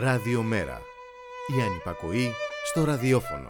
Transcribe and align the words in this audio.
Ραδιομέρα. 0.00 0.80
Η 1.58 1.62
ανυπακοή 1.62 2.32
στο 2.64 2.84
ραδιόφωνο. 2.84 3.48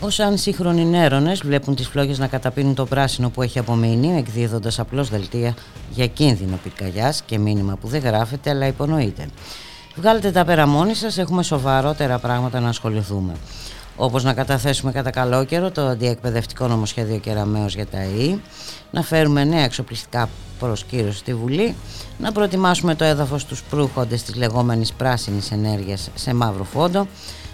Όσο 0.00 0.22
αν 0.22 0.38
σύγχρονοι 0.38 0.84
νέρονες 0.84 1.40
βλέπουν 1.40 1.74
τις 1.74 1.88
φλόγες 1.88 2.18
να 2.18 2.26
καταπίνουν 2.26 2.74
το 2.74 2.86
πράσινο 2.86 3.30
που 3.30 3.42
έχει 3.42 3.58
απομείνει, 3.58 4.16
εκδίδοντας 4.16 4.78
απλώς 4.78 5.08
δελτία 5.08 5.54
για 5.90 6.06
κίνδυνο 6.06 6.58
πυρκαγιάς 6.62 7.22
και 7.22 7.38
μήνυμα 7.38 7.76
που 7.76 7.88
δεν 7.88 8.00
γράφεται 8.00 8.50
αλλά 8.50 8.66
υπονοείται. 8.66 9.28
Βγάλετε 10.00 10.30
τα 10.30 10.44
πέρα 10.44 10.66
μόνοι 10.66 10.94
σας, 10.94 11.18
έχουμε 11.18 11.42
σοβαρότερα 11.42 12.18
πράγματα 12.18 12.60
να 12.60 12.68
ασχοληθούμε. 12.68 13.32
Όπως 13.96 14.24
να 14.24 14.32
καταθέσουμε 14.34 14.92
κατά 14.92 15.10
καλό 15.10 15.44
καιρό 15.44 15.70
το 15.70 15.86
αντιεκπαιδευτικό 15.86 16.66
νομοσχέδιο 16.66 17.18
Κεραμαίο 17.18 17.66
για 17.66 17.86
τα 17.86 17.98
ΕΗ, 17.98 18.42
να 18.90 19.02
φέρουμε 19.02 19.44
νέα 19.44 19.64
εξοπλιστικά 19.64 20.28
προσκύρωση 20.58 21.18
στη 21.18 21.34
Βουλή, 21.34 21.74
να 22.18 22.32
προετοιμάσουμε 22.32 22.94
το 22.94 23.04
έδαφος 23.04 23.42
στου 23.42 23.56
προύχοντες 23.70 24.22
της 24.22 24.34
λεγόμενης 24.34 24.92
πράσινης 24.92 25.50
ενέργειας 25.50 26.10
σε 26.14 26.34
μαύρο 26.34 26.64
φόντο, 26.64 27.06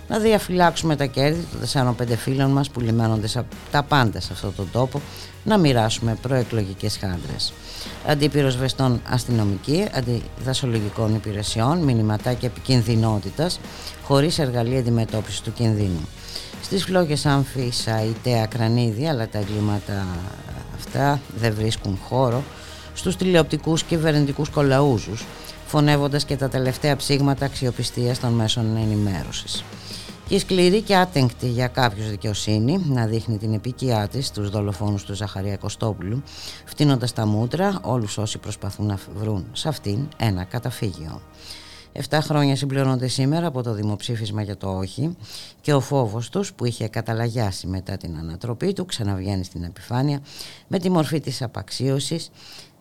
να 0.08 0.18
διαφυλάξουμε 0.18 0.96
τα 0.96 1.06
κέρδη 1.06 1.46
των 1.72 1.96
4-5 2.00 2.16
φίλων 2.16 2.50
μας 2.50 2.70
που 2.70 2.80
λιμένονται 2.80 3.28
τα 3.70 3.82
πάντα 3.82 4.20
σε 4.20 4.32
αυτόν 4.32 4.54
τον 4.56 4.68
τόπο, 4.72 5.00
να 5.44 5.58
μοιράσουμε 5.58 6.16
προεκλογικές 6.22 6.98
χάντρες. 7.00 7.52
Αντίπυροσβεστών 8.06 9.00
αστυνομική, 9.08 9.88
αντιδασολογικών 9.94 11.14
υπηρεσιών, 11.14 11.78
μηνυματάκια 11.78 12.48
επικινδυνότητας, 12.48 13.60
χωρίς 14.02 14.38
εργαλεία 14.38 14.78
αντιμετώπισης 14.78 15.40
του 15.40 15.52
κινδύνου. 15.52 16.08
Στις 16.62 16.84
φλόγες 16.84 17.26
άμφισα, 17.26 18.04
ητέα, 18.04 18.46
κρανίδια, 18.46 19.10
αλλά 19.10 19.28
τα 19.28 19.38
εγκλήματα 19.38 20.06
αυτά 20.74 21.20
δεν 21.36 21.54
βρίσκουν 21.54 21.98
χώρο, 22.08 22.42
στους 22.94 23.16
τηλεοπτικούς 23.16 23.82
και 23.82 23.94
κυβερνητικούς 23.94 24.48
κολαούζους, 24.48 25.24
φωνεύοντας 25.66 26.24
και 26.24 26.36
τα 26.36 26.48
τελευταία 26.48 26.96
ψήγματα 26.96 27.44
αξιοπιστίας 27.44 28.20
των 28.20 28.32
μέσων 28.32 28.76
ενημέρωσης. 28.76 29.64
Και 30.28 30.38
σκληρή 30.38 30.80
και 30.80 30.96
άτεγκτη 30.96 31.48
για 31.48 31.66
κάποιους 31.66 32.10
δικαιοσύνη 32.10 32.84
να 32.88 33.06
δείχνει 33.06 33.38
την 33.38 33.52
επικιά 33.52 34.08
της 34.08 34.26
στους 34.26 34.50
δολοφόνους 34.50 35.04
του 35.04 35.14
Ζαχαρία 35.14 35.56
Κωστόπουλου, 35.56 36.22
φτύνοντας 36.64 37.12
τα 37.12 37.26
μούτρα 37.26 37.80
όλους 37.82 38.18
όσοι 38.18 38.38
προσπαθούν 38.38 38.86
να 38.86 38.98
βρουν 39.14 39.46
σε 39.52 39.68
αυτήν 39.68 40.08
ένα 40.16 40.44
καταφύγιο. 40.44 41.20
Εφτά 41.92 42.20
χρόνια 42.20 42.56
συμπληρώνονται 42.56 43.08
σήμερα 43.08 43.46
από 43.46 43.62
το 43.62 43.72
δημοψήφισμα 43.72 44.42
για 44.42 44.56
το 44.56 44.76
όχι 44.76 45.16
και 45.60 45.72
ο 45.72 45.80
φόβος 45.80 46.28
τους 46.28 46.52
που 46.52 46.64
είχε 46.64 46.88
καταλαγιάσει 46.88 47.66
μετά 47.66 47.96
την 47.96 48.16
ανατροπή 48.16 48.72
του 48.72 48.84
ξαναβγαίνει 48.84 49.44
στην 49.44 49.62
επιφάνεια 49.62 50.20
με 50.68 50.78
τη 50.78 50.90
μορφή 50.90 51.20
της 51.20 51.42
απαξίωσης 51.42 52.30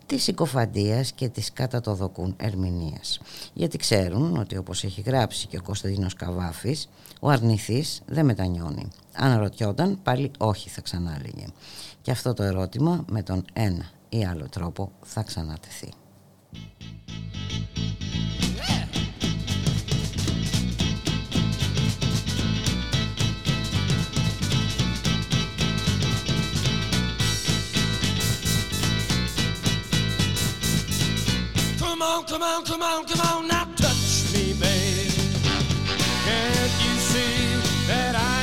της 0.05 0.23
συκοφαντίας 0.23 1.11
και 1.11 1.27
της 1.27 1.53
κατά 1.53 1.81
το 1.81 1.93
δοκούν 1.93 2.35
ερμηνείας. 2.37 3.19
Γιατί 3.53 3.77
ξέρουν 3.77 4.37
ότι 4.37 4.57
όπως 4.57 4.83
έχει 4.83 5.01
γράψει 5.01 5.47
και 5.47 5.57
ο 5.57 5.61
Κωνσταντίνος 5.61 6.13
Καβάφης, 6.13 6.89
ο 7.25 7.29
αρνηθής 7.29 8.01
δεν 8.05 8.25
μετανιώνει. 8.25 8.87
Αν 9.15 9.39
ρωτιόταν 9.39 9.99
πάλι 10.03 10.31
όχι 10.37 10.69
θα 10.69 10.81
ξανάλεγε. 10.81 11.45
Και 12.01 12.11
αυτό 12.11 12.33
το 12.33 12.43
ερώτημα 12.43 13.05
με 13.09 13.23
τον 13.23 13.45
ένα 13.53 13.85
ή 14.09 14.25
άλλο 14.25 14.49
τρόπο 14.49 14.91
θα 15.01 15.21
ξανατεθεί. 15.21 15.93
Come 31.79 32.01
on, 32.01 32.25
come 32.29 32.43
on, 32.51 32.61
come 32.69 32.83
on, 32.91 33.05
come 33.09 33.21
on, 33.29 33.47
now 33.47 33.65
touch 33.81 34.33
me, 34.33 34.43
babe. 34.59 35.12
that 37.93 38.15
I 38.15 38.42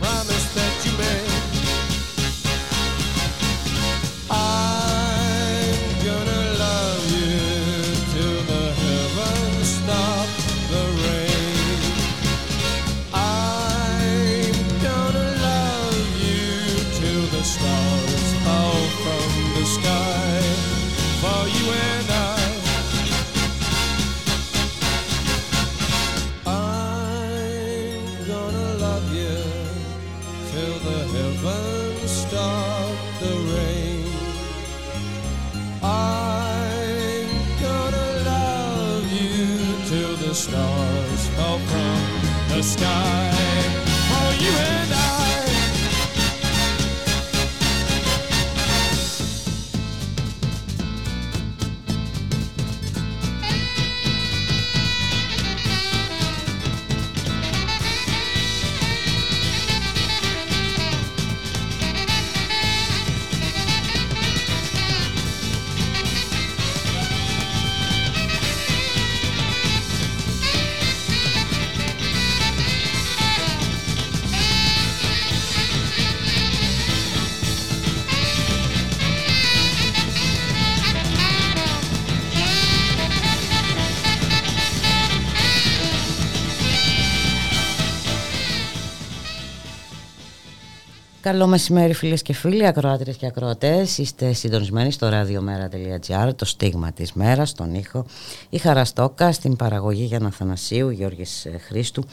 Καλό 91.31 91.47
μεσημέρι 91.47 91.93
φίλες 91.93 92.21
και 92.21 92.33
φίλοι, 92.33 92.67
ακροάτρες 92.67 93.15
και 93.15 93.25
ακροατές. 93.25 93.97
Είστε 93.97 94.33
συντονισμένοι 94.33 94.91
στο 94.91 95.09
radiomera.gr, 95.11 96.31
το 96.35 96.45
στίγμα 96.45 96.91
της 96.91 97.13
μέρας, 97.13 97.53
τον 97.53 97.73
ήχο. 97.73 98.05
Η 98.49 98.57
Χαραστόκα, 98.57 99.31
στην 99.31 99.55
παραγωγή 99.55 100.03
Γιάννα 100.03 100.31
Θανασίου, 100.31 100.89
Γιώργης 100.89 101.45
ε, 101.45 101.57
Χρήστου. 101.57 102.03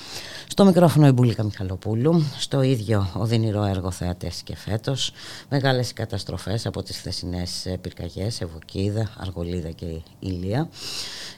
Στο 0.49 0.65
μικρόφωνο 0.65 1.07
η 1.07 1.13
Μπουλίκα 1.13 1.43
Μιχαλοπούλου. 1.43 2.25
Στο 2.39 2.63
ίδιο 2.63 3.11
οδυνηρό 3.15 3.65
έργο 3.65 3.91
θεατές 3.91 4.43
και 4.43 4.57
φέτος. 4.57 5.13
Μεγάλες 5.49 5.93
καταστροφές 5.93 6.67
από 6.67 6.83
τις 6.83 7.01
θεσινές 7.01 7.67
ε, 7.67 7.77
πυρκαγιές, 7.81 8.41
Ευωκίδα, 8.41 9.11
Αργολίδα 9.19 9.71
και 9.71 9.87
Ηλία. 10.19 10.69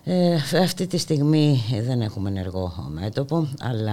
Ε, 0.05 0.35
αυτή 0.63 0.87
τη 0.87 0.99
στιγμή 0.99 1.65
δεν 1.83 2.01
έχουμε 2.01 2.29
ενεργό 2.29 2.89
μέτωπο, 2.91 3.49
αλλά 3.61 3.89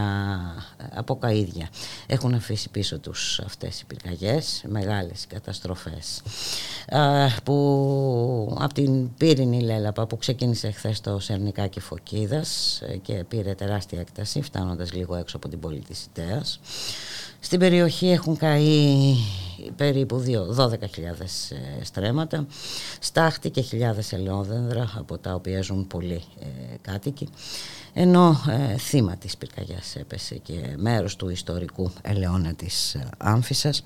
από 0.95 1.19
καΐδια 1.22 1.68
έχουν 2.07 2.34
αφήσει 2.34 2.69
πίσω 2.69 3.00
τους 3.00 3.39
αυτές 3.45 3.76
οι 3.81 3.85
πυρκαγιές, 3.88 4.63
μεγάλες 4.68 5.25
καταστροφές. 5.27 6.21
Που 7.44 8.57
από 8.59 8.74
την 8.74 9.13
πύρινη 9.18 9.62
λέλαπα 9.62 10.07
που 10.07 10.18
ξεκίνησε 10.18 10.71
χθες 10.71 11.01
το 11.01 11.19
Σερνικάκι 11.19 11.79
Φωκίδας 11.79 12.81
ε, 12.81 12.97
και 12.97 13.24
πήρε 13.27 13.53
τεράστια 13.53 14.00
έκταση 14.00 14.41
φτάνοντας 14.41 14.94
λίγο 14.94 15.15
έξω 15.15 15.38
από 15.38 15.50
την 15.50 15.59
πόλη 15.59 15.79
της 15.79 16.03
Ιτέας. 16.06 16.59
Στην 17.39 17.59
περιοχή 17.59 18.09
έχουν 18.09 18.38
καεί 18.38 19.15
περίπου 19.75 20.24
12.000 20.57 20.69
ε, 20.69 21.83
στρέμματα, 21.83 22.45
στάχτη 23.00 23.50
και 23.50 23.62
χιλιάδες 23.62 24.13
ελαιόδενδρα 24.13 24.94
από 24.97 25.18
τα 25.18 25.33
οποία 25.33 25.62
ζουν 25.62 25.88
πολλοί 25.88 26.24
ε, 26.39 26.45
κάτοικοι 26.81 27.29
ενώ 28.00 28.42
ε, 28.48 28.78
θύμα 28.78 29.16
της 29.18 29.38
πυρκαγιάς 29.38 29.96
έπεσε 29.96 30.36
και 30.36 30.76
μέρος 30.78 31.16
του 31.16 31.30
ιστορικού 31.30 31.92
ελαιώνα 32.02 32.54
της 32.54 32.96
ε, 32.96 33.10
Άμφισσας. 33.18 33.84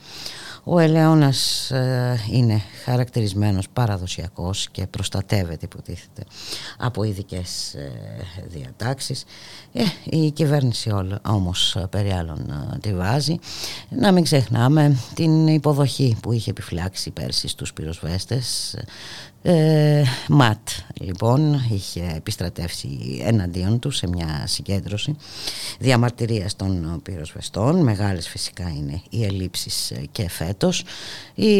Ο 0.64 0.80
ελαιώνας 0.80 1.72
ε, 1.72 2.20
είναι 2.32 2.62
χαρακτηρισμένος 2.84 3.70
παραδοσιακός 3.70 4.70
και 4.70 4.88
προστατεύεται 4.88 5.66
υποτίθεται 5.66 6.24
από 6.78 7.04
ειδικές 7.04 7.74
ε, 7.74 7.92
διατάξεις. 8.48 9.24
Ε, 9.74 9.84
η 10.04 10.32
κυβέρνηση 10.32 10.90
όλα, 10.90 11.20
όμως 11.28 11.78
περί 11.90 12.12
άλλων 12.12 12.54
τη 12.82 12.94
βάζει. 12.94 13.40
Να 13.90 14.12
μην 14.12 14.24
ξεχνάμε 14.24 14.98
την 15.14 15.48
υποδοχή 15.48 16.18
που 16.22 16.32
είχε 16.32 16.50
επιφυλάξει 16.50 17.12
πέρσι 17.12 17.48
στους 17.48 17.74
πυροσβέστες 17.74 18.76
ε, 19.44 20.04
ΜΑΤ 20.28 20.68
λοιπόν 20.94 21.66
είχε 21.72 22.14
επιστρατεύσει 22.16 23.22
εναντίον 23.26 23.80
του 23.80 23.92
σε 23.92 24.08
μια 24.08 24.44
συγκέντρωση 24.46 25.16
διαμαρτυρίας 25.80 26.56
των 26.56 27.00
πυροσβεστών. 27.04 27.84
Μεγάλες 27.84 28.28
φυσικά 28.28 28.74
είναι 28.78 29.02
οι 29.10 29.24
ελλείψεις 29.24 29.94
και 30.12 30.30
φέτος. 30.30 30.84
Οι 31.36 31.54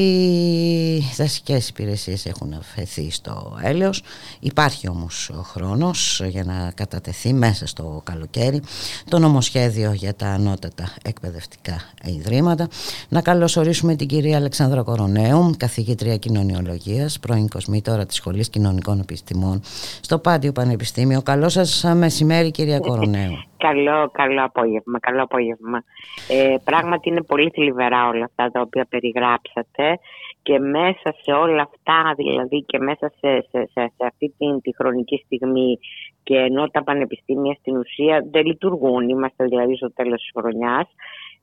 δασικές 1.18 1.70
υπηρεσίες 1.70 2.26
έχουν 2.26 2.54
αφαιθεί 2.54 3.12
στο 3.12 3.60
έλεος. 3.62 4.04
Υπάρχει 4.40 4.90
όμως 4.90 5.30
ο 5.30 5.42
χρόνος 5.42 6.22
για 6.30 6.44
να 6.44 6.72
κατατεθεί 6.76 7.34
μέσα 7.34 7.68
στο 7.68 8.02
καλοκαίρι 8.04 8.62
το 9.10 9.20
νομοσχέδιο 9.20 9.92
για 9.94 10.16
τα 10.16 10.28
ανώτατα 10.28 10.94
εκπαιδευτικά 11.04 11.82
ιδρύματα. 12.06 12.68
Να 13.10 13.22
καλωσορίσουμε 13.22 13.96
την 13.96 14.08
κυρία 14.08 14.38
Αλεξάνδρα 14.38 14.82
Κορονέου 14.82 15.54
καθηγήτρια 15.58 16.18
κοινωνιολογίας 16.18 17.20
πρώην 17.20 17.48
τώρα 17.80 18.06
της 18.06 18.16
Σχολής 18.16 18.50
Κοινωνικών 18.50 19.00
Επιστημών 19.00 19.62
στο 20.02 20.20
Πάντιο 20.20 20.52
Πανεπιστήμιο. 20.52 21.22
Καλό 21.22 21.50
σας 21.50 21.86
μεσημέρι 21.96 22.52
κυρία 22.52 22.80
Κορονέου. 22.80 23.44
καλό, 23.68 24.10
καλό 24.12 24.44
απόγευμα, 24.44 25.00
καλό 25.00 25.24
απόγευμα. 25.24 25.84
Ε, 26.28 26.56
πράγματι 26.64 27.10
είναι 27.10 27.24
πολύ 27.24 27.50
θλιβερά 27.54 28.08
όλα 28.08 28.26
αυτά 28.26 28.52
τα 28.52 28.62
οποία 28.62 28.86
περιγράψατε 28.90 30.00
και 30.44 30.60
μέσα 30.60 31.16
σε 31.22 31.32
όλα 31.32 31.62
αυτά, 31.62 32.14
δηλαδή 32.16 32.64
και 32.64 32.80
μέσα 32.80 33.12
σε, 33.20 33.46
σε, 33.50 33.70
σε, 33.74 33.92
σε 33.96 34.06
αυτή 34.06 34.34
την, 34.38 34.62
τη 34.62 34.76
χρονική 34.76 35.22
στιγμή 35.26 35.80
και 36.24 36.36
ενώ 36.36 36.70
τα 36.70 36.84
πανεπιστήμια 36.84 37.54
στην 37.60 37.78
ουσία 37.78 38.26
δεν 38.32 38.46
λειτουργούν, 38.46 39.10
είμαστε 39.10 39.46
δηλαδή 39.46 39.76
στο 39.76 39.94
τέλος 39.94 40.22
της 40.22 40.32
χρονιάς, 40.38 40.88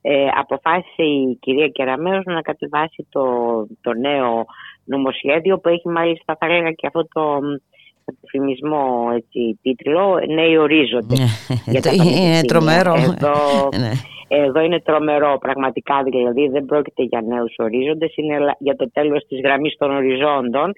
ε, 0.01 0.27
αποφάσισε 0.35 1.03
η 1.03 1.37
κυρία 1.41 1.67
Κεραμέως 1.67 2.25
να 2.25 2.41
κατεβάσει 2.41 3.07
το, 3.09 3.25
το 3.81 3.93
νέο 3.93 4.45
νομοσχέδιο 4.89 5.59
που 5.59 5.69
έχει 5.69 5.87
μάλιστα 5.87 6.37
θα 6.39 6.45
έλεγα 6.45 6.71
και 6.71 6.87
αυτό 6.87 7.07
το 7.13 7.39
φημισμό 8.27 9.09
έτσι, 9.15 9.59
τίτλο 9.61 10.19
«Νέοι 10.27 10.57
ορίζοντες». 10.57 11.19
Ναι, 11.19 11.93
είναι 12.25 12.41
τρομερό. 12.41 12.93
Εδώ, 12.93 13.35
ναι. 13.81 13.91
εδώ 14.27 14.59
είναι 14.61 14.79
τρομερό 14.79 15.37
πραγματικά, 15.39 16.03
δηλαδή 16.03 16.47
δεν 16.47 16.65
πρόκειται 16.65 17.03
για 17.03 17.21
νέους 17.21 17.53
ορίζοντες, 17.57 18.15
είναι 18.15 18.55
για 18.59 18.75
το 18.75 18.91
τέλος 18.91 19.25
της 19.27 19.39
γραμμής 19.43 19.75
των 19.77 19.91
οριζόντων 19.91 20.73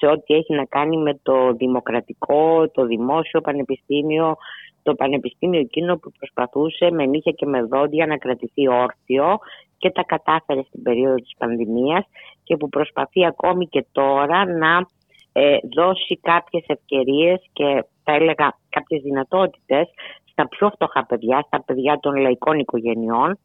σε 0.00 0.06
ό,τι 0.06 0.34
έχει 0.34 0.54
να 0.54 0.64
κάνει 0.64 0.96
με 0.96 1.18
το 1.22 1.52
δημοκρατικό, 1.52 2.70
το 2.70 2.86
δημόσιο 2.86 3.40
πανεπιστήμιο, 3.40 4.36
το 4.82 4.94
πανεπιστήμιο 4.94 5.60
εκείνο 5.60 5.96
που 5.96 6.12
προσπαθούσε 6.18 6.90
με 6.90 7.06
νύχια 7.06 7.32
και 7.32 7.46
με 7.46 7.62
δόντια 7.62 8.06
να 8.06 8.16
κρατηθεί 8.16 8.68
όρθιο 8.68 9.38
και 9.78 9.90
τα 9.90 10.02
κατάφερε 10.06 10.62
στην 10.62 10.82
περίοδο 10.82 11.14
της 11.14 11.34
πανδημίας 11.38 12.04
και 12.50 12.56
που 12.56 12.68
προσπαθεί 12.68 13.26
ακόμη 13.26 13.66
και 13.66 13.86
τώρα 13.92 14.44
να 14.46 14.86
ε, 15.32 15.56
δώσει 15.76 16.18
κάποιες 16.22 16.64
ευκαιρίες 16.66 17.40
και 17.52 17.84
θα 18.04 18.12
έλεγα 18.12 18.58
κάποιες 18.68 19.02
δυνατότητες 19.02 19.88
στα 20.30 20.48
πιο 20.48 20.70
φτωχά 20.70 21.06
παιδιά, 21.06 21.42
στα 21.46 21.62
παιδιά 21.62 21.98
των 22.00 22.16
λαϊκών 22.16 22.58
οικογενειών 22.58 23.38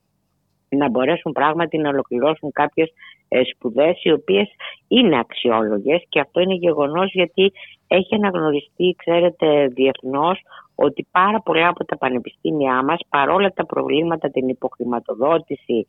να 0.70 0.90
μπορέσουν 0.90 1.32
πράγματι 1.32 1.78
να 1.78 1.90
ολοκληρώσουν 1.90 2.52
κάποιες 2.52 2.94
ε, 3.28 3.42
σπουδές 3.44 4.04
οι 4.04 4.12
οποίες 4.12 4.48
είναι 4.88 5.20
αξιόλογες. 5.20 6.04
Και 6.10 6.20
αυτό 6.20 6.40
είναι 6.42 6.54
γεγονός 6.54 7.12
γιατί 7.14 7.52
έχει 7.88 8.16
αναγνωριστεί, 8.16 8.96
ξέρετε, 8.98 9.68
διεθνώς 9.68 10.42
ότι 10.76 11.08
πάρα 11.12 11.42
πολλά 11.42 11.68
από 11.68 11.86
τα 11.86 11.98
πανεπιστήμια 11.98 12.84
μας 12.84 13.00
παρόλα 13.10 13.50
τα 13.54 13.66
προβλήματα, 13.66 14.30
την 14.30 14.48
υποχρηματοδότηση, 14.48 15.86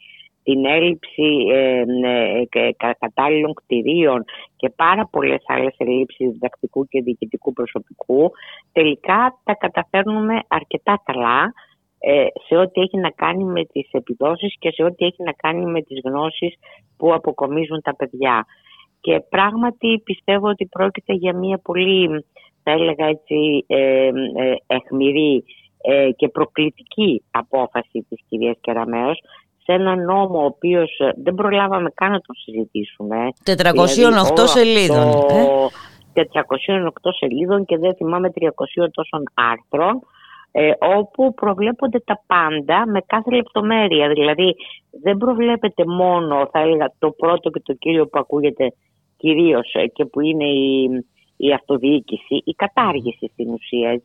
την 0.46 0.64
έλλειψη 0.64 1.46
ε, 1.52 1.82
ε, 2.50 2.70
κατάλληλων 2.98 3.54
κτηρίων 3.54 4.24
και 4.56 4.70
πάρα 4.70 5.08
πολλές 5.12 5.42
άλλες 5.46 5.74
ελλείψεις 5.78 6.30
διδακτικού 6.30 6.86
και 6.88 7.02
διοικητικού 7.02 7.52
προσωπικού, 7.52 8.30
τελικά 8.72 9.38
τα 9.44 9.54
καταφέρνουμε 9.54 10.40
αρκετά 10.48 11.02
καλά 11.04 11.52
ε, 11.98 12.26
σε 12.46 12.56
ό,τι 12.56 12.80
έχει 12.80 12.98
να 12.98 13.10
κάνει 13.10 13.44
με 13.44 13.64
τις 13.64 13.88
επιδόσεις 13.90 14.56
και 14.58 14.70
σε 14.70 14.82
ό,τι 14.82 15.04
έχει 15.04 15.22
να 15.22 15.32
κάνει 15.32 15.66
με 15.66 15.82
τις 15.82 16.00
γνώσεις 16.04 16.54
που 16.96 17.14
αποκομίζουν 17.14 17.82
τα 17.82 17.96
παιδιά. 17.96 18.46
Και 19.00 19.20
πράγματι 19.20 20.00
πιστεύω 20.04 20.48
ότι 20.48 20.66
πρόκειται 20.66 21.12
για 21.12 21.36
μια 21.36 21.58
πολύ, 21.58 22.24
θα 22.62 22.70
έλεγα 22.70 23.06
έτσι, 23.06 23.64
ε, 23.66 24.10
εχμηρή 24.66 25.44
και 26.16 26.28
προκλητική 26.28 27.22
απόφαση 27.30 28.06
της 28.08 28.18
κυρίας 28.28 28.56
Κεραμέως 28.60 29.20
σε 29.66 29.72
ένα 29.72 29.96
νόμο 29.96 30.38
ο 30.40 30.44
οποίος 30.44 30.98
ε, 30.98 31.10
δεν 31.22 31.34
προλάβαμε 31.34 31.90
καν 31.94 32.10
να 32.10 32.20
τον 32.20 32.36
συζητήσουμε. 32.36 33.16
408 33.44 33.54
δηλαδή, 33.54 34.48
σελίδων. 34.48 35.08
Ε; 36.14 36.22
408 36.22 36.88
σελίδων 37.18 37.64
και 37.64 37.78
δεν 37.78 37.94
θυμάμαι 37.94 38.32
300 38.40 38.46
τόσων 38.92 39.22
άρθρων 39.34 40.02
ε, 40.50 40.70
όπου 40.96 41.34
προβλέπονται 41.34 42.00
τα 42.00 42.22
πάντα 42.26 42.86
με 42.86 43.00
κάθε 43.06 43.30
λεπτομέρεια. 43.34 44.08
Δηλαδή 44.08 44.56
δεν 45.02 45.16
προβλέπεται 45.16 45.84
μόνο 45.86 46.48
θα 46.52 46.58
έλεγα 46.60 46.92
το 46.98 47.10
πρώτο 47.10 47.50
και 47.50 47.60
το 47.64 47.72
κύριο 47.72 48.06
που 48.06 48.18
ακούγεται 48.18 48.72
κυρίως 49.16 49.74
ε, 49.74 49.86
και 49.86 50.04
που 50.04 50.20
είναι 50.20 50.44
η 50.44 50.88
η 51.36 51.52
αυτοδιοίκηση, 51.52 52.42
η 52.44 52.52
κατάργηση 52.52 53.30
στην 53.32 53.48
ουσία 53.52 54.02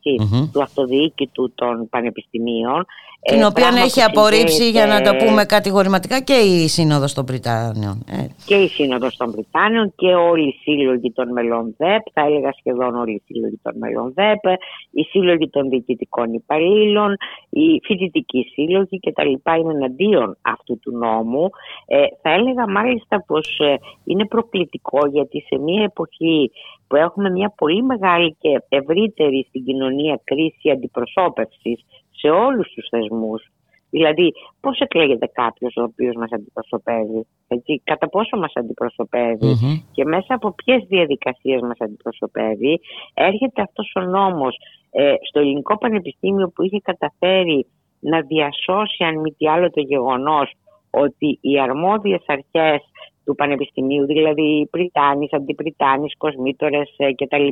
του 0.52 0.62
αυτοδιοίκητου 0.62 1.52
των 1.54 1.88
πανεπιστημίων. 1.88 2.86
Την 3.28 3.40
ε, 3.40 3.44
οποία 3.44 3.68
έχει 3.84 4.02
απορρίψει, 4.02 4.70
για 4.70 4.86
να 4.86 5.00
το 5.02 5.16
πούμε 5.24 5.44
κατηγορηματικά, 5.44 6.20
και 6.20 6.32
η 6.32 6.68
Σύνοδος 6.68 7.14
των 7.14 7.24
Βρυτάνιων. 7.26 8.04
Ε. 8.10 8.26
Και 8.46 8.54
η 8.54 8.68
Σύνοδος 8.68 9.16
των 9.16 9.30
Βρυτάνιων 9.30 9.92
και 9.96 10.14
όλοι 10.14 10.48
οι 10.48 10.54
σύλλογοι 10.62 11.12
των 11.12 11.32
μελών 11.32 11.74
ΔΕΠ, 11.78 12.02
θα 12.12 12.20
έλεγα 12.20 12.52
σχεδόν 12.58 12.94
όλοι 12.94 13.12
οι 13.12 13.22
σύλλογοι 13.26 13.60
των 13.62 13.72
μελών 13.78 14.12
ΔΕΠ, 14.14 14.58
οι 14.90 15.02
σύλλογοι 15.02 15.48
των 15.48 15.68
διοικητικών 15.68 16.32
υπαλλήλων, 16.32 17.16
οι 17.50 17.80
φοιτητικοί 17.82 18.42
σύλλογοι 18.52 18.98
κτλ. 18.98 19.32
είναι 19.58 19.72
εναντίον 19.72 20.36
αυτού 20.42 20.78
του 20.78 20.96
νόμου. 20.96 21.50
Ε, 21.86 21.96
θα 22.22 22.30
έλεγα 22.30 22.68
μάλιστα 22.68 23.24
πως 23.26 23.58
ε, 23.58 23.74
είναι 24.04 24.26
προκλητικό 24.26 25.00
γιατί 25.06 25.44
σε 25.48 25.58
μια 25.58 25.82
εποχή 25.82 26.50
που 26.92 26.98
έχουμε 26.98 27.21
μια 27.30 27.52
πολύ 27.56 27.82
μεγάλη 27.82 28.36
και 28.40 28.62
ευρύτερη 28.68 29.46
στην 29.48 29.64
κοινωνία 29.64 30.20
κρίση 30.24 30.70
αντιπροσώπευσης 30.70 31.80
σε 32.10 32.28
όλους 32.28 32.72
τους 32.72 32.88
θεσμούς. 32.90 33.50
Δηλαδή, 33.90 34.32
πώς 34.60 34.78
εκλέγεται 34.78 35.26
κάποιος 35.26 35.76
ο 35.76 35.82
οποίος 35.82 36.14
μας 36.14 36.30
αντιπροσωπεύει, 36.32 37.26
έτσι, 37.48 37.80
κατά 37.84 38.08
πόσο 38.08 38.36
μας 38.36 38.52
αντιπροσωπευει 38.54 39.80
και 39.92 40.04
μέσα 40.04 40.34
από 40.34 40.54
ποιες 40.54 40.84
διαδικασίες 40.88 41.60
μας 41.60 41.76
αντιπροσωπεύει, 41.78 42.80
έρχεται 43.14 43.62
αυτός 43.62 43.92
ο 43.94 44.00
νόμος 44.00 44.56
ε, 44.90 45.14
στο 45.28 45.40
Ελληνικό 45.40 45.78
Πανεπιστήμιο 45.78 46.48
που 46.48 46.62
είχε 46.62 46.80
καταφέρει 46.80 47.66
να 48.00 48.20
διασώσει 48.20 49.04
αν 49.04 49.20
μη 49.20 49.32
τι 49.32 49.48
άλλο 49.48 49.70
το 49.70 49.80
γεγονός 49.80 50.52
ότι 50.90 51.38
οι 51.40 51.60
αρμόδιες 51.60 52.22
αρχές 52.26 52.80
του 53.24 53.34
Πανεπιστημίου, 53.34 54.06
δηλαδή 54.06 54.68
Πριτάνης, 54.70 55.32
Αντιπριτάνης, 55.32 56.16
Κοσμήτορες 56.16 56.94
ε, 56.96 57.12
κτλ. 57.12 57.48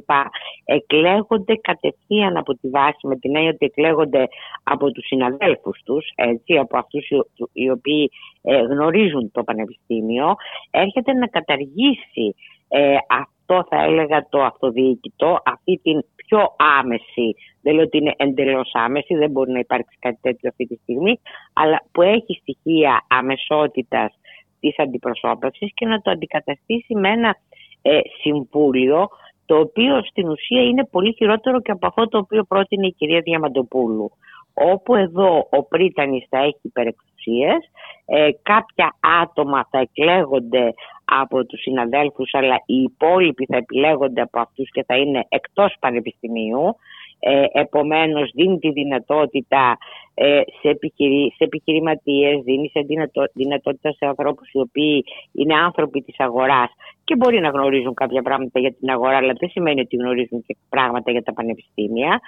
εκλέγονται 0.65 1.55
κατευθείαν 1.61 2.37
από 2.37 2.55
τη 2.55 2.69
βάση 2.69 3.07
με 3.07 3.17
την 3.17 3.37
έννοια 3.37 3.51
ότι 3.51 3.67
εκλέγονται 3.67 4.29
από 4.63 4.91
τους 4.93 5.07
συναδέλφους 5.07 5.81
τους, 5.85 6.13
έτσι, 6.15 6.57
από 6.57 6.79
αυτούς 6.79 7.09
οι 7.53 7.71
οποίοι 7.71 8.11
ε, 8.43 8.57
γνωρίζουν 8.57 9.31
το 9.33 9.43
Πανεπιστήμιο, 9.43 10.35
έρχεται 10.71 11.13
να 11.13 11.27
καταργήσει 11.27 12.35
ε, 12.69 12.97
αυτό 13.09 13.67
θα 13.69 13.85
έλεγα 13.85 14.27
το 14.29 14.43
αυτοδιοικητό, 14.43 15.43
αυτή 15.45 15.81
την 15.83 16.05
πιο 16.17 16.55
άμεση, 16.79 17.37
δεν 17.63 17.75
λέω 17.75 17.85
ότι 17.85 17.97
είναι 17.97 18.15
εντελώς 18.17 18.71
άμεση, 18.73 19.15
δεν 19.15 19.31
μπορεί 19.31 19.51
να 19.51 19.59
υπάρξει 19.59 19.97
κάτι 20.01 20.19
τέτοιο 20.23 20.49
αυτή 20.49 20.67
τη 20.67 20.77
στιγμή, 20.83 21.21
αλλά 21.53 21.83
που 21.93 22.03
έχει 22.03 22.39
στοιχεία 22.41 23.07
αμεσότητας 23.09 24.13
της 24.61 24.79
αντιπροσώπευσης 24.79 25.71
και 25.75 25.87
να 25.87 26.01
το 26.01 26.11
αντικαταστήσει 26.11 26.95
με 26.95 27.09
ένα 27.09 27.37
ε, 27.83 27.99
συμβούλιο 28.21 29.09
το 29.47 29.59
οποίο 29.59 30.03
στην 30.05 30.29
ουσία 30.29 30.63
είναι 30.63 30.85
πολύ 30.85 31.15
χειρότερο 31.15 31.61
και 31.61 31.71
από 31.71 31.87
αυτό 31.87 32.09
το 32.09 32.19
οποίο 32.19 32.43
πρότεινε 32.45 32.87
η 32.87 32.93
κυρία 32.93 33.21
Διαμαντοπούλου. 33.21 34.11
Όπου 34.55 34.95
εδώ 34.95 35.49
ο 35.51 35.63
Πρίτανης 35.63 36.27
θα 36.29 36.39
έχει 36.39 36.61
υπερεξουσίες, 36.63 37.71
ε, 38.05 38.29
κάποια 38.43 38.97
άτομα 39.23 39.67
θα 39.71 39.79
εκλέγονται 39.79 40.75
από 41.05 41.45
τους 41.45 41.61
συναδέλφους 41.61 42.31
αλλά 42.33 42.55
οι 42.67 42.75
υπόλοιποι 42.75 43.47
θα 43.47 43.57
επιλέγονται 43.57 44.21
από 44.21 44.41
αυτούς 44.41 44.71
και 44.71 44.85
θα 44.85 44.97
είναι 44.97 45.27
εκτός 45.29 45.77
πανεπιστημίου 45.81 46.77
ε, 47.21 47.45
επομένως 47.53 48.31
δίνει 48.35 48.59
τη 48.59 48.71
δυνατότητα 48.71 49.79
ε, 50.15 50.41
σε, 50.61 50.69
επιχειρη, 50.69 51.33
σε 51.37 51.45
επιχειρηματίες, 51.45 52.43
δίνει 52.43 52.69
σε 52.69 52.81
δυνατότητα 53.33 53.93
σε 53.93 54.07
ανθρώπους 54.07 54.51
οι 54.53 54.59
οποίοι 54.59 55.05
είναι 55.33 55.55
άνθρωποι 55.55 56.03
της 56.03 56.21
αγοράς 56.21 56.71
και 57.05 57.17
μπορεί 57.17 57.41
να 57.41 57.49
γνωρίζουν 57.49 57.95
κάποια 57.95 58.23
πράγματα 58.23 58.61
για 58.61 58.73
την 58.73 58.91
αγορά 58.91 59.17
αλλά 59.17 59.33
δεν 59.39 59.51
σημαίνει 59.51 59.81
ότι 59.81 59.97
γνωρίζουν 59.97 60.45
και 60.47 60.57
πράγματα 60.69 61.11
για 61.11 61.23
τα 61.23 61.33
πανεπιστήμια. 61.33 62.21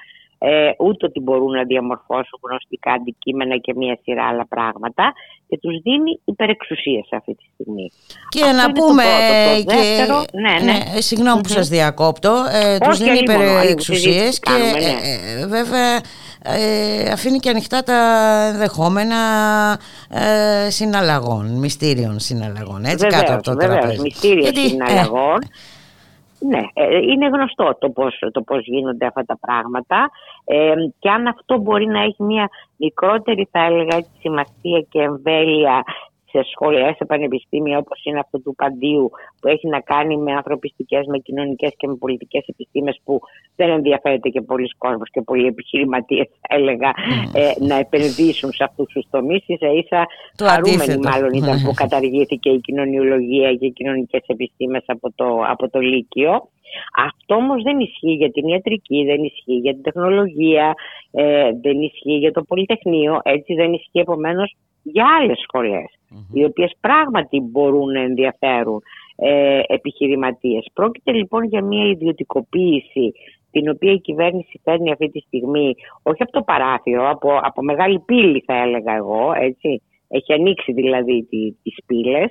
Ε, 0.44 0.70
ούτε 0.78 1.06
ότι 1.06 1.20
μπορούν 1.20 1.50
να 1.50 1.64
διαμορφώσουν 1.64 2.38
γνωστικά 2.42 2.92
αντικείμενα 2.92 3.56
και 3.56 3.74
μία 3.76 3.98
σειρά 4.02 4.24
άλλα 4.24 4.46
πράγματα 4.46 5.12
και 5.48 5.58
τους 5.58 5.78
δίνει 5.82 6.20
υπερεξουσίες 6.24 7.08
αυτή 7.10 7.34
τη 7.34 7.44
στιγμή. 7.72 7.90
Και 8.28 8.44
να 8.44 8.72
πούμε, 8.72 9.02
το 9.02 9.64
το 9.64 9.76
δεύτερο, 9.76 10.24
και, 10.24 10.38
ναι, 10.38 10.72
ναι. 10.72 10.78
ναι 10.94 11.00
συγγνωμη 11.00 11.40
που 11.40 11.48
σας 11.48 11.68
διακόπτω, 11.68 12.34
ε, 12.52 12.78
τους 12.78 12.98
δίνει 12.98 13.18
υπερεξουσίες 13.18 14.38
και 14.40 14.50
ναι. 14.50 14.84
ε, 14.84 15.42
ε, 15.42 15.46
βέβαια 15.46 16.00
ε, 16.44 17.10
αφήνει 17.12 17.38
και 17.38 17.50
ανοιχτά 17.50 17.82
τα 17.82 17.98
ενδεχόμενα 18.52 19.16
ε, 20.10 20.70
συναλλαγών, 20.70 21.58
μυστήριων 21.58 22.18
συναλλαγών, 22.18 22.84
έτσι 22.84 23.06
βεβαίως, 23.06 23.22
κάτω 23.22 23.34
από 23.34 23.42
το 23.42 23.54
βεβαίως, 23.54 23.78
τραπέζι. 23.78 24.00
μυστήρια 24.00 24.52
συναλλαγών. 24.54 25.38
Ναι, 26.48 26.60
ε, 26.72 26.96
είναι 26.96 27.26
γνωστό 27.26 27.76
το 27.78 27.90
πώς, 27.90 28.18
το 28.32 28.42
πώς 28.42 28.64
γίνονται 28.64 29.06
αυτά 29.06 29.24
τα 29.24 29.38
πράγματα 29.40 30.10
ε, 30.44 30.74
και 30.98 31.08
αν 31.08 31.26
αυτό 31.26 31.58
μπορεί 31.58 31.86
να 31.86 32.02
έχει 32.02 32.22
μια 32.22 32.48
μικρότερη 32.76 33.48
θα 33.50 33.64
έλεγα 33.64 34.04
σημασία 34.20 34.84
και 34.88 35.00
εμβέλεια 35.00 35.82
σε 36.32 36.42
σχολεία, 36.50 36.94
σε 36.94 37.04
πανεπιστήμια 37.04 37.78
όπως 37.78 38.04
είναι 38.04 38.18
αυτό 38.18 38.40
του 38.40 38.54
Παντίου 38.54 39.10
που 39.40 39.48
έχει 39.48 39.68
να 39.68 39.80
κάνει 39.80 40.16
με 40.16 40.32
ανθρωπιστικές, 40.32 41.06
με 41.06 41.18
κοινωνικές 41.18 41.72
και 41.76 41.86
με 41.86 41.94
πολιτικές 41.94 42.44
επιστήμες 42.46 43.00
που 43.04 43.20
δεν 43.56 43.68
ενδιαφέρεται 43.68 44.28
και 44.28 44.40
πολλοί 44.40 44.68
κόσμος 44.78 45.10
και 45.10 45.22
πολλοί 45.22 45.46
επιχειρηματίες 45.46 46.26
θα 46.40 46.56
έλεγα 46.56 46.90
mm. 46.90 47.38
ε, 47.40 47.64
να 47.66 47.74
επενδύσουν 47.74 48.52
σε 48.52 48.64
αυτούς 48.64 48.92
τους 48.92 49.06
τομείς 49.10 49.42
ίσα 49.46 49.68
ίσα 49.72 50.06
το 50.36 50.44
χαρούμενοι 50.44 50.96
μάλλον 50.96 51.32
ήταν 51.32 51.62
που 51.62 51.72
καταργήθηκε 51.82 52.50
η 52.50 52.60
κοινωνιολογία 52.60 53.54
και 53.54 53.66
οι 53.66 53.72
κοινωνικές 53.72 54.22
επιστήμες 54.26 54.82
από 54.86 55.12
το, 55.14 55.42
από 55.48 55.68
το 55.70 55.78
Λύκειο. 55.78 56.48
Αυτό 56.96 57.34
όμως 57.34 57.62
δεν 57.62 57.80
ισχύει 57.80 58.12
για 58.12 58.30
την 58.30 58.48
ιατρική, 58.48 59.04
δεν 59.04 59.22
ισχύει 59.24 59.54
για 59.54 59.72
την 59.72 59.82
τεχνολογία, 59.82 60.74
ε, 61.10 61.50
δεν 61.62 61.80
ισχύει 61.80 62.16
για 62.16 62.32
το 62.32 62.42
πολυτεχνείο, 62.42 63.20
έτσι 63.22 63.54
δεν 63.54 63.72
ισχύει 63.72 63.98
επομένως 63.98 64.56
για 64.82 65.06
άλλες 65.20 65.44
οι 66.32 66.44
οποίες 66.44 66.72
πράγματι 66.80 67.40
μπορούν 67.40 67.92
να 67.92 68.00
ενδιαφέρουν 68.00 68.82
ε, 69.16 69.60
επιχειρηματίες. 69.66 70.66
Πρόκειται 70.72 71.12
λοιπόν 71.12 71.44
για 71.44 71.62
μια 71.62 71.84
ιδιωτικοποίηση 71.84 73.12
την 73.50 73.68
οποία 73.68 73.92
η 73.92 74.00
κυβέρνηση 74.00 74.60
φέρνει 74.64 74.92
αυτή 74.92 75.10
τη 75.10 75.20
στιγμή 75.20 75.74
όχι 76.02 76.22
από 76.22 76.32
το 76.32 76.42
παράθυρο, 76.42 77.10
από, 77.10 77.38
από 77.42 77.62
μεγάλη 77.62 77.98
πύλη 77.98 78.42
θα 78.46 78.54
έλεγα 78.54 78.94
εγώ, 78.94 79.32
έτσι. 79.40 79.82
Έχει 80.08 80.32
ανοίξει 80.32 80.72
δηλαδή 80.72 81.26
τι, 81.30 81.52
τις 81.62 81.76
πύλες. 81.86 82.30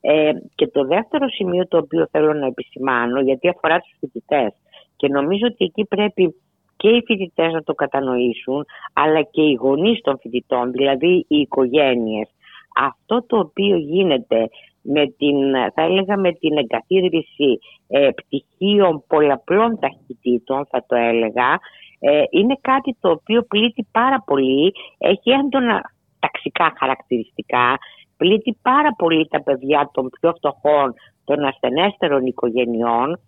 Ε, 0.00 0.30
και 0.54 0.66
το 0.66 0.84
δεύτερο 0.84 1.28
σημείο 1.28 1.68
το 1.68 1.78
οποίο 1.78 2.08
θέλω 2.10 2.32
να 2.32 2.46
επισημάνω, 2.46 3.20
γιατί 3.20 3.48
αφορά 3.48 3.78
τους 3.78 3.96
φοιτητές. 4.00 4.52
και 4.96 5.08
νομίζω 5.08 5.46
ότι 5.46 5.64
εκεί 5.64 5.84
πρέπει 5.84 6.34
και 6.80 6.88
οι 6.88 7.02
φοιτητές 7.06 7.52
να 7.52 7.62
το 7.62 7.74
κατανοήσουν, 7.74 8.64
αλλά 8.92 9.22
και 9.22 9.42
οι 9.42 9.52
γονείς 9.52 10.00
των 10.00 10.18
φοιτητών, 10.18 10.70
δηλαδή 10.72 11.24
οι 11.28 11.36
οικογένειες. 11.36 12.28
Αυτό 12.76 13.24
το 13.26 13.38
οποίο 13.38 13.76
γίνεται 13.76 14.48
με 14.82 15.06
την, 15.06 15.36
θα 15.74 15.82
έλεγα 15.82 16.16
με 16.16 16.32
την 16.32 16.56
εγκαθίδρυση 16.56 17.58
ε, 17.88 18.08
πτυχίων 18.14 19.04
πολλαπλών 19.06 19.78
ταχυτήτων, 19.78 20.66
θα 20.70 20.84
το 20.86 20.96
έλεγα, 20.96 21.58
ε, 21.98 22.22
είναι 22.30 22.58
κάτι 22.60 22.96
το 23.00 23.10
οποίο 23.10 23.42
πλήττει 23.42 23.86
πάρα 23.92 24.22
πολύ, 24.26 24.72
έχει 24.98 25.30
έντονα 25.30 25.82
ταξικά 26.18 26.72
χαρακτηριστικά, 26.78 27.78
πλήττει 28.16 28.58
πάρα 28.62 28.94
πολύ 28.98 29.28
τα 29.28 29.42
παιδιά 29.42 29.90
των 29.92 30.10
πιο 30.20 30.32
φτωχών, 30.36 30.94
των 31.24 31.44
ασθενέστερων 31.44 32.26
οικογενειών 32.26 33.20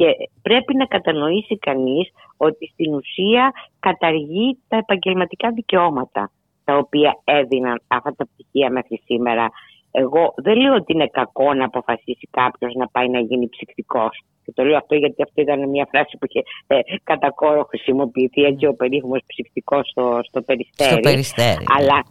και 0.00 0.16
πρέπει 0.42 0.76
να 0.76 0.84
κατανοήσει 0.84 1.58
κανείς 1.58 2.08
ότι 2.36 2.70
στην 2.72 2.94
ουσία 2.94 3.52
καταργεί 3.80 4.58
τα 4.68 4.76
επαγγελματικά 4.76 5.50
δικαιώματα 5.50 6.30
τα 6.64 6.76
οποία 6.76 7.20
έδιναν 7.24 7.82
αυτά 7.88 8.14
τα 8.16 8.28
πτυχία 8.30 8.70
μέχρι 8.70 9.02
σήμερα. 9.04 9.50
Εγώ 9.90 10.34
δεν 10.36 10.56
λέω 10.56 10.74
ότι 10.74 10.92
είναι 10.92 11.06
κακό 11.06 11.54
να 11.54 11.64
αποφασίσει 11.64 12.28
κάποιος 12.30 12.74
να 12.74 12.88
πάει 12.88 13.08
να 13.08 13.20
γίνει 13.20 13.48
ψυκτικός. 13.48 14.22
Και 14.44 14.52
το 14.54 14.64
λέω 14.64 14.76
αυτό 14.76 14.94
γιατί 14.94 15.22
αυτή 15.22 15.40
ήταν 15.40 15.68
μια 15.68 15.88
φράση 15.90 16.18
που 16.18 16.26
είχε 16.28 16.42
ε, 16.66 16.80
κατά 17.02 17.30
κόρο 17.30 17.64
χρησιμοποιηθεί 17.64 18.42
έτσι 18.42 18.66
ο 18.66 18.74
περίφημος 18.74 19.20
ψυκτικός 19.26 19.88
στο, 19.88 20.20
στο 20.22 20.42
περιστέρι. 20.42 20.90
Στο 20.90 21.00
περιστέρι. 21.00 21.64
Ναι. 21.64 21.74
Αλλά 21.76 22.04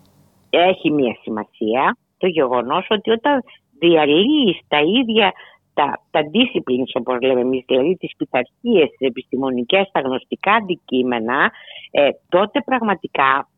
έχει 0.49 0.91
μια 0.91 1.17
σημασία 1.21 1.97
το 2.17 2.27
γεγονός 2.27 2.87
ότι 2.89 3.11
όταν 3.11 3.43
διαλύεις 3.79 4.59
τα 4.67 4.79
ίδια 4.79 5.33
τα, 5.79 6.01
τα 6.11 6.21
disciplines 6.33 6.91
όπως 6.93 7.17
λέμε 7.21 7.39
εμείς, 7.39 7.63
δηλαδή 7.67 7.95
τις 7.95 8.15
πειθαρχίες, 8.17 8.89
τις 8.89 9.07
επιστημονικές, 9.07 9.89
τα 9.91 9.99
γνωστικά 9.99 10.53
αντικείμενα, 10.53 11.51
ε, 11.91 12.09
τότε 12.29 12.61
πραγματικά 12.61 13.49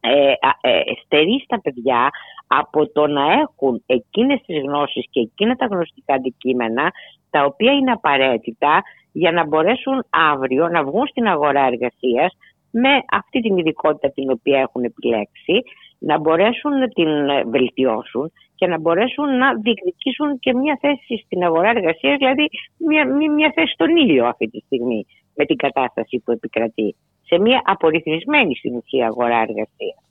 ε, 0.00 0.32
ε, 0.60 0.80
στερεί 1.04 1.40
στα 1.44 1.60
παιδιά 1.60 2.10
από 2.46 2.92
το 2.92 3.06
να 3.06 3.32
έχουν 3.32 3.82
εκείνες 3.86 4.40
τις 4.46 4.62
γνώσεις 4.62 5.04
και 5.10 5.20
εκείνα 5.20 5.54
τα 5.56 5.66
γνωστικά 5.66 6.14
αντικείμενα 6.14 6.92
τα 7.30 7.44
οποία 7.44 7.72
είναι 7.72 7.92
απαραίτητα 7.92 8.82
για 9.12 9.32
να 9.32 9.46
μπορέσουν 9.46 10.04
αύριο 10.10 10.68
να 10.68 10.84
βγουν 10.84 11.06
στην 11.06 11.26
αγορά 11.26 11.66
εργασίας 11.66 12.36
με 12.70 12.90
αυτή 13.10 13.40
την 13.40 13.56
ειδικότητα 13.56 14.10
την 14.10 14.30
οποία 14.30 14.60
έχουν 14.60 14.84
επιλέξει, 14.84 15.62
να 15.98 16.18
μπορέσουν 16.18 16.78
να 16.78 16.88
την 16.88 17.08
βελτιώσουν 17.50 18.32
και 18.54 18.66
να 18.66 18.78
μπορέσουν 18.78 19.36
να 19.36 19.54
διεκδικήσουν 19.54 20.38
και 20.38 20.54
μια 20.54 20.78
θέση 20.80 21.22
στην 21.24 21.42
αγορά 21.42 21.68
εργασίας, 21.68 22.16
δηλαδή 22.18 22.48
μια, 22.88 23.06
μια, 23.06 23.30
μια 23.32 23.52
θέση 23.54 23.72
στον 23.72 23.96
ήλιο 23.96 24.26
αυτή 24.26 24.46
τη 24.46 24.58
στιγμή 24.58 25.06
με 25.34 25.44
την 25.44 25.56
κατάσταση 25.56 26.22
που 26.24 26.32
επικρατεί 26.32 26.96
σε 27.22 27.38
μια 27.38 27.62
απορριθμισμένη 27.64 28.56
στην 28.56 28.76
ουσία 28.76 29.06
αγορά 29.06 29.38
εργασίας. 29.40 30.07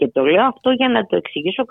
Και 0.00 0.08
το 0.08 0.24
λέω 0.24 0.44
αυτό 0.44 0.70
για 0.70 0.88
να 0.88 1.06
το 1.06 1.16
εξηγήσω 1.16 1.64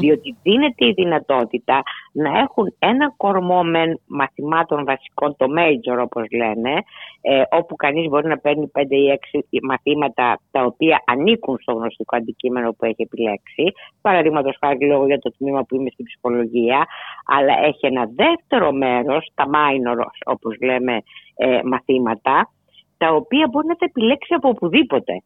διότι 0.00 0.36
δίνεται 0.42 0.86
η 0.86 0.92
δυνατότητα 0.92 1.82
να 2.12 2.38
έχουν 2.38 2.74
ένα 2.78 3.14
κορμό 3.16 3.62
με 3.62 3.98
μαθημάτων 4.06 4.84
βασικών, 4.84 5.36
το 5.36 5.46
major 5.58 6.02
όπως 6.02 6.24
λένε, 6.30 6.74
ε, 7.20 7.42
όπου 7.50 7.76
κανείς 7.76 8.08
μπορεί 8.08 8.28
να 8.28 8.38
παίρνει 8.38 8.70
5 8.74 8.96
ή 8.96 9.10
6 9.10 9.58
μαθήματα 9.62 10.40
τα 10.50 10.64
οποία 10.64 11.02
ανήκουν 11.06 11.58
στο 11.60 11.72
γνωστικό 11.72 12.16
αντικείμενο 12.16 12.70
που 12.70 12.84
έχει 12.84 13.02
επιλέξει. 13.02 13.64
Παραδείγματος 14.00 14.56
χάρη 14.60 14.86
λόγω 14.86 15.06
για 15.06 15.18
το 15.18 15.30
τμήμα 15.38 15.62
που 15.62 15.74
είμαι 15.74 15.90
στην 15.90 16.04
ψυχολογία, 16.04 16.86
αλλά 17.26 17.54
έχει 17.64 17.86
ένα 17.86 18.10
δεύτερο 18.14 18.72
μέρος, 18.72 19.30
τα 19.34 19.44
minor 19.54 20.04
όπως 20.24 20.56
λέμε 20.60 21.02
ε, 21.36 21.60
μαθήματα, 21.64 22.50
τα 22.98 23.08
οποία 23.14 23.48
μπορεί 23.50 23.66
να 23.66 23.76
τα 23.76 23.84
επιλέξει 23.88 24.34
από 24.34 24.48
οπουδήποτε. 24.48 25.22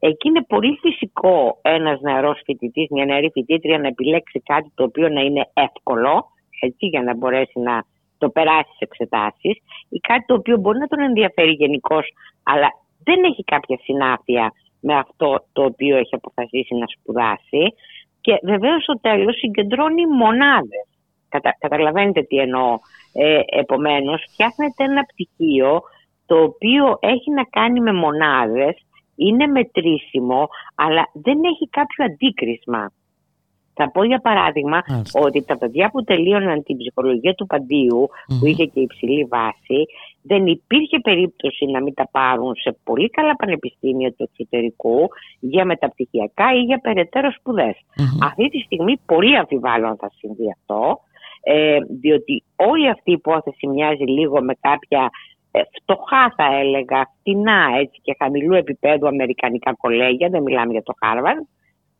Εκεί 0.00 0.28
είναι 0.28 0.44
πολύ 0.44 0.78
φυσικό 0.80 1.58
ένας 1.62 2.00
νεαρός 2.00 2.40
φοιτητής, 2.44 2.88
μια 2.90 3.04
νεαρή 3.04 3.30
φοιτήτρια 3.32 3.78
να 3.78 3.86
επιλέξει 3.86 4.40
κάτι 4.40 4.72
το 4.74 4.84
οποίο 4.84 5.08
να 5.08 5.20
είναι 5.20 5.50
εύκολο, 5.54 6.24
έτσι, 6.60 6.86
για 6.86 7.02
να 7.02 7.16
μπορέσει 7.16 7.58
να 7.58 7.84
το 8.18 8.28
περάσει 8.28 8.70
στις 8.74 8.78
εξετάσεις, 8.78 9.56
ή 9.88 9.98
κάτι 9.98 10.24
το 10.26 10.34
οποίο 10.34 10.56
μπορεί 10.56 10.78
να 10.78 10.86
τον 10.86 11.00
ενδιαφέρει 11.00 11.50
γενικώ, 11.50 11.98
αλλά 12.42 12.68
δεν 13.04 13.24
έχει 13.24 13.44
κάποια 13.44 13.78
συνάφεια 13.82 14.52
με 14.80 14.94
αυτό 14.94 15.44
το 15.52 15.64
οποίο 15.64 15.96
έχει 15.96 16.14
αποφασίσει 16.14 16.74
να 16.74 16.86
σπουδάσει. 16.86 17.74
και 18.22 18.38
βεβαίως 18.42 18.82
στο 18.82 19.00
τέλος 19.00 19.36
συγκεντρώνει 19.38 20.06
μονάδες. 20.06 20.86
Κατα, 21.28 21.56
καταλαβαίνετε 21.58 22.22
τι 22.22 22.36
εννοώ. 22.36 22.78
Ε, 23.12 23.40
επομένως 23.46 24.24
φτιάχνεται 24.32 24.84
ένα 24.84 25.02
πτυχίο 25.02 25.80
το 26.26 26.42
οποίο 26.42 26.98
έχει 27.00 27.30
να 27.30 27.44
κάνει 27.44 27.80
με 27.80 27.92
μονάδες, 27.92 28.74
είναι 29.26 29.46
μετρήσιμο, 29.46 30.48
αλλά 30.74 31.02
δεν 31.12 31.38
έχει 31.44 31.68
κάποιο 31.68 32.04
αντίκρισμα. 32.04 32.92
Θα 33.74 33.90
πω 33.90 34.04
για 34.04 34.18
παράδειγμα 34.18 34.82
ότι 35.12 35.44
τα 35.44 35.58
παιδιά 35.58 35.90
που 35.90 36.04
τελείωναν 36.04 36.62
την 36.62 36.76
ψυχολογία 36.76 37.34
του 37.34 37.46
παντιου 37.46 38.08
που 38.38 38.46
είχε 38.46 38.64
και 38.64 38.80
υψηλή 38.80 39.24
βάση, 39.24 39.86
δεν 40.22 40.46
υπήρχε 40.46 40.98
περίπτωση 40.98 41.64
να 41.64 41.82
μην 41.82 41.94
τα 41.94 42.08
πάρουν 42.10 42.54
σε 42.56 42.76
πολύ 42.84 43.10
καλά 43.10 43.36
πανεπιστήμια 43.36 44.10
του 44.12 44.28
εξωτερικού 44.30 45.08
για 45.40 45.64
μεταπτυχιακά 45.64 46.54
ή 46.54 46.60
για 46.60 46.78
περαιτέρω 46.78 47.30
Αυτή 48.22 48.48
τη 48.48 48.58
στιγμή 48.58 49.00
πολύ 49.06 49.36
αμφιβάλλω 49.36 49.86
αν 49.86 49.96
θα 49.96 50.10
συμβεί 50.18 50.50
αυτό, 50.56 51.00
ε, 51.42 51.78
διότι 52.00 52.42
όλη 52.56 52.88
αυτή 52.88 53.10
η 53.10 53.18
υπόθεση 53.22 53.66
μοιάζει 53.66 54.04
λίγο 54.04 54.42
με 54.42 54.54
κάποια 54.60 55.02
ε, 55.02 55.39
φτωχά 55.80 56.34
θα 56.36 56.58
έλεγα, 56.58 57.10
φτηνά 57.18 57.66
έτσι 57.78 58.00
και 58.02 58.16
χαμηλού 58.18 58.54
επίπεδου 58.54 59.06
αμερικανικά 59.06 59.74
κολέγια, 59.74 60.28
δεν 60.28 60.42
μιλάμε 60.42 60.72
για 60.72 60.82
το 60.82 60.94
Harvard, 61.02 61.44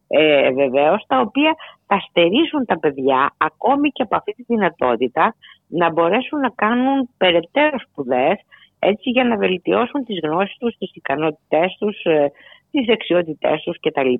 ε, 0.08 0.50
βεβαίως, 0.50 1.04
τα 1.06 1.20
οποία 1.20 1.54
θα 1.86 2.00
στερήσουν 2.08 2.64
τα 2.64 2.78
παιδιά 2.78 3.34
ακόμη 3.36 3.88
και 3.88 4.02
από 4.02 4.16
αυτή 4.16 4.32
τη 4.32 4.42
δυνατότητα 4.42 5.34
να 5.68 5.90
μπορέσουν 5.90 6.40
να 6.40 6.50
κάνουν 6.54 7.08
περαιτέρω 7.16 7.78
σπουδές 7.78 8.38
έτσι 8.78 9.10
για 9.10 9.24
να 9.24 9.36
βελτιώσουν 9.36 10.04
τις 10.04 10.18
γνώσεις 10.22 10.56
τους, 10.56 10.76
τις 10.78 10.94
ικανότητές 10.94 11.76
τους, 11.78 12.02
ε, 12.02 12.32
τις 12.70 12.86
δεξιότητές 12.86 13.62
τους 13.62 13.80
κτλ. 13.80 14.14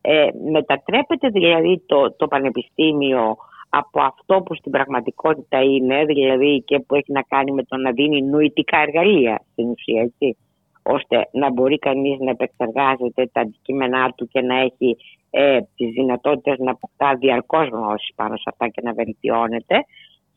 Ε, 0.00 0.28
μετατρέπεται 0.50 1.28
δηλαδή 1.28 1.82
το, 1.86 2.16
το 2.16 2.26
πανεπιστήμιο 2.26 3.36
από 3.78 4.02
αυτό 4.02 4.42
που 4.42 4.54
στην 4.54 4.72
πραγματικότητα 4.72 5.62
είναι, 5.62 6.04
δηλαδή 6.04 6.62
και 6.66 6.78
που 6.78 6.94
έχει 6.94 7.12
να 7.12 7.22
κάνει 7.22 7.52
με 7.52 7.62
το 7.62 7.76
να 7.76 7.90
δίνει 7.90 8.22
νοητικά 8.22 8.78
εργαλεία 8.78 9.42
στην 9.52 9.68
ουσία, 9.68 10.00
έτσι, 10.02 10.36
ώστε 10.82 11.28
να 11.32 11.52
μπορεί 11.52 11.78
κανείς 11.78 12.18
να 12.18 12.30
επεξεργάζεται 12.30 13.26
τα 13.32 13.40
αντικείμενά 13.40 14.12
του 14.16 14.28
και 14.28 14.40
να 14.40 14.56
έχει 14.60 14.96
ε, 15.30 15.58
τις 15.76 15.92
δυνατότητες 15.92 16.58
να 16.58 16.70
αποκτά 16.70 17.16
διαρκώς 17.16 17.68
γνώση 17.68 18.12
πάνω 18.16 18.36
σε 18.36 18.42
αυτά 18.46 18.68
και 18.68 18.80
να 18.84 18.92
βελτιώνεται, 18.92 19.84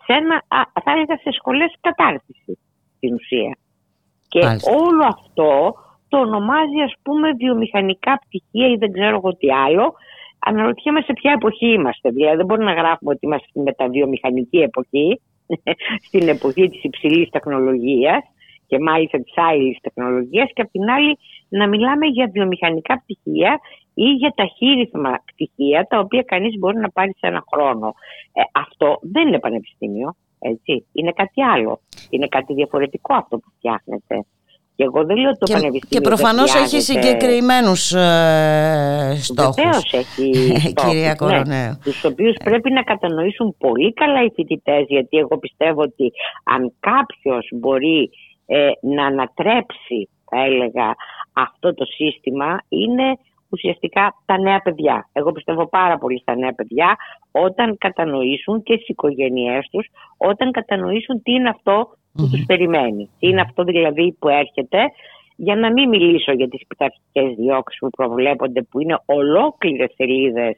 σε 0.06 0.14
ένα, 0.14 0.44
θα 0.84 0.92
έλεγα 0.92 1.16
σε 1.18 1.32
σχολές 1.32 1.74
κατάρτισης 1.82 2.58
στην 2.98 3.14
ουσία. 3.14 3.58
Και 4.28 4.40
όλο 4.84 5.04
αυτό 5.04 5.74
το 6.08 6.18
ονομάζει 6.18 6.80
ας 6.86 6.94
πούμε 7.02 7.32
βιομηχανικά 7.32 8.22
πτυχία 8.26 8.68
ή 8.68 8.76
δεν 8.76 8.92
ξέρω 8.92 9.16
εγώ 9.16 9.36
τι 9.36 9.52
άλλο. 9.52 9.94
Αναρωτιέμαι 10.40 11.02
σε 11.02 11.14
ποια 11.14 11.32
εποχή 11.32 11.68
είμαστε. 11.68 12.10
Δηλαδή 12.10 12.36
δεν 12.36 12.46
μπορούμε 12.46 12.74
να 12.74 12.82
γράφουμε 12.82 13.12
ότι 13.12 13.26
είμαστε 13.26 13.48
στην 13.50 13.62
μεταβιομηχανική 13.62 14.58
εποχή, 14.58 15.22
στην 16.08 16.28
εποχή 16.28 16.70
της 16.70 16.84
υψηλής 16.84 17.30
τεχνολογίας 17.30 18.24
και 18.68 18.80
μάλιστα 18.80 19.18
της 19.18 19.34
άλλης 19.36 19.78
τεχνολογίας 19.82 20.50
και 20.54 20.62
απ' 20.62 20.72
την 20.72 20.90
άλλη 20.90 21.18
να 21.50 21.68
μιλάμε 21.68 22.06
για 22.06 22.30
βιομηχανικά 22.34 23.04
πτυχία 23.04 23.60
ή 23.94 24.04
για 24.04 24.34
ταχύρυθμα 24.36 25.24
πτυχία 25.26 25.88
τα 25.90 26.00
οποία 26.00 26.22
κανείς 26.22 26.58
μπορεί 26.58 26.78
να 26.78 26.90
πάρει 26.90 27.16
σε 27.18 27.28
ένα 27.28 27.44
χρόνο. 27.52 27.94
Ε, 28.34 28.42
αυτό 28.52 29.00
δεν 29.02 29.28
είναι 29.28 29.40
πανεπιστήμιο, 29.40 30.16
έτσι. 30.40 30.88
Είναι 30.94 31.12
κάτι 31.12 31.42
άλλο. 31.42 31.80
Είναι 32.10 32.28
κάτι 32.28 32.54
διαφορετικό 32.54 33.14
αυτό 33.14 33.38
που 33.38 33.50
φτιάχνεται. 33.58 34.26
Και 34.80 34.86
εγώ 34.86 35.06
δεν 35.06 35.18
λέω 35.18 35.32
το 35.32 35.46
και, 35.46 35.54
πανεπιστήμιο. 35.54 35.90
Και 35.90 36.02
προφανώς 36.02 36.56
έχει 36.56 36.82
συγκεκριμένους 36.82 37.94
ε, 37.94 39.18
στόχους. 39.22 39.56
Βεβαίως 39.56 39.94
έχει. 39.94 40.32
στόχους, 40.70 40.92
Κυρία 40.92 41.16
Κορονέου. 41.16 41.44
Ναι, 41.46 41.76
τους 41.84 42.04
οποίους 42.04 42.36
πρέπει 42.44 42.72
να 42.72 42.84
κατανοήσουν 42.84 43.56
πολύ 43.58 43.94
καλά 43.94 44.24
οι 44.24 44.32
φοιτητές, 44.36 44.86
γιατί 44.88 45.18
εγώ 45.18 45.38
πιστεύω 45.38 45.82
ότι 45.82 46.12
αν 46.44 46.74
κάποιος 46.80 47.50
μπορεί 47.52 48.10
ε, 48.46 48.70
να 48.82 49.06
ανατρέψει, 49.06 50.10
θα 50.30 50.44
έλεγα, 50.44 50.96
αυτό 51.34 51.74
το 51.74 51.86
σύστημα, 51.86 52.58
είναι 52.70 53.18
ουσιαστικά 53.50 54.16
τα 54.26 54.40
νέα 54.40 54.60
παιδιά. 54.60 55.10
Εγώ 55.12 55.32
πιστεύω 55.32 55.68
πάρα 55.68 55.98
πολύ 55.98 56.20
στα 56.20 56.36
νέα 56.36 56.54
παιδιά 56.54 56.98
όταν 57.32 57.78
κατανοήσουν 57.78 58.64
και 58.64 58.74
στις 58.74 58.88
οικογένειές 58.88 59.68
τους, 59.72 59.88
όταν 60.18 60.52
κατανοήσουν 60.52 61.22
τι 61.24 61.32
είναι 61.32 61.50
αυτό 61.50 61.90
που 62.14 62.24
mm 62.24 62.30
τους 62.32 62.44
περιμένει. 62.46 63.10
Τι 63.20 63.28
είναι 63.28 63.42
αυτό 63.42 63.64
δηλαδή 63.64 64.16
που 64.20 64.28
έρχεται; 64.28 64.80
Για 65.36 65.56
να 65.56 65.72
μην 65.72 65.90
μιλήσω 65.90 66.32
για 66.32 66.48
τις 66.48 66.62
πειθαρχικές 66.68 67.36
διώξεις 67.36 67.80
που 67.80 67.90
προβλέπονται 67.90 68.62
που 68.62 68.80
είναι 68.80 68.98
ολόκληρες 69.06 69.92
σελίδες 69.96 70.58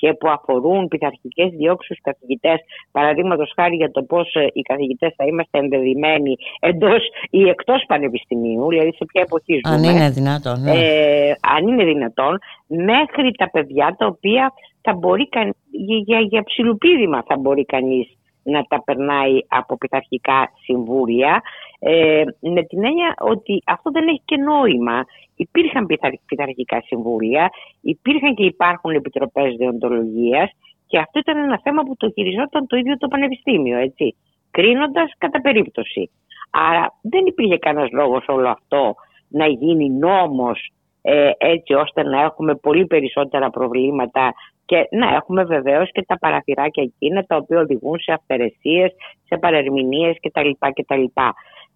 και 0.00 0.12
που 0.12 0.28
αφορούν 0.28 0.88
πειθαρχικές 0.88 1.50
διώξεις 1.50 1.96
στους 1.96 2.12
καθηγητές, 2.12 2.58
παραδείγματος 2.90 3.52
χάρη 3.56 3.76
για 3.76 3.90
το 3.90 4.02
πώς 4.02 4.34
ε, 4.34 4.46
οι 4.52 4.62
καθηγητές 4.62 5.12
θα 5.16 5.24
είμαστε 5.24 5.58
ενδεδειμένοι 5.58 6.36
εντός 6.60 7.02
ή 7.30 7.48
εκτός 7.48 7.84
πανεπιστημίου, 7.86 8.68
δηλαδή 8.68 8.92
σε 8.94 9.04
ποια 9.04 9.22
εποχή 9.22 9.60
ζούμε. 9.64 9.76
Αν 9.76 9.82
είναι 9.82 10.10
δυνατόν. 10.10 10.60
Ναι. 10.62 10.70
Ε, 10.70 11.34
αν 11.56 11.68
είναι 11.68 11.84
δυνατόν, 11.84 12.38
μέχρι 12.66 13.32
τα 13.38 13.50
παιδιά 13.50 13.94
τα 13.98 14.06
οποία 14.06 14.52
θα 14.82 14.92
μπορεί 14.94 15.28
για, 15.70 15.96
για, 16.06 16.20
για 16.20 16.42
ψιλοπίδημα 16.42 17.22
θα 17.26 17.36
μπορεί 17.36 17.64
κανείς 17.64 18.08
να 18.42 18.62
τα 18.62 18.82
περνάει 18.82 19.38
από 19.48 19.76
πειθαρχικά 19.76 20.52
συμβούλια 20.64 21.42
ε, 21.78 22.24
με 22.40 22.62
την 22.62 22.84
έννοια 22.84 23.14
ότι 23.18 23.62
αυτό 23.66 23.90
δεν 23.90 24.08
έχει 24.08 24.22
και 24.24 24.36
νόημα. 24.36 25.04
Υπήρχαν 25.36 25.86
πειθαρχικά 26.26 26.82
συμβούλια, 26.86 27.50
υπήρχαν 27.80 28.34
και 28.34 28.44
υπάρχουν 28.44 28.90
επιτροπές 28.90 29.56
δεοντολογίας 29.56 30.50
και 30.86 30.98
αυτό 30.98 31.18
ήταν 31.18 31.36
ένα 31.36 31.60
θέμα 31.62 31.82
που 31.82 31.96
το 31.96 32.10
χειριζόταν 32.10 32.66
το 32.66 32.76
ίδιο 32.76 32.96
το 32.96 33.08
Πανεπιστήμιο, 33.08 33.78
έτσι, 33.78 34.16
κρίνοντας 34.50 35.12
κατά 35.18 35.40
περίπτωση. 35.40 36.10
Άρα 36.50 36.98
δεν 37.02 37.26
υπήρχε 37.26 37.58
κανένας 37.58 37.90
λόγος 37.90 38.24
όλο 38.28 38.48
αυτό 38.48 38.94
να 39.28 39.46
γίνει 39.46 39.90
νόμος 39.90 40.70
ε, 41.02 41.30
έτσι 41.38 41.72
ώστε 41.74 42.02
να 42.02 42.22
έχουμε 42.22 42.54
πολύ 42.54 42.86
περισσότερα 42.86 43.50
προβλήματα 43.50 44.34
και 44.70 44.88
να 44.90 45.14
έχουμε 45.14 45.44
βεβαίως 45.44 45.90
και 45.92 46.04
τα 46.06 46.18
παραθυράκια 46.18 46.82
εκείνα 46.82 47.24
τα 47.24 47.36
οποία 47.36 47.60
οδηγούν 47.60 48.00
σε 48.00 48.12
αυθαιρεσίες, 48.12 48.90
σε 49.28 49.36
παρερμηνίες 49.38 50.16
κτλ. 50.20 50.50
κτλ. 50.58 51.04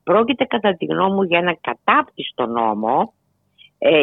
Πρόκειται 0.02 0.44
κατά 0.44 0.76
τη 0.76 0.84
γνώμη 0.84 1.14
μου 1.14 1.22
για 1.22 1.38
ένα 1.38 1.56
κατάπτυστο 1.60 2.46
νόμο. 2.46 3.12
Ε, 3.78 4.02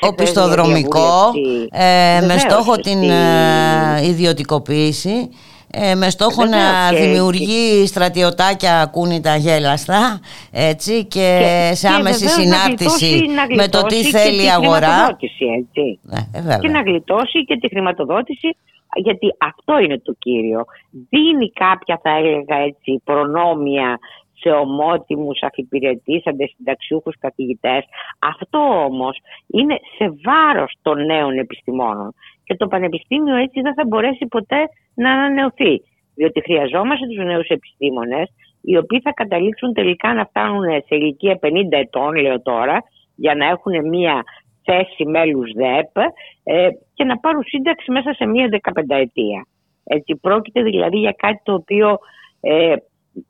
Οπισθοδρομικό, 0.00 1.30
ε, 1.70 2.20
με 2.26 2.38
στόχο 2.38 2.76
την 2.76 3.02
ε, 3.02 4.06
ιδιωτικοποίηση 4.06 5.28
ε, 5.74 5.94
με 5.94 6.10
στόχο 6.10 6.44
να 6.44 6.92
δημιουργεί 7.00 7.86
στρατιωτάκια 7.86 8.80
ακούνητα 8.80 9.36
γέλαστα 9.36 10.20
έτσι, 10.50 11.04
και, 11.04 11.40
σε 11.72 11.88
άμεση 11.88 12.28
συνάρτηση 12.28 13.24
με 13.56 13.68
το 13.68 13.82
τι 13.82 14.04
θέλει 14.04 14.44
η 14.44 14.50
αγορά. 14.50 15.16
Έτσι. 15.58 15.98
Ναι, 16.02 16.58
και 16.60 16.68
να 16.68 16.80
γλιτώσει 16.80 17.44
και 17.44 17.56
τη 17.56 17.68
χρηματοδότηση 17.68 18.56
γιατί 18.94 19.34
αυτό 19.38 19.78
είναι 19.78 19.98
το 19.98 20.14
κύριο. 20.18 20.64
Δίνει 20.90 21.50
κάποια 21.50 22.00
θα 22.02 22.10
έλεγα 22.10 22.56
έτσι 22.56 23.00
προνόμια 23.04 23.98
σε 24.42 24.48
ομότιμους 24.48 25.42
αφιπηρετήσαντες 25.42 26.52
συνταξιούχους 26.56 27.18
καθηγητές. 27.18 27.84
Αυτό 28.18 28.58
όμως 28.58 29.18
είναι 29.46 29.76
σε 29.96 30.14
βάρος 30.24 30.72
των 30.82 31.04
νέων 31.04 31.38
επιστημόνων 31.38 32.14
και 32.44 32.56
το 32.56 32.66
πανεπιστήμιο 32.68 33.36
έτσι 33.36 33.60
δεν 33.60 33.74
θα 33.74 33.84
μπορέσει 33.86 34.26
ποτέ 34.26 34.68
να 34.94 35.12
ανανεωθεί. 35.12 35.82
Διότι 36.14 36.40
χρειαζόμαστε 36.40 37.06
τους 37.06 37.24
νέους 37.24 37.48
επιστήμονες 37.48 38.28
οι 38.62 38.76
οποίοι 38.76 39.00
θα 39.00 39.12
καταλήξουν 39.12 39.72
τελικά 39.72 40.14
να 40.14 40.24
φτάνουν 40.24 40.64
σε 40.86 40.94
ηλικία 40.94 41.38
50 41.42 41.48
ετών, 41.70 42.14
λέω 42.14 42.42
τώρα, 42.42 42.82
για 43.14 43.34
να 43.34 43.46
έχουν 43.46 43.88
μία 43.88 44.22
θέση 44.64 45.04
μέλους 45.04 45.52
ΔΕΠ 45.52 45.96
ε, 46.42 46.68
και 46.94 47.04
να 47.04 47.18
πάρουν 47.18 47.42
σύνταξη 47.44 47.90
μέσα 47.90 48.12
σε 48.12 48.26
μία 48.26 48.60
15 48.72 48.82
ετία. 48.88 49.46
Έτσι, 49.84 50.16
πρόκειται 50.16 50.62
δηλαδή 50.62 50.98
για 50.98 51.14
κάτι 51.18 51.40
το 51.42 51.54
οποίο 51.54 51.98
ε, 52.40 52.74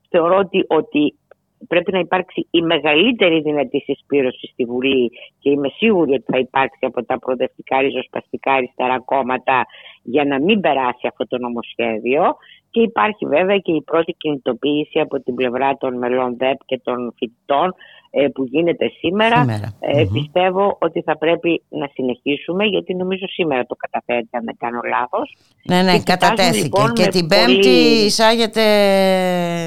θεωρώ 0.09 0.37
ότι, 0.37 0.65
ότι 0.69 1.15
πρέπει 1.69 1.93
να 1.93 1.99
υπάρξει 1.99 2.47
η 2.51 2.63
μεγαλύτερη 2.63 3.41
δυνατή 3.41 3.79
συσπήρωση 3.79 4.47
στη 4.53 4.65
Βουλή 4.65 5.11
και 5.39 5.51
είμαι 5.51 5.69
σίγουρη 5.69 6.13
ότι 6.13 6.25
θα 6.27 6.39
υπάρξει 6.39 6.87
από 6.87 7.05
τα 7.05 7.19
προοδευτικά 7.19 7.81
ριζοσπαστικά 7.81 8.53
αριστερά 8.53 9.01
κόμματα 9.01 9.67
για 10.03 10.25
να 10.25 10.41
μην 10.41 10.61
περάσει 10.61 11.07
αυτό 11.07 11.27
το 11.27 11.39
νομοσχέδιο 11.39 12.37
Και 12.73 12.81
υπάρχει 12.81 13.27
βέβαια 13.27 13.59
και 13.59 13.73
η 13.73 13.83
πρώτη 13.83 14.13
κινητοποίηση 14.13 14.99
από 15.01 15.21
την 15.21 15.35
πλευρά 15.35 15.77
των 15.81 15.99
μελών 15.99 16.37
ΔΕΠ 16.39 16.59
και 16.67 16.81
των 16.85 17.15
φοιτητών 17.19 17.75
ε, 18.15 18.29
που 18.29 18.45
γίνεται 18.45 18.87
σήμερα. 18.99 19.37
Σήμερα. 19.41 19.77
Ε, 19.81 20.03
Μμμ. 20.05 20.13
Πιστεύω 20.13 20.77
ότι 20.81 21.03
θα 21.03 21.19
πρέπει 21.19 21.63
να 21.69 21.87
συνεχίσουμε 21.93 22.65
γιατί 22.65 22.95
νομίζω 22.95 23.27
σήμερα 23.29 23.67
το 23.67 23.75
καταφέρετε 23.75 24.37
αν 24.39 24.45
δεν 24.45 24.57
κάνω 24.59 24.81
λάθος. 24.89 25.37
Ναι, 25.65 25.83
ναι, 25.83 25.93
Και 25.93 25.99
κοιτάζουν, 25.99 26.19
κατατέθηκε. 26.19 26.63
λοιπόν, 26.63 26.93
και 26.93 27.03
με 27.03 27.09
την 27.09 27.27
πολύ- 27.29 27.45
Πέμπτη 27.45 27.69
εισάγεται 28.07 28.65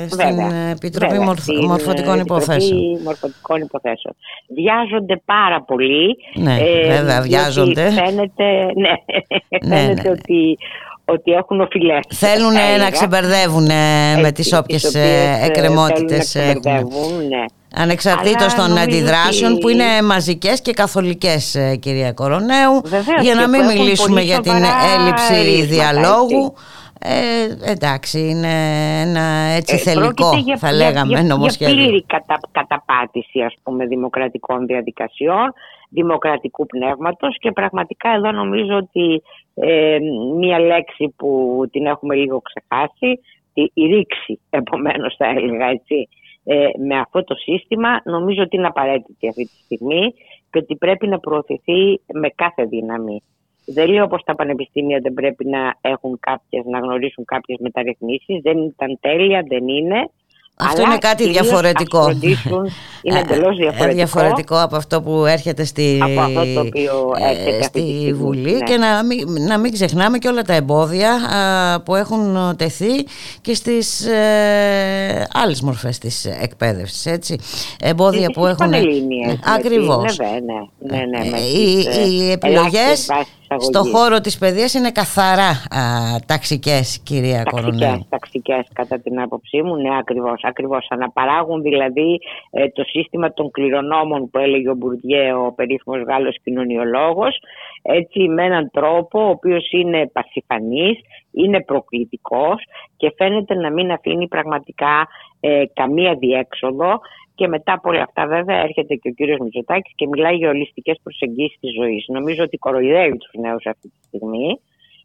στην 0.08 0.18
Βέβαια, 0.28 0.54
Επιτροπή 0.70 1.12
βέβαια, 1.12 1.26
Μορφ- 1.26 1.42
στην, 1.42 1.66
Μορφωτικών 1.66 2.18
ε, 2.18 2.22
Υποθέσεων. 2.22 2.80
Επιτροπή 2.80 3.04
Μορφωτικών 3.04 3.62
Υποθέσεων. 3.62 4.16
Βιάζονται 4.56 5.22
πάρα 5.26 5.62
πολύ. 5.62 6.16
Ναι, 6.36 6.58
βέβαια, 6.88 7.22
διότι 7.22 7.28
βιάζονται. 7.28 7.90
Φαίνεται, 7.92 8.46
ναι, 8.76 8.94
Ναι, 9.68 9.76
φαίνεται 9.76 10.02
ναι. 10.10 10.10
Ότι, 10.10 10.58
ότι 11.06 11.32
έχουν 11.32 11.62
οφειλές. 11.62 12.00
Θέλουν 12.10 12.52
θα 12.54 12.60
να 12.60 12.68
έλεγα. 12.74 12.90
ξεμπερδεύουν 12.90 13.66
ε, 13.66 14.14
με 14.16 14.20
Έτσι, 14.20 14.32
τις 14.32 14.44
τις 14.50 14.58
όποιες 14.60 14.84
οποίες, 14.86 15.04
ε, 15.04 15.40
εκκρεμότητες 15.42 16.32
θέλουν 16.32 16.48
να 16.64 16.72
έχουν. 16.72 16.90
ξεμπερδεύουν, 16.90 17.28
ναι. 17.28 17.46
Ανεξαρτήτως 17.78 18.42
Αλλά 18.54 18.56
των 18.56 18.68
νομίζω 18.68 18.84
αντιδράσεων 18.84 19.52
ότι- 19.52 19.62
που 19.62 19.70
είναι 19.70 19.84
μαζικές 20.04 20.62
και 20.62 20.72
καθολικές 20.74 21.56
ε, 21.56 21.76
κυρία 21.76 22.12
Κορονέου 22.12 22.82
Βεβαίως, 22.84 23.22
για 23.22 23.34
και 23.34 23.40
να 23.40 23.44
που 23.44 23.50
μην 23.50 23.60
έχουν 23.62 23.76
μιλήσουμε 23.78 24.08
πολύ 24.08 24.22
για 24.26 24.40
την 24.40 24.52
σοβαρά 24.52 24.74
έλλειψη 25.00 25.34
ρήγματα, 25.34 25.66
διαλόγου 25.74 26.54
ε, 27.00 27.72
εντάξει 27.72 28.20
είναι 28.20 28.54
ένα 29.02 29.22
έτσι 29.58 29.76
Ε, 29.76 29.78
θελικό 29.78 30.14
πρόκειται 30.14 30.38
για, 30.42 30.58
θα 30.58 30.68
για- 30.72 30.78
λέγαμε 30.78 31.08
για, 31.08 31.20
για 31.20 31.28
νομοσχέδιο 31.28 31.76
πλήρη 31.76 32.04
κατα, 32.06 32.40
καταπάτηση 32.52 33.42
ας 33.42 33.54
πούμε 33.64 33.86
δημοκρατικών 33.86 34.66
διαδικασιών, 34.66 35.54
δημοκρατικού 35.90 36.66
πνεύματος 36.66 37.38
και 37.40 37.52
πραγματικά 37.52 38.10
εδώ 38.10 38.32
νομίζω 38.32 38.76
ότι 38.76 39.22
ε, 39.56 39.98
μία 40.38 40.60
λέξη 40.60 41.14
που 41.16 41.62
την 41.72 41.86
έχουμε 41.86 42.16
λίγο 42.16 42.42
ξεχάσει, 42.42 43.20
τη, 43.54 43.62
η 43.74 43.86
ρήξη 43.86 44.40
επομένως 44.50 45.16
θα 45.18 45.26
έλεγα 45.26 45.66
έτσι, 45.66 46.08
ε, 46.44 46.68
με 46.88 47.00
αυτό 47.00 47.24
το 47.24 47.36
σύστημα 47.36 48.02
νομίζω 48.04 48.42
ότι 48.42 48.56
είναι 48.56 48.68
απαραίτητη 48.68 49.28
αυτή 49.28 49.44
τη 49.46 49.56
στιγμή 49.66 50.14
και 50.52 50.58
ότι 50.58 50.76
πρέπει 50.76 51.08
να 51.08 51.20
προωθηθεί 51.20 52.02
με 52.14 52.30
κάθε 52.36 52.64
δύναμη. 52.64 53.24
Δεν 53.66 53.88
λέω 53.90 54.08
πως 54.08 54.24
τα 54.26 54.36
πανεπιστήμια 54.36 55.00
δεν 55.02 55.14
πρέπει 55.14 55.46
να 55.46 55.76
έχουν 55.82 56.18
κάποιες, 56.20 56.64
να 56.66 56.80
γνωρίσουν 56.80 57.26
κάποιες 57.26 57.58
μεταρρυθμίσεις. 57.62 58.40
Δεν 58.44 58.58
ήταν 58.64 58.98
τέλεια, 59.02 59.44
δεν 59.48 59.68
είναι. 59.68 60.10
Αυτό 60.58 60.82
αλλά 60.82 60.90
είναι 60.92 60.98
κάτι 60.98 61.24
κυρίως 61.24 61.42
διαφορετικό. 61.48 61.98
ας 62.00 62.06
φροντίσουν, 62.06 62.70
είναι 63.02 63.18
Ε, 63.18 63.20
εντελώς 63.22 63.54
ε, 63.58 63.62
διαφορετικό. 63.62 63.96
διαφορετικό 63.96 64.62
από 64.62 64.76
αυτό 64.76 65.02
που 65.02 65.26
έρχεται 65.26 65.64
στη, 65.64 66.00
Από 66.04 66.20
αυτό 66.22 66.54
το 66.54 66.60
οποίο 66.60 67.14
ε, 67.20 67.30
έρχεται 67.32 67.58
αυτή 67.60 67.82
τη 67.82 67.88
στη 67.88 67.98
στιγμή, 68.00 68.14
Βουλή 68.14 68.52
ναι. 68.54 68.60
και 68.60 68.78
να 68.78 69.04
μην, 69.04 69.44
να 69.48 69.58
μην 69.58 69.72
ξεχνάμε 69.72 70.18
και 70.18 70.28
όλα 70.28 70.42
τα 70.42 70.54
εμπόδια 70.54 71.12
α, 71.14 71.82
που 71.82 71.96
έχουν 71.96 72.56
τεθεί 72.58 73.04
και 73.42 73.54
στις 73.54 74.06
ε, 74.06 75.28
άλλες 75.34 75.62
μορφές 75.62 75.98
της 75.98 76.26
εκπαίδευσης 76.26 77.06
έτσι. 77.06 77.36
εμπόδια 77.82 78.28
Και 78.28 78.34
που 78.34 78.40
στις 78.46 78.52
έχουν 78.60 78.72
πανελλήνιες, 78.72 79.28
με 79.34 79.40
ακριβώς 79.56 80.16
την- 80.16 80.26
ναι, 80.26 80.98
ναι, 80.98 80.98
ναι, 80.98 81.20
ναι, 81.20 81.30
με 81.30 81.38
Ε, 81.38 81.42
τις, 81.42 81.86
οι, 81.86 82.00
ε, 82.00 82.32
οι 82.32 82.38
ελάχιστες 82.42 83.08
επιλογές 83.56 83.66
βάσεις 83.66 83.66
στο 83.66 83.80
αγωγής. 83.80 83.96
χώρο 83.96 84.20
της 84.22 84.38
παιδείας 84.38 84.74
είναι 84.74 84.92
καθαρά 84.92 85.50
α, 85.50 85.82
ταξικές 86.26 87.02
κυρία 87.04 87.44
Κορονέου 87.44 87.80
Ταξικές, 87.80 88.10
ταξικές 88.10 88.66
κατά 88.74 89.00
την 89.00 89.22
άποψή 89.22 89.62
μου, 89.62 89.76
ναι 89.76 89.98
ακριβώς, 89.98 90.40
ακριβώς. 90.44 90.88
Αναπαράγουν 90.90 91.62
δηλαδή 91.62 92.20
ε, 92.52 92.70
το 92.70 92.84
σύστημα 92.84 93.34
των 93.34 93.52
κληρονόμων 93.52 94.30
που 94.30 94.38
έλεγε 94.38 94.70
ο 94.70 94.76
Μπουρδιέ, 94.76 95.34
ο 95.34 95.54
περίφημος 95.56 96.02
Γάλλος 96.08 96.38
κοινωνιολόγος, 96.44 97.40
έτσι 97.82 98.20
με 98.28 98.44
έναν 98.44 98.70
τρόπο 98.74 99.26
ο 99.26 99.30
οποίος 99.30 99.72
είναι 99.72 100.10
πασιφανής, 100.14 101.00
είναι 101.32 101.64
προκλητικός 101.64 102.64
και 102.98 103.14
φαίνεται 103.18 103.54
να 103.56 103.72
μην 103.72 103.92
αφήνει 103.92 104.28
πραγματικά 104.28 105.08
ε, 105.40 105.64
καμία 105.74 106.16
διέξοδο 106.16 107.00
και 107.36 107.48
μετά 107.48 107.74
από 107.74 107.90
όλα 107.90 108.02
αυτά 108.02 108.26
βέβαια 108.28 108.62
έρχεται 108.62 108.96
και 108.96 109.10
ο 109.10 109.12
κύριος 109.12 109.40
Μητσοτάκης 109.40 109.94
και 109.96 110.08
μιλάει 110.08 110.36
για 110.36 110.50
ολιστικές 110.50 111.00
προσεγγίσεις 111.04 111.60
της 111.60 111.74
ζωής. 111.74 112.06
Νομίζω 112.08 112.44
ότι 112.44 112.58
κοροϊδεύει 112.58 113.18
τους 113.18 113.32
νέους 113.34 113.66
αυτή 113.66 113.88
τη 113.88 114.08
στιγμή 114.08 114.60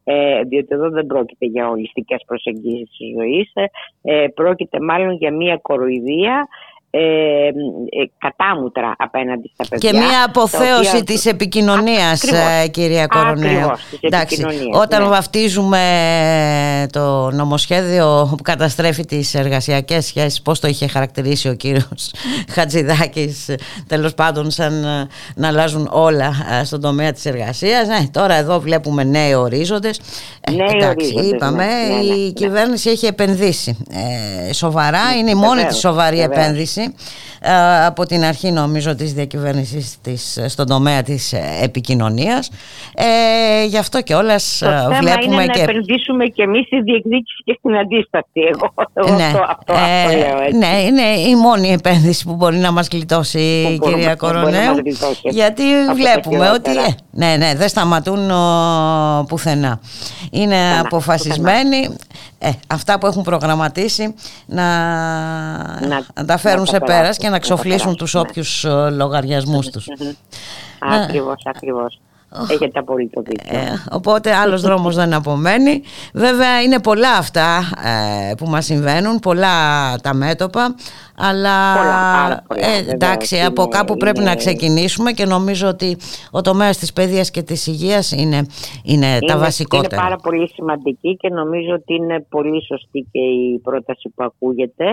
ε, 0.04 0.42
διότι 0.42 0.68
εδώ 0.70 0.90
δεν 0.90 1.06
πρόκειται 1.06 1.46
για 1.46 1.68
ολιστικές 1.68 2.22
προσεγγίσεις 2.26 2.96
της 2.98 3.08
ζωής, 3.16 3.50
ε, 3.54 3.64
ε, 4.02 4.28
πρόκειται 4.28 4.80
μάλλον 4.80 5.12
για 5.12 5.32
μια 5.32 5.56
κοροϊδία 5.56 6.48
ε, 6.92 7.00
ε, 7.00 7.50
κατάμουτρα 8.18 8.94
απέναντι 8.98 9.50
στα 9.54 9.64
παιδιά. 9.68 9.90
Και 9.90 9.96
μία 9.98 10.08
τα 10.08 10.24
αποθέωση 10.26 10.88
οποία- 10.90 11.02
της 11.04 11.26
επικοινωνίας, 11.26 12.22
Ακριβώς. 12.24 12.40
ε, 12.64 12.68
κυρία 12.68 13.06
Κορονέου. 13.06 13.48
Ακριβώς, 13.48 13.80
της 14.00 14.10
επικοινωνίας, 14.20 14.80
όταν 14.82 15.02
ναι. 15.02 15.08
βαφτίζουμε 15.08 15.80
το 16.92 17.30
νομοσχέδιο 17.30 18.34
που 18.36 18.42
καταστρέφει 18.42 19.04
τις 19.04 19.34
εργασιακές 19.34 20.04
σχέσεις, 20.06 20.42
πώς 20.42 20.60
το 20.60 20.68
είχε 20.68 20.86
χαρακτηρίσει 20.86 21.48
ο 21.48 21.54
κύριος 21.54 22.12
Χατζηδάκης, 22.54 23.50
τέλος 23.86 24.14
πάντων 24.14 24.50
σαν 24.50 24.84
ε, 24.84 25.06
να 25.34 25.48
αλλάζουν 25.48 25.88
όλα 25.92 26.32
ε, 26.60 26.64
στον 26.64 26.80
τομέα 26.80 27.12
της 27.12 27.24
εργασίας. 27.26 27.86
Ναι, 27.86 27.98
τώρα 28.10 28.34
εδώ 28.34 28.60
βλέπουμε 28.60 29.04
νέοι 29.04 29.34
ορίζοντες. 29.34 30.00
Ε, 30.40 30.50
Νέοι 30.52 30.66
εντάξει, 30.74 31.06
ορίζοντες, 31.06 31.30
είπαμε, 31.30 31.64
ναι, 31.64 31.94
ναι, 31.94 31.94
ναι, 31.94 32.14
η 32.14 32.24
ναι. 32.24 32.30
κυβέρνηση 32.30 32.90
έχει 32.90 33.06
επενδύσει 33.06 33.76
ε, 34.48 34.52
σοβαρά, 34.52 35.14
είναι 35.18 35.30
η 35.30 35.34
μόνη 35.34 35.48
βεβαίως, 35.54 35.68
της 35.72 35.78
σοβαρή 35.78 36.16
βεβαίως. 36.16 36.38
επένδυση 36.38 36.79
ε, 37.40 37.84
από 37.86 38.06
την 38.06 38.24
αρχή 38.24 38.52
νομίζω 38.52 38.94
της 38.94 39.12
διακυβέρνησης 39.12 39.96
της, 40.02 40.36
ε, 40.36 40.48
στον 40.48 40.66
τομέα 40.66 41.02
της 41.02 41.32
ε, 41.32 41.42
επικοινωνίας 41.62 42.50
ε, 42.94 43.64
γι' 43.66 43.78
αυτό 43.78 44.02
και 44.02 44.14
όλας 44.14 44.56
Το 44.60 44.66
θέμα 44.70 44.98
βλέπουμε 45.00 45.34
είναι 45.42 45.46
και 45.52 45.58
να 45.64 45.70
επενδύσουμε 45.70 46.24
και 46.26 46.42
εμείς 46.42 46.66
στη 46.66 46.80
διεκδίκηση 46.82 47.42
και 47.44 47.56
στην 47.58 47.76
αντίσταση. 47.76 48.40
Εγώ, 48.52 48.72
εγώ 48.94 49.16
ναι, 49.16 49.24
αυτό, 49.24 49.44
αυτό, 49.48 49.72
ε, 49.72 50.02
αυτό 50.04 50.16
λέω 50.18 50.40
έτσι. 50.42 50.56
ναι, 50.58 50.66
είναι 50.80 51.02
η 51.02 51.36
μόνη 51.36 51.72
επένδυση 51.72 52.24
που 52.24 52.34
μπορεί 52.34 52.56
να 52.56 52.72
μας 52.72 52.88
γλιτώσει 52.92 53.62
Που 53.64 53.70
η 53.72 53.76
μπορούμε- 53.76 53.98
κυρία 54.00 54.16
που 54.16 54.26
μπορεί 54.26 54.36
να 54.38 54.42
μας 54.44 54.52
Κορονέου 54.54 54.74
γλιτώσει. 54.84 55.20
γιατί 55.30 55.62
Από 55.62 55.86
τα 55.86 55.94
βλέπουμε 55.94 56.50
ότι 56.50 56.70
χειρότερα. 56.70 56.86
ε, 56.86 56.94
ναι, 57.10 57.36
ναι, 57.36 57.54
δεν 57.56 57.68
σταματούν 57.68 58.30
ο, 58.30 59.24
πουθενά 59.28 59.80
είναι 60.30 60.54
Πουθενά, 60.54 60.80
αποφασισμένοι 60.80 61.88
ε, 62.42 62.50
αυτά 62.66 62.98
που 62.98 63.06
έχουν 63.06 63.22
προγραμματίσει 63.22 64.14
να, 64.46 64.64
Να- 65.86 66.06
να 66.14 66.24
τα 66.26 66.36
φέρουν 66.36 66.60
να 66.60 66.66
σε 66.66 66.78
τα 66.78 66.84
πέρας 66.84 66.98
περάσουν, 67.00 67.22
και 67.22 67.28
να 67.28 67.30
να 67.32 67.38
τα 67.38 67.42
ξοφλήσουν 67.42 67.78
περάσουν, 67.78 67.96
τους 67.96 68.14
ναι. 68.14 68.20
όποιους 68.20 68.64
ε, 68.64 68.90
λογαριασμούς 68.90 69.66
τους 69.70 69.86
Ναι. 69.98 70.12
Ακριβώς, 71.02 71.42
ακριβώς. 71.44 72.00
Έχετε 72.50 72.78
απόλυτο 72.78 73.22
δίκιο. 73.22 73.58
Ε, 73.58 73.84
οπότε 73.92 74.34
άλλος 74.34 74.62
δρόμος 74.62 74.94
δεν 74.94 75.14
απομένει. 75.14 75.82
Βέβαια 76.14 76.62
είναι 76.62 76.80
πολλά 76.80 77.10
αυτά 77.16 77.58
ε, 78.30 78.34
που 78.34 78.46
μας 78.46 78.64
συμβαίνουν 78.64 79.18
πολλά 79.18 79.48
τα 80.02 80.14
μέτωπα 80.14 80.74
αλλά 81.16 81.74
Πολλά, 81.76 82.12
πάρα 82.12 82.42
πολλά, 82.48 82.66
ε, 82.66 82.70
βεβαίως, 82.76 82.92
εντάξει 82.92 83.40
από 83.40 83.62
είναι- 83.62 83.70
κάπου 83.76 83.96
πρέπει 83.96 84.20
είναι- 84.20 84.28
να 84.28 84.36
ξεκινήσουμε 84.36 85.12
και 85.12 85.24
νομίζω 85.24 85.68
ότι 85.68 85.96
ο 86.30 86.40
τομέας 86.40 86.78
της 86.78 86.92
παιδείας 86.92 87.30
και 87.30 87.42
της 87.42 87.66
υγείας 87.66 88.12
είναι, 88.12 88.46
είναι, 88.84 89.18
τα 89.26 89.38
βασικότερα. 89.38 89.94
Είναι 89.94 90.02
πάρα 90.02 90.16
πολύ 90.16 90.48
σημαντική 90.48 91.16
και 91.16 91.28
νομίζω 91.28 91.72
ότι 91.74 91.94
είναι 91.94 92.26
πολύ 92.28 92.64
σωστή 92.64 93.06
και 93.12 93.20
η 93.20 93.58
πρόταση 93.62 94.08
που 94.08 94.24
ακούγεται 94.24 94.84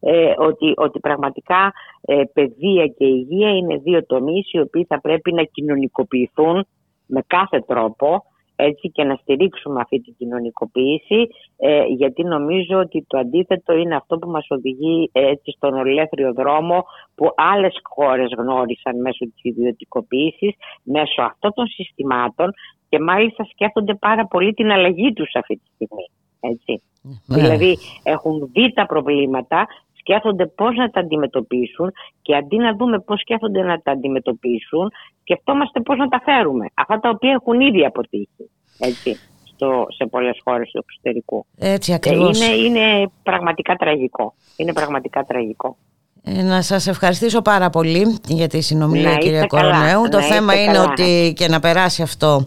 ε, 0.00 0.32
ότι, 0.38 0.72
ότι 0.76 0.98
πραγματικά 1.00 1.72
ε, 2.00 2.22
παιδεία 2.32 2.86
και 2.86 3.04
υγεία 3.04 3.50
είναι 3.56 3.76
δύο 3.76 4.06
τομείς 4.06 4.52
οι 4.52 4.60
οποίοι 4.60 4.84
θα 4.88 5.00
πρέπει 5.00 5.32
να 5.32 5.42
κοινωνικοποιηθούν 5.42 6.66
με 7.14 7.22
κάθε 7.26 7.60
τρόπο 7.60 8.24
έτσι 8.56 8.90
και 8.90 9.04
να 9.04 9.14
στηρίξουμε 9.14 9.80
αυτή 9.80 10.00
την 10.00 10.14
κοινωνικοποίηση 10.18 11.28
ε, 11.56 11.82
γιατί 11.84 12.22
νομίζω 12.24 12.78
ότι 12.78 13.04
το 13.06 13.18
αντίθετο 13.18 13.72
είναι 13.72 13.96
αυτό 13.96 14.18
που 14.18 14.30
μας 14.30 14.46
οδηγεί 14.48 15.10
ε, 15.12 15.26
έτσι 15.26 15.50
στον 15.56 15.74
ολέθριο 15.74 16.32
δρόμο 16.32 16.84
που 17.14 17.32
άλλες 17.36 17.74
χώρες 17.82 18.30
γνώρισαν 18.38 19.00
μέσω 19.00 19.24
της 19.24 19.42
ιδιωτικοποίησης 19.42 20.54
μέσω 20.82 21.22
αυτών 21.22 21.52
των 21.54 21.66
συστημάτων 21.66 22.50
και 22.88 22.98
μάλιστα 22.98 23.44
σκέφτονται 23.44 23.94
πάρα 23.94 24.26
πολύ 24.26 24.52
την 24.52 24.70
αλλαγή 24.70 25.12
τους 25.12 25.30
αυτή 25.34 25.54
τη 25.54 25.68
στιγμή. 25.74 26.06
Έτσι. 26.40 26.82
Ναι. 27.02 27.36
Δηλαδή 27.36 27.78
έχουν 28.02 28.50
δει 28.52 28.72
τα 28.72 28.86
προβλήματα, 28.86 29.66
σκέφτονται 30.02 30.46
πώς 30.46 30.76
να 30.76 30.90
τα 30.90 31.00
αντιμετωπίσουν 31.00 31.92
και 32.22 32.34
αντί 32.36 32.56
να 32.56 32.74
δούμε 32.76 32.98
πώς 32.98 33.20
σκέφτονται 33.20 33.62
να 33.62 33.80
τα 33.82 33.90
αντιμετωπίσουν, 33.92 34.92
σκεφτόμαστε 35.20 35.80
πώς 35.80 35.96
να 35.98 36.08
τα 36.08 36.20
φέρουμε. 36.24 36.66
Αυτά 36.74 37.00
τα 37.00 37.08
οποία 37.08 37.30
έχουν 37.32 37.60
ήδη 37.60 37.84
αποτύχει 37.84 38.50
έτσι, 38.78 39.18
στο, 39.44 39.86
σε 39.96 40.06
πολλές 40.06 40.40
χώρες 40.44 40.70
του 40.70 40.84
εξωτερικού. 40.88 41.46
έτσι 41.58 41.92
Ε, 41.92 41.94
ακριβώς 41.94 42.40
είναι, 42.40 42.54
είναι 42.54 43.10
πραγματικά 43.22 43.74
τραγικό. 43.74 44.34
Είναι 44.56 44.72
πραγματικά 44.72 45.24
τραγικό. 45.24 45.76
Ε, 46.24 46.42
Να 46.42 46.62
σας 46.62 46.86
ευχαριστήσω 46.86 47.42
πάρα 47.42 47.70
πολύ 47.70 48.18
για 48.28 48.48
τη 48.48 48.60
συνομιλία 48.60 49.02
Να 49.04 49.10
είστε 49.10 49.22
κυρία 49.22 49.46
καλά, 49.46 49.62
Κορονέου. 49.62 50.02
να 50.02 50.08
Το 50.08 50.18
είστε 50.18 50.34
θέμα 50.34 50.62
είναι 50.62 50.72
καλά. 50.72 50.90
ότι 50.90 51.32
και 51.36 51.48
να 51.48 51.60
περάσει 51.60 52.02
αυτό 52.02 52.46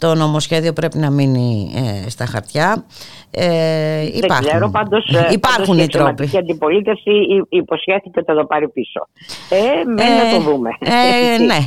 το 0.00 0.14
νομοσχέδιο 0.14 0.72
πρέπει 0.72 0.98
να 0.98 1.10
μείνει 1.10 1.72
ε, 1.74 2.10
στα 2.10 2.26
χαρτιά. 2.26 2.84
Ε, 3.32 4.02
υπάρχουν. 4.02 4.28
Δεν 4.28 4.50
ξέρω, 4.50 4.70
πάντως, 4.70 5.04
ε, 5.08 5.28
υπάρχουν 5.32 5.76
πάντως 5.76 5.84
οι 5.84 5.88
τρόποι. 5.88 6.30
Η 6.32 6.38
αντιπολίτευση 6.38 7.10
υποσχέθηκε 7.48 8.18
ότι 8.18 8.24
θα 8.26 8.34
το 8.34 8.44
πάρει 8.44 8.68
πίσω. 8.68 9.08
Ε, 9.48 9.84
μένει 9.84 10.10
να 10.10 10.38
το 10.38 10.50
δούμε. 10.50 10.70
Ε, 10.78 11.38
ναι, 11.38 11.66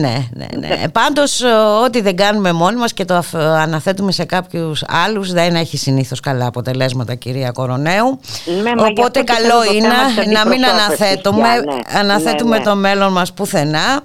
ναι, 0.00 0.16
ναι, 0.34 0.46
ναι. 0.58 0.88
Πάντως 0.88 1.42
ό,τι 1.84 2.00
δεν 2.00 2.16
κάνουμε 2.16 2.52
μόνοι 2.52 2.76
μας 2.76 2.92
και 2.92 3.04
το 3.04 3.22
αναθέτουμε 3.34 4.12
σε 4.12 4.24
κάποιους 4.24 4.84
άλλους 5.06 5.32
δεν 5.32 5.54
έχει 5.54 5.76
συνήθως 5.76 6.20
καλά 6.20 6.46
αποτελέσματα 6.46 7.14
κυρία 7.14 7.50
Κορονέου. 7.50 8.20
Ναι, 8.62 8.70
Οπότε 8.88 9.22
καλό 9.22 9.74
είναι 9.74 10.32
να 10.32 10.46
μην 10.48 10.64
αναθέτουμε, 10.64 11.48
ναι. 11.48 11.98
αναθέτουμε 11.98 12.58
ναι, 12.58 12.64
το 12.64 12.76
μέλλον 12.76 13.12
μας 13.12 13.32
πουθενά 13.32 14.00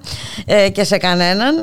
και 0.71 0.83
σε 0.83 0.97
κανέναν 0.97 1.55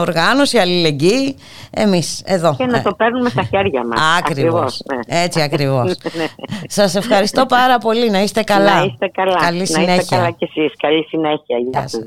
οργάνωση, 0.00 0.58
αλληλεγγύη 0.58 1.23
εμείς 1.70 2.22
εδώ. 2.24 2.54
Και 2.58 2.66
να 2.66 2.82
το 2.82 2.94
παίρνουμε 2.94 3.28
στα 3.28 3.42
χέρια 3.42 3.86
μας. 3.86 4.00
Ακριβώς. 4.18 4.82
Ναι. 4.94 5.22
Έτσι 5.22 5.42
ακριβώς. 5.42 5.96
ναι. 6.18 6.26
Σας 6.66 6.94
ευχαριστώ 6.94 7.46
πάρα 7.46 7.78
πολύ. 7.78 8.10
Να 8.10 8.22
είστε 8.22 8.42
καλά. 8.42 8.74
Να 8.74 8.82
είστε 8.84 9.08
καλά. 9.08 9.36
Καλή 9.36 9.66
συνέχεια. 9.66 9.94
Να 9.94 10.00
είστε 10.00 10.16
καλά 10.16 10.30
κι 10.30 10.44
εσείς. 10.44 10.72
Καλή 10.78 11.04
συνέχεια. 11.08 11.58
Γεια 11.70 11.88
σας. 11.88 12.02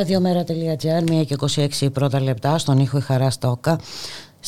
Ραδιομέρα.gr, 0.00 1.20
1 1.20 1.24
και 1.26 1.36
26 1.80 1.92
πρώτα 1.92 2.20
λεπτά, 2.20 2.58
στον 2.58 2.78
ήχο 2.78 2.98
η 2.98 3.00
Χαρά 3.00 3.30
Στόκα. 3.30 3.80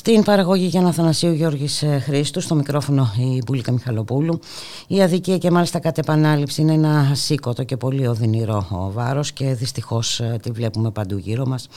Στην 0.04 0.22
παραγωγή 0.22 0.66
Γιάννα 0.66 0.92
Θανασίου 0.92 1.32
Γιώργης 1.32 1.82
ε, 1.82 1.98
Χρήστου, 1.98 2.40
στο 2.40 2.54
μικρόφωνο 2.54 3.12
η 3.16 3.42
Μπουλίκα 3.46 3.72
Μιχαλοπούλου. 3.72 4.40
Η 4.86 5.02
αδικία 5.02 5.38
και 5.38 5.50
μάλιστα 5.50 5.78
κατ' 5.78 5.98
επανάληψη 5.98 6.60
είναι 6.60 6.72
ένα 6.72 7.10
σήκωτο 7.14 7.62
και 7.62 7.76
πολύ 7.76 8.06
οδυνηρό 8.06 8.90
βάρος 8.92 9.32
και 9.32 9.54
δυστυχώς 9.54 10.20
ε, 10.20 10.38
τη 10.42 10.50
βλέπουμε 10.50 10.90
παντού 10.90 11.16
γύρω 11.16 11.46
μας. 11.46 11.68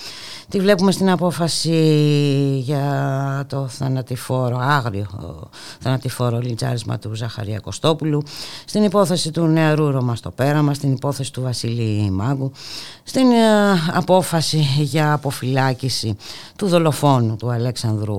Τη 0.50 0.60
βλέπουμε 0.60 0.92
στην 0.92 1.10
απόφαση 1.10 1.78
για 2.64 3.46
το 3.50 3.68
θανατηφόρο, 3.68 4.58
άγριο 4.62 5.08
θανατηφόρο 5.80 6.40
λιτζάρισμα 6.40 7.00
του 7.00 7.16
Ζαχαρία 7.16 7.60
Κωστόπουλου, 7.60 8.24
στην 8.66 8.84
υπόθεση 8.84 9.32
του 9.32 9.46
νεαρού 9.46 9.92
Ρωμα 9.92 10.16
στο 10.16 10.32
πέραμα, 10.32 10.74
στην 10.74 10.92
υπόθεση 10.92 11.34
του 11.34 11.42
Βασιλή 11.42 12.12
Μάγκου, 12.12 12.52
στην 13.04 13.32
ε, 13.32 13.36
απόφαση 13.94 14.68
για 14.78 15.14
αποφυλάκηση 15.14 16.16
του 16.56 16.68
δολοφόνου 16.68 17.36
του 17.36 17.52
Αλέξανδρου 17.52 18.15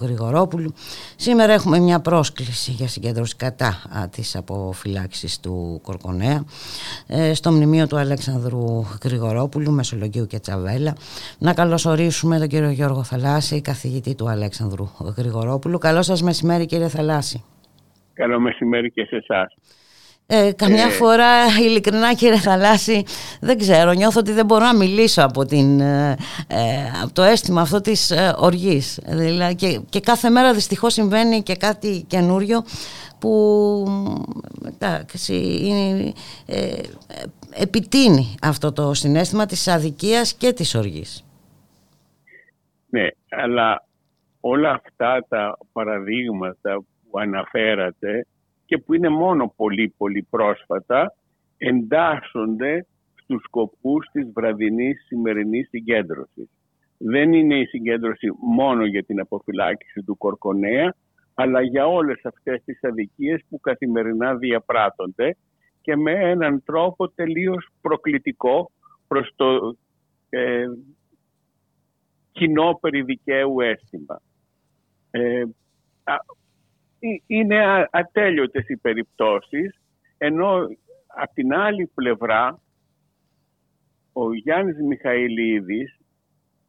Γρηγορόπουλου. 0.00 0.74
Σήμερα 1.16 1.52
έχουμε 1.52 1.78
μια 1.78 2.00
πρόσκληση 2.00 2.70
για 2.70 2.88
συγκέντρωση 2.88 3.36
κατά 3.36 3.82
της 4.10 4.36
αποφυλάξης 4.36 5.40
του 5.40 5.80
Κορκονέα 5.82 6.44
ε, 7.06 7.34
στο 7.34 7.52
μνημείο 7.52 7.86
του 7.86 7.96
Αλέξανδρου 7.96 8.84
Γρηγορόπουλου, 9.04 9.72
Μεσολογίου 9.72 10.26
και 10.26 10.38
Τσαβέλα. 10.38 10.96
Να 11.38 11.54
καλωσορίσουμε 11.54 12.38
τον 12.38 12.48
κύριο 12.48 12.70
Γιώργο 12.70 13.02
Θαλάσση, 13.02 13.60
καθηγητή 13.60 14.14
του 14.14 14.28
Αλέξανδρου 14.28 14.88
Γρηγορόπουλου. 15.16 15.78
Καλό 15.78 16.02
σας 16.02 16.22
μεσημέρι 16.22 16.66
κύριε 16.66 16.88
Θαλάσση. 16.88 17.44
Καλό 18.12 18.40
μεσημέρι 18.40 18.90
και 18.90 19.04
σε 19.04 19.16
εσάς. 19.16 19.54
Ε, 20.34 20.52
καμιά 20.52 20.84
ε... 20.84 20.88
φορά 20.88 21.46
ειλικρινά 21.60 22.14
κύριε 22.14 22.38
Θαλάσση 22.38 23.04
δεν 23.40 23.58
ξέρω 23.58 23.92
νιώθω 23.92 24.20
ότι 24.20 24.32
δεν 24.32 24.46
μπορώ 24.46 24.64
να 24.64 24.74
μιλήσω 24.74 25.22
από, 25.22 25.44
την, 25.44 25.80
ε, 25.80 26.16
ε 26.46 26.56
από 27.02 27.12
το 27.12 27.22
αίσθημα 27.22 27.60
αυτό 27.60 27.80
της 27.80 28.10
ε, 28.10 28.34
οργής 28.36 29.00
δηλαδή, 29.06 29.54
και, 29.54 29.80
και 29.88 30.00
κάθε 30.00 30.30
μέρα 30.30 30.54
δυστυχώς 30.54 30.92
συμβαίνει 30.92 31.42
και 31.42 31.56
κάτι 31.56 32.04
καινούριο 32.06 32.64
που 33.18 33.84
εντάξει, 34.66 35.34
ε, 36.46 36.80
επιτείνει 37.50 38.34
αυτό 38.42 38.72
το 38.72 38.94
συνέστημα 38.94 39.46
της 39.46 39.68
αδικίας 39.68 40.34
και 40.34 40.52
της 40.52 40.74
οργής. 40.74 41.24
Ναι, 42.88 43.06
αλλά 43.28 43.84
όλα 44.40 44.70
αυτά 44.70 45.24
τα 45.28 45.58
παραδείγματα 45.72 46.82
που 47.10 47.18
αναφέρατε 47.18 48.26
και 48.72 48.78
που 48.78 48.94
είναι 48.94 49.08
μόνο 49.08 49.52
πολύ 49.56 49.94
πολύ 49.96 50.26
πρόσφατα 50.30 51.14
εντάσσονται 51.56 52.86
στους 53.14 53.42
σκοπούς 53.42 54.06
της 54.12 54.30
βραδινής 54.32 55.04
σημερινής 55.06 55.68
συγκέντρωσης. 55.68 56.48
Δεν 56.98 57.32
είναι 57.32 57.58
η 57.58 57.64
συγκέντρωση 57.66 58.28
μόνο 58.40 58.84
για 58.84 59.04
την 59.04 59.20
αποφυλάκηση 59.20 60.02
του 60.02 60.16
Κορκονέα, 60.16 60.94
αλλά 61.34 61.62
για 61.62 61.86
όλες 61.86 62.24
αυτές 62.24 62.62
τις 62.64 62.84
αδικίες 62.84 63.42
που 63.48 63.60
καθημερινά 63.60 64.34
διαπράττονται 64.36 65.36
και 65.80 65.96
με 65.96 66.12
έναν 66.12 66.62
τρόπο 66.64 67.08
τελείως 67.08 67.68
προκλητικό 67.80 68.70
προς 69.08 69.32
το 69.36 69.76
ε, 70.28 70.64
κοινό 72.32 72.78
περιδικαίου 72.80 73.60
αίσθημα. 73.60 74.20
Ε, 75.10 75.44
είναι 77.26 77.88
ατέλειωτες 77.90 78.68
οι 78.68 78.76
περιπτώσεις, 78.76 79.80
ενώ 80.18 80.54
από 81.06 81.34
την 81.34 81.54
άλλη 81.54 81.90
πλευρά 81.94 82.60
ο 84.12 84.34
Γιάννης 84.34 84.80
Μιχαηλίδης 84.80 85.96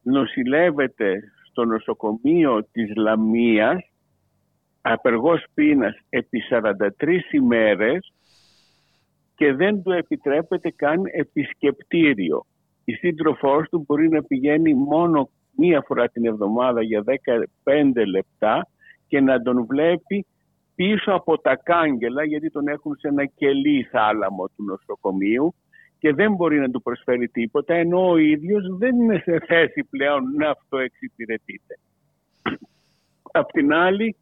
νοσηλεύεται 0.02 1.20
στο 1.50 1.64
νοσοκομείο 1.64 2.64
της 2.72 2.94
Λαμίας 2.96 3.90
απεργός 4.80 5.44
πείνας 5.54 5.98
επί 6.08 6.42
43 6.50 7.20
ημέρες 7.30 8.12
και 9.34 9.52
δεν 9.52 9.82
του 9.82 9.90
επιτρέπεται 9.90 10.70
καν 10.70 11.02
επισκεπτήριο. 11.12 12.46
Η 12.84 12.92
σύντροφός 12.92 13.68
του 13.68 13.84
μπορεί 13.86 14.08
να 14.08 14.22
πηγαίνει 14.22 14.74
μόνο 14.74 15.30
μία 15.56 15.82
φορά 15.86 16.08
την 16.08 16.26
εβδομάδα 16.26 16.82
για 16.82 17.04
15 17.64 18.06
λεπτά 18.06 18.68
και 19.08 19.20
να 19.20 19.42
τον 19.42 19.66
βλέπει 19.66 20.26
πίσω 20.74 21.12
από 21.12 21.38
τα 21.38 21.56
κάγκελα 21.56 22.24
γιατί 22.24 22.50
τον 22.50 22.68
έχουν 22.68 22.96
σε 22.96 23.08
ένα 23.08 23.24
κελί 23.24 23.82
θάλαμο 23.90 24.46
του 24.46 24.64
νοσοκομείου 24.64 25.54
και 25.98 26.12
δεν 26.12 26.34
μπορεί 26.34 26.58
να 26.60 26.70
του 26.70 26.82
προσφέρει 26.82 27.28
τίποτα 27.28 27.74
ενώ 27.74 28.08
ο 28.10 28.16
ίδιος 28.16 28.76
δεν 28.78 28.96
είναι 28.96 29.18
σε 29.18 29.38
θέση 29.46 29.84
πλέον 29.90 30.22
να 30.36 30.50
αυτό 30.50 30.78
εξυπηρετείται. 30.78 31.78
Απ' 33.32 33.50
την 33.50 33.72
άλλη, 33.72 34.16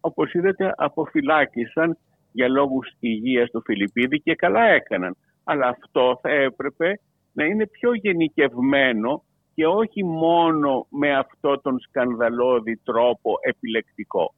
όπως 0.00 0.32
είδατε, 0.32 0.72
αποφυλάκησαν 0.76 1.98
για 2.32 2.48
λόγους 2.48 2.88
υγείας 3.00 3.50
του 3.50 3.62
Φιλιππίδη 3.64 4.20
και 4.20 4.34
καλά 4.34 4.62
έκαναν. 4.62 5.16
Αλλά 5.44 5.68
αυτό 5.68 6.18
θα 6.22 6.30
έπρεπε 6.30 7.00
να 7.32 7.44
είναι 7.44 7.66
πιο 7.66 7.94
γενικευμένο 7.94 9.24
και 9.54 9.66
όχι 9.66 10.04
μόνο 10.04 10.86
με 10.88 11.16
αυτό 11.16 11.60
τον 11.60 11.80
σκανδαλώδη 11.80 12.80
τρόπο 12.84 13.38
επιλεκτικό. 13.40 14.34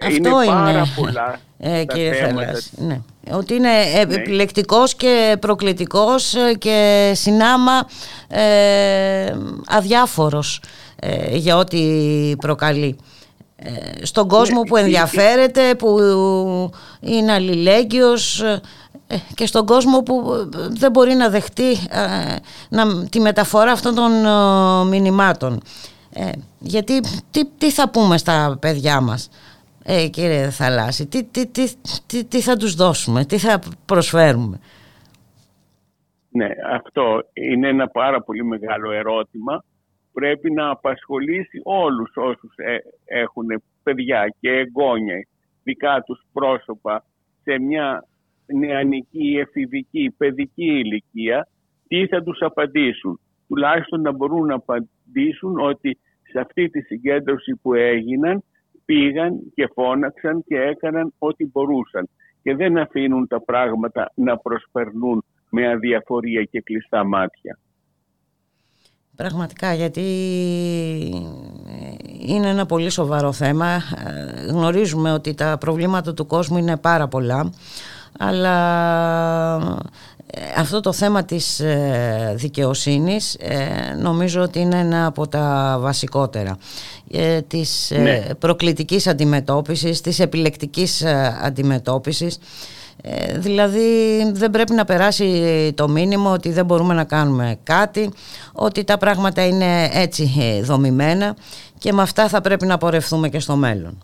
Αυτό 0.00 0.42
είναι, 0.42 0.52
πάρα 0.52 0.84
πολλά 0.96 1.40
ε, 1.78 1.84
κύριε 1.84 2.12
θέματα. 2.12 2.58
Ναι. 2.76 3.00
Ότι 3.32 3.54
είναι 3.54 3.68
ναι. 3.68 4.00
επιλεκτικός 4.00 4.94
και 4.94 5.36
προκλητικός 5.40 6.34
και 6.58 7.12
συνάμα 7.14 7.88
ε, 8.28 9.36
αδιάφορος 9.66 10.62
ε, 10.96 11.36
για 11.36 11.56
ό,τι 11.56 12.32
προκαλεί. 12.38 12.96
Ε, 13.58 14.04
στον 14.04 14.28
κόσμο 14.28 14.60
ναι, 14.60 14.68
που 14.68 14.76
ενδιαφέρεται, 14.76 15.74
που 15.74 15.98
είναι 17.00 17.32
αλληλέγγυος 17.32 18.40
ε, 18.40 18.60
και 19.34 19.46
στον 19.46 19.66
κόσμο 19.66 20.02
που 20.02 20.24
δεν 20.70 20.90
μπορεί 20.90 21.14
να 21.14 21.28
δεχτεί 21.28 21.76
να, 22.68 23.08
τη 23.08 23.20
μεταφορά 23.20 23.72
αυτών 23.72 23.94
των 23.94 24.12
μηνυμάτων. 24.88 25.60
γιατί 26.58 27.00
τι, 27.30 27.44
τι 27.58 27.70
θα 27.70 27.90
πούμε 27.90 28.18
στα 28.18 28.56
παιδιά 28.60 29.00
μας 29.00 29.30
ε, 29.88 30.08
κύριε 30.08 30.50
Θαλάσση, 30.50 31.06
τι, 31.06 31.24
τι, 31.24 31.46
τι, 32.06 32.24
τι, 32.24 32.40
θα 32.40 32.56
τους 32.56 32.74
δώσουμε, 32.74 33.24
τι 33.24 33.38
θα 33.38 33.60
προσφέρουμε; 33.86 34.60
Ναι, 36.30 36.48
αυτό 36.72 37.22
είναι 37.32 37.68
ένα 37.68 37.88
πάρα 37.88 38.22
πολύ 38.22 38.44
μεγάλο 38.44 38.92
ερώτημα. 38.92 39.64
Πρέπει 40.12 40.50
να 40.52 40.70
απασχολήσει 40.70 41.60
όλους 41.64 42.12
όσους 42.14 42.54
ε, 42.56 42.78
έχουν 43.04 43.62
παιδιά 43.82 44.34
και 44.40 44.50
εγγόνια, 44.50 45.26
δικά 45.62 46.02
τους 46.06 46.26
πρόσωπα 46.32 47.04
σε 47.42 47.58
μια 47.58 48.04
νεανική, 48.46 49.36
εφηβική, 49.40 50.14
παιδική 50.16 50.64
ηλικία, 50.64 51.48
τι 51.88 52.06
θα 52.06 52.22
τους 52.22 52.38
απαντήσουν. 52.40 53.20
Τουλάχιστον 53.48 54.00
να 54.00 54.12
μπορούν 54.12 54.46
να 54.46 54.54
απαντήσουν 54.54 55.58
ότι 55.58 55.98
σε 56.22 56.40
αυτή 56.40 56.68
τη 56.68 56.80
συγκέντρωση 56.80 57.54
που 57.62 57.74
έγιναν 57.74 58.42
πήγαν 58.84 59.52
και 59.54 59.70
φώναξαν 59.74 60.44
και 60.46 60.56
έκαναν 60.56 61.12
ό,τι 61.18 61.46
μπορούσαν 61.46 62.08
και 62.42 62.54
δεν 62.54 62.78
αφήνουν 62.78 63.26
τα 63.26 63.40
πράγματα 63.40 64.12
να 64.14 64.38
προσπερνούν 64.38 65.24
με 65.50 65.68
αδιαφορία 65.68 66.42
και 66.42 66.60
κλειστά 66.60 67.04
μάτια. 67.04 67.58
Πραγματικά 69.16 69.74
γιατί 69.74 70.02
είναι 72.26 72.48
ένα 72.48 72.66
πολύ 72.66 72.90
σοβαρό 72.90 73.32
θέμα. 73.32 73.80
Γνωρίζουμε 74.48 75.12
ότι 75.12 75.34
τα 75.34 75.56
προβλήματα 75.60 76.14
του 76.14 76.26
κόσμου 76.26 76.58
είναι 76.58 76.76
πάρα 76.76 77.08
πολλά 77.08 77.52
αλλά 78.18 78.56
ε, 80.30 80.40
αυτό 80.56 80.80
το 80.80 80.92
θέμα 80.92 81.24
της 81.24 81.60
ε, 81.60 82.32
δικαιοσύνης 82.36 83.34
ε, 83.34 83.94
νομίζω 84.00 84.42
ότι 84.42 84.58
είναι 84.58 84.78
ένα 84.78 85.06
από 85.06 85.28
τα 85.28 85.76
βασικότερα. 85.80 86.56
Της 87.46 87.92
ναι. 87.94 88.22
προκλητικής 88.38 89.06
αντιμετώπισης, 89.06 90.00
της 90.00 90.18
επιλεκτικής 90.18 91.04
αντιμετώπισης. 91.42 92.38
Δηλαδή 93.36 93.88
δεν 94.32 94.50
πρέπει 94.50 94.72
να 94.72 94.84
περάσει 94.84 95.72
το 95.74 95.88
μήνυμα 95.88 96.30
ότι 96.30 96.52
δεν 96.52 96.64
μπορούμε 96.64 96.94
να 96.94 97.04
κάνουμε 97.04 97.58
κάτι 97.62 98.10
ότι 98.52 98.84
τα 98.84 98.98
πράγματα 98.98 99.46
είναι 99.46 99.90
έτσι 99.92 100.30
δομημένα 100.64 101.36
και 101.78 101.92
με 101.92 102.02
αυτά 102.02 102.28
θα 102.28 102.40
πρέπει 102.40 102.66
να 102.66 102.78
πορευθούμε 102.78 103.28
και 103.28 103.38
στο 103.38 103.56
μέλλον 103.56 103.98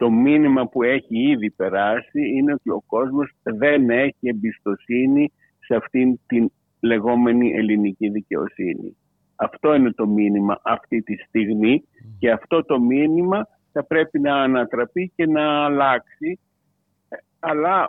το 0.00 0.10
μήνυμα 0.10 0.68
που 0.68 0.82
έχει 0.82 1.30
ήδη 1.30 1.50
περάσει 1.50 2.20
είναι 2.36 2.52
ότι 2.52 2.70
ο 2.70 2.82
κόσμος 2.86 3.32
δεν 3.42 3.90
έχει 3.90 4.28
εμπιστοσύνη 4.28 5.32
σε 5.58 5.74
αυτήν 5.74 6.20
την 6.26 6.52
λεγόμενη 6.80 7.52
ελληνική 7.52 8.08
δικαιοσύνη. 8.08 8.96
Αυτό 9.36 9.74
είναι 9.74 9.92
το 9.92 10.06
μήνυμα 10.06 10.60
αυτή 10.64 11.02
τη 11.02 11.16
στιγμή 11.16 11.84
και 12.18 12.30
αυτό 12.30 12.64
το 12.64 12.80
μήνυμα 12.80 13.46
θα 13.72 13.84
πρέπει 13.84 14.20
να 14.20 14.34
ανατραπεί 14.34 15.12
και 15.16 15.26
να 15.26 15.64
αλλάξει 15.64 16.38
αλλά 17.38 17.88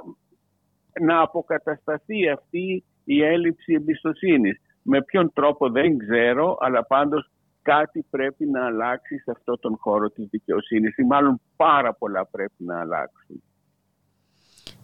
να 1.02 1.22
αποκατασταθεί 1.22 2.30
αυτή 2.30 2.84
η 3.04 3.24
έλλειψη 3.24 3.74
εμπιστοσύνης. 3.74 4.62
Με 4.84 5.04
ποιον 5.04 5.32
τρόπο 5.34 5.70
δεν 5.70 5.98
ξέρω, 5.98 6.58
αλλά 6.60 6.86
πάντως 6.86 7.31
κάτι 7.62 8.06
πρέπει 8.10 8.46
να 8.46 8.66
αλλάξει 8.66 9.18
σε 9.18 9.32
αυτό 9.32 9.58
τον 9.58 9.78
χώρο 9.80 10.10
της 10.10 10.28
δικαιοσύνης 10.30 10.98
ή 10.98 11.04
μάλλον 11.04 11.42
πάρα 11.56 11.94
πολλά 11.94 12.26
πρέπει 12.26 12.64
να 12.64 12.80
αλλάξουν. 12.80 13.44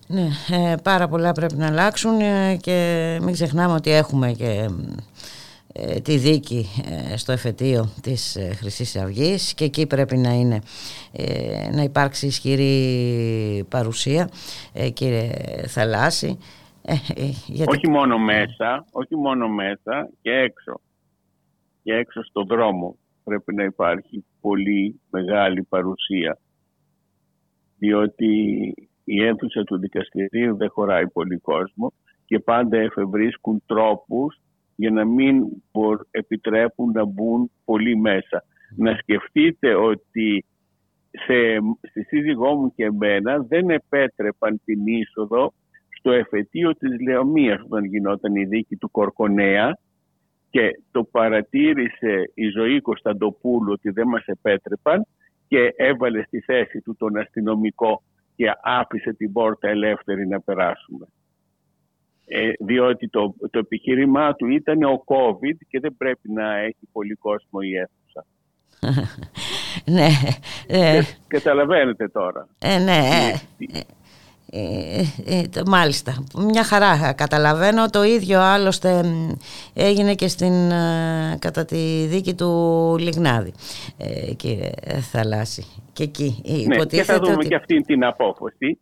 Ναι, 0.08 0.28
ε, 0.52 0.76
πάρα 0.84 1.08
πολλά 1.08 1.32
πρέπει 1.32 1.56
να 1.56 1.68
αλλάξουν 1.68 2.20
ε, 2.20 2.58
και 2.62 3.18
μην 3.22 3.34
ξεχνάμε 3.34 3.74
ότι 3.74 3.92
έχουμε 3.92 4.32
και 4.32 4.70
ε, 5.74 6.00
τη 6.00 6.18
δίκη 6.18 6.66
στο 7.16 7.32
εφετείο 7.32 7.90
της 8.02 8.38
χρυσής 8.56 8.96
αυγής 8.96 9.54
και 9.54 9.64
εκεί 9.64 9.88
πρέπει 9.88 10.18
να 10.18 10.34
είναι 10.34 10.60
να 11.72 11.82
υπάρξει 11.82 12.26
ισχυρή 12.26 13.66
παρουσία 13.70 14.30
κύριε 14.94 15.30
Θαλάσση 15.68 16.38
όχι 17.66 17.90
μόνο 17.90 18.18
μέσα 18.18 18.86
όχι 18.92 19.16
μόνο 19.16 19.48
μέσα 19.48 20.10
και 20.22 20.32
έξω 20.32 20.80
και 21.88 21.94
έξω 21.94 22.24
στον 22.24 22.46
δρόμο 22.48 22.98
πρέπει 23.24 23.54
να 23.54 23.64
υπάρχει 23.64 24.26
πολύ 24.42 25.02
μεγάλη 25.10 25.64
παρουσία. 25.64 26.38
Διότι 27.78 28.34
η 29.04 29.24
αίθουσα 29.24 29.64
του 29.64 29.80
δικαστηρίου 29.80 30.56
δεν 30.58 30.70
χωράει 30.70 31.08
πολύ 31.08 31.38
κόσμο 31.38 31.94
και 32.26 32.40
πάντα 32.40 32.78
εφευρίσκουν 32.78 33.64
τρόπους 33.66 34.40
για 34.76 34.92
να 34.92 35.06
μην 35.06 35.46
επιτρέπουν 36.12 36.92
να 36.92 37.06
μπουν 37.06 37.52
πολύ 37.66 37.98
μέσα. 37.98 38.44
Να 38.76 38.96
σκεφτείτε 38.96 39.76
ότι 39.76 40.46
σε, 41.12 41.34
στη 41.90 42.04
σύζυγό 42.04 42.56
μου 42.56 42.74
και 42.76 42.84
εμένα 42.84 43.38
δεν 43.40 43.70
επέτρεπαν 43.70 44.62
την 44.66 44.88
είσοδο 44.88 45.54
στο 45.98 46.12
εφετείο 46.12 46.76
της 46.76 47.02
Λεωμίας 47.08 47.62
όταν 47.64 47.86
γινόταν 47.86 48.36
η 48.36 48.46
δίκη 48.46 48.76
του 48.76 48.92
Κορκονέα 48.92 49.78
και 50.58 50.80
το 50.92 51.04
παρατήρησε 51.04 52.32
η 52.34 52.50
ζωή 52.50 52.82
Κωνσταντοπούλου 52.82 53.72
ότι 53.72 53.90
δεν 53.90 54.08
μας 54.08 54.26
επέτρεπαν 54.26 55.08
και 55.48 55.74
έβαλε 55.76 56.24
στη 56.24 56.40
θέση 56.40 56.82
του 56.82 56.96
τον 56.96 57.18
αστυνομικό 57.18 58.04
και 58.36 58.46
άφησε 58.64 59.14
την 59.14 59.32
πόρτα 59.32 59.68
ελεύθερη 59.68 60.28
να 60.28 60.42
περάσουμε. 60.42 61.08
Ε, 62.26 62.52
διότι 62.60 63.10
το, 63.10 63.36
το 63.50 63.60
επιχείρημά 63.60 64.34
του 64.34 64.48
ήταν 64.48 64.84
ο 64.84 65.04
COVID 65.06 65.58
και 65.68 65.80
δεν 65.80 65.96
πρέπει 65.98 66.32
να 66.32 66.58
έχει 66.58 66.88
πολύ 66.92 67.14
κόσμο 67.14 67.60
η 67.62 67.72
αίθουσα. 67.76 68.26
ναι. 69.96 70.08
Ε, 70.68 71.02
καταλαβαίνετε 71.28 72.08
τώρα. 72.08 72.48
Ε, 72.60 72.78
ναι. 72.80 73.00
Ε, 73.74 73.80
ε, 74.52 75.02
ε, 75.26 75.62
μάλιστα, 75.66 76.24
μια 76.38 76.64
χαρά 76.64 77.14
καταλαβαίνω 77.14 77.90
το 77.90 78.04
ίδιο 78.04 78.40
άλλωστε 78.40 79.02
έγινε 79.74 80.16
και 80.16 80.28
στην, 80.28 80.70
κατά 81.40 81.66
τη 81.66 82.06
δίκη 82.06 82.34
του 82.34 82.96
Λιγνάδη 83.00 83.54
ε, 83.98 84.34
κύριε 84.34 84.70
Θαλάσση 85.12 85.66
και 85.94 86.04
εκεί 86.04 86.44
ναι, 86.68 86.86
και 86.86 87.04
θα 87.04 87.20
δούμε 87.20 87.44
και 87.44 87.56
αυτή 87.56 87.82
την 87.82 88.04
απόφαση 88.04 88.80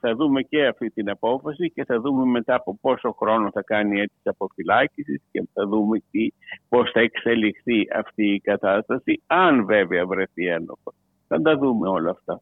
θα 0.00 0.14
δούμε 0.14 0.42
και 0.42 0.66
αυτή 0.66 0.90
την 0.90 1.10
απόφαση 1.10 1.70
και 1.70 1.84
θα 1.84 2.00
δούμε 2.00 2.24
μετά 2.24 2.54
από 2.54 2.78
πόσο 2.80 3.12
χρόνο 3.18 3.50
θα 3.50 3.62
κάνει 3.62 4.00
έτσι 4.00 4.16
αποφυλάκησης 4.22 5.22
και 5.30 5.48
θα 5.52 5.66
δούμε 5.66 6.02
τι, 6.10 6.28
πώς 6.68 6.90
θα 6.90 7.00
εξελιχθεί 7.00 7.86
αυτή 7.94 8.34
η 8.34 8.40
κατάσταση 8.40 9.22
αν 9.26 9.64
βέβαια 9.66 10.06
βρεθεί 10.06 10.46
ένοχο. 10.46 10.94
Θα 11.28 11.42
τα 11.42 11.56
δούμε 11.56 11.88
όλα 11.88 12.10
αυτά. 12.10 12.40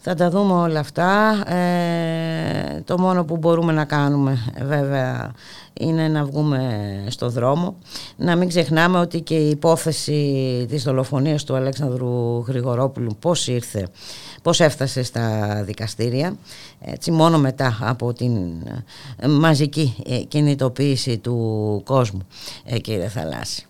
Θα 0.00 0.14
τα 0.14 0.30
δούμε 0.30 0.52
όλα 0.52 0.80
αυτά. 0.80 1.42
Ε, 1.52 2.80
το 2.84 2.98
μόνο 2.98 3.24
που 3.24 3.36
μπορούμε 3.36 3.72
να 3.72 3.84
κάνουμε 3.84 4.36
βέβαια 4.62 5.32
είναι 5.80 6.08
να 6.08 6.24
βγούμε 6.24 7.04
στο 7.08 7.28
δρόμο. 7.28 7.78
Να 8.16 8.36
μην 8.36 8.48
ξεχνάμε 8.48 8.98
ότι 8.98 9.20
και 9.20 9.36
η 9.36 9.50
υπόθεση 9.50 10.66
της 10.68 10.82
δολοφονίας 10.84 11.44
του 11.44 11.54
Αλέξανδρου 11.54 12.38
Γρηγορόπουλου 12.38 13.16
πώς 13.20 13.46
ήρθε, 13.46 13.88
πώς 14.42 14.60
έφτασε 14.60 15.02
στα 15.02 15.54
δικαστήρια. 15.64 16.36
Έτσι, 16.80 17.10
μόνο 17.10 17.38
μετά 17.38 17.78
από 17.80 18.12
την 18.12 18.32
μαζική 19.28 19.94
κινητοποίηση 20.28 21.18
του 21.18 21.36
κόσμου, 21.84 22.26
ε, 22.64 22.78
κύριε 22.78 23.08
Θαλάσση. 23.08 23.66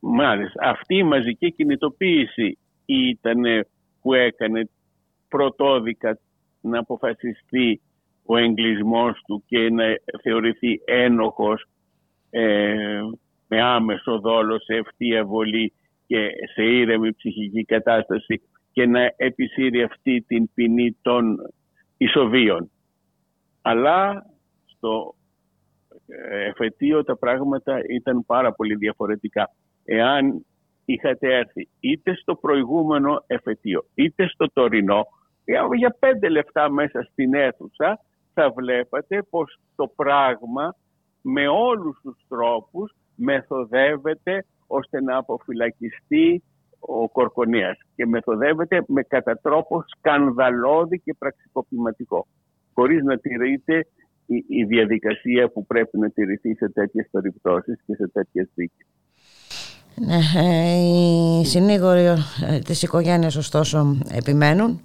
Μάλιστα. 0.00 0.68
Αυτή 0.70 0.96
η 0.96 1.02
μαζική 1.02 1.52
κινητοποίηση 1.52 2.58
ήταν 2.84 3.66
που 4.02 4.14
έκανε 4.14 4.68
πρωτόδικα 5.28 6.18
να 6.60 6.78
αποφασιστεί 6.78 7.80
ο 8.26 8.36
εγκλισμός 8.36 9.22
του 9.26 9.44
και 9.46 9.70
να 9.70 9.84
θεωρηθεί 10.22 10.80
ένοχος 10.84 11.64
ε, 12.30 13.00
με 13.48 13.62
άμεσο 13.62 14.20
δόλο 14.20 14.60
σε 14.60 14.74
ευθεία 14.74 15.24
βολή 15.24 15.72
και 16.06 16.30
σε 16.54 16.62
ήρεμη 16.62 17.12
ψυχική 17.12 17.64
κατάσταση 17.64 18.42
και 18.72 18.86
να 18.86 19.12
επισύρει 19.16 19.82
αυτή 19.82 20.24
την 20.26 20.50
ποινή 20.54 20.96
των 21.02 21.36
ισοβίων. 21.96 22.70
Αλλά 23.62 24.26
στο 24.64 25.14
ε, 26.06 26.44
εφετείο 26.44 27.04
τα 27.04 27.16
πράγματα 27.16 27.80
ήταν 27.88 28.24
πάρα 28.26 28.52
πολύ 28.52 28.74
διαφορετικά. 28.74 29.50
Εάν 29.84 30.44
είχατε 30.84 31.36
έρθει 31.36 31.68
είτε 31.80 32.14
στο 32.14 32.34
προηγούμενο 32.34 33.24
εφετείο 33.26 33.84
είτε 33.94 34.28
στο 34.28 34.52
τωρινό 34.52 35.06
για 35.76 35.96
πέντε 35.98 36.28
λεπτά 36.28 36.70
μέσα 36.70 37.02
στην 37.02 37.34
αίθουσα 37.34 38.00
θα 38.34 38.50
βλέπατε 38.50 39.22
πως 39.30 39.60
το 39.76 39.86
πράγμα 39.96 40.76
με 41.22 41.48
όλους 41.48 42.00
τους 42.02 42.24
τρόπους 42.28 42.94
μεθοδεύεται 43.14 44.44
ώστε 44.66 45.02
να 45.02 45.16
αποφυλακιστεί 45.16 46.42
ο 46.78 47.08
Κορκονίας 47.08 47.78
και 47.96 48.06
μεθοδεύεται 48.06 48.84
με 48.86 49.02
κατά 49.02 49.38
τρόπο 49.42 49.84
σκανδαλώδη 49.86 51.00
και 51.00 51.14
πραξικοπηματικό 51.18 52.26
χωρίς 52.78 53.02
να 53.02 53.18
τηρείται 53.18 53.86
η, 54.48 54.64
διαδικασία 54.64 55.48
που 55.48 55.66
πρέπει 55.66 55.98
να 55.98 56.10
τηρηθεί 56.10 56.54
σε 56.54 56.68
τέτοιες 56.68 57.08
περιπτώσεις 57.10 57.80
και 57.86 57.94
σε 57.94 58.08
τέτοιες 58.08 58.48
δίκες. 58.54 58.86
Ναι, 59.94 60.18
ε, 60.36 61.40
οι 61.40 61.44
συνήγοροι 61.44 62.04
ε, 62.48 62.58
της 62.58 62.82
οικογένειας 62.82 63.36
ωστόσο 63.36 63.96
επιμένουν 64.12 64.80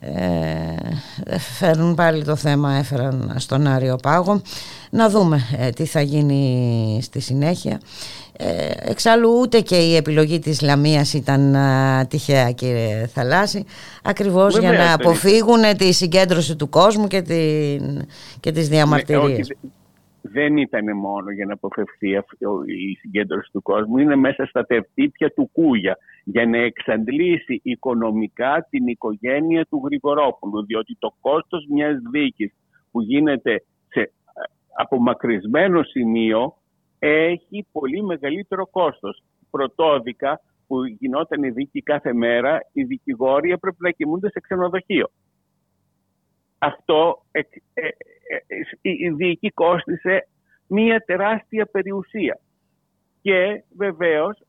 ε, 0.00 1.38
φέρνουν 1.38 1.94
πάλι 1.94 2.24
το 2.24 2.36
θέμα 2.36 2.74
έφεραν 2.74 3.34
στον 3.36 3.66
Άριο 3.66 3.96
Πάγο. 3.96 4.42
Να 4.90 5.08
δούμε 5.08 5.40
ε, 5.58 5.70
τι 5.70 5.84
θα 5.84 6.00
γίνει 6.00 7.00
στη 7.02 7.20
συνέχεια. 7.20 7.80
Ε, 8.36 8.68
εξάλλου 8.78 9.38
ούτε 9.40 9.60
και 9.60 9.76
η 9.76 9.96
επιλογή 9.96 10.38
της 10.38 10.60
Λαμίας 10.60 11.12
ήταν 11.12 11.56
τυχαία 12.08 12.50
κύριε 12.50 13.06
Θαλάσση. 13.14 13.64
Ακριβώς 14.02 14.58
για 14.58 14.72
να 14.72 14.92
αποφύγουν 14.92 15.76
τη 15.76 15.92
συγκέντρωση 15.92 16.56
του 16.56 16.68
κόσμου 16.68 17.06
και, 17.06 17.22
την, 17.22 18.06
και 18.40 18.52
τις 18.52 18.68
διαμαρτυρίες 18.68 19.48
δεν 20.22 20.56
ήταν 20.56 20.96
μόνο 20.96 21.30
για 21.30 21.46
να 21.46 21.52
αποφευθεί 21.52 22.08
η 22.66 22.94
συγκέντρωση 23.00 23.50
του 23.52 23.62
κόσμου, 23.62 23.98
είναι 23.98 24.16
μέσα 24.16 24.46
στα 24.46 24.66
τευτύπια 24.66 25.32
του 25.32 25.50
Κούγια 25.52 25.98
για 26.24 26.46
να 26.46 26.58
εξαντλήσει 26.58 27.60
οικονομικά 27.62 28.66
την 28.70 28.86
οικογένεια 28.86 29.64
του 29.64 29.82
Γρηγορόπουλου, 29.84 30.64
διότι 30.64 30.96
το 30.98 31.14
κόστος 31.20 31.66
μιας 31.70 31.96
δίκης 32.10 32.52
που 32.90 33.00
γίνεται 33.00 33.64
σε 33.88 34.12
απομακρυσμένο 34.76 35.82
σημείο 35.82 36.54
έχει 36.98 37.66
πολύ 37.72 38.02
μεγαλύτερο 38.02 38.66
κόστος. 38.66 39.22
Πρωτόδικα 39.50 40.40
που 40.66 40.84
γινόταν 40.84 41.42
η 41.42 41.50
δίκη 41.50 41.82
κάθε 41.82 42.12
μέρα, 42.12 42.60
οι 42.72 42.82
δικηγόροι 42.82 43.50
έπρεπε 43.50 43.76
να 43.78 43.90
κοιμούνται 43.90 44.30
σε 44.30 44.40
ξενοδοχείο. 44.40 45.10
Αυτό 46.58 47.22
ε, 48.30 48.54
ε, 48.82 48.90
η 48.90 49.08
δίκη 49.08 49.50
κόστισε 49.50 50.28
μία 50.66 51.00
τεράστια 51.00 51.66
περιουσία. 51.66 52.40
Και 53.22 53.64
βεβαίως 53.76 54.42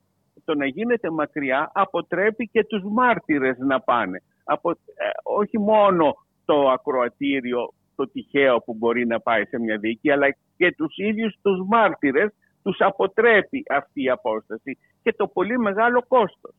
το 0.45 0.55
να 0.55 0.65
γίνεται 0.65 1.11
μακριά 1.11 1.71
αποτρέπει 1.73 2.47
και 2.47 2.63
τους 2.63 2.84
μάρτυρες 2.84 3.57
να 3.57 3.82
πάνε. 3.82 4.21
Από, 4.43 4.71
ε, 4.71 4.75
όχι 5.23 5.59
μόνο 5.59 6.13
το 6.45 6.69
ακροατήριο, 6.69 7.73
το 7.95 8.07
τυχαίο 8.07 8.57
που 8.57 8.73
μπορεί 8.73 9.07
να 9.07 9.19
πάει 9.19 9.45
σε 9.45 9.59
μια 9.59 9.77
δίκη, 9.77 10.11
αλλά 10.11 10.36
και 10.57 10.71
τους 10.77 10.97
ίδιους 10.97 11.36
τους 11.41 11.67
μάρτυρες 11.67 12.34
τους 12.63 12.77
αποτρέπει 12.79 13.63
αυτή 13.69 14.03
η 14.03 14.09
απόσταση 14.09 14.77
και 15.03 15.13
το 15.13 15.27
πολύ 15.27 15.59
μεγάλο 15.59 16.05
κόστος. 16.07 16.55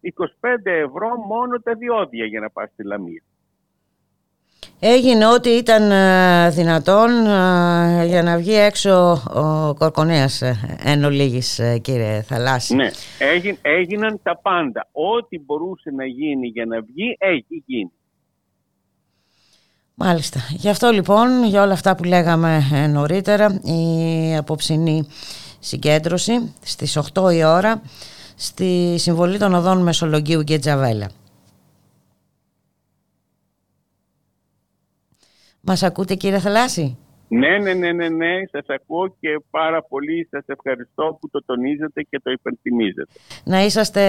25 0.00 0.70
ευρώ 0.70 1.16
μόνο 1.16 1.60
τα 1.60 1.74
διόδια 1.74 2.24
για 2.24 2.40
να 2.40 2.50
πάει 2.50 2.66
στη 2.66 2.84
Λαμία. 2.84 3.22
Έγινε 4.80 5.26
ό,τι 5.26 5.50
ήταν 5.50 5.90
ε, 5.90 6.50
δυνατόν 6.50 7.26
ε, 7.26 8.06
για 8.06 8.22
να 8.22 8.36
βγει 8.36 8.54
έξω 8.54 9.22
ο 9.34 9.74
Κορκονέας 9.74 10.42
ε, 10.42 10.78
εν 10.82 11.04
ολίγης, 11.04 11.60
κύριε 11.82 12.22
Θαλάσση. 12.22 12.74
Ναι, 12.74 12.90
έγιναν 13.62 14.20
τα 14.22 14.38
πάντα. 14.42 14.88
Ό,τι 14.92 15.40
μπορούσε 15.40 15.90
να 15.90 16.04
γίνει 16.04 16.46
για 16.46 16.64
να 16.66 16.80
βγει, 16.80 17.16
έχει 17.18 17.62
γίνει. 17.66 17.92
Μάλιστα. 19.94 20.40
Γι' 20.50 20.68
αυτό 20.68 20.90
λοιπόν, 20.90 21.44
για 21.44 21.62
όλα 21.62 21.72
αυτά 21.72 21.96
που 21.96 22.04
λέγαμε 22.04 22.86
νωρίτερα, 22.92 23.60
η 23.62 24.36
απόψινή 24.36 25.06
συγκέντρωση 25.58 26.54
στις 26.62 26.98
8 27.14 27.32
η 27.34 27.44
ώρα 27.44 27.82
στη 28.36 28.94
Συμβολή 28.98 29.38
των 29.38 29.54
Οδών 29.54 29.82
Μεσολογγίου 29.82 30.42
και 30.42 30.58
Τζαβέλα. 30.58 31.10
Μας 35.60 35.82
ακούτε 35.82 36.14
κύριε 36.14 36.38
Θαλάσση; 36.38 36.98
Ναι, 37.28 37.58
ναι, 37.58 37.74
ναι, 37.74 37.92
ναι, 37.92 38.08
ναι, 38.08 38.34
σας 38.50 38.64
ακούω 38.68 39.16
και 39.20 39.28
πάρα 39.50 39.82
πολύ 39.82 40.28
σας 40.30 40.44
ευχαριστώ 40.46 41.18
που 41.20 41.30
το 41.30 41.44
τονίζετε 41.44 42.02
και 42.02 42.20
το 42.22 42.30
υπενθυμίζετε. 42.30 43.12
Να 43.44 43.64
είσαστε 43.64 44.02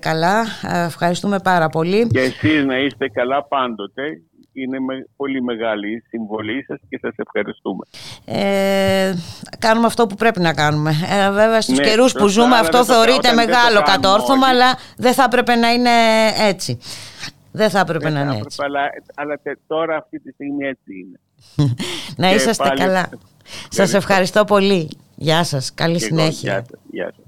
καλά, 0.00 0.44
ευχαριστούμε 0.62 1.38
πάρα 1.38 1.68
πολύ. 1.68 2.06
Και 2.06 2.20
εσείς 2.20 2.64
να 2.64 2.78
είστε 2.78 3.08
καλά 3.08 3.44
πάντοτε, 3.44 4.02
είναι 4.62 4.78
πολύ 5.16 5.42
μεγάλη 5.42 5.92
η 5.96 6.02
συμβολή 6.08 6.64
σας 6.68 6.78
και 6.88 6.98
σας 7.02 7.14
ευχαριστούμε. 7.16 7.84
Ε, 8.24 9.14
κάνουμε 9.58 9.86
αυτό 9.86 10.06
που 10.06 10.14
πρέπει 10.14 10.40
να 10.40 10.54
κάνουμε. 10.54 10.90
Ε, 10.90 11.30
βέβαια 11.30 11.60
στους 11.60 11.78
ναι, 11.78 11.84
καιρούς 11.84 12.12
που 12.12 12.26
ζούμε 12.26 12.56
αυτό 12.56 12.84
θεωρείται 12.84 13.32
μεγάλο 13.32 13.82
κατόρθωμα, 13.82 14.46
αλλά 14.46 14.78
δεν 14.96 15.12
θα 15.12 15.22
έπρεπε 15.22 15.54
να 15.54 15.72
είναι 15.72 15.90
έτσι. 16.48 16.78
Δεν 17.56 17.70
θα 17.70 17.78
έπρεπε 17.80 18.10
να 18.10 18.20
είναι 18.20 18.36
έτσι. 18.36 18.62
Αλλά, 18.64 18.80
αλλά 19.14 19.40
τώρα 19.66 19.96
αυτή 19.96 20.20
τη 20.20 20.32
στιγμή 20.32 20.66
έτσι 20.66 20.92
είναι. 20.98 21.20
να 22.16 22.34
είσαστε 22.34 22.68
καλά. 22.76 23.08
Σας 23.68 23.94
ευχαριστώ 23.94 24.44
πολύ. 24.44 24.90
Γεια 25.14 25.44
σας. 25.44 25.74
Καλή 25.74 26.00
συνέχεια. 26.00 26.66
γεια 26.90 27.12
σας. 27.16 27.25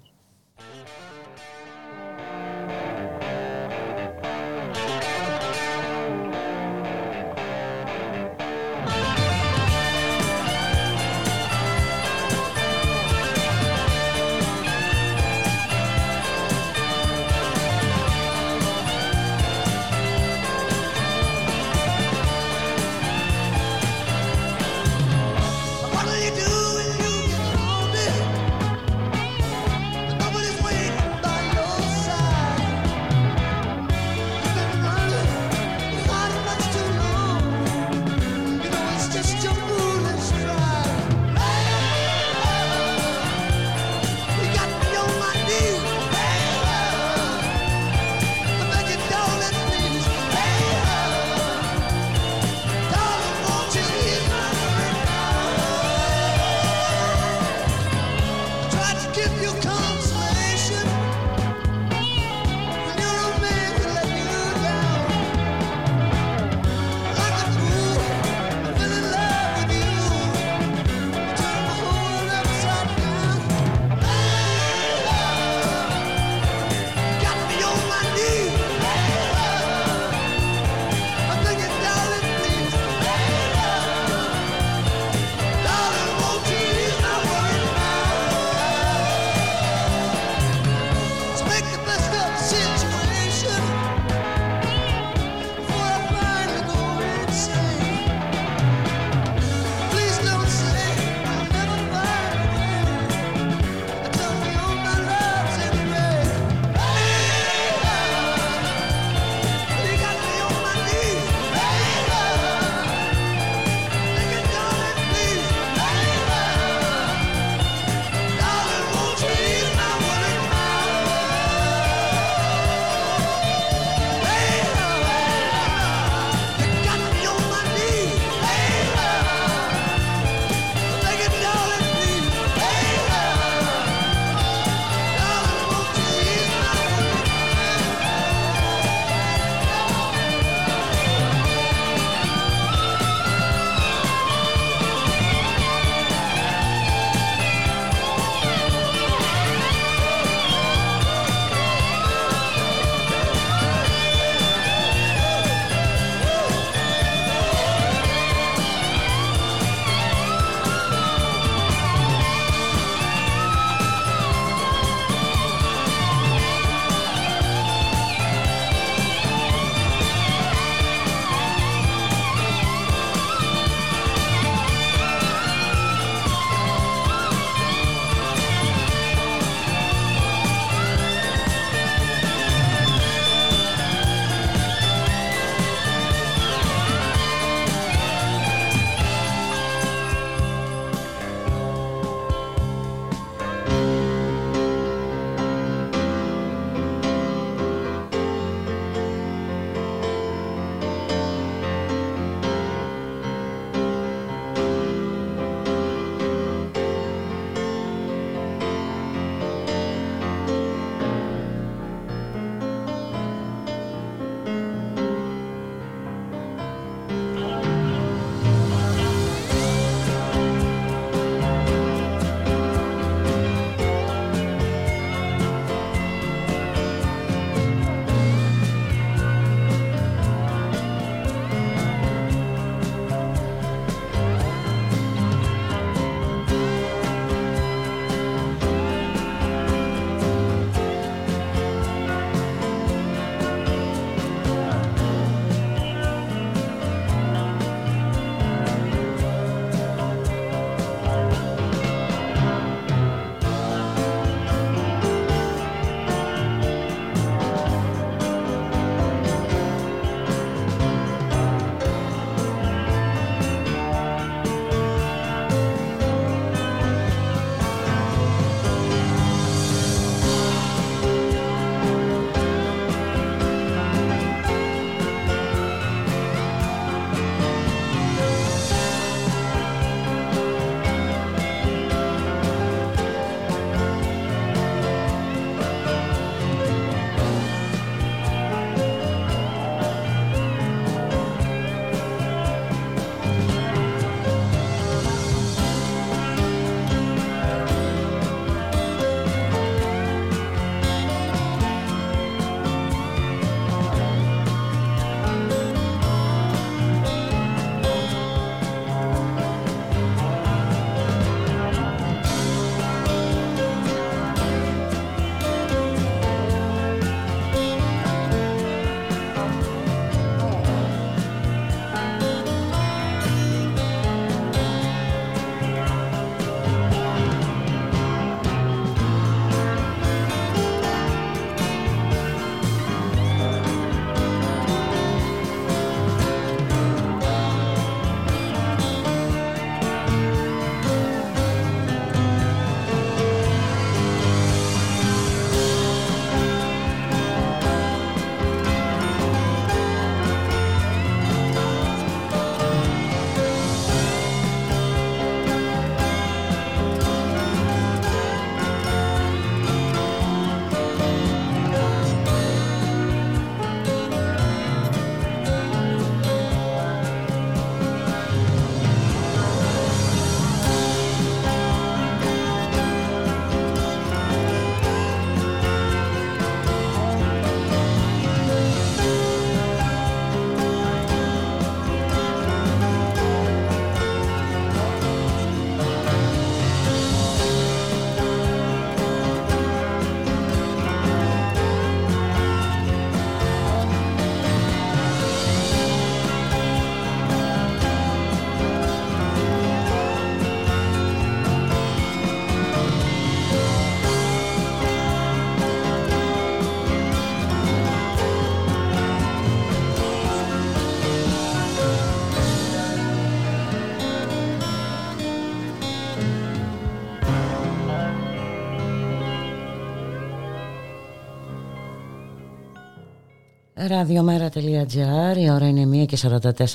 Ραδιομέρα.gr, 423.86 425.36
η 425.36 425.50
ώρα 425.50 425.68
είναι 425.68 426.02
1 426.02 426.06
και 426.06 426.18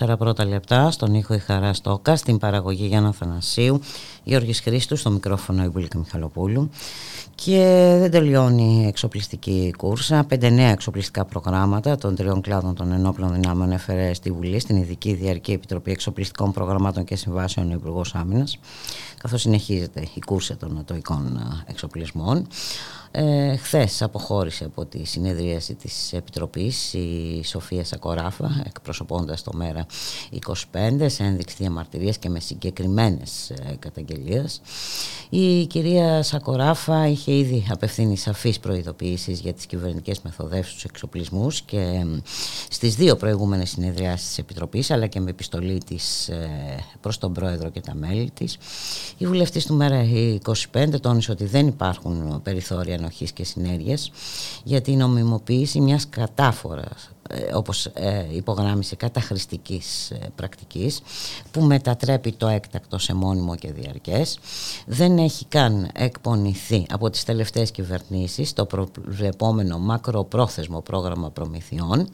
44 0.03 0.17
πρώτα 0.17 0.45
λεπτά, 0.45 0.91
στον 0.91 1.13
ήχο 1.13 1.33
η 1.33 1.39
Χαρά 1.39 1.73
Στόκα, 1.73 2.15
στην 2.15 2.37
παραγωγή 2.37 2.85
Γιάννα 2.85 3.11
Θανασίου, 3.11 3.79
Γιώργης 4.23 4.59
Χρήστου, 4.59 4.95
στο 4.95 5.09
μικρόφωνο 5.09 5.63
η 5.63 5.67
Μπουλίκα 5.67 5.97
Μιχαλοπούλου. 5.97 6.69
Και 7.45 7.95
δεν 7.99 8.11
τελειώνει 8.11 8.81
η 8.83 8.87
εξοπλιστική 8.87 9.73
κούρσα. 9.77 10.23
Πέντε 10.23 10.49
νέα 10.49 10.69
εξοπλιστικά 10.69 11.25
προγράμματα 11.25 11.97
των 11.97 12.15
τριών 12.15 12.41
κλάδων 12.41 12.75
των 12.75 12.91
ενόπλων 12.91 13.33
δυνάμεων 13.33 13.71
έφερε 13.71 14.13
στη 14.13 14.31
Βουλή, 14.31 14.59
στην 14.59 14.75
Ειδική 14.75 15.13
Διαρκή 15.13 15.51
Επιτροπή 15.51 15.91
Εξοπλιστικών 15.91 16.51
Προγραμμάτων 16.51 17.03
και 17.03 17.15
Συμβάσεων 17.15 17.69
ο 17.69 17.73
Υπουργός 17.73 18.15
Άμυνας, 18.15 18.59
καθώς 19.17 19.41
συνεχίζεται 19.41 20.01
η 20.13 20.19
κούρσα 20.25 20.57
των 20.57 20.77
ατοικών 20.77 21.39
εξοπλισμών. 21.65 22.47
Ε, 23.15 23.55
Χθες 23.55 24.01
αποχώρησε 24.01 24.65
από 24.65 24.85
τη 24.85 25.05
συνεδρίαση 25.05 25.73
της 25.73 26.13
Επιτροπής 26.13 26.93
η 26.93 27.41
Σοφία 27.43 27.85
Σακοράφα 27.85 28.63
εκπροσωπώντας 28.65 29.43
το 29.43 29.51
ΜΕΡΑ 29.53 29.85
25 30.31 31.05
σε 31.05 31.23
ένδειξη 31.23 31.55
διαμαρτυρίας 31.59 32.17
και 32.17 32.29
με 32.29 32.39
συγκεκριμένες 32.39 33.49
ε, 33.49 33.75
καταγγελίες. 33.79 34.61
Η 35.29 35.65
κυρία 35.65 36.23
Σακοράφα 36.23 37.07
είχε 37.07 37.31
ήδη 37.37 37.65
απευθύνει 37.69 38.17
σαφείς 38.17 38.59
προειδοποιήσεις 38.59 39.39
για 39.39 39.53
τις 39.53 39.65
κυβερνητικές 39.65 40.21
μεθοδεύσεις 40.21 40.71
στους 40.71 40.83
εξοπλισμούς 40.83 41.61
και 41.61 42.05
στις 42.69 42.95
δύο 42.95 43.15
προηγούμενες 43.15 43.69
συνεδριάσεις 43.69 44.27
της 44.27 44.37
Επιτροπής 44.37 44.91
αλλά 44.91 45.07
και 45.07 45.19
με 45.19 45.29
επιστολή 45.29 45.77
της 45.85 46.27
ε, 46.27 46.49
προς 47.01 47.17
τον 47.17 47.33
Πρόεδρο 47.33 47.69
και 47.69 47.81
τα 47.81 47.95
μέλη 47.95 48.31
της. 48.33 48.57
Η 49.17 49.27
βουλευτής 49.27 49.65
του 49.65 49.73
ΜΕΡΑ 49.73 50.05
25 50.71 50.99
τόνισε 51.01 51.31
ότι 51.31 51.45
δεν 51.45 51.67
υπάρχουν 51.67 52.41
περιθώρια 52.43 52.93
ενοχής 52.93 53.31
και 53.31 53.43
συνέργειας 53.43 54.11
για 54.63 54.81
την 54.81 54.97
νομιμοποίηση 54.97 55.79
μιας 55.79 56.09
κατάφορας 56.09 57.09
ε, 57.22 57.22
όπως 57.55 57.85
ε, 57.85 58.25
υπογράμμισε 58.31 58.95
καταχρηστικής 58.95 60.11
ε, 60.11 60.17
πρακτικής 60.35 61.01
που 61.51 61.61
μετατρέπει 61.61 62.31
το 62.31 62.47
έκτακτο 62.47 62.97
σε 62.97 63.13
μόνιμο 63.13 63.55
και 63.55 63.71
διαρκές. 63.71 64.39
Δεν 64.85 65.17
έχει 65.17 65.45
καν 65.45 65.89
εκπονηθεί 65.93 66.85
από 66.89 67.09
τις 67.09 67.23
τελευταίες 67.23 67.71
κυβερνήσεις 67.71 68.53
το 68.53 68.65
προβλεπόμενο 68.65 69.79
μακροπρόθεσμο 69.79 70.81
πρόγραμμα 70.81 71.29
προμηθειών. 71.29 72.09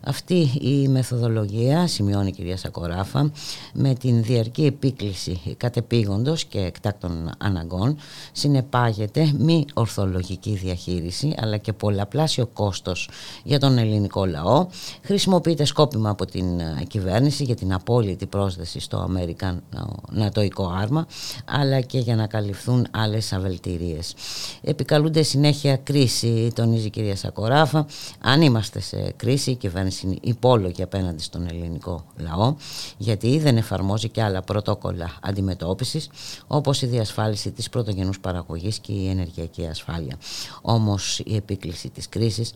Αυτή 0.00 0.50
η 0.60 0.88
μεθοδολογία 0.88 1.86
σημειώνει 1.86 2.28
η 2.28 2.32
κυρία 2.32 2.56
Σακοράφα 2.56 3.30
με 3.72 3.94
την 3.94 4.22
διαρκή 4.22 4.64
επίκληση 4.64 5.40
κατεπήγοντος 5.56 6.44
και 6.44 6.58
εκτάκτων 6.58 7.30
αναγκών 7.38 7.96
συνεπάγεται 8.32 9.32
μη 9.38 9.64
ορθολογική 9.74 10.50
διαχείριση 10.54 11.34
αλλά 11.38 11.56
και 11.56 11.72
πολλαπλάσιο 11.72 12.46
κόστος 12.46 13.08
για 13.44 13.58
τον 13.58 13.78
ελληνικό 13.78 14.26
λαό 14.26 14.53
χρησιμοποιείται 15.02 15.64
σκόπιμα 15.64 16.10
από 16.10 16.26
την 16.26 16.60
ε, 16.60 16.84
κυβέρνηση 16.88 17.44
για 17.44 17.54
την 17.54 17.72
απόλυτη 17.72 18.26
πρόσδεση 18.26 18.80
στο 18.80 18.96
Αμερικανατοϊκό 18.96 20.72
άρμα 20.80 21.06
αλλά 21.44 21.80
και 21.80 21.98
για 21.98 22.16
να 22.16 22.26
καλυφθούν 22.26 22.86
άλλες 22.90 23.32
αβελτηρίες. 23.32 24.14
Επικαλούνται 24.62 25.22
συνέχεια 25.22 25.76
κρίση, 25.76 26.52
τονίζει 26.54 26.86
η 26.86 26.90
κυρία 26.90 27.16
Σακοράφα. 27.16 27.86
Αν 28.20 28.42
είμαστε 28.42 28.80
σε 28.80 29.12
κρίση 29.16 29.50
η 29.50 29.54
κυβέρνηση 29.54 30.06
είναι 30.06 30.16
υπόλογη 30.20 30.82
απέναντι 30.82 31.22
στον 31.22 31.46
ελληνικό 31.46 32.04
λαό 32.16 32.54
γιατί 32.96 33.38
δεν 33.38 33.56
εφαρμόζει 33.56 34.08
και 34.08 34.22
άλλα 34.22 34.42
πρωτόκολλα 34.42 35.10
αντιμετώπισης 35.22 36.08
όπως 36.46 36.82
η 36.82 36.86
διασφάλιση 36.86 37.50
της 37.50 37.68
πρωτογενούς 37.68 38.20
παραγωγής 38.20 38.78
και 38.78 38.92
η 38.92 39.08
ενεργειακή 39.08 39.66
ασφάλεια. 39.66 40.16
Όμως 40.62 41.18
η 41.24 41.36
επίκληση 41.36 41.90
της 41.90 42.08
κρίσης 42.08 42.52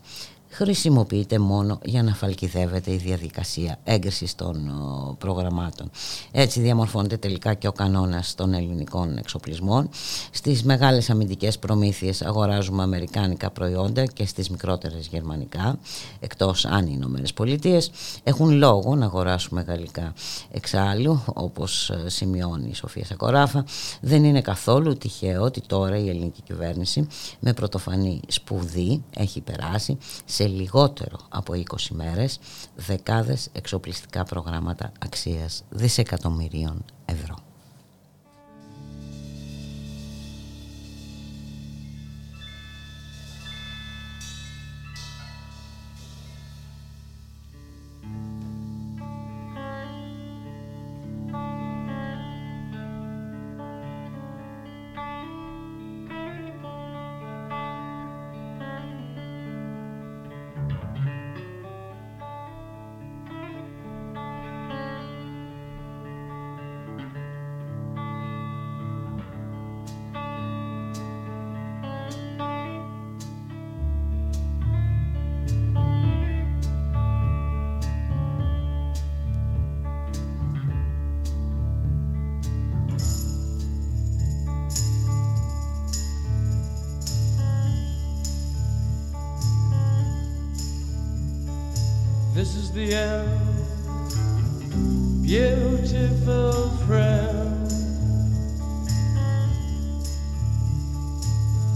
χρησιμοποιείται 0.49 1.39
μόνο 1.39 1.79
για 1.83 2.03
να 2.03 2.13
φαλκιδεύεται 2.13 2.93
η 2.93 2.97
διαδικασία 2.97 3.79
έγκρισης 3.83 4.35
των 4.35 4.71
προγραμμάτων. 5.17 5.91
Έτσι 6.31 6.59
διαμορφώνεται 6.59 7.17
τελικά 7.17 7.53
και 7.53 7.67
ο 7.67 7.71
κανόνας 7.71 8.35
των 8.35 8.53
ελληνικών 8.53 9.17
εξοπλισμών. 9.17 9.89
Στις 10.31 10.63
μεγάλες 10.63 11.09
αμυντικές 11.09 11.59
προμήθειες 11.59 12.21
αγοράζουμε 12.21 12.83
αμερικάνικα 12.83 13.49
προϊόντα 13.49 14.05
και 14.05 14.25
στις 14.25 14.49
μικρότερες 14.49 15.07
γερμανικά, 15.07 15.79
εκτός 16.19 16.65
αν 16.65 16.87
οι 16.87 16.91
Ηνωμένες 16.95 17.33
Πολιτείες 17.33 17.91
έχουν 18.23 18.51
λόγο 18.51 18.95
να 18.95 19.05
αγοράσουμε 19.05 19.61
γαλλικά. 19.61 20.13
Εξάλλου, 20.51 21.23
όπως 21.33 21.89
ε, 21.89 22.09
σημειώνει 22.09 22.69
η 22.69 22.73
Σοφία 22.75 23.05
Σακοράφα, 23.05 23.65
δεν 24.01 24.23
είναι 24.23 24.41
καθόλου 24.41 24.97
τυχαίο 24.97 25.43
ότι 25.43 25.61
τώρα 25.61 25.97
η 25.97 26.09
ελληνική 26.09 26.41
κυβέρνηση 26.41 27.07
με 27.39 27.53
πρωτοφανή 27.53 28.19
σπουδή 28.27 29.03
έχει 29.17 29.41
περάσει 29.41 29.97
σε 30.39 30.47
λιγότερο 30.47 31.17
από 31.29 31.53
20 31.53 31.61
μέρες 31.89 32.39
δεκάδες 32.75 33.49
εξοπλιστικά 33.51 34.23
προγράμματα 34.23 34.91
αξίας 34.99 35.63
δισεκατομμυρίων 35.69 36.85
ευρώ. 37.05 37.48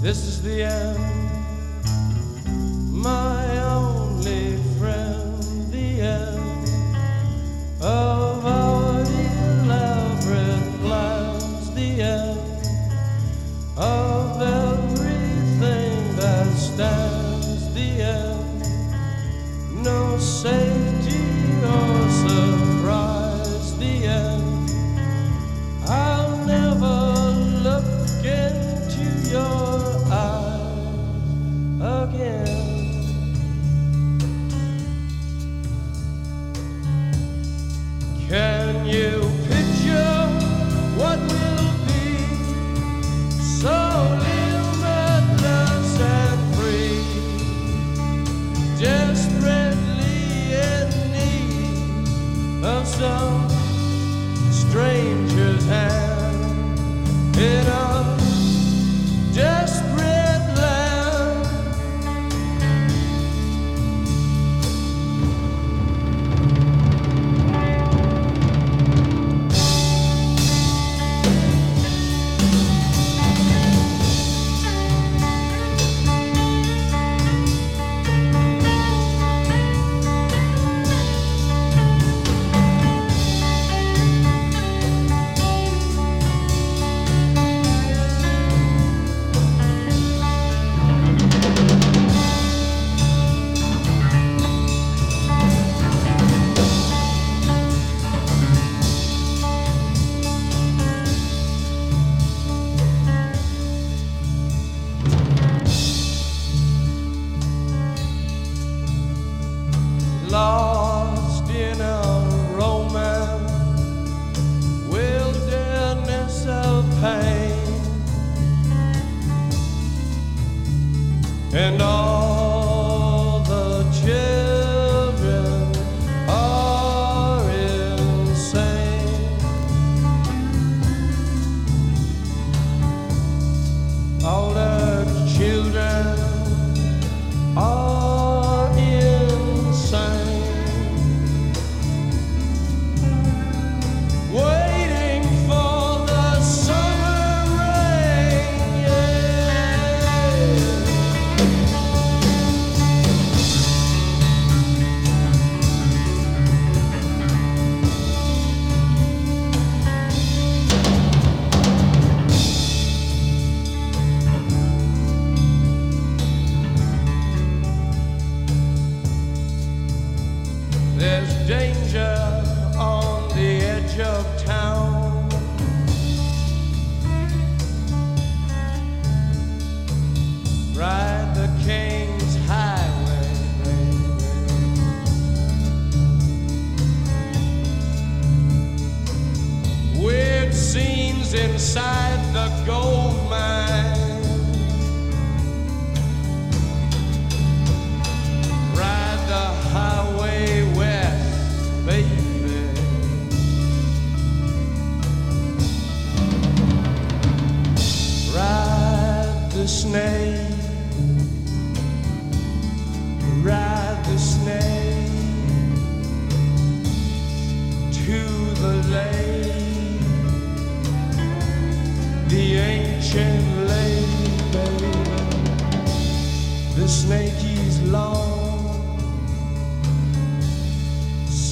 This 0.04 0.28
is 0.28 0.42
the 0.42 0.64
end, 0.64 1.00
my 2.92 3.58
own. 3.60 4.03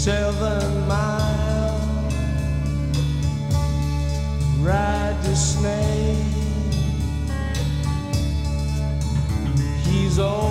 Seven 0.03 0.87
miles. 0.87 2.15
Ride 4.59 5.15
the 5.21 5.35
snake. 5.35 6.17
He's 9.85 10.17
old, 10.17 10.50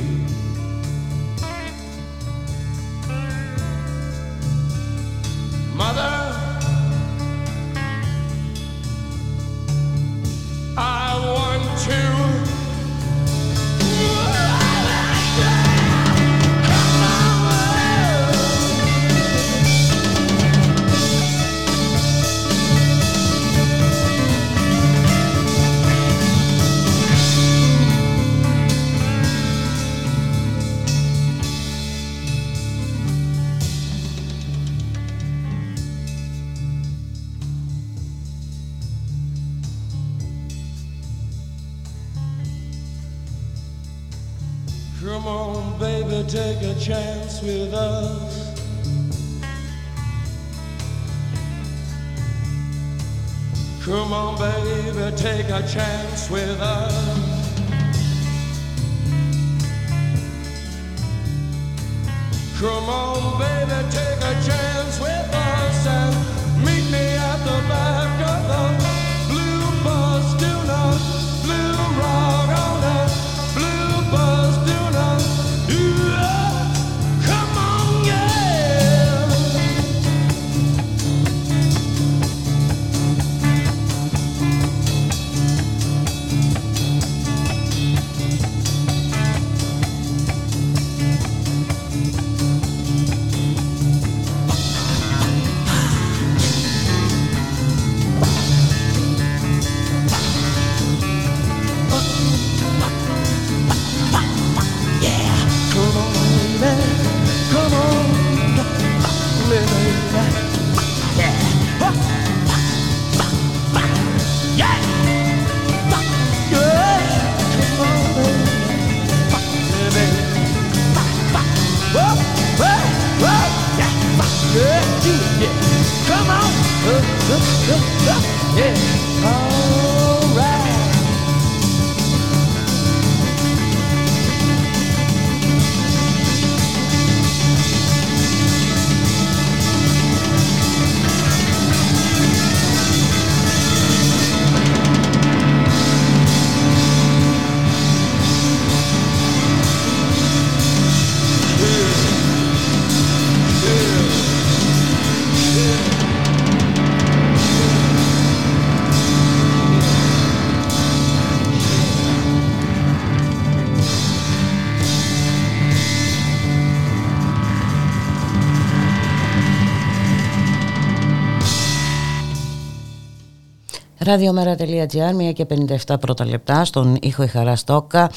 Ραδιομέρα.gr, 174.11 175.29
1 175.29 175.33
και 175.33 175.45
57 175.87 175.95
πρώτα 175.99 176.25
λεπτά, 176.25 176.65
στον 176.65 176.97
ήχο 177.01 177.23
η 177.23 177.27
Χαρά 177.27 177.55
Στόκα, 177.55 178.11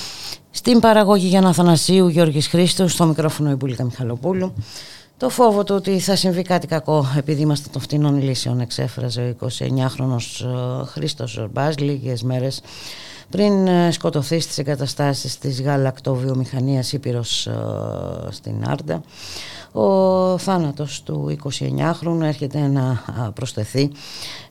στην 0.51 0.81
παραγωγή 0.81 1.27
Γιάννα 1.27 1.53
Θανασίου, 1.53 2.09
Γιώργης 2.09 2.47
Χρήστος, 2.47 2.93
στο 2.93 3.05
μικρόφωνο 3.07 3.51
η 3.51 3.55
Μπουλίκα 3.55 3.85
Μιχαλοπούλου. 3.85 4.55
Το 5.17 5.29
φόβο 5.29 5.65
του 5.65 5.75
ότι 5.75 5.99
θα 5.99 6.17
συμβεί 6.17 6.43
κάτι 6.43 6.67
κακό 6.67 7.07
επειδή 7.17 7.43
είμαστε 7.43 7.69
των 7.73 7.81
φτηνών 7.81 8.23
λύσεων 8.23 8.61
εξέφραζε 8.61 9.37
ο 9.41 9.47
29χρονος 9.47 10.45
ε, 10.45 10.85
Χρήστος 10.85 11.31
Ζορμπάς 11.31 11.79
λίγες 11.79 12.23
μέρες 12.23 12.61
πριν 13.31 13.67
ε, 13.67 13.91
σκοτωθεί 13.91 14.41
στις 14.41 14.59
εγκαταστάσεις 14.59 15.39
της 15.39 15.63
γαλακτοβιομηχανίας 15.63 16.93
Ήπειρος 16.93 17.47
ε, 17.47 17.53
στην 18.31 18.65
Άρντα. 18.67 19.03
Ο 19.73 20.39
θάνατος 20.39 21.03
του 21.03 21.39
29χρονου 21.43 22.21
έρχεται 22.23 22.59
να 22.59 22.91
α, 22.91 23.31
προσθεθεί 23.33 23.91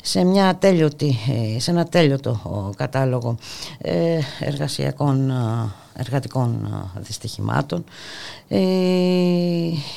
σε, 0.02 0.24
μια 0.24 0.56
τέλειωτη, 0.56 1.18
ε, 1.56 1.60
σε 1.60 1.72
ένα 1.72 1.86
τέλειωτο 1.86 2.40
ο, 2.44 2.70
κατάλογο 2.76 3.38
ε, 3.78 4.20
εργασιακών 4.40 5.32
α, 5.32 5.72
εργατικών 5.96 6.66
α, 6.66 7.00
δυστυχημάτων. 7.00 7.84
Ε, 8.48 8.60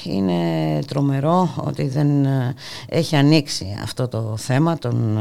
είναι 0.05 0.35
τρομερό 0.87 1.55
ότι 1.57 1.89
δεν 1.89 2.25
ε, 2.25 2.55
έχει 2.89 3.17
ανοίξει 3.17 3.77
αυτό 3.83 4.09
το 4.09 4.35
θέμα 4.37 4.79
των 4.79 5.17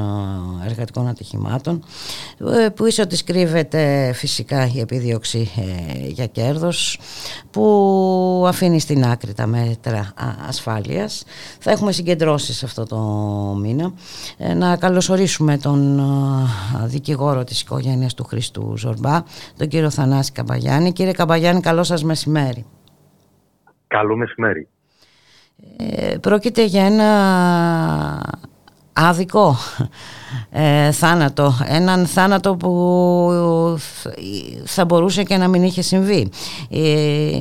ε, 0.63 0.65
εργατικών 0.65 1.07
ατυχημάτων 1.07 1.84
ε, 2.63 2.69
που 2.69 2.86
ίσως 2.86 3.05
ότι 3.05 3.23
κρύβεται 3.23 4.11
φυσικά 4.13 4.67
η 4.73 4.80
επίδειοξη 4.80 5.49
ε, 5.55 6.07
για 6.07 6.26
κέρδος 6.26 6.99
που 7.51 8.43
αφήνει 8.47 8.80
στην 8.80 9.05
άκρη 9.05 9.34
τα 9.34 9.47
μέτρα 9.47 9.99
α, 9.99 10.26
ασφάλειας. 10.47 11.23
Θα 11.59 11.71
έχουμε 11.71 11.91
συγκεντρώσεις 11.91 12.57
σε 12.57 12.65
αυτό 12.65 12.86
το 12.86 12.97
μήνα. 13.61 13.93
Ε, 14.38 14.53
να 14.53 14.76
καλωσορίσουμε 14.76 15.57
τον 15.57 15.99
α, 15.99 16.86
δικηγόρο 16.86 17.43
της 17.43 17.61
οικογένειας 17.61 18.13
του 18.13 18.23
Χριστού 18.23 18.73
Ζορμπά, 18.78 19.23
τον 19.57 19.67
κύριο 19.67 19.89
Θανάση 19.89 20.32
Καμπαγιάννη. 20.66 20.91
Κύριε 20.91 21.11
Καμπαγιάννη, 21.11 21.61
καλό 21.61 21.84
σας 21.84 22.03
μεσημέρι. 22.03 22.66
Καλό 23.88 24.16
μεσημέρι. 24.16 24.68
Ε, 25.78 26.18
πρόκειται 26.18 26.66
για 26.66 26.86
ένα 26.86 27.09
άδικο 28.93 29.55
ε, 30.51 30.91
θάνατο. 30.91 31.51
Έναν 31.68 32.05
θάνατο 32.05 32.55
που 32.55 33.78
θα 34.66 34.86
μπορούσε 34.86 35.24
και 35.24 35.38
να 35.38 35.47
μην 35.47 35.63
είχε 35.63 35.82
συμβεί. 35.82 36.30
Ε, 36.72 37.38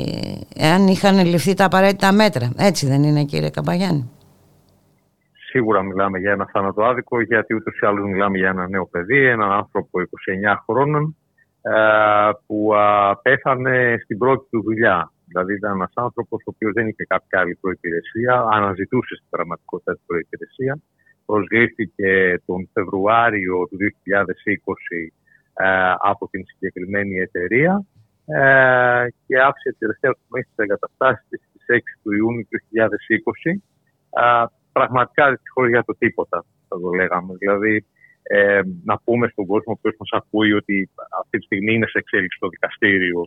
εάν 0.56 0.86
είχαν 0.86 1.26
ληφθεί 1.26 1.54
τα 1.54 1.64
απαραίτητα 1.64 2.12
μέτρα. 2.12 2.52
Έτσι 2.58 2.86
δεν 2.86 3.02
είναι 3.02 3.24
κύριε 3.24 3.50
Καμπαγιάννη; 3.50 4.10
Σίγουρα 5.50 5.82
μιλάμε 5.82 6.18
για 6.18 6.32
ένα 6.32 6.48
θάνατο 6.52 6.82
άδικο, 6.82 7.20
γιατί 7.22 7.54
ούτως 7.54 7.78
ή 7.80 7.86
άλλως 7.86 8.04
μιλάμε 8.04 8.38
για 8.38 8.48
ένα 8.48 8.68
νέο 8.68 8.86
παιδί, 8.86 9.26
έναν 9.26 9.52
άνθρωπο 9.52 10.00
29 10.00 10.62
χρόνων, 10.66 11.02
ε, 11.02 11.23
που 12.46 12.74
α, 12.74 13.16
πέθανε 13.22 13.96
στην 14.02 14.18
πρώτη 14.18 14.46
του 14.50 14.62
δουλειά. 14.62 15.12
Δηλαδή 15.26 15.54
ήταν 15.54 15.72
ένας 15.74 15.92
άνθρωπος 15.94 16.40
ο 16.46 16.50
οποίος 16.54 16.72
δεν 16.72 16.88
είχε 16.88 17.04
κάποια 17.04 17.40
άλλη 17.40 17.54
προπηρεσία, 17.60 18.34
αναζητούσε 18.52 19.14
στην 19.14 19.28
πραγματικότητα 19.30 19.92
την 19.92 20.02
προπηρεσία. 20.06 20.78
Προσλήφθηκε 21.26 22.42
τον 22.46 22.68
Φεβρουάριο 22.72 23.68
του 23.68 23.76
2020 23.76 23.84
ε, 25.54 25.92
από 25.98 26.28
την 26.28 26.44
συγκεκριμένη 26.46 27.16
εταιρεία 27.16 27.84
ε, 28.26 29.06
και 29.26 29.38
άφησε 29.38 29.70
τη 29.70 29.78
τελευταία 29.78 30.12
του 30.12 30.26
μέση 30.28 30.48
της 30.48 30.64
εγκαταστάσεις 30.64 31.26
στις 31.26 31.64
6 31.68 31.80
του 32.02 32.12
Ιούνιου 32.12 32.46
του 32.50 32.58
2020. 33.46 33.58
Ε, 34.10 34.44
πραγματικά 34.72 35.30
δυστυχώς 35.30 35.68
για 35.68 35.84
το 35.84 35.96
τίποτα, 35.98 36.44
θα 36.68 36.76
το 36.80 36.90
λέγαμε. 36.90 37.34
Δηλαδή, 37.38 37.86
ε, 38.26 38.60
να 38.84 38.98
πούμε 39.04 39.28
στον 39.28 39.46
κόσμο 39.46 39.78
που 39.82 39.90
μας 39.98 40.08
ακούει 40.12 40.52
ότι 40.52 40.90
αυτή 41.20 41.38
τη 41.38 41.44
στιγμή 41.44 41.74
είναι 41.74 41.86
σε 41.86 41.98
εξέλιξη 41.98 42.38
το 42.40 42.48
δικαστήριο 42.48 43.20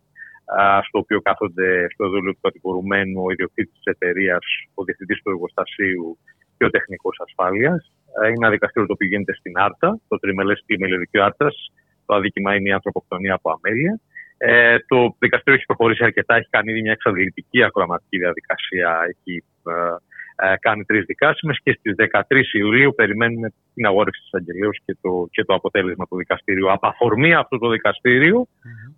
α, 0.45 0.80
στο 0.88 1.00
οποίο 1.00 1.22
κάθονται 1.22 1.88
στο 1.93 2.10
δούλιο 2.10 2.32
του 2.32 2.39
κατηγορουμένου 2.41 3.24
ο 3.26 3.32
ιδιοκτήτης 3.32 3.74
της 3.74 3.93
εταιρείας, 3.93 4.45
ο 4.74 4.84
διευθυντής 4.84 5.22
του 5.22 5.30
εργοστασίου 5.30 6.18
και 6.58 6.66
ο 6.66 6.70
τεχνικός 6.70 7.20
ασφάλειας. 7.26 7.91
Είναι 8.26 8.39
ένα 8.41 8.50
δικαστήριο 8.50 8.88
το 8.88 8.93
οποίο 8.93 9.08
γίνεται 9.08 9.34
στην 9.34 9.54
Άρτα, 9.56 10.00
το 10.08 10.20
τριμελές 10.20 10.64
πλημελιωδικού 10.66 11.22
Άρτας. 11.24 11.72
Το 12.06 12.16
αδίκημα 12.16 12.56
είναι 12.56 12.70
η 12.70 12.72
ανθρωποκτονία 12.72 13.34
από 13.34 13.52
αμέλεια. 13.56 14.00
Ε, 14.38 14.78
το 14.88 15.16
δικαστήριο 15.20 15.54
έχει 15.54 15.66
προχωρήσει 15.66 16.04
αρκετά, 16.04 16.36
έχει 16.36 16.50
κάνει 16.50 16.72
ήδη 16.72 16.82
μια 16.82 16.91
εξαντλητική 16.91 17.64
ακροαματική 17.64 18.18
διαδικασία. 18.18 19.00
Έχει 19.10 19.43
ε, 19.68 20.52
ε, 20.52 20.56
κάνει 20.60 20.84
τρεις 20.84 21.06
δικάσιμες 21.06 21.60
και 21.64 21.72
στις 21.80 21.95
13 21.98 22.54
Ιουλίου 22.54 22.93
περιμένουμε 22.95 23.54
την 23.78 23.86
αγόρευση 23.86 24.22
της 24.22 24.34
αγγελία 24.34 24.70
και 24.86 24.96
το, 25.02 25.12
και 25.32 25.44
το 25.44 25.54
αποτέλεσμα 25.54 26.06
του 26.10 26.18
δικαστηρίου. 26.18 26.72
Από 26.72 26.88
αφορμή 26.88 27.34
αυτού 27.34 27.58
το 27.60 27.70
δικαστήριο 27.70 28.48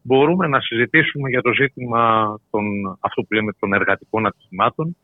μπορούμε 0.04 0.48
να 0.48 0.60
συζητήσουμε 0.62 1.30
για 1.30 1.42
το 1.42 1.52
ζήτημα 1.54 2.02
των, 2.52 2.64
αυτό 3.00 3.22
που 3.22 3.34
λέμε 3.34 3.52
των 3.60 3.74
εργατικών 3.74 4.26
ατυχημάτων, 4.26 4.98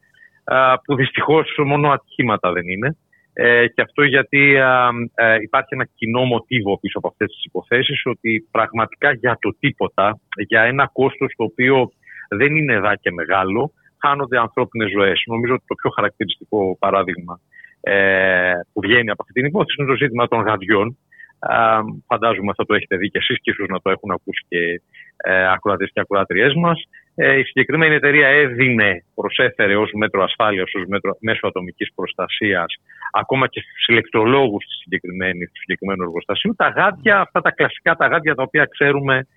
α, 0.43 0.79
που 0.83 0.95
δυστυχώς 0.95 1.59
μόνο 1.65 1.89
ατυχήματα 1.89 2.51
δεν 2.51 2.67
είναι. 2.67 2.97
Ε, 3.33 3.67
και 3.67 3.81
αυτό 3.81 4.03
γιατί 4.03 4.57
α, 4.57 4.89
ε, 5.15 5.37
υπάρχει 5.41 5.73
ένα 5.73 5.85
κοινό 5.95 6.23
μοτίβο 6.23 6.79
πίσω 6.79 6.97
από 6.97 7.07
αυτές 7.07 7.27
τις 7.27 7.43
υποθέσεις 7.45 8.05
ότι 8.05 8.47
πραγματικά 8.51 9.11
για 9.11 9.37
το 9.41 9.55
τίποτα, 9.59 10.19
για 10.47 10.61
ένα 10.61 10.89
κόστος 10.93 11.33
το 11.37 11.43
οποίο 11.43 11.91
δεν 12.29 12.55
είναι 12.55 12.73
εδώ 12.73 12.95
και 13.01 13.11
μεγάλο, 13.11 13.71
χάνονται 13.97 14.37
ανθρώπινες 14.39 14.91
ζωές. 14.91 15.23
Νομίζω 15.25 15.53
ότι 15.53 15.63
το 15.67 15.75
πιο 15.75 15.89
χαρακτηριστικό 15.89 16.77
παράδειγμα 16.79 17.39
ε, 17.87 18.53
που 18.73 18.81
βγαίνει 18.81 19.09
από 19.09 19.21
αυτή 19.21 19.33
την 19.33 19.45
υπόθεση 19.45 19.75
είναι 19.79 19.89
το 19.89 19.95
ζήτημα 19.95 20.27
των 20.27 20.41
γαντιών. 20.41 20.97
Ε, 21.49 21.79
φαντάζομαι 22.07 22.53
θα 22.57 22.65
το 22.65 22.73
έχετε 22.73 22.95
δει 22.97 23.09
και 23.09 23.17
εσείς 23.17 23.37
και 23.41 23.51
ίσως 23.51 23.67
να 23.67 23.79
το 23.81 23.89
έχουν 23.89 24.11
ακούσει 24.11 24.45
και 24.47 24.81
ε, 25.17 25.47
ακροατές 25.51 25.89
και 25.93 25.99
ακροατριές 25.99 26.53
μας. 26.53 26.83
Ε, 27.15 27.39
η 27.39 27.43
συγκεκριμένη 27.43 27.95
εταιρεία 27.95 28.27
έδινε, 28.27 29.03
προσέφερε 29.15 29.75
ως 29.75 29.91
μέτρο 29.93 30.23
ασφάλειας, 30.23 30.73
ως 30.73 30.83
μέσο 31.19 31.47
ατομικής 31.47 31.89
προστασίας, 31.95 32.75
ακόμα 33.11 33.47
και 33.47 33.59
στους 33.59 33.85
ηλεκτρολόγους 33.87 34.63
του 34.65 34.75
συγκεκριμένου 35.59 36.03
εργοστασίου, 36.03 36.53
τα 36.55 36.67
γάντια, 36.67 37.19
αυτά 37.19 37.41
τα 37.41 37.51
κλασικά 37.51 37.95
τα 37.95 38.07
γάντια 38.07 38.35
τα 38.35 38.43
οποία 38.43 38.65
ξέρουμε 38.65 39.27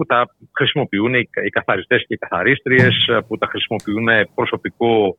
που 0.00 0.06
τα 0.06 0.34
χρησιμοποιούν 0.58 1.14
οι 1.14 1.50
καθαριστές 1.58 1.98
και 2.06 2.14
οι 2.14 2.16
καθαρίστριες, 2.16 2.94
που 3.26 3.38
τα 3.38 3.46
χρησιμοποιούν 3.46 4.08
προσωπικό 4.34 5.14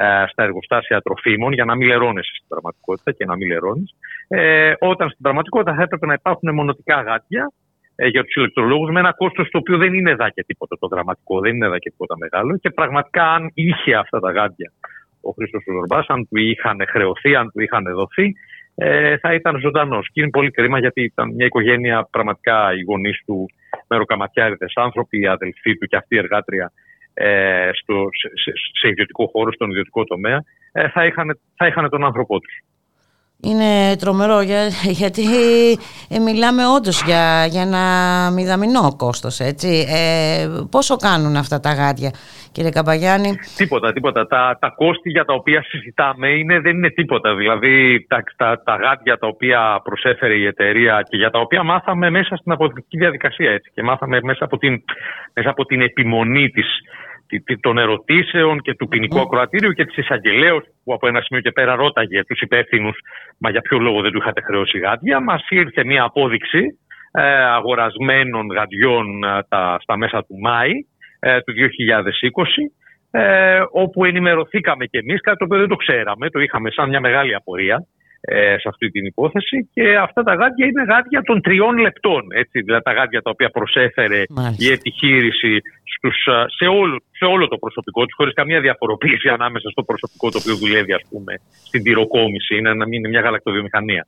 ε, 0.00 0.24
στα 0.30 0.42
εργοστάσια 0.42 1.00
τροφίμων 1.00 1.52
για 1.52 1.64
να 1.64 1.74
μην 1.76 1.86
λερώνεσαι 1.88 2.34
στην 2.34 2.48
πραγματικότητα 2.48 3.12
και 3.12 3.24
να 3.24 3.36
μην 3.36 3.48
λερώνεις. 3.48 3.94
Ε, 4.28 4.72
όταν 4.78 5.08
στην 5.08 5.22
πραγματικότητα 5.22 5.74
θα 5.76 5.82
έπρεπε 5.82 6.06
να 6.06 6.12
υπάρχουν 6.12 6.54
μονοτικά 6.54 7.00
γάτια 7.00 7.52
ε, 7.94 8.06
για 8.06 8.24
τους 8.24 8.34
ηλεκτρολόγους 8.34 8.90
με 8.90 9.00
ένα 9.00 9.12
κόστος 9.12 9.48
το 9.50 9.58
οποίο 9.58 9.76
δεν 9.76 9.94
είναι 9.94 10.10
εδώ 10.10 10.28
και 10.28 10.44
τίποτα 10.46 10.76
το 10.80 10.86
δραματικό, 10.88 11.40
δεν 11.40 11.54
είναι 11.54 11.66
εδώ 11.66 11.78
και 11.78 11.90
τίποτα 11.90 12.16
μεγάλο. 12.18 12.56
Και 12.56 12.70
πραγματικά, 12.70 13.32
αν 13.32 13.50
είχε 13.54 13.94
αυτά 13.94 14.20
τα 14.20 14.30
γάντια 14.30 14.72
ο 15.20 15.30
Χρήστος 15.30 15.62
Ζορμπάς, 15.66 16.06
αν 16.08 16.28
του 16.28 16.36
είχαν 16.36 16.78
χρεωθεί, 16.88 17.34
αν 17.34 17.50
του 17.52 17.60
είχαν 17.60 17.84
δοθεί, 17.94 18.32
ε, 18.74 19.16
θα 19.18 19.34
ήταν 19.34 19.58
ζωντανός. 19.58 20.08
Και 20.12 20.20
είναι 20.20 20.30
πολύ 20.30 20.50
κρίμα 20.50 20.78
γιατί 20.78 21.02
ήταν 21.02 21.34
μια 21.34 21.46
οικογένεια, 21.46 22.08
πραγματικά 22.10 22.74
οι 22.74 22.82
γονείς 22.82 23.22
του 23.26 23.46
μεροκαματιάριδες 23.88 24.72
άνθρωποι, 24.74 25.20
οι 25.20 25.26
αδελφοί 25.26 25.76
του 25.76 25.86
και 25.86 25.96
αυτή 25.96 26.14
η 26.14 26.18
εργάτρια 26.18 26.72
ε, 27.14 27.70
στο, 27.72 28.08
σε, 28.12 28.50
σε, 28.80 28.88
ιδιωτικό 28.88 29.26
χώρο, 29.26 29.52
στον 29.52 29.70
ιδιωτικό 29.70 30.04
τομέα, 30.04 30.44
ε, 30.72 30.88
θα, 30.88 31.06
είχαν, 31.06 31.38
θα 31.56 31.66
είχαν 31.66 31.88
τον 31.88 32.04
άνθρωπό 32.04 32.40
τους. 32.40 32.54
Είναι 33.42 33.96
τρομερό 33.96 34.40
για, 34.40 34.66
γιατί 35.00 35.22
ε, 36.10 36.18
μιλάμε 36.18 36.62
όντως 36.76 37.02
για, 37.02 37.46
για 37.46 37.62
ένα 37.62 37.84
μηδαμινό 38.30 38.96
κόστος, 38.96 39.40
έτσι. 39.40 39.86
Ε, 39.88 40.46
πόσο 40.70 40.96
κάνουν 40.96 41.36
αυτά 41.36 41.60
τα 41.60 41.72
γάντια, 41.72 42.10
κύριε 42.52 42.70
Καμπαγιάννη; 42.70 43.38
Τίποτα, 43.56 43.92
τίποτα. 43.92 44.26
Τα, 44.26 44.56
τα 44.60 44.68
κόστη 44.76 45.10
για 45.10 45.24
τα 45.24 45.34
οποία 45.34 45.62
συζητάμε 45.62 46.28
είναι, 46.28 46.60
δεν 46.60 46.76
είναι 46.76 46.90
τίποτα. 46.90 47.34
Δηλαδή 47.34 48.06
τα, 48.08 48.22
τα, 48.36 48.62
τα 48.64 48.76
γάντια 48.76 49.18
τα 49.18 49.26
οποία 49.26 49.80
προσέφερε 49.84 50.34
η 50.34 50.46
εταιρεία 50.46 51.02
και 51.08 51.16
για 51.16 51.30
τα 51.30 51.38
οποία 51.38 51.62
μάθαμε 51.62 52.10
μέσα 52.10 52.36
στην 52.36 52.52
αποδεικτική 52.52 52.96
διαδικασία. 52.96 53.50
Έτσι, 53.50 53.70
και 53.74 53.82
μάθαμε 53.82 54.20
μέσα 54.22 54.44
από 54.44 54.58
την, 54.58 54.82
μέσα 55.32 55.50
από 55.50 55.64
την 55.64 55.80
επιμονή 55.80 56.48
της 56.48 56.66
των 57.60 57.78
ερωτήσεων 57.78 58.60
και 58.60 58.74
του 58.74 58.88
ποινικού 58.88 59.20
ακροατήριου 59.20 59.72
και 59.72 59.84
της 59.84 59.96
εισαγγελέως 59.96 60.64
που 60.84 60.92
από 60.92 61.06
ένα 61.06 61.20
σημείο 61.20 61.42
και 61.42 61.50
πέρα 61.50 61.74
ρώταγε 61.74 62.24
τους 62.24 62.40
υπεύθυνους 62.40 62.98
μα 63.38 63.50
για 63.50 63.60
ποιο 63.60 63.78
λόγο 63.78 64.00
δεν 64.00 64.12
του 64.12 64.18
είχατε 64.18 64.40
χρεώσει 64.40 64.78
γάντια. 64.78 65.20
Μας 65.20 65.46
ήρθε 65.48 65.84
μια 65.84 66.02
απόδειξη 66.02 66.78
ε, 67.12 67.22
αγορασμένων 67.44 68.46
γαντιών 68.46 69.24
ε, 69.24 69.42
τα, 69.48 69.78
στα 69.80 69.96
μέσα 69.96 70.24
του 70.24 70.38
Μάη 70.40 70.72
ε, 71.20 71.40
του 71.40 71.52
2020 71.52 71.60
ε, 73.10 73.62
όπου 73.70 74.04
ενημερωθήκαμε 74.04 74.86
κι 74.86 74.96
εμείς, 74.96 75.20
κάτι 75.20 75.38
το 75.38 75.44
οποίο 75.44 75.58
δεν 75.58 75.68
το 75.68 75.76
ξέραμε, 75.76 76.30
το 76.30 76.40
είχαμε 76.40 76.70
σαν 76.70 76.88
μια 76.88 77.00
μεγάλη 77.00 77.34
απορία 77.34 77.76
ε, 77.76 77.95
σε 78.62 78.68
αυτή 78.68 78.90
την 78.90 79.04
υπόθεση 79.04 79.70
και 79.74 79.96
αυτά 79.96 80.22
τα 80.22 80.34
γάντια 80.34 80.66
είναι 80.66 80.84
γάντια 80.92 81.22
των 81.22 81.40
τριών 81.40 81.76
λεπτών. 81.78 82.22
Έτσι, 82.42 82.60
δηλαδή 82.60 82.82
τα 82.82 82.92
γάντια 82.92 83.22
τα 83.22 83.30
οποία 83.30 83.50
προσέφερε 83.50 84.22
η 84.58 84.72
επιχείρηση 84.72 85.60
στους, 85.94 86.16
σε, 86.58 86.66
όλο, 86.66 86.96
σε 87.18 87.24
όλο 87.24 87.48
το 87.48 87.56
προσωπικό 87.56 88.00
του, 88.04 88.14
χωρίς 88.16 88.34
καμία 88.34 88.60
διαφοροποίηση 88.60 89.28
ανάμεσα 89.28 89.68
στο 89.70 89.82
προσωπικό 89.82 90.30
το 90.30 90.38
οποίο 90.42 90.56
δουλεύει 90.56 90.92
ας 90.92 91.04
πούμε, 91.10 91.32
στην 91.68 91.82
τυροκόμηση, 91.82 92.56
είναι, 92.56 92.70
είναι 92.90 93.08
μια 93.08 93.20
γαλακτοβιομηχανία 93.20 94.06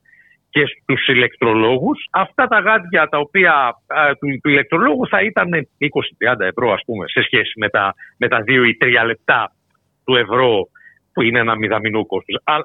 και 0.51 0.65
στους 0.67 1.07
ηλεκτρολόγους. 1.07 1.99
Αυτά 2.11 2.47
τα 2.47 2.59
γάντια 2.59 3.09
τα 3.09 3.19
οποία 3.19 3.75
του, 4.19 4.27
του 4.43 4.49
ηλεκτρολόγου 4.51 5.09
θα 5.09 5.23
ήταν 5.23 5.49
20-30 5.51 6.41
ευρώ 6.41 6.73
ας 6.73 6.83
πούμε 6.87 7.05
σε 7.09 7.23
σχέση 7.23 7.53
με 7.57 7.69
τα, 7.69 7.95
με 8.17 8.29
τα 8.29 8.39
2 8.39 8.49
ή 8.49 8.77
3 9.03 9.07
λεπτά 9.07 9.53
του 10.05 10.15
ευρώ 10.17 10.69
που 11.19 11.25
είναι 11.25 11.39
ένα 11.39 11.57
μηδαμινό 11.57 12.07
κόστος. 12.07 12.41
Αλλά, 12.45 12.63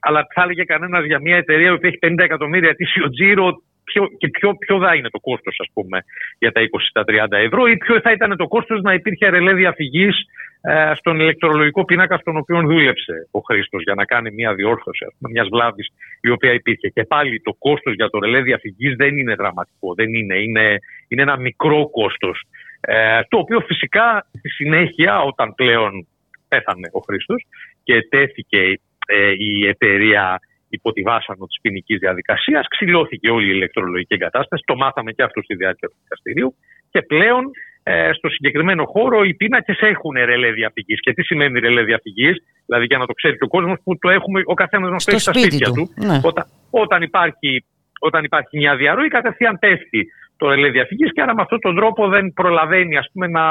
αλλά 0.00 0.26
θα 0.34 0.42
έλεγε 0.42 0.64
κανένας 0.64 1.04
για 1.04 1.20
μια 1.20 1.36
εταιρεία 1.36 1.78
που 1.78 1.86
έχει 1.86 1.98
50 2.06 2.14
εκατομμύρια 2.18 2.68
ετήσιο 2.68 3.10
τζίρο, 3.10 3.62
ποιο, 3.84 4.02
και 4.18 4.28
ποιο, 4.28 4.56
ποιο 4.56 4.78
θα 4.78 4.94
είναι 4.94 5.10
το 5.10 5.20
κόστος, 5.20 5.56
ας 5.58 5.68
πούμε, 5.74 5.98
για 6.38 6.52
τα 6.52 6.60
20-30 6.60 7.38
ευρώ, 7.38 7.66
ή 7.66 7.76
ποιο 7.76 8.00
θα 8.00 8.10
ήταν 8.12 8.36
το 8.36 8.46
κόστος 8.46 8.80
να 8.82 8.92
υπήρχε 8.92 9.28
ρελέ 9.28 9.52
διαφυγής 9.52 10.16
ε, 10.60 10.92
στον 10.94 11.20
ηλεκτρολογικό 11.20 11.84
πίνακα 11.84 12.16
στον 12.16 12.36
οποίο 12.36 12.60
δούλεψε 12.60 13.28
ο 13.30 13.40
Χρήστος 13.40 13.82
για 13.82 13.94
να 13.94 14.04
κάνει 14.04 14.30
μια 14.30 14.54
διόρθωση 14.54 15.06
μιας 15.18 15.48
βλάβης 15.48 15.88
η 16.20 16.30
οποία 16.30 16.52
υπήρχε. 16.52 16.88
Και 16.88 17.04
πάλι 17.04 17.40
το 17.40 17.52
κόστος 17.58 17.94
για 17.94 18.08
το 18.10 18.18
ρελέ 18.18 18.40
διαφυγής 18.40 18.96
δεν 18.96 19.16
είναι 19.16 19.34
δραματικό. 19.34 19.94
Δεν 19.94 20.14
είναι. 20.14 20.36
Είναι, 20.38 20.78
είναι 21.08 21.22
ένα 21.22 21.36
μικρό 21.38 21.90
κόστος. 21.90 22.42
Ε, 22.80 23.20
το 23.28 23.38
οποίο 23.38 23.60
φυσικά 23.60 24.26
στη 24.38 24.48
συνέχεια, 24.48 25.20
όταν 25.20 25.54
πλέον 25.54 26.06
πέθανε 26.48 26.88
ο 26.92 27.00
Χρήστος 27.00 27.44
και 27.84 28.06
τέθηκε 28.08 28.80
ε, 29.06 29.30
η 29.38 29.66
εταιρεία 29.66 30.40
υπό 30.68 30.92
τη 30.92 31.02
βάσανο 31.02 31.46
της 31.46 31.58
ποινικής 31.62 31.98
διαδικασίας. 31.98 32.68
Ξυλώθηκε 32.68 33.30
όλη 33.30 33.46
η 33.46 33.54
ηλεκτρολογική 33.54 34.14
εγκατάσταση. 34.14 34.62
Το 34.66 34.76
μάθαμε 34.76 35.12
και 35.12 35.22
αυτό 35.22 35.42
στη 35.42 35.54
διάρκεια 35.54 35.88
του 35.88 35.98
δικαστηρίου. 36.02 36.54
Και 36.90 37.02
πλέον 37.02 37.42
ε, 37.82 38.12
στο 38.12 38.28
συγκεκριμένο 38.28 38.84
χώρο 38.84 39.24
οι 39.24 39.34
πίνακες 39.34 39.78
έχουν 39.80 40.14
ρελέ 40.24 40.50
διαφυγή. 40.52 40.94
Και 40.94 41.12
τι 41.12 41.22
σημαίνει 41.22 41.60
ρελέ 41.60 41.82
διαφυγή, 41.82 42.30
δηλαδή 42.66 42.84
για 42.84 42.98
να 42.98 43.06
το 43.06 43.12
ξέρει 43.12 43.36
και 43.38 43.44
ο 43.44 43.48
κόσμος 43.56 43.78
που 43.84 43.98
το 43.98 44.10
έχουμε, 44.10 44.42
ο 44.44 44.54
καθένας 44.54 44.90
μα 44.90 44.96
το 44.96 45.04
έχει 45.06 45.20
στα 45.20 45.32
σπίτια 45.32 45.70
του. 45.70 45.90
Ναι. 46.06 46.20
Όταν, 46.22 46.44
όταν, 46.70 47.02
υπάρχει, 47.02 47.64
όταν 47.98 48.24
υπάρχει 48.24 48.56
μια 48.56 48.76
διαρροή, 48.76 49.08
κατευθείαν 49.08 49.58
πέφτει 49.58 50.06
το 50.36 50.48
ρελέ 50.50 50.68
διαφυγή 50.70 51.10
και 51.10 51.22
άρα 51.22 51.34
με 51.34 51.42
αυτόν 51.42 51.60
τον 51.60 51.76
τρόπο 51.76 52.08
δεν 52.08 52.32
προλαβαίνει 52.32 52.96
ας 52.96 53.08
πούμε, 53.12 53.26
να, 53.26 53.44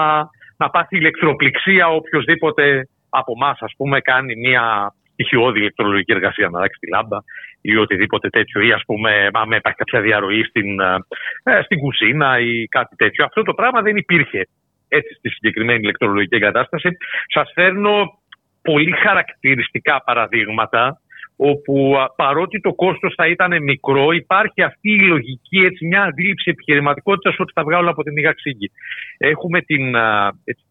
να 0.58 0.70
πάθει 0.70 0.98
ηλεκτροπληξία 0.98 1.88
οποιοδήποτε 1.88 2.88
από 3.20 3.34
εμάς, 3.36 3.58
ας 3.62 3.74
πούμε, 3.78 4.00
κάνει 4.02 4.36
μια 4.36 4.96
στοιχειώδη 5.14 5.60
ηλεκτρολογική 5.60 6.12
εργασία 6.12 6.50
να 6.50 6.58
αλλάξει 6.58 6.80
τη 6.80 6.90
λάμπα 6.90 7.18
ή 7.62 7.76
οτιδήποτε 7.76 8.30
τέτοιο, 8.30 8.62
ή 8.62 8.72
ας 8.72 8.84
πούμε, 8.86 9.30
άμα 9.34 9.56
υπάρχει 9.56 9.78
κάποια 9.78 10.02
διαρροή 10.02 10.44
στην, 10.44 10.80
ε, 10.80 11.62
στην 11.64 11.80
κουζίνα 11.80 12.40
ή 12.40 12.66
κάτι 12.68 12.96
τέτοιο. 12.96 13.26
Αυτό 13.26 13.42
το 13.44 13.54
πράγμα 13.54 13.82
δεν 13.82 13.96
υπήρχε 13.98 14.48
έτσι 14.88 15.14
στη 15.14 15.30
συγκεκριμένη 15.30 15.80
ηλεκτρολογική 15.80 16.36
εγκατάσταση. 16.36 16.90
Σας 17.34 17.52
φέρνω 17.54 18.22
πολύ 18.62 18.92
χαρακτηριστικά 18.92 20.04
παραδείγματα 20.06 20.98
όπου 21.36 21.96
παρότι 22.16 22.60
το 22.60 22.74
κόστος 22.74 23.14
θα 23.18 23.28
ήταν 23.28 23.64
μικρό, 23.64 24.12
υπάρχει 24.12 24.62
αυτή 24.62 24.92
η 24.92 25.00
λογική, 25.00 25.58
έτσι, 25.58 25.86
μια 25.86 26.04
αντίληψη 26.04 26.50
επιχειρηματικότητας 26.50 27.40
ότι 27.40 27.52
θα 27.56 27.64
βγάλω 27.64 27.90
από 27.90 28.04
την 28.04 28.14
μήγα 28.14 28.34
ξύγκη. 28.34 28.72
Έχουμε 29.18 29.62
την, 29.62 29.96
έτσι, 30.44 30.64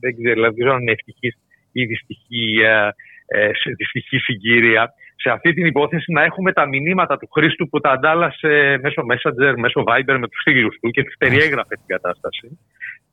δεν 0.00 0.16
ξέρω, 0.16 0.34
δηλαδή, 0.34 0.62
αν 0.62 0.80
είναι 0.80 0.92
ευτυχής, 0.92 1.34
η 1.80 1.86
δυστυχή, 1.92 2.46
ε, 2.62 2.88
ε 3.40 3.50
δυστυχή 3.76 4.18
συγκύρια. 4.18 4.82
Σε 5.22 5.28
αυτή 5.30 5.50
την 5.56 5.66
υπόθεση 5.72 6.12
να 6.12 6.22
έχουμε 6.28 6.50
τα 6.58 6.64
μηνύματα 6.72 7.14
του 7.18 7.28
Χρήστου 7.34 7.68
που 7.68 7.78
τα 7.84 7.90
αντάλλασε 7.96 8.52
μέσω 8.84 9.00
Messenger, 9.10 9.52
μέσω 9.64 9.80
Viber 9.88 10.16
με 10.22 10.28
τους 10.30 10.40
φίλους 10.46 10.74
του 10.80 10.88
και 10.94 11.02
τους 11.04 11.16
περιέγραφε 11.22 11.74
την 11.80 11.90
κατάσταση. 11.94 12.46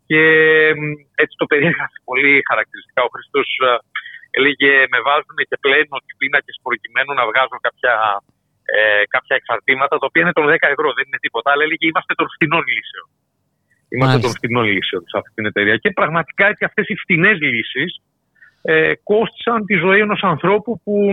Και 0.10 0.24
έτσι 1.24 1.36
το 1.42 1.46
περιέγραφε 1.52 1.98
πολύ 2.10 2.34
χαρακτηριστικά. 2.50 3.02
Ο 3.08 3.10
Χρήστος 3.14 3.50
ε, 3.70 3.72
έλεγε 4.38 4.72
με 4.94 5.00
βάζουν 5.08 5.38
και 5.50 5.58
πλέον 5.66 5.88
ότι 6.00 6.10
πίνακες 6.20 6.56
προκειμένου 6.68 7.12
να 7.20 7.24
βγάζουν 7.30 7.60
κάποια, 7.68 7.94
ε, 8.76 9.04
κάποια 9.16 9.36
εξαρτήματα 9.40 9.94
τα 10.02 10.06
οποία 10.10 10.22
είναι 10.24 10.38
των 10.40 10.46
10 10.52 10.56
ευρώ, 10.76 10.88
δεν 10.98 11.06
είναι 11.08 11.22
τίποτα. 11.26 11.48
Αλλά 11.52 11.64
έλεγε 11.68 11.86
είμαστε 11.90 12.14
των 12.20 12.28
φθηνών 12.34 12.64
λύσεων. 12.74 13.08
Είμαστε 13.94 14.20
των 14.26 14.34
φθηνών 14.38 14.66
λύσεων 14.76 15.04
σε 15.12 15.16
αυτή 15.22 15.32
την 15.38 15.46
εταιρεία. 15.52 15.76
Και 15.84 15.92
πραγματικά 16.00 16.44
έτσι 16.52 16.64
αυτές 16.70 16.86
οι 16.92 16.96
φθηνέ 17.02 17.32
λύσεις 17.52 17.90
ε, 18.66 18.94
κόστησαν 19.04 19.66
τη 19.66 19.76
ζωή 19.76 20.00
ενός 20.00 20.24
ανθρώπου 20.24 20.82
που 20.84 21.10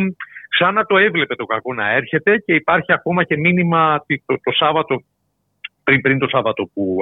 σαν 0.59 0.75
να 0.75 0.85
το 0.85 0.97
έβλεπε 0.97 1.35
το 1.35 1.45
κακό 1.45 1.75
να 1.75 1.93
έρχεται 1.93 2.37
και 2.37 2.55
υπάρχει 2.55 2.93
ακόμα 2.93 3.25
και 3.25 3.37
μήνυμα 3.37 4.05
το, 4.27 4.35
το 4.43 4.53
Σάββατο 4.53 5.03
πριν, 5.85 6.01
πριν 6.01 6.19
το 6.19 6.29
Σάββατο 6.29 6.71
που, 6.75 6.97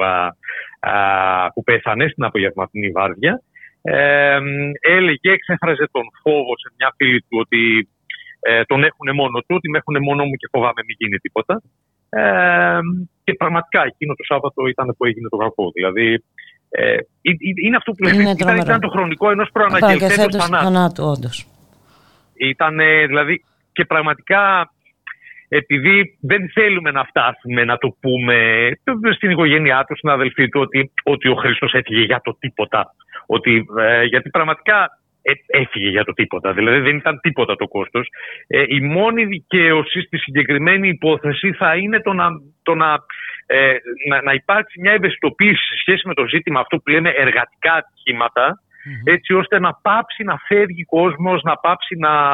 α, 0.80 1.52
που 1.54 1.62
πέθανε 1.62 2.08
στην 2.08 2.24
απογευματινή 2.24 2.90
βάρδια 2.90 3.42
ε, 3.82 4.38
έλεγε, 4.80 5.30
εξέφραζε 5.30 5.88
τον 5.92 6.02
φόβο 6.22 6.52
σε 6.58 6.74
μια 6.78 6.94
φίλη 6.96 7.20
του 7.20 7.38
ότι 7.40 7.88
ε, 8.40 8.62
τον 8.64 8.84
έχουν 8.84 9.14
μόνο 9.14 9.38
του, 9.38 9.54
ότι 9.58 9.68
με 9.70 9.78
έχουν 9.78 9.96
μόνο 10.02 10.24
μου 10.24 10.34
και 10.34 10.48
φοβάμαι 10.52 10.82
μην 10.86 10.96
γίνει 10.98 11.16
τίποτα. 11.16 11.62
Ε, 12.08 12.78
και 13.24 13.34
πραγματικά 13.34 13.82
εκείνο 13.82 14.14
το 14.14 14.24
Σάββατο 14.24 14.66
ήταν 14.66 14.94
που 14.96 15.04
έγινε 15.04 15.28
το 15.28 15.36
κακό. 15.36 15.70
Δηλαδή 15.74 16.24
ε, 16.70 16.96
είναι 17.64 17.76
αυτό 17.76 17.92
που 17.92 18.04
λέμε. 18.04 18.30
Ήταν, 18.30 18.56
ήταν, 18.56 18.80
το 18.80 18.88
χρονικό 18.88 19.30
ενός 19.30 19.48
προαναγγελθέντος 19.52 20.46
θανάτου. 20.46 21.04
όντως. 21.04 21.46
Ήταν 22.34 22.76
δηλαδή 23.06 23.44
και 23.72 23.84
πραγματικά 23.84 24.70
επειδή 25.52 26.18
δεν 26.20 26.50
θέλουμε 26.50 26.90
να 26.90 27.04
φτάσουμε 27.04 27.64
να 27.64 27.76
το 27.78 27.96
πούμε 28.00 28.70
στην 29.14 29.30
οικογένειά 29.30 29.84
του, 29.88 29.96
στην 29.96 30.08
αδελφή 30.08 30.48
του, 30.48 30.60
ότι, 30.60 30.92
ότι 31.04 31.28
ο 31.28 31.34
Χρήστος 31.34 31.72
έφυγε 31.72 32.04
για 32.04 32.20
το 32.24 32.36
τίποτα. 32.38 32.94
Ότι, 33.26 33.66
ε, 33.78 34.04
γιατί 34.04 34.30
πραγματικά 34.30 34.82
ε, 34.82 34.99
έφυγε 35.46 35.88
για 35.88 36.04
το 36.04 36.12
τίποτα. 36.12 36.52
Δηλαδή 36.52 36.80
δεν 36.80 36.96
ήταν 36.96 37.20
τίποτα 37.20 37.56
το 37.56 37.68
κόστος. 37.68 38.08
Ε, 38.46 38.64
η 38.66 38.80
μόνη 38.80 39.24
δικαίωση 39.24 40.00
στη 40.00 40.18
συγκεκριμένη 40.18 40.88
υπόθεση 40.88 41.52
θα 41.52 41.76
είναι 41.76 42.00
το 42.00 42.12
να, 42.12 42.28
το 42.62 42.74
να, 42.74 42.96
ε, 43.46 43.76
να, 44.08 44.22
να 44.22 44.32
υπάρξει 44.32 44.80
μια 44.80 44.92
ευαισθητοποίηση 44.92 45.66
σε 45.66 45.76
σχέση 45.78 46.08
με 46.08 46.14
το 46.14 46.26
ζήτημα 46.26 46.60
αυτό 46.60 46.76
που 46.76 46.90
λέμε 46.90 47.10
εργατικά 47.10 47.72
ατυχήματα, 47.72 48.62
έτσι 49.04 49.34
ώστε 49.34 49.58
να 49.58 49.74
πάψει 49.82 50.24
να 50.24 50.36
φεύγει 50.46 50.84
κόσμος, 50.84 51.42
να 51.42 51.56
πάψει 51.56 51.96
να, 51.96 52.30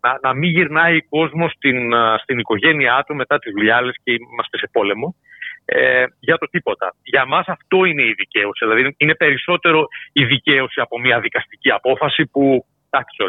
να, 0.00 0.18
να 0.22 0.34
μην 0.34 0.50
γυρνάει 0.50 1.00
κόσμος 1.00 1.52
στην, 1.52 1.92
στην 2.22 2.38
οικογένειά 2.38 3.04
του 3.06 3.14
μετά 3.14 3.38
τις 3.38 3.52
δουλειάλες 3.52 3.96
και 4.02 4.12
είμαστε 4.12 4.58
σε 4.58 4.68
πόλεμο 4.72 5.14
ε, 5.64 6.04
για 6.20 6.38
το 6.38 6.46
τίποτα. 6.46 6.94
Για 7.02 7.26
μας 7.26 7.46
αυτό 7.46 7.84
είναι 7.84 8.02
η 8.02 8.14
δικαίωση. 8.16 8.66
Δηλαδή 8.66 8.94
είναι 8.96 9.14
περισσότερο 9.14 9.86
η 10.12 10.24
δικαίωση 10.24 10.80
από 10.80 11.00
μια 11.00 11.20
δικαστική 11.20 11.70
απόφαση 11.70 12.26
που 12.26 12.66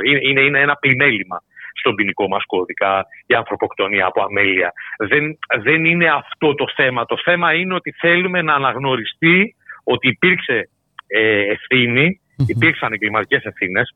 είναι, 0.05 0.19
είναι, 0.21 0.41
είναι 0.41 0.59
ένα 0.59 0.75
πλημέλημα 0.75 1.41
στον 1.79 1.95
ποινικό 1.95 2.27
μας 2.27 2.45
κώδικα 2.45 3.05
η 3.25 3.33
ανθρωποκτονία 3.33 4.05
από 4.05 4.23
αμέλεια. 4.23 4.71
Δεν, 4.97 5.37
δεν 5.61 5.85
είναι 5.85 6.09
αυτό 6.09 6.55
το 6.55 6.65
θέμα. 6.75 7.05
Το 7.05 7.17
θέμα 7.23 7.53
είναι 7.53 7.73
ότι 7.73 7.91
θέλουμε 7.91 8.41
να 8.41 8.53
αναγνωριστεί 8.53 9.55
ότι 9.83 10.07
υπήρξε 10.07 10.69
ε, 11.07 11.51
ευθύνη, 11.51 12.19
υπήρξαν 12.47 12.93
εγκληματικές 12.93 13.43
ευθύνες 13.43 13.95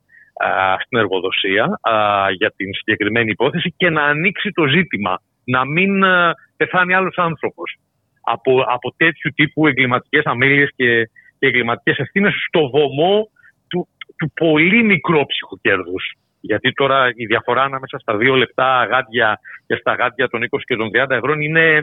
στην 0.84 0.98
εργοδοσία 0.98 1.80
για 2.38 2.52
την 2.56 2.74
συγκεκριμένη 2.74 3.30
υπόθεση 3.30 3.74
και 3.78 3.90
να 3.90 4.04
ανοίξει 4.04 4.52
το 4.52 4.68
ζήτημα. 4.68 5.22
Να 5.44 5.66
μην 5.66 6.04
α, 6.04 6.34
πεθάνει 6.58 6.94
άλλος 6.94 7.18
άνθρωπος 7.18 7.78
από, 8.34 8.64
από 8.68 8.94
τέτοιου 8.98 9.32
τύπου 9.36 9.68
εγκληματικές 9.68 10.24
αμέλειες 10.26 10.70
και, 10.76 11.10
και 11.40 11.48
εγκληματικές 11.48 11.98
ευθύνες 11.98 12.34
στο 12.48 12.70
βωμό 12.70 13.30
του, 13.70 13.88
του 14.18 14.32
πολύ 14.34 14.84
μικρόψυχου 14.84 15.60
κέρδους. 15.62 16.14
Γιατί 16.42 16.72
τώρα 16.74 17.12
η 17.16 17.26
διαφορά 17.26 17.62
ανάμεσα 17.62 17.98
στα 18.00 18.18
δύο 18.18 18.36
λεπτά 18.36 18.88
γάντια 18.92 19.40
και 19.68 19.76
στα 19.76 19.94
γάντια 19.94 20.28
των 20.30 20.40
20 20.42 20.60
και 20.66 20.76
των 20.76 20.90
30 21.08 21.10
ευρώ 21.10 21.34
είναι, 21.34 21.82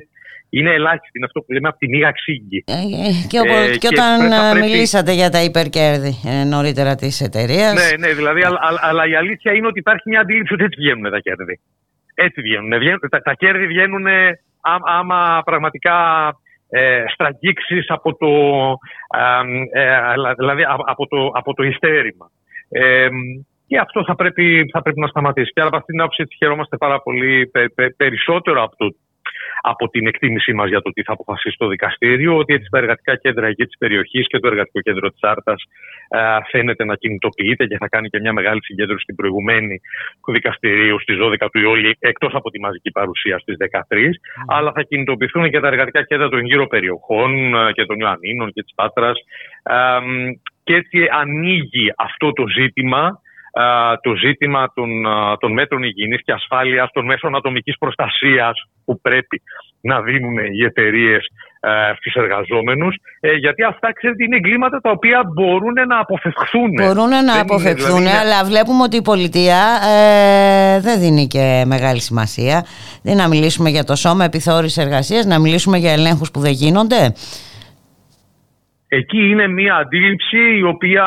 είναι 0.50 0.70
ελάχιστη. 0.70 1.16
Είναι 1.18 1.26
αυτό 1.26 1.40
που 1.40 1.52
λέμε 1.52 1.68
από 1.68 1.78
τη 1.78 1.88
μήγα 1.88 2.10
ξύγκη. 2.10 2.64
Ε, 2.66 2.72
ε, 2.72 3.10
και, 3.28 3.38
ε, 3.38 3.76
και, 3.76 3.88
όταν 3.94 4.18
πρέπει... 4.28 4.66
μιλήσατε 4.66 5.12
για 5.12 5.30
τα 5.30 5.42
υπερκέρδη 5.42 6.12
ε, 6.26 6.44
νωρίτερα 6.44 6.94
της 6.94 7.20
εταιρείας. 7.20 7.74
Ναι, 7.74 8.06
ναι, 8.06 8.14
δηλαδή, 8.14 8.42
αλλά, 8.42 8.58
αλλά, 8.80 9.06
η 9.06 9.14
αλήθεια 9.14 9.52
είναι 9.52 9.66
ότι 9.66 9.78
υπάρχει 9.78 10.08
μια 10.08 10.20
αντίληψη 10.20 10.52
ότι 10.54 10.64
έτσι 10.64 10.80
βγαίνουν 10.80 11.10
τα 11.10 11.20
κέρδη. 11.20 11.60
Έτσι 12.14 12.40
βγαίνουν. 12.40 12.70
τα, 13.10 13.20
τα 13.22 13.34
κέρδη 13.34 13.66
βγαίνουν 13.66 14.06
άμα 14.84 15.42
πραγματικά 15.44 16.28
ε, 16.68 17.04
στραγγίξεις 17.12 17.90
από 17.90 18.16
το, 18.16 18.28
ε, 19.72 19.90
δηλαδή 20.38 20.62
από 20.86 21.06
το, 21.06 21.30
από 21.34 21.54
το 21.54 21.62
υστέρημα. 21.62 22.30
Ε, 22.68 23.08
και 23.66 23.78
αυτό 23.78 24.04
θα 24.04 24.14
πρέπει, 24.14 24.68
θα 24.72 24.82
πρέπει 24.82 25.00
να 25.00 25.06
σταματήσει. 25.06 25.52
Και 25.52 25.60
από 25.60 25.76
αυτήν 25.76 25.94
την 25.94 26.00
άποψη 26.00 26.26
χαιρόμαστε 26.36 26.76
πάρα 26.76 27.00
πολύ 27.02 27.50
περισσότερο 27.96 28.62
από 28.62 28.76
το 28.76 28.94
από 29.60 29.88
την 29.88 30.06
εκτίμησή 30.06 30.52
μας 30.52 30.68
για 30.68 30.80
το 30.80 30.90
τι 30.90 31.02
θα 31.02 31.12
αποφασίσει 31.12 31.56
το 31.58 31.68
δικαστήριο, 31.68 32.36
ότι 32.36 32.54
έτσι 32.54 32.68
τα 32.70 32.78
εργατικά 32.78 33.16
κέντρα 33.16 33.46
εκεί 33.46 33.64
της 33.64 33.78
περιοχής 33.78 34.26
και 34.26 34.38
το 34.38 34.46
εργατικό 34.48 34.80
κέντρο 34.80 35.10
της 35.10 35.22
Άρτας 35.22 35.62
ε, 36.08 36.18
φαίνεται 36.50 36.84
να 36.84 36.94
κινητοποιείται 36.94 37.66
και 37.66 37.76
θα 37.76 37.88
κάνει 37.88 38.08
και 38.08 38.20
μια 38.20 38.32
μεγάλη 38.32 38.64
συγκέντρωση 38.64 39.02
στην 39.02 39.14
προηγουμένη 39.14 39.80
του 40.24 40.32
δικαστηρίου 40.32 41.00
στις 41.00 41.16
12 41.20 41.46
του 41.52 41.60
Ιούλη, 41.60 41.96
εκτός 41.98 42.34
από 42.34 42.50
τη 42.50 42.60
μαζική 42.60 42.90
παρουσία 42.90 43.38
στις 43.38 43.56
13. 43.88 43.96
Αλλά 44.46 44.72
θα 44.72 44.82
κινητοποιηθούν 44.82 45.50
και 45.50 45.60
τα 45.60 45.66
εργατικά 45.66 46.04
κέντρα 46.04 46.28
των 46.28 46.44
γύρω 46.44 46.66
περιοχών 46.66 47.54
ε, 47.54 47.72
και 47.72 47.84
των 47.84 47.98
Ιωαννίνων 47.98 48.52
και 48.52 48.62
της 48.62 48.74
Πάτρας. 48.74 49.18
και 50.64 50.74
έτσι 50.74 51.08
ανοίγει 51.10 51.92
αυτό 51.96 52.32
το 52.32 52.44
ζήτημα 52.48 53.20
το 54.02 54.14
ζήτημα 54.14 54.72
των, 54.74 54.88
των 55.40 55.52
μέτρων 55.52 55.82
υγιεινής 55.82 56.22
και 56.24 56.32
ασφάλειας, 56.32 56.90
των 56.92 57.04
μέσων 57.04 57.36
ατομικής 57.36 57.78
προστασίας 57.78 58.68
που 58.84 59.00
πρέπει 59.00 59.42
να 59.80 60.00
δίνουν 60.00 60.38
οι 60.38 60.64
εταιρείες 60.64 61.26
στους 61.96 62.14
εργαζόμενους 62.14 62.96
ε, 63.20 63.32
γιατί 63.32 63.62
αυτά 63.62 63.92
ξέρετε 63.92 64.24
είναι 64.24 64.36
εγκλήματα 64.36 64.80
τα 64.80 64.90
οποία 64.90 65.22
μπορούν 65.34 65.72
να 65.88 65.98
αποφευχθούν. 65.98 66.70
Μπορούν 66.82 67.08
να 67.24 67.40
αποφευχθούν 67.40 67.98
δηλαδή, 67.98 68.16
αλλά 68.16 68.44
βλέπουμε 68.44 68.82
ότι 68.82 68.96
η 68.96 69.02
πολιτεία 69.02 69.60
ε, 69.94 70.80
δεν 70.80 71.00
δίνει 71.00 71.26
και 71.26 71.64
μεγάλη 71.66 72.00
σημασία. 72.00 72.66
Δεν 73.02 73.16
να 73.16 73.28
μιλήσουμε 73.28 73.68
για 73.70 73.84
το 73.84 73.94
σώμα 73.94 74.24
επιθεώρησης 74.24 74.84
εργασίας, 74.84 75.24
να 75.24 75.38
μιλήσουμε 75.38 75.78
για 75.78 75.92
ελέγχους 75.92 76.30
που 76.30 76.40
δεν 76.40 76.52
γίνονται. 76.52 77.12
Εκεί 78.88 79.28
είναι 79.28 79.46
μια 79.46 79.76
αντίληψη 79.76 80.56
η 80.56 80.62
οποία 80.62 81.04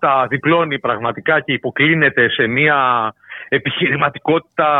τα 0.00 0.26
διπλώνει 0.28 0.78
πραγματικά 0.78 1.40
και 1.40 1.52
υποκλίνεται 1.52 2.30
σε 2.30 2.46
μια 2.46 3.12
επιχειρηματικότητα 3.48 4.70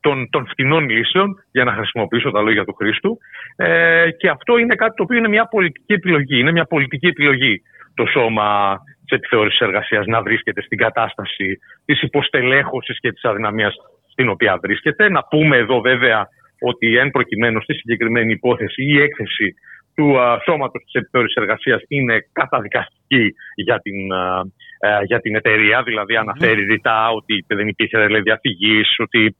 των, 0.00 0.30
των 0.30 0.46
φτηνών 0.46 0.88
λύσεων, 0.88 1.44
για 1.50 1.64
να 1.64 1.72
χρησιμοποιήσω 1.72 2.30
τα 2.30 2.40
λόγια 2.40 2.64
του 2.64 2.74
Χρήστου. 2.74 3.18
Ε, 3.56 4.10
και 4.10 4.28
αυτό 4.28 4.58
είναι 4.58 4.74
κάτι 4.74 4.94
το 4.96 5.02
οποίο 5.02 5.18
είναι 5.18 5.28
μια 5.28 5.44
πολιτική 5.44 5.92
επιλογή. 5.92 6.38
Είναι 6.38 6.52
μια 6.52 6.64
πολιτική 6.64 7.06
επιλογή 7.06 7.62
το 7.94 8.06
σώμα 8.06 8.78
τη 9.06 9.16
επιθεώρηση 9.16 9.58
εργασίας 9.60 10.06
να 10.06 10.22
βρίσκεται 10.22 10.62
στην 10.62 10.78
κατάσταση 10.78 11.58
της 11.84 12.02
υποστελέχωσης 12.02 13.00
και 13.00 13.12
της 13.12 13.24
αδυναμίας 13.24 13.74
στην 14.10 14.28
οποία 14.28 14.58
βρίσκεται. 14.62 15.08
Να 15.08 15.22
πούμε 15.22 15.56
εδώ 15.56 15.80
βέβαια 15.80 16.28
ότι 16.60 16.96
εν 16.96 17.10
προκειμένου 17.10 17.62
στη 17.62 17.74
συγκεκριμένη 17.74 18.32
υπόθεση 18.32 18.82
η 18.82 19.00
έκθεση 19.00 19.54
του 19.98 20.14
uh, 20.16 20.38
σώματος 20.44 20.82
της 20.84 20.92
επιθεώρησης 20.92 21.36
εργασίας 21.36 21.82
είναι 21.88 22.28
καταδικαστική 22.32 23.34
για 23.54 23.78
την, 23.80 23.98
uh, 24.22 25.04
για 25.06 25.20
την 25.20 25.36
εταιρεία, 25.36 25.82
δηλαδή 25.82 26.16
αναφέρει 26.16 26.64
ρητά 26.64 27.10
ότι 27.10 27.44
δεν 27.46 27.68
υπήρχε 27.68 27.98
δηλαδή, 27.98 28.22
διαφυγής, 28.22 28.94
ότι 28.98 29.36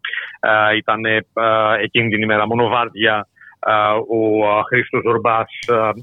uh, 0.49 0.77
ήταν 0.77 1.01
εκείνη 1.83 2.09
την 2.09 2.23
ημέρα 2.23 2.47
μονοβάρδια 2.47 3.29
ο 4.11 4.61
Χρήστος 4.63 5.03
Ζορμπάς 5.05 5.51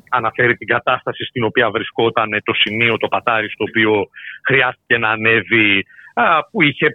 αναφέρει 0.09 0.55
την 0.57 0.67
κατάσταση 0.67 1.23
στην 1.23 1.43
οποία 1.43 1.69
βρισκόταν 1.69 2.29
το 2.43 2.53
σημείο, 2.53 2.97
το 2.97 3.07
πατάρι 3.07 3.49
στο 3.49 3.63
οποίο 3.69 4.07
χρειάστηκε 4.47 4.97
να 4.97 5.09
ανέβει 5.09 5.85
που 6.51 6.61
είχε 6.61 6.87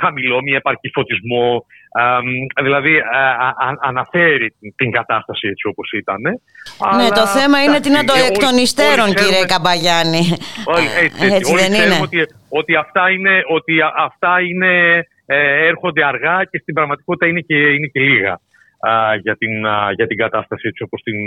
χαμηλό, 0.00 0.42
μη 0.42 0.52
επαρκή 0.52 0.90
φωτισμό. 0.92 1.66
Δηλαδή 2.62 3.02
αναφέρει 3.80 4.54
την 4.76 4.90
κατάσταση 4.90 5.48
έτσι 5.48 5.66
όπως 5.66 5.92
ήταν. 5.92 6.20
Ναι, 6.96 7.08
το 7.08 7.26
θέμα 7.26 7.62
είναι 7.62 7.80
τι 7.80 7.90
να 7.90 8.04
το 8.04 8.14
εκ 8.28 8.36
των 8.38 8.56
υστέρων 8.56 9.06
κύριε 9.14 9.44
Καμπαγιάννη. 9.46 10.22
Έτσι, 11.36 11.54
δεν 11.54 11.72
είναι; 11.72 11.98
Ότι, 12.02 12.26
ότι 12.48 12.76
αυτά 12.76 13.10
είναι, 13.10 13.42
ότι 13.48 13.74
αυτά 13.96 14.40
είναι 14.40 15.04
ε, 15.26 15.66
έρχονται 15.66 16.04
αργά 16.04 16.44
και 16.50 16.58
στην 16.58 16.74
πραγματικότητα 16.74 17.26
είναι 17.26 17.40
και, 17.40 17.56
είναι 17.56 17.86
και 17.86 18.00
λίγα. 18.00 18.40
για, 19.22 19.36
την, 19.36 19.54
για 19.94 20.06
την 20.06 20.16
κατάσταση 20.16 20.68
έτσι 20.68 20.82
όπως 20.82 21.02
την, 21.02 21.18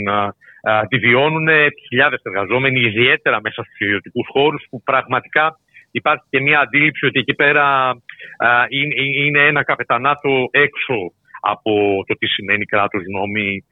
τη 0.89 0.97
βιώνουν 0.97 1.47
χιλιάδες 1.87 2.21
εργαζόμενοι 2.23 2.79
ιδιαίτερα 2.79 3.41
μέσα 3.41 3.63
στους 3.63 3.79
ιδιωτικούς 3.79 4.27
χώρους 4.31 4.65
που 4.69 4.81
πραγματικά 4.83 5.59
υπάρχει 5.91 6.23
και 6.29 6.39
μια 6.41 6.59
αντίληψη 6.59 7.05
ότι 7.05 7.19
εκεί 7.19 7.33
πέρα 7.33 7.95
είναι, 9.25 9.45
ένα 9.45 9.63
καπετανάτο 9.63 10.47
έξω 10.51 10.95
από 11.41 11.71
το 12.07 12.13
τι 12.17 12.27
σημαίνει 12.27 12.65
κράτος 12.65 13.01
νόμι 13.15 13.65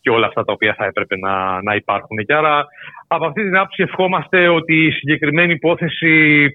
και 0.00 0.10
όλα 0.10 0.26
αυτά 0.26 0.44
τα 0.44 0.52
οποία 0.52 0.74
θα 0.74 0.84
έπρεπε 0.84 1.16
να, 1.16 1.62
να 1.62 1.74
υπάρχουν. 1.74 2.16
Και 2.26 2.34
άρα 2.34 2.64
από 3.06 3.26
αυτή 3.26 3.42
την 3.42 3.56
άποψη 3.56 3.82
ευχόμαστε 3.82 4.48
ότι 4.48 4.86
η 4.86 4.90
συγκεκριμένη 4.90 5.52
υπόθεση 5.52 6.46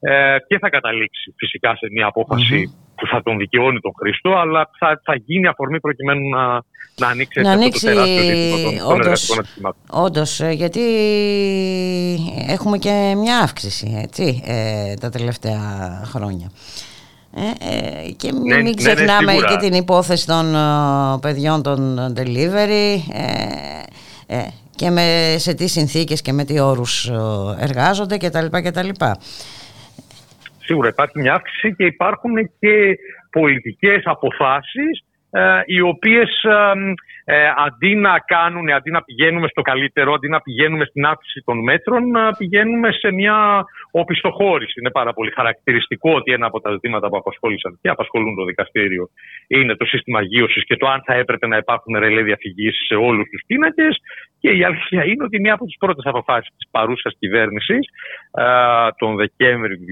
ε, 0.00 0.36
και 0.46 0.58
θα 0.58 0.68
καταλήξει 0.68 1.34
φυσικά 1.36 1.76
σε 1.76 1.86
μια 1.92 2.06
αποφαση 2.06 2.76
που 3.02 3.08
θα 3.08 3.22
τον 3.22 3.38
δικαιώνει 3.38 3.80
τον 3.80 3.92
Χριστό, 3.98 4.30
αλλά 4.30 4.70
θα, 4.78 5.00
θα 5.04 5.14
γίνει 5.14 5.46
αφορμή 5.46 5.80
προκειμένου 5.80 6.28
να, 6.28 6.62
να 6.96 7.06
ανοίξει, 7.08 7.40
να 7.40 7.50
ανοίξει 7.50 7.88
αυτό 7.88 8.00
το 8.00 8.04
τεράστιο 8.04 8.78
των, 8.78 9.00
εργατικών 9.00 9.74
Όντως, 9.90 10.40
ε, 10.40 10.50
γιατί 10.50 10.80
έχουμε 12.48 12.78
και 12.78 13.14
μια 13.16 13.38
αύξηση 13.38 14.00
έτσι, 14.02 14.42
ε, 14.46 14.94
τα 14.94 15.10
τελευταία 15.10 15.60
χρόνια. 16.04 16.50
Ε, 17.34 17.40
ε, 17.40 18.10
και 18.10 18.32
μην, 18.32 18.42
ναι, 18.42 18.56
μην 18.56 18.64
ναι, 18.64 18.70
ναι, 18.70 18.74
ξεχνάμε 18.74 19.32
και 19.32 19.56
την 19.56 19.72
υπόθεση 19.72 20.26
των 20.26 20.54
uh, 20.54 21.20
παιδιών 21.20 21.62
των 21.62 21.98
delivery 22.16 22.96
ε, 24.26 24.46
και 24.76 24.90
με, 24.90 25.34
σε 25.38 25.54
τι 25.54 25.66
συνθήκες 25.66 26.22
και 26.22 26.32
με 26.32 26.44
τι 26.44 26.60
όρους 26.60 27.10
εργάζονται 27.58 28.16
κτλ. 28.16 28.46
κτλ. 28.50 28.88
Σίγουρα 30.64 30.88
υπάρχει 30.88 31.18
μια 31.18 31.34
αύξηση 31.34 31.74
και 31.74 31.84
υπάρχουν 31.84 32.50
και 32.58 32.98
πολιτικές 33.30 34.02
αποφάσεις 34.04 34.98
ε, 34.98 35.11
οι 35.66 35.80
οποίες 35.80 36.44
ε, 37.24 37.48
αντί 37.56 37.94
να 37.94 38.18
κάνουν, 38.18 38.70
αντί 38.72 38.90
να 38.90 39.02
πηγαίνουμε 39.02 39.48
στο 39.48 39.62
καλύτερο, 39.62 40.12
αντί 40.12 40.28
να 40.28 40.40
πηγαίνουμε 40.40 40.84
στην 40.84 41.04
αύξηση 41.06 41.42
των 41.44 41.58
μέτρων, 41.62 42.10
να 42.10 42.30
πηγαίνουμε 42.32 42.92
σε 42.92 43.12
μια 43.12 43.64
οπισθοχώρηση. 43.90 44.80
Είναι 44.80 44.90
πάρα 44.90 45.12
πολύ 45.12 45.30
χαρακτηριστικό 45.30 46.14
ότι 46.14 46.32
ένα 46.32 46.46
από 46.46 46.60
τα 46.60 46.70
ζητήματα 46.70 47.08
που 47.08 47.16
απασχόλησαν 47.16 47.78
και 47.82 47.88
απασχολούν 47.88 48.34
το 48.34 48.44
δικαστήριο 48.44 49.08
είναι 49.46 49.76
το 49.76 49.84
σύστημα 49.84 50.22
γύρωσης 50.22 50.64
και 50.64 50.76
το 50.76 50.86
αν 50.86 51.02
θα 51.06 51.14
έπρεπε 51.14 51.46
να 51.46 51.56
υπάρχουν 51.56 51.98
ρελέ 51.98 52.22
διαφυγή 52.22 52.70
σε 52.70 52.94
όλους 52.94 53.28
τους 53.30 53.42
πίνακες. 53.46 53.96
Και 54.40 54.50
η 54.50 54.64
αλήθεια 54.64 55.04
είναι 55.04 55.24
ότι 55.24 55.40
μία 55.40 55.54
από 55.54 55.64
τις 55.64 55.76
πρώτες 55.78 56.04
αποφάσεις 56.04 56.50
της 56.56 56.68
παρούσας 56.70 57.14
κυβέρνησης 57.18 57.88
τον 58.98 59.16
Δεκέμβριο 59.16 59.76
του 59.76 59.84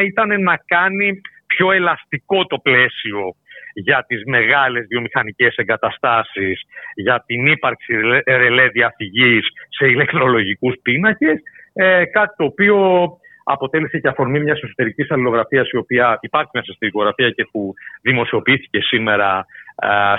2019 0.00 0.04
ήταν 0.04 0.42
να 0.42 0.56
κάνει 0.66 1.20
πιο 1.46 1.72
ελαστικό 1.72 2.46
το 2.46 2.58
πλαίσιο 2.58 3.34
για 3.74 4.04
τις 4.08 4.22
μεγάλες 4.26 4.86
βιομηχανικές 4.88 5.54
εγκαταστάσεις, 5.56 6.62
για 6.94 7.24
την 7.26 7.46
ύπαρξη 7.46 7.94
ρελέ 8.26 8.68
διαφυγής 8.68 9.46
σε 9.68 9.86
ηλεκτρολογικούς 9.86 10.74
πίνακες, 10.82 11.38
ε, 11.72 12.04
κάτι 12.04 12.34
το 12.36 12.44
οποίο 12.44 13.08
αποτέλεσε 13.44 13.98
και 13.98 14.08
αφορμή 14.08 14.40
μιας 14.40 14.60
εσωτερικής 14.62 15.10
αλληλογραφίας, 15.10 15.70
η 15.70 15.76
οποία 15.76 16.18
υπάρχει 16.20 16.50
μέσα 16.54 16.72
στη 16.72 16.86
δικογραφία 16.86 17.30
και 17.30 17.48
που 17.50 17.74
δημοσιοποιήθηκε 18.02 18.80
σήμερα 18.80 19.46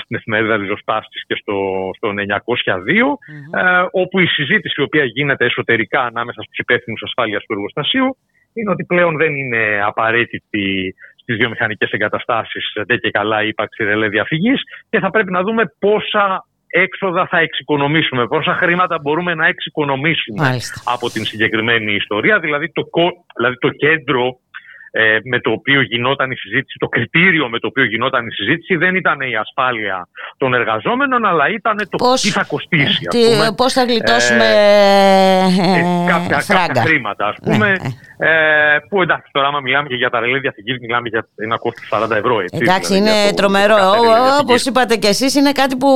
στην 0.01 0.15
εφημερίδα 0.15 0.57
Ριζοσπάστης 0.57 1.23
και 1.27 1.35
στο, 1.35 1.89
στο 1.95 2.11
902, 2.11 3.17
όπου 3.91 4.19
η 4.19 4.25
συζήτηση 4.25 4.81
η 4.81 4.83
οποία 4.83 5.03
γίνεται 5.03 5.45
εσωτερικά 5.45 6.01
ανάμεσα 6.01 6.41
στους 6.41 6.57
υπεύθυνους 6.57 7.03
ασφάλειας 7.03 7.43
του 7.43 7.53
εργοστασίου 7.53 8.17
είναι 8.53 8.71
ότι 8.71 8.83
πλέον 8.83 9.17
δεν 9.17 9.35
είναι 9.35 9.81
απαραίτητη 9.85 10.95
στις 11.21 11.37
βιομηχανικές 11.37 11.91
εγκαταστάσεις. 11.91 12.71
Δεν 12.87 12.99
και 12.99 13.11
καλά 13.11 13.43
ύπαρξη 13.43 13.83
ρελέ 13.83 14.07
διαφυγής. 14.07 14.61
Και 14.89 14.99
θα 14.99 15.09
πρέπει 15.09 15.31
να 15.31 15.41
δούμε 15.41 15.63
πόσα 15.79 16.45
έξοδα 16.71 17.27
θα 17.27 17.37
εξοικονομήσουμε, 17.39 18.27
πόσα 18.27 18.53
χρήματα 18.53 18.99
μπορούμε 19.01 19.33
να 19.33 19.47
εξοικονομήσουμε 19.47 20.57
από 20.85 21.09
την 21.09 21.25
συγκεκριμένη 21.25 21.93
ιστορία. 21.93 22.39
Δηλαδή 22.39 22.71
το, 22.71 22.83
δηλαδή 23.35 23.57
το 23.57 23.69
κέντρο 23.69 24.39
ε, 24.91 25.17
με 25.23 25.39
το 25.39 25.51
οποίο 25.51 25.81
γινόταν 25.81 26.31
η 26.31 26.35
συζήτηση, 26.35 26.77
το 26.79 26.87
κριτήριο 26.87 27.49
με 27.49 27.59
το 27.59 27.67
οποίο 27.67 27.85
γινόταν 27.85 28.27
η 28.27 28.31
συζήτηση 28.31 28.75
δεν 28.75 28.95
ήταν 28.95 29.21
η 29.21 29.35
ασφάλεια 29.35 30.07
των 30.37 30.53
εργαζόμενων, 30.53 31.25
αλλά 31.25 31.49
ήταν 31.49 31.77
το 31.89 31.97
πώς, 31.97 32.21
τι 32.21 32.29
θα 32.29 32.43
κοστίσει. 32.43 33.05
Τι, 33.05 33.19
πώς 33.55 33.73
θα 33.73 33.83
γλιτώσουμε 33.83 34.45
ε, 34.45 35.45
ε, 35.77 35.83
κάποια, 36.07 36.43
κάποια, 36.47 36.81
χρήματα, 36.81 37.25
ας 37.27 37.35
πούμε. 37.43 37.57
Ναι, 37.57 37.71
ναι. 37.71 38.75
Ε, 38.75 38.79
που 38.89 39.01
εντάξει, 39.01 39.29
τώρα 39.31 39.47
άμα 39.47 39.59
μιλάμε 39.59 39.87
και 39.87 39.95
για 39.95 40.09
τα 40.09 40.19
ρελέ 40.19 40.39
διαφυγής, 40.39 40.77
μιλάμε 40.79 41.09
για 41.09 41.27
ένα 41.35 41.57
κόστος 41.57 41.89
40 41.91 42.11
ευρώ. 42.11 42.39
Έτσι, 42.39 42.57
εντάξει, 42.61 42.93
δηλαδή, 42.93 43.09
είναι 43.09 43.33
τρομερό. 43.33 43.75
Όπως 44.41 44.65
είπατε 44.65 44.95
κι 44.95 45.07
εσείς, 45.07 45.35
είναι 45.35 45.51
κάτι 45.51 45.75
που, 45.75 45.87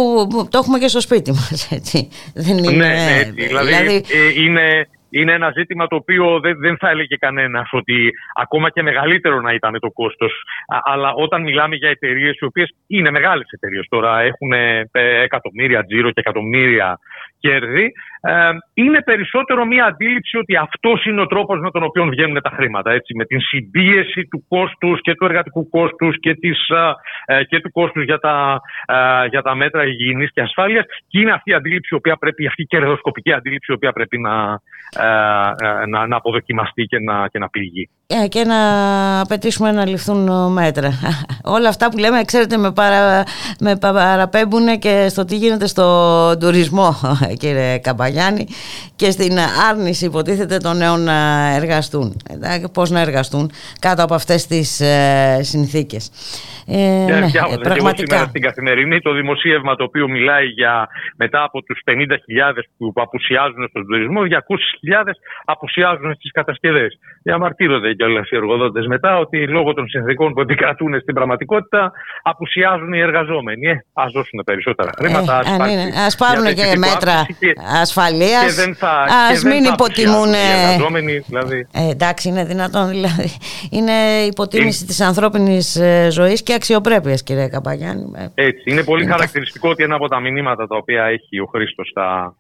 το 0.52 0.58
έχουμε 0.58 0.80
και 0.80 0.88
στο 0.88 1.02
σπίτι 1.02 1.32
μας. 1.32 1.72
Έτσι. 1.72 2.10
Δεν 2.34 2.58
είναι, 2.58 2.72
ναι, 2.72 2.88
ναι, 2.88 3.18
έτσι, 3.20 3.32
δηλαδή, 3.32 3.66
δηλαδή 3.66 3.96
ε, 3.96 4.42
είναι 4.44 4.88
είναι 5.20 5.34
ένα 5.34 5.52
ζήτημα 5.56 5.88
το 5.88 5.96
οποίο 5.96 6.40
δεν, 6.40 6.60
δεν 6.60 6.78
θα 6.78 6.90
έλεγε 6.90 7.16
κανένας 7.16 7.70
ότι 7.72 8.12
ακόμα 8.34 8.70
και 8.70 8.82
μεγαλύτερο 8.82 9.42
να 9.42 9.54
ήταν 9.54 9.78
το 9.80 9.92
κόστος. 9.92 10.44
Αλλά 10.84 11.14
όταν 11.14 11.42
μιλάμε 11.42 11.76
για 11.76 11.90
εταιρείες 11.90 12.38
οι 12.40 12.46
οποίες 12.46 12.76
είναι 12.88 13.12
μεγάλες 13.12 13.48
εταιρείες 13.52 13.86
τώρα, 13.90 14.22
έχουν 14.22 14.52
ε, 14.52 14.90
εκατομμύρια 15.24 15.86
τζίρο 15.86 16.12
και 16.12 16.20
εκατομμύρια 16.20 17.00
κέρδη, 17.40 17.84
ε, 18.15 18.15
είναι 18.74 19.02
περισσότερο 19.02 19.66
μια 19.66 19.86
αντίληψη 19.86 20.38
ότι 20.38 20.56
αυτός 20.56 21.06
είναι 21.06 21.22
ο 21.22 21.26
τρόπος 21.26 21.60
με 21.60 21.72
τον 21.72 21.84
οποίο 21.84 22.06
βγαίνουν 22.06 22.42
τα 22.42 22.50
χρήματα. 22.50 22.92
Έτσι, 22.92 23.16
με 23.16 23.26
την 23.26 23.42
συμπίεση 23.42 24.28
του 24.32 24.46
κόστους 24.48 25.02
και 25.02 25.16
του 25.16 25.26
εργατικού 25.26 25.70
κόστους 25.70 26.20
και, 26.20 26.36
ε, 27.26 27.44
και 27.44 27.60
του 27.60 27.72
κόστους 27.72 28.04
για 28.04 28.20
τα, 28.20 28.62
για 29.30 29.42
τα 29.42 29.56
μέτρα 29.56 29.86
υγιεινής 29.86 30.32
και 30.34 30.42
ασφάλειας. 30.42 30.86
Και 31.08 31.20
είναι 31.20 31.32
αυτή 31.32 31.52
η 31.52 31.54
αντίληψη, 31.54 31.90
η 31.92 31.98
οποία 31.98 32.16
πρέπει, 32.18 32.48
αυτή 32.48 32.62
η 32.62 32.66
κερδοσκοπική 32.66 33.34
αντίληψη, 33.34 33.72
η 33.72 33.76
οποία 33.76 33.92
πρέπει 33.92 34.18
να, 34.18 34.60
να, 35.88 36.08
να 36.08 36.16
αποδοκιμαστεί 36.16 36.84
και 36.84 37.00
να, 37.00 37.28
και 37.28 37.40
να 37.40 37.50
πληγεί. 37.50 37.90
Ε, 38.08 38.28
και 38.28 38.44
να 38.44 39.20
απαιτήσουμε 39.20 39.72
να 39.72 39.88
ληφθούν 39.88 40.52
μέτρα. 40.52 40.92
Όλα 41.56 41.70
αυτά 41.70 41.90
που 41.90 41.98
λέμε, 41.98 42.22
ξέρετε, 42.24 42.58
με, 42.58 42.72
παρα, 42.72 43.24
με 43.60 43.78
παραπέμπουν 43.78 44.80
και 44.80 45.06
στο 45.10 45.26
τι 45.26 45.36
γίνεται 45.36 45.68
στο 45.68 46.38
τουρισμό, 46.38 46.96
κύριε 47.40 47.78
Καμπαγιάννη, 47.78 48.48
και 48.96 49.12
στην 49.12 49.38
άρνηση, 49.70 50.06
υποτίθεται, 50.06 50.58
των 50.58 50.78
νέων 50.78 51.04
να 51.04 51.50
εργαστούν. 51.56 52.18
Πώς 52.74 52.90
να 52.90 53.00
εργαστούν 53.00 53.52
κάτω 53.80 54.04
από 54.04 54.14
αυτές 54.14 54.48
τις 54.48 54.80
ε, 54.80 55.40
συνθήκες. 55.42 56.12
Ε, 56.68 57.06
ναι, 57.10 57.26
ε, 57.54 57.58
πραγματικά. 57.62 58.16
Σήμερα 58.16 58.26
στην 58.30 58.42
Καθημερινή 58.42 59.02
το 59.02 59.14
δημοσίευμα 59.14 59.76
το 59.76 59.84
οποίο 59.84 60.08
μιλάει 60.08 60.46
για 60.46 60.88
μετά 61.16 61.44
από 61.44 61.62
τους 61.62 61.80
50.000 61.86 61.96
που 62.78 62.94
απουσιάζουν 62.96 63.68
στον 63.70 63.86
τουρισμό, 63.86 64.22
200.000 64.22 65.12
απουσιάζουν 65.46 66.16
στις 66.16 66.32
κατασκευές. 66.32 67.00
Διαμαρτύρονται 67.24 67.95
κιόλας 67.96 68.30
οι 68.30 68.36
εργοδότες 68.36 68.86
μετά 68.88 69.18
ότι 69.18 69.48
λόγω 69.48 69.74
των 69.74 69.88
συνθήκων 69.88 70.34
που 70.34 70.42
επικρατούν 70.42 71.00
στην 71.02 71.14
πραγματικότητα 71.14 71.92
απουσιάζουν 72.24 72.94
οι 72.94 73.00
εργαζόμενοι. 73.00 73.68
Ε, 73.68 73.86
ας 73.94 74.12
δώσουν 74.12 74.42
περισσότερα 74.46 74.90
χρήματα. 74.98 75.40
Ε, 75.40 76.06
ας 76.06 76.16
πάρουν 76.16 76.46
και 76.46 76.78
μέτρα 76.78 77.26
ασφαλείας. 77.82 78.58
Α 78.82 79.48
μην 79.48 79.64
υποτιμούν. 79.64 80.34
Οι 80.34 80.72
εργαζόμενοι, 80.72 81.20
δηλαδή. 81.28 81.68
Ε, 81.74 81.90
εντάξει, 81.90 82.30
είναι 82.30 82.44
δυνατόν. 82.46 82.90
Δηλαδή. 82.96 83.30
Είναι 83.70 83.92
υποτίμηση 84.28 84.84
ε, 84.84 84.88
της 84.88 85.02
ανθρώπινης 85.02 85.76
ε, 85.76 86.08
ζωής 86.12 86.44
και 86.44 86.54
αξιοπρέπειας, 86.54 87.24
κύριε 87.24 87.48
Καπαγιάννη. 87.48 88.12
Ε, 88.16 88.46
Έτσι. 88.46 88.64
Είναι 88.66 88.84
πολύ 88.84 89.06
χαρακτηριστικό 89.06 89.70
ότι 89.70 89.84
ένα 89.84 89.96
από 89.96 90.08
τα 90.08 90.20
μηνύματα 90.20 90.68
τα 90.68 90.76
οποία 90.76 91.04
έχει 91.04 91.40
ο 91.40 91.46
Χρήστος 91.46 91.88
στα 91.90 92.36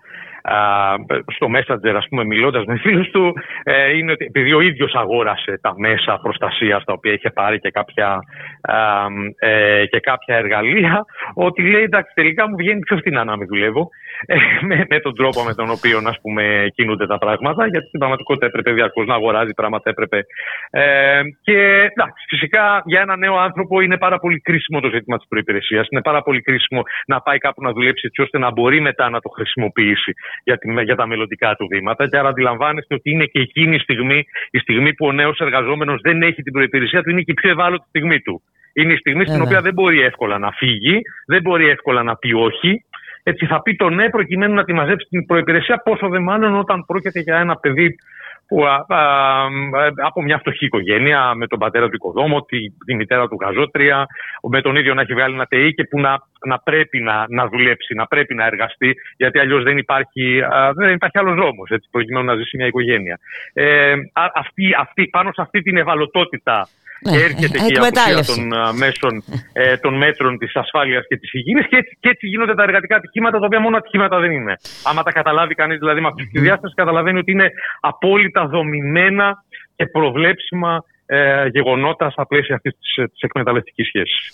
στο 1.35 1.47
Messenger, 1.55 1.93
ας 1.97 2.07
πούμε, 2.09 2.23
μιλώντας 2.23 2.65
με 2.65 2.77
φίλους 2.77 3.09
του, 3.09 3.34
ε, 3.63 3.97
είναι 3.97 4.11
ότι 4.11 4.26
επειδή 4.26 4.53
ο 4.53 4.61
ίδιος 4.61 4.93
αγόρασε 4.93 5.59
τα 5.61 5.73
μέσα 5.77 6.19
προστασίας 6.22 6.84
τα 6.84 6.93
οποία 6.93 7.13
είχε 7.13 7.30
πάρει 7.30 7.59
και 7.59 7.72
κάποια, 7.72 8.19
ε, 9.39 9.85
και 9.85 9.99
κάποια 9.99 10.35
εργαλεία, 10.35 11.05
ότι 11.34 11.61
λέει 11.61 11.81
εντάξει 11.81 12.11
τελικά 12.15 12.49
μου 12.49 12.55
βγαίνει 12.55 12.80
πιο 12.80 12.97
φθηνά 12.97 13.23
να 13.23 13.38
μην 13.38 13.47
δουλεύω 13.47 13.89
ε, 14.26 14.35
με, 14.61 14.85
με, 14.89 14.99
τον 14.99 15.15
τρόπο 15.15 15.43
με 15.43 15.53
τον 15.53 15.69
οποίο 15.69 16.01
ας 16.05 16.19
πούμε, 16.22 16.67
κινούνται 16.76 17.07
τα 17.07 17.17
πράγματα, 17.17 17.67
γιατί 17.67 17.88
στην 17.88 17.99
πραγματικότητα 17.99 18.45
έπρεπε 18.45 18.72
διαρκώς 18.72 19.05
να 19.05 19.15
αγοράζει 19.15 19.53
πράγματα, 19.53 19.89
έπρεπε. 19.89 20.26
Ε, 20.69 21.22
και 21.41 21.57
εντάξει, 21.91 22.26
φυσικά 22.30 22.81
για 22.85 23.01
ένα 23.01 23.15
νέο 23.17 23.35
άνθρωπο 23.38 23.81
είναι 23.81 23.97
πάρα 23.97 24.17
πολύ 24.19 24.39
κρίσιμο 24.39 24.80
το 24.80 24.89
ζήτημα 24.89 25.17
της 25.17 25.27
προπηρεσία. 25.27 25.85
Είναι 25.89 26.01
πάρα 26.01 26.22
πολύ 26.22 26.41
κρίσιμο 26.41 26.81
να 27.07 27.22
πάει 27.22 27.38
κάπου 27.38 27.61
να 27.61 27.72
δουλέψει 27.72 28.03
έτσι 28.07 28.22
ώστε 28.22 28.38
να 28.38 28.51
μπορεί 28.51 28.80
μετά 28.81 29.09
να 29.09 29.19
το 29.19 29.30
χρησιμοποιήσει 29.30 30.13
για, 30.43 30.57
τη, 30.57 30.83
για 30.83 30.95
τα 30.95 31.07
μελλοντικά 31.07 31.55
του 31.55 31.67
βήματα. 31.67 32.07
Και 32.07 32.17
άρα 32.17 32.29
αντιλαμβάνεστε 32.29 32.93
ότι 32.95 33.11
είναι 33.11 33.25
και 33.25 33.39
εκείνη 33.39 33.75
η 33.75 33.79
στιγμή, 33.79 34.25
η 34.51 34.59
στιγμή 34.59 34.93
που 34.93 35.05
ο 35.05 35.11
νέος 35.11 35.39
εργαζόμενος 35.39 36.01
δεν 36.01 36.21
έχει 36.21 36.41
την 36.41 36.53
προπηρεσία 36.53 37.03
του, 37.03 37.09
είναι 37.09 37.21
και 37.21 37.31
η 37.31 37.33
πιο 37.33 37.49
ευάλωτη 37.49 37.85
στιγμή 37.87 38.19
του. 38.21 38.41
Είναι 38.73 38.93
η 38.93 38.97
στιγμή 38.97 39.25
στην 39.25 39.41
οποία 39.41 39.61
δεν 39.61 39.73
μπορεί 39.73 40.01
εύκολα 40.01 40.37
να 40.37 40.51
φύγει, 40.51 41.01
δεν 41.25 41.41
μπορεί 41.41 41.69
εύκολα 41.69 42.03
να 42.03 42.15
πει 42.15 42.33
όχι. 42.33 42.83
Έτσι 43.23 43.45
θα 43.45 43.61
πει 43.61 43.75
το 43.75 43.89
ναι 43.89 44.09
προκειμένου 44.09 44.53
να 44.53 44.63
τη 44.63 44.73
μαζέψει 44.73 45.07
την 45.09 45.25
προπηρεσία, 45.25 45.77
πόσο 45.77 46.09
δε 46.09 46.19
μάλλον 46.19 46.55
όταν 46.55 46.85
πρόκειται 46.85 47.19
για 47.19 47.37
ένα 47.37 47.55
παιδί 47.55 47.95
που, 48.47 48.65
α, 48.65 48.85
από 50.03 50.22
μια 50.22 50.38
φτωχή 50.38 50.65
οικογένεια, 50.65 51.34
με 51.35 51.47
τον 51.47 51.59
πατέρα 51.59 51.85
του 51.89 51.95
οικοδόμο, 51.95 52.41
τη, 52.41 52.57
τη 52.85 52.95
μητέρα 52.95 53.27
του 53.27 53.38
γαζότρια, 53.41 54.05
με 54.49 54.61
τον 54.61 54.76
ίδιο 54.76 54.93
να 54.93 55.01
έχει 55.01 55.13
βγάλει 55.13 55.34
ένα 55.34 55.45
ΤΕΙ 55.45 55.73
και 55.73 55.84
που 55.84 55.99
να, 55.99 56.22
να 56.45 56.59
πρέπει 56.59 56.99
να, 56.99 57.26
να 57.30 57.47
δουλέψει, 57.47 57.93
να 57.93 58.05
πρέπει 58.05 58.34
να 58.35 58.45
εργαστεί, 58.45 58.95
γιατί 59.17 59.39
αλλιώς 59.39 59.63
δεν 59.63 59.77
υπάρχει, 59.77 60.41
α, 60.41 60.72
δεν 60.76 60.93
υπάρχει 60.93 61.17
άλλος 61.17 61.35
δρόμος 61.35 61.69
προκειμένου 61.91 62.26
να 62.26 62.35
ζήσει 62.35 62.57
μια 62.57 62.67
οικογένεια. 62.67 63.19
Ε, 63.53 63.93
αυτή, 64.34 64.76
αυτή, 64.80 65.07
πάνω 65.07 65.31
σε 65.34 65.41
αυτή 65.41 65.61
την 65.61 65.77
ευαλωτότητα 65.77 66.67
ναι, 67.10 67.18
έρχεται 67.18 67.57
και 67.57 67.73
η 67.73 67.77
απουσία 67.77 68.23
των, 68.32 68.41
μέσων, 68.77 69.23
ε, 69.53 69.77
των 69.77 69.94
μέτρων 69.98 70.38
της 70.38 70.56
ασφάλειας 70.56 71.06
και 71.07 71.18
της 71.18 71.34
υγιεινή 71.34 71.64
και, 71.64 71.77
έτσι, 71.77 71.98
και 71.99 72.10
έτσι 72.10 72.27
γίνονται 72.27 72.53
τα 72.53 72.64
εργατικά 72.64 72.95
ατυχήματα, 72.95 73.40
τα 73.40 73.45
οποία 73.45 73.60
μόνο 73.60 73.77
ατυχήματα 73.77 74.19
δεν 74.19 74.32
είναι. 74.32 74.53
Άμα 74.84 75.03
τα 75.03 75.11
καταλάβει 75.11 75.56
κανείς 75.56 75.80
δηλαδή 75.80 76.02
με 76.02 76.07
αυτή 76.07 76.26
τη 76.32 76.40
διάσταση, 76.40 76.73
καταλαβαίνει 76.76 77.19
ότι 77.19 77.32
είναι 77.32 77.49
απόλυτα 77.80 78.48
δομημένα 78.48 79.44
και 79.76 79.86
προβλέψιμα 79.86 80.84
ε, 81.06 81.48
γεγονότα 81.48 82.10
στα 82.10 82.27
πλαίσια 82.27 82.56
αυτής 82.56 82.73
της, 82.80 83.06
της 83.11 83.22
εκμεταλλευτικής 83.22 83.88
σχέσης. 83.88 84.32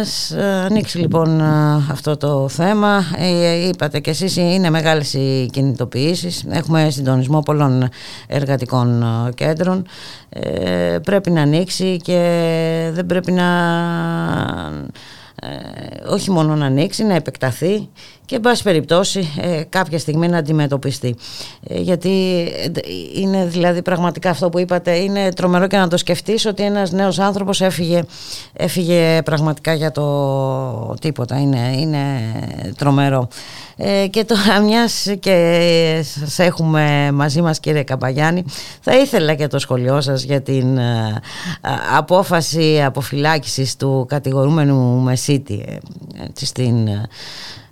Ας 0.00 0.36
ανοίξει 0.64 0.98
λοιπόν 0.98 1.40
αυτό 1.90 2.16
το 2.16 2.48
θέμα. 2.48 3.02
Ε, 3.18 3.68
είπατε 3.68 4.00
και 4.00 4.10
εσείς 4.10 4.36
είναι 4.36 4.70
μεγάλες 4.70 5.14
οι 5.14 5.48
κινητοποιήσεις. 5.52 6.46
Έχουμε 6.50 6.90
συντονισμό 6.90 7.40
πολλών 7.40 7.88
εργατικών 8.28 9.04
κέντρων. 9.34 9.86
Ε, 10.28 10.98
πρέπει 11.02 11.30
να 11.30 11.42
ανοίξει 11.42 11.96
και 11.96 12.20
δεν 12.92 13.06
πρέπει 13.06 13.32
να 13.32 13.48
ε, 15.42 16.08
όχι 16.08 16.30
μόνο 16.30 16.54
να 16.54 16.66
ανοίξει, 16.66 17.04
να 17.04 17.14
επεκταθεί 17.14 17.88
και 18.28 18.34
εν 18.34 18.40
πάση 18.40 18.62
περιπτώσει 18.62 19.28
ε, 19.40 19.62
κάποια 19.68 19.98
στιγμή 19.98 20.28
να 20.28 20.38
αντιμετωπιστεί. 20.38 21.16
Ε, 21.68 21.80
γιατί 21.80 22.46
είναι 23.14 23.44
δηλαδή 23.44 23.82
πραγματικά 23.82 24.30
αυτό 24.30 24.48
που 24.48 24.58
είπατε, 24.58 24.96
είναι 24.96 25.32
τρομερό 25.32 25.66
και 25.66 25.76
να 25.76 25.88
το 25.88 25.96
σκεφτείς 25.96 26.46
ότι 26.46 26.62
ένας 26.62 26.92
νέος 26.92 27.18
άνθρωπος 27.18 27.60
έφυγε, 27.60 28.02
έφυγε 28.52 29.22
πραγματικά 29.24 29.74
για 29.74 29.90
το 29.90 30.94
τίποτα. 31.00 31.40
Είναι, 31.40 31.74
είναι 31.78 32.00
τρομερό. 32.76 33.28
και 34.10 34.24
τώρα 34.24 34.60
μιας 34.66 35.06
και 35.20 36.00
σας 36.02 36.38
έχουμε 36.38 37.10
μαζί 37.12 37.42
μας 37.42 37.60
κύριε 37.60 37.82
Καπαγιάννη, 37.82 38.44
θα 38.80 38.96
ήθελα 38.96 39.34
και 39.34 39.46
το 39.46 39.58
σχολείο 39.58 40.00
σας 40.00 40.22
για 40.22 40.42
την 40.42 40.78
απόφαση 41.96 42.82
αποφυλάκησης 42.82 43.76
του 43.76 44.06
κατηγορούμενου 44.08 45.00
Μεσίτη 45.00 45.78
στην 46.34 46.88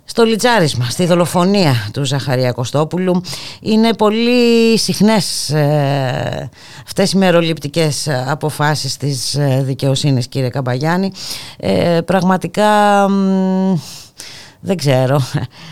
στο 0.09 0.23
λιτσάρισμα, 0.23 0.85
στη 0.89 1.05
δολοφονία 1.05 1.89
του 1.93 2.03
Ζαχαρία 2.03 2.51
Κωστόπουλου 2.51 3.21
είναι 3.59 3.93
πολύ 3.93 4.77
συχνές 4.77 5.49
ε, 5.49 6.49
αυτές 6.85 7.11
οι 7.11 7.17
μεροληπτικές 7.17 8.07
αποφάσεις 8.27 8.97
της 8.97 9.35
ε, 9.35 9.61
δικαιοσύνης 9.65 10.27
κύριε 10.27 10.49
Καμπαγιάννη. 10.49 11.11
Ε, 11.57 11.99
πραγματικά 12.05 13.05
δεν 14.59 14.77
ξέρω. 14.77 15.21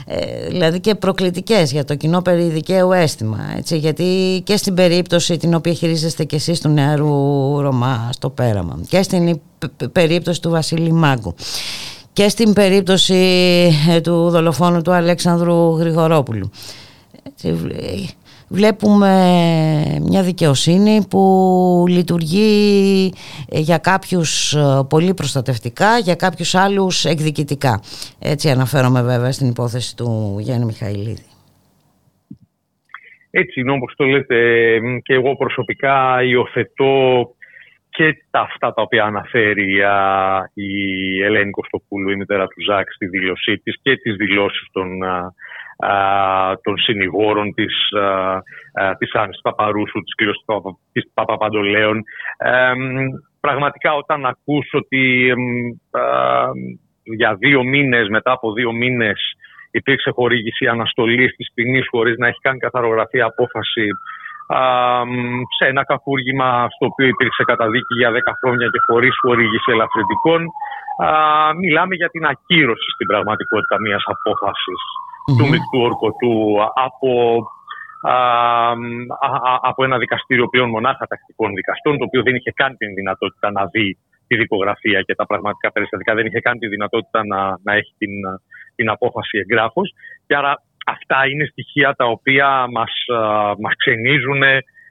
Ε, 0.06 0.48
δηλαδή 0.48 0.80
και 0.80 0.96
προκλητικές 0.96 1.72
για 1.72 1.86
το 1.86 1.96
κοινό 1.96 2.22
περί 2.22 2.44
δικαίου 2.44 2.92
αίσθημα 2.92 3.40
έτσι, 3.58 3.78
γιατί 3.78 4.42
και 4.44 4.58
στην 4.58 4.74
περίπτωση 4.74 5.38
την 5.38 5.54
οποία 5.54 5.74
χειρίζεστε 5.74 6.24
και 6.24 6.36
εσείς 6.36 6.60
του 6.60 6.70
νεαρού 6.70 7.62
Ρωμά 7.62 8.10
στο 8.14 8.30
πέραμα 8.30 8.80
και 8.88 9.02
στην 9.02 9.40
περίπτωση 9.92 10.42
του 10.42 10.50
Βασίλη 10.50 10.92
Μάγκου 10.92 11.36
και 12.16 12.30
στην 12.30 12.54
περίπτωση 12.54 13.22
ε, 13.90 14.02
του 14.02 14.30
δολοφόνου 14.30 14.82
του 14.82 14.92
Αλέξανδρου 14.92 15.78
Γρηγορόπουλου. 15.78 16.52
Βλέπουμε 18.48 19.12
μια 20.02 20.24
δικαιοσύνη 20.24 21.06
που 21.10 21.86
λειτουργεί 21.88 23.12
ε, 23.50 23.60
για 23.60 23.78
κάποιους 23.78 24.54
ε, 24.54 24.86
πολύ 24.90 25.14
προστατευτικά, 25.14 25.98
για 25.98 26.16
κάποιους 26.16 26.56
άλλους 26.56 27.06
εκδικητικά. 27.06 27.82
Έτσι 28.20 28.50
αναφέρομαι 28.50 29.02
βέβαια 29.02 29.32
στην 29.32 29.48
υπόθεση 29.48 29.96
του 29.96 30.38
Γιάννη 30.40 30.66
Μιχαηλίδη. 30.66 31.26
Έτσι 33.32 33.60
είναι 33.60 33.72
όπως 33.72 33.94
το 33.98 34.04
λέτε 34.04 34.36
και 35.04 35.14
εγώ 35.14 35.36
προσωπικά 35.36 36.24
υιοθετώ 36.24 37.35
και 37.96 38.14
τα 38.30 38.40
αυτά 38.40 38.74
τα 38.74 38.82
οποία 38.82 39.04
αναφέρει 39.04 39.84
α, 39.84 39.98
η 40.54 40.72
Ελένη 41.24 41.52
Κωστοπούλου, 41.52 42.10
η 42.10 42.16
μητέρα 42.16 42.48
του 42.48 42.62
Ζάκ, 42.64 42.92
στη 42.92 43.06
δήλωσή 43.08 43.58
της 43.58 43.76
και 43.82 43.98
τις 43.98 44.16
δηλώσεις 44.16 44.68
των, 44.72 45.04
α, 45.04 45.22
των 46.64 46.78
συνηγόρων 46.78 47.54
της, 47.54 47.94
α, 47.94 48.96
της 48.98 49.14
Άννης 49.14 49.40
Παπαρούσου, 49.42 50.02
της 50.02 50.16
κ. 50.16 50.22
της 50.92 51.12
Παπαπαντολέων. 51.14 52.04
πραγματικά 53.40 53.94
όταν 53.94 54.26
ακούς 54.26 54.70
ότι 54.72 55.34
για 57.04 57.36
δύο 57.36 57.64
μήνες, 57.64 58.08
μετά 58.10 58.32
από 58.32 58.54
δύο 58.54 58.72
μήνες 58.72 59.20
υπήρξε 59.72 60.10
χορήγηση 60.10 60.68
αναστολής 60.68 61.36
της 61.36 61.52
ποινής 61.54 61.88
χωρίς 61.90 62.18
να 62.18 62.28
έχει 62.28 62.40
κάνει 62.42 62.58
καθαρογραφία 62.58 63.26
απόφαση 63.26 63.88
σε 65.58 65.66
ένα 65.72 65.84
κακούργημα 65.92 66.68
στο 66.76 66.86
οποίο 66.90 67.08
υπήρξε 67.08 67.44
καταδίκη 67.52 67.94
για 68.02 68.12
10 68.12 68.16
χρόνια 68.40 68.68
και 68.74 68.80
χωρίς 68.88 69.14
χορήγηση 69.24 69.70
ελαφρυντικών. 69.76 70.42
Μιλάμε 71.62 71.94
για 71.96 72.10
την 72.10 72.24
ακύρωση 72.34 72.90
στην 72.96 73.08
πραγματικότητα 73.12 73.76
μιας 73.80 74.04
απόφασης 74.16 74.82
του 75.38 75.46
μεικτού 75.52 75.80
ορκωτού 75.90 76.36
από, 76.88 77.12
από 79.70 79.84
ένα 79.84 79.98
δικαστήριο 79.98 80.48
πλέον 80.48 80.70
μονάχα 80.70 81.06
τακτικών 81.08 81.50
δικαστών, 81.60 81.98
το 81.98 82.04
οποίο 82.06 82.22
δεν 82.24 82.36
είχε 82.36 82.52
καν 82.52 82.78
την 82.78 82.94
δυνατότητα 82.94 83.52
να 83.52 83.66
δει 83.66 83.98
τη 84.28 84.36
δικογραφία 84.36 85.02
και 85.02 85.16
τα 85.16 85.26
πραγματικά 85.26 85.72
περιστατικά, 85.72 86.14
δεν 86.14 86.26
είχε 86.26 86.40
καν 86.40 86.60
τη 86.60 86.68
δυνατότητα 86.68 87.26
να, 87.26 87.40
να 87.64 87.74
έχει 87.74 87.94
την, 87.98 88.14
την 88.76 88.90
απόφαση 88.90 89.38
εγγράφος. 89.38 89.94
Και 90.28 90.36
άρα 90.36 90.54
αυτά 90.86 91.28
είναι 91.30 91.46
στοιχεία 91.46 91.94
τα 91.94 92.06
οποία 92.06 92.68
μας, 92.72 92.94
μας 93.60 93.74
ξενίζουν 93.78 94.42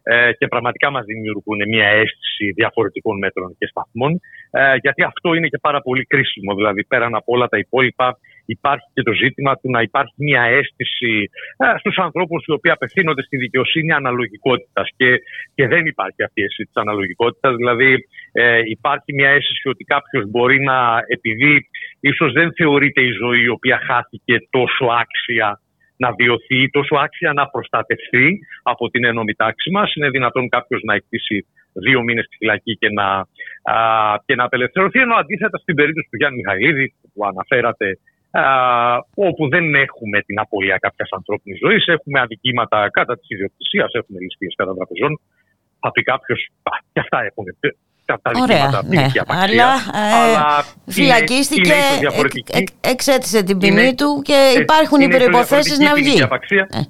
ε, 0.07 0.33
και 0.39 0.47
πραγματικά 0.47 0.91
μας 0.91 1.05
δημιουργούν 1.05 1.69
μια 1.69 1.89
αίσθηση 1.89 2.53
διαφορετικών 2.55 3.19
μέτρων 3.19 3.57
και 3.59 3.66
σταθμών 3.66 4.21
ε, 4.51 4.77
γιατί 4.81 5.03
αυτό 5.03 5.35
είναι 5.35 5.49
και 5.49 5.59
πάρα 5.59 5.81
πολύ 5.81 6.05
κρίσιμο. 6.05 6.55
Δηλαδή 6.55 6.85
πέραν 6.85 7.15
από 7.15 7.33
όλα 7.35 7.47
τα 7.49 7.59
υπόλοιπα 7.59 8.19
υπάρχει 8.47 8.87
και 8.95 9.03
το 9.03 9.12
ζήτημα 9.12 9.53
του 9.55 9.71
να 9.71 9.81
υπάρχει 9.83 10.15
μια 10.16 10.43
αίσθηση 10.43 11.31
ε, 11.57 11.79
στους 11.79 11.97
ανθρώπους 11.97 12.45
οι 12.47 12.53
οποίοι 12.53 12.71
απευθύνονται 12.71 13.23
στη 13.23 13.37
δικαιοσύνη 13.37 13.93
αναλογικότητας 13.93 14.89
και, 14.97 15.19
και 15.55 15.66
δεν 15.66 15.87
υπάρχει 15.87 16.23
αυτή 16.23 16.41
η 16.41 16.45
αίσθηση 16.45 16.65
της 16.65 16.77
αναλογικότητας. 16.83 17.57
Δηλαδή 17.57 18.07
ε, 18.33 18.61
υπάρχει 18.65 19.15
μια 19.15 19.29
αίσθηση 19.29 19.69
ότι 19.69 19.85
κάποιος 19.85 20.25
μπορεί 20.31 20.61
να, 20.62 20.99
επειδή 21.07 21.69
ίσως 22.01 22.33
δεν 22.33 22.53
θεωρείται 22.55 23.03
η 23.03 23.11
ζωή 23.11 23.43
η 23.43 23.49
οποία 23.49 23.81
χάθηκε 23.87 24.37
τόσο 24.51 24.85
άξια 24.85 25.59
να 25.97 26.12
βιωθεί, 26.12 26.71
τόσο 26.71 26.97
άξια 26.97 27.33
να 27.33 27.47
προστατευτεί 27.47 28.39
από 28.62 28.91
την 28.91 29.05
ένωμη 29.05 29.35
τάξη 29.35 29.71
μας. 29.71 29.95
Είναι 29.95 30.11
δυνατόν 30.11 30.49
κάποιος 30.49 30.81
να 30.83 30.95
εκτίσει 30.95 31.47
δύο 31.73 32.03
μήνες 32.03 32.25
στη 32.25 32.37
φυλακή 32.37 32.77
και 32.77 32.91
να, 32.91 33.07
α, 33.62 33.77
και 34.27 34.35
να 34.35 34.45
απελευθερωθεί. 34.45 34.99
Ενώ 35.01 35.15
αντίθετα 35.15 35.59
στην 35.59 35.75
περίπτωση 35.75 36.09
του 36.11 36.16
Γιάννη 36.16 36.37
Μιχαηλίδη, 36.37 36.95
που 37.15 37.27
αναφέρατε, 37.27 37.99
α, 38.31 38.43
όπου 39.15 39.49
δεν 39.49 39.75
έχουμε 39.75 40.23
την 40.23 40.39
απώλεια 40.39 40.77
κάποιας 40.79 41.09
ανθρώπινης 41.12 41.59
ζωής, 41.59 41.87
έχουμε 41.87 42.21
αδικήματα 42.21 42.89
κατά 42.91 43.19
της 43.19 43.29
ιδιοκτησίας, 43.29 43.93
έχουμε 43.93 44.19
ληστείες 44.21 44.55
κατά 44.57 44.75
τραπεζών. 44.75 45.21
Θα 45.81 45.91
πει 45.91 46.03
κάποιος, 46.03 46.49
και 46.93 47.01
αυτά 47.01 47.25
έχουν 47.25 47.45
τα 48.06 48.20
Ωραία, 48.43 48.82
ναι. 48.89 49.06
Αλλά, 49.26 49.72
ε, 49.74 50.93
φυλακίστηκε, 50.93 51.74
εξέτησε 52.81 53.43
την 53.43 53.59
ποινή 53.59 53.94
του 53.94 54.20
και 54.24 54.55
υπάρχουν 54.60 55.01
οι 55.01 55.09
προποθέσει 55.09 55.82
να 55.82 55.94
βγει. 55.94 56.20
Ε. 56.70 56.81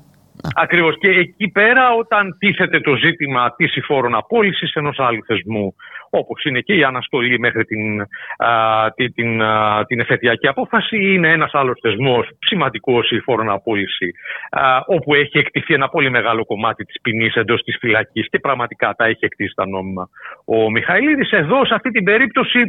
Ακριβώς. 0.54 0.98
Και 0.98 1.08
εκεί 1.08 1.48
πέρα, 1.48 1.92
όταν 1.92 2.36
τίθεται 2.38 2.80
το 2.80 2.96
ζήτημα 2.96 3.54
της 3.56 3.76
υφόρων 3.76 4.14
απόλυση 4.14 4.70
ενός 4.74 4.98
άλλου 4.98 5.24
θεσμού, 5.26 5.74
όπως 6.10 6.44
είναι 6.44 6.60
και 6.60 6.74
η 6.74 6.84
αναστολή 6.84 7.38
μέχρι 7.38 7.64
την, 7.64 8.00
α, 8.36 8.90
την, 8.94 9.12
την, 9.14 9.40
την 9.86 10.00
εφετειακή 10.00 10.48
απόφαση, 10.48 11.12
είναι 11.12 11.28
ένας 11.28 11.54
άλλος 11.54 11.78
θεσμός 11.82 12.28
σημαντικός 12.38 13.10
η 13.10 13.16
υφόρων 13.16 13.50
απόλυση, 13.50 14.12
α, 14.50 14.78
όπου 14.86 15.14
έχει 15.14 15.38
εκτιθεί 15.38 15.74
ένα 15.74 15.88
πολύ 15.88 16.10
μεγάλο 16.10 16.44
κομμάτι 16.44 16.84
της 16.84 17.00
ποινής 17.02 17.34
εντός 17.34 17.62
της 17.62 17.76
φυλακής 17.80 18.28
και 18.30 18.38
πραγματικά 18.38 18.94
τα 18.96 19.04
έχει 19.04 19.24
εκτίσει 19.24 19.52
τα 19.54 19.66
νόμιμα 19.66 20.08
ο 20.44 20.70
Μιχαηλίδης. 20.70 21.30
Εδώ, 21.30 21.64
σε 21.66 21.74
αυτή 21.74 21.90
την 21.90 22.04
περίπτωση, 22.04 22.60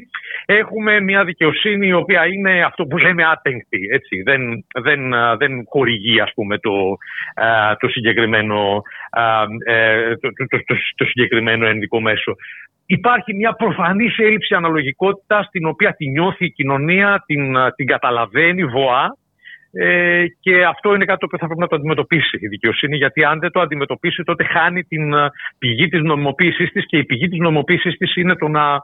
έχουμε 0.46 1.00
μια 1.00 1.24
δικαιοσύνη 1.24 1.88
η 1.88 1.94
οποία 1.94 2.26
είναι 2.26 2.64
αυτό 2.64 2.86
που 2.86 2.98
λέμε 2.98 3.24
άτεγκτη. 3.26 3.80
Έτσι. 3.92 4.22
Δεν, 4.22 4.66
δεν, 4.82 5.00
δεν 5.38 5.52
χορηγεί, 5.70 6.22
ας 6.22 6.32
πούμε, 6.34 6.58
το, 6.58 6.72
το 7.80 7.88
συγκεκριμένο, 7.88 8.82
ε, 9.66 10.16
το, 10.16 10.30
το, 10.50 10.58
το, 10.66 10.76
το, 10.96 11.06
συγκεκριμένο 11.06 11.66
ενδικό 11.66 12.02
μέσο. 12.02 12.36
Υπάρχει 12.86 13.34
μια 13.34 13.54
προφανής 13.54 14.18
έλλειψη 14.18 14.54
αναλογικότητας 14.56 15.50
την 15.50 15.66
οποία 15.66 15.94
τη 15.94 16.10
νιώθει 16.10 16.46
η 16.46 16.52
κοινωνία, 16.52 17.24
την, 17.26 17.56
την 17.76 17.86
καταλαβαίνει 17.86 18.66
βοά 18.66 19.18
ε, 19.78 20.26
και 20.40 20.66
αυτό 20.66 20.96
είναι 20.96 21.06
κάτι 21.06 21.28
που 21.28 21.38
θα 21.38 21.46
πρέπει 21.46 21.60
να 21.60 21.68
το 21.68 21.76
αντιμετωπίσει 21.76 22.38
η 22.40 22.48
δικαιοσύνη 22.48 22.98
γιατί 22.98 23.24
αν 23.24 23.40
δεν 23.40 23.52
το 23.52 23.60
αντιμετωπίσει 23.60 24.24
τότε 24.24 24.44
χάνει 24.44 24.84
την 24.84 25.14
πηγή 25.58 25.88
της 25.88 26.02
νομιμοποίησής 26.02 26.72
της 26.72 26.86
και 26.86 26.98
η 26.98 27.04
πηγή 27.04 27.28
της 27.28 27.40
νομιμοποίησής 27.40 27.98
της 27.98 28.16
είναι 28.16 28.36
το 28.36 28.48
να 28.48 28.82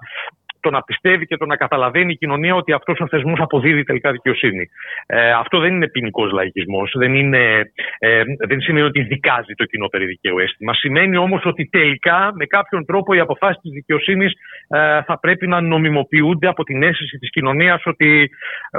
το 0.61 0.69
να 0.69 0.81
πιστεύει 0.81 1.25
και 1.25 1.37
το 1.37 1.45
να 1.45 1.55
καταλαβαίνει 1.55 2.11
η 2.11 2.15
κοινωνία 2.15 2.55
ότι 2.55 2.71
αυτός 2.73 2.99
ο 2.99 3.07
θεσμός 3.07 3.39
αποδίδει 3.39 3.83
τελικά 3.83 4.11
δικαιοσύνη. 4.11 4.69
Ε, 5.05 5.31
αυτό 5.31 5.59
δεν 5.59 5.73
είναι 5.73 5.87
ποινικός 5.87 6.31
λαϊκισμός. 6.31 6.93
Δεν, 6.97 7.15
είναι, 7.15 7.71
ε, 7.99 8.23
δεν 8.47 8.61
σημαίνει 8.61 8.85
ότι 8.85 9.01
δικάζει 9.01 9.53
το 9.53 9.65
κοινό 9.65 9.87
περί 9.87 10.05
δικαίου 10.05 10.39
αίσθημα. 10.39 10.73
Σημαίνει 10.73 11.17
όμως 11.17 11.45
ότι 11.45 11.69
τελικά 11.71 12.31
με 12.33 12.45
κάποιον 12.45 12.85
τρόπο 12.85 13.13
οι 13.13 13.19
αποφάσεις 13.19 13.61
της 13.61 13.71
δικαιοσύνης 13.71 14.33
ε, 14.67 15.01
θα 15.01 15.19
πρέπει 15.19 15.47
να 15.47 15.61
νομιμοποιούνται 15.61 16.47
από 16.47 16.63
την 16.63 16.83
αίσθηση 16.83 17.17
της 17.17 17.29
κοινωνίας 17.29 17.81
ότι 17.85 18.29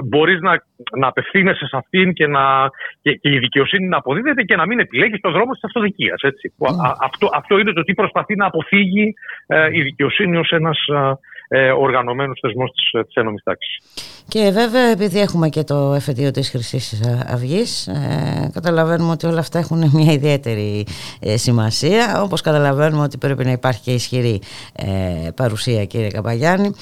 μπορείς 0.05 0.41
να, 0.41 0.63
να 0.99 1.07
απευθύνεσαι 1.07 1.67
σε 1.67 1.77
αυτήν 1.77 2.13
και, 2.13 2.27
να, 2.27 2.69
και, 3.03 3.13
και 3.13 3.31
η 3.31 3.39
δικαιοσύνη 3.39 3.87
να 3.87 3.97
αποδίδεται 3.97 4.43
και 4.43 4.57
να 4.57 4.67
μην 4.67 4.79
επιλέγεις 4.79 5.21
το 5.21 5.31
δρόμο 5.31 5.53
της 5.53 5.65
αυτοδικίας. 5.65 6.21
Mm. 6.23 6.67
Αυτό, 7.01 7.29
αυτό 7.35 7.59
είναι 7.59 7.73
το 7.73 7.83
τι 7.83 7.95
προσπαθεί 7.95 8.37
να 8.37 8.47
αποφύγει 8.47 9.15
ε, 9.47 9.69
η 9.73 9.83
δικαιοσύνη 9.83 10.37
ως 10.37 10.51
ένας 10.51 10.79
ε, 11.55 11.71
οργανωμένους 11.71 12.39
θεσμούς 12.43 12.71
της, 12.71 13.01
ε, 13.01 13.05
της 13.05 13.15
ένωμης 13.15 13.43
τάξης. 13.43 13.79
Και 14.29 14.51
βέβαια 14.51 14.83
επειδή 14.91 15.21
έχουμε 15.21 15.49
και 15.49 15.63
το 15.65 15.93
εφετείο 15.95 16.31
της 16.31 16.51
χρυσής 16.51 17.01
Αυγής 17.27 17.87
ε, 17.87 18.51
καταλαβαίνουμε 18.53 19.11
ότι 19.13 19.27
όλα 19.27 19.39
αυτά 19.41 19.59
έχουν 19.59 19.91
μια 19.95 20.13
ιδιαίτερη 20.13 20.87
ε, 21.21 21.37
σημασία 21.37 22.23
όπως 22.23 22.41
καταλαβαίνουμε 22.41 23.03
ότι 23.03 23.19
πρέπει 23.19 23.45
να 23.45 23.51
υπάρχει 23.51 23.81
και 23.81 23.93
ισχυρή 23.93 24.41
ε, 24.73 25.31
παρουσία 25.37 25.85
κύριε 25.85 26.09
Καπαγιάννη 26.09 26.73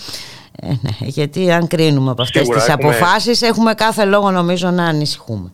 Ε, 0.63 0.67
ναι, 0.69 0.91
γιατί 1.01 1.53
αν 1.53 1.67
κρίνουμε 1.67 2.11
από 2.11 2.23
αυτές 2.23 2.41
Σίγουρα 2.43 2.59
τις 2.65 2.69
έχουμε- 2.69 2.97
αποφάσεις 2.97 3.43
έχουμε 3.43 3.75
κάθε 3.75 4.05
λόγο 4.05 4.31
νομίζω 4.31 4.71
να 4.71 4.85
ανησυχούμε. 4.85 5.51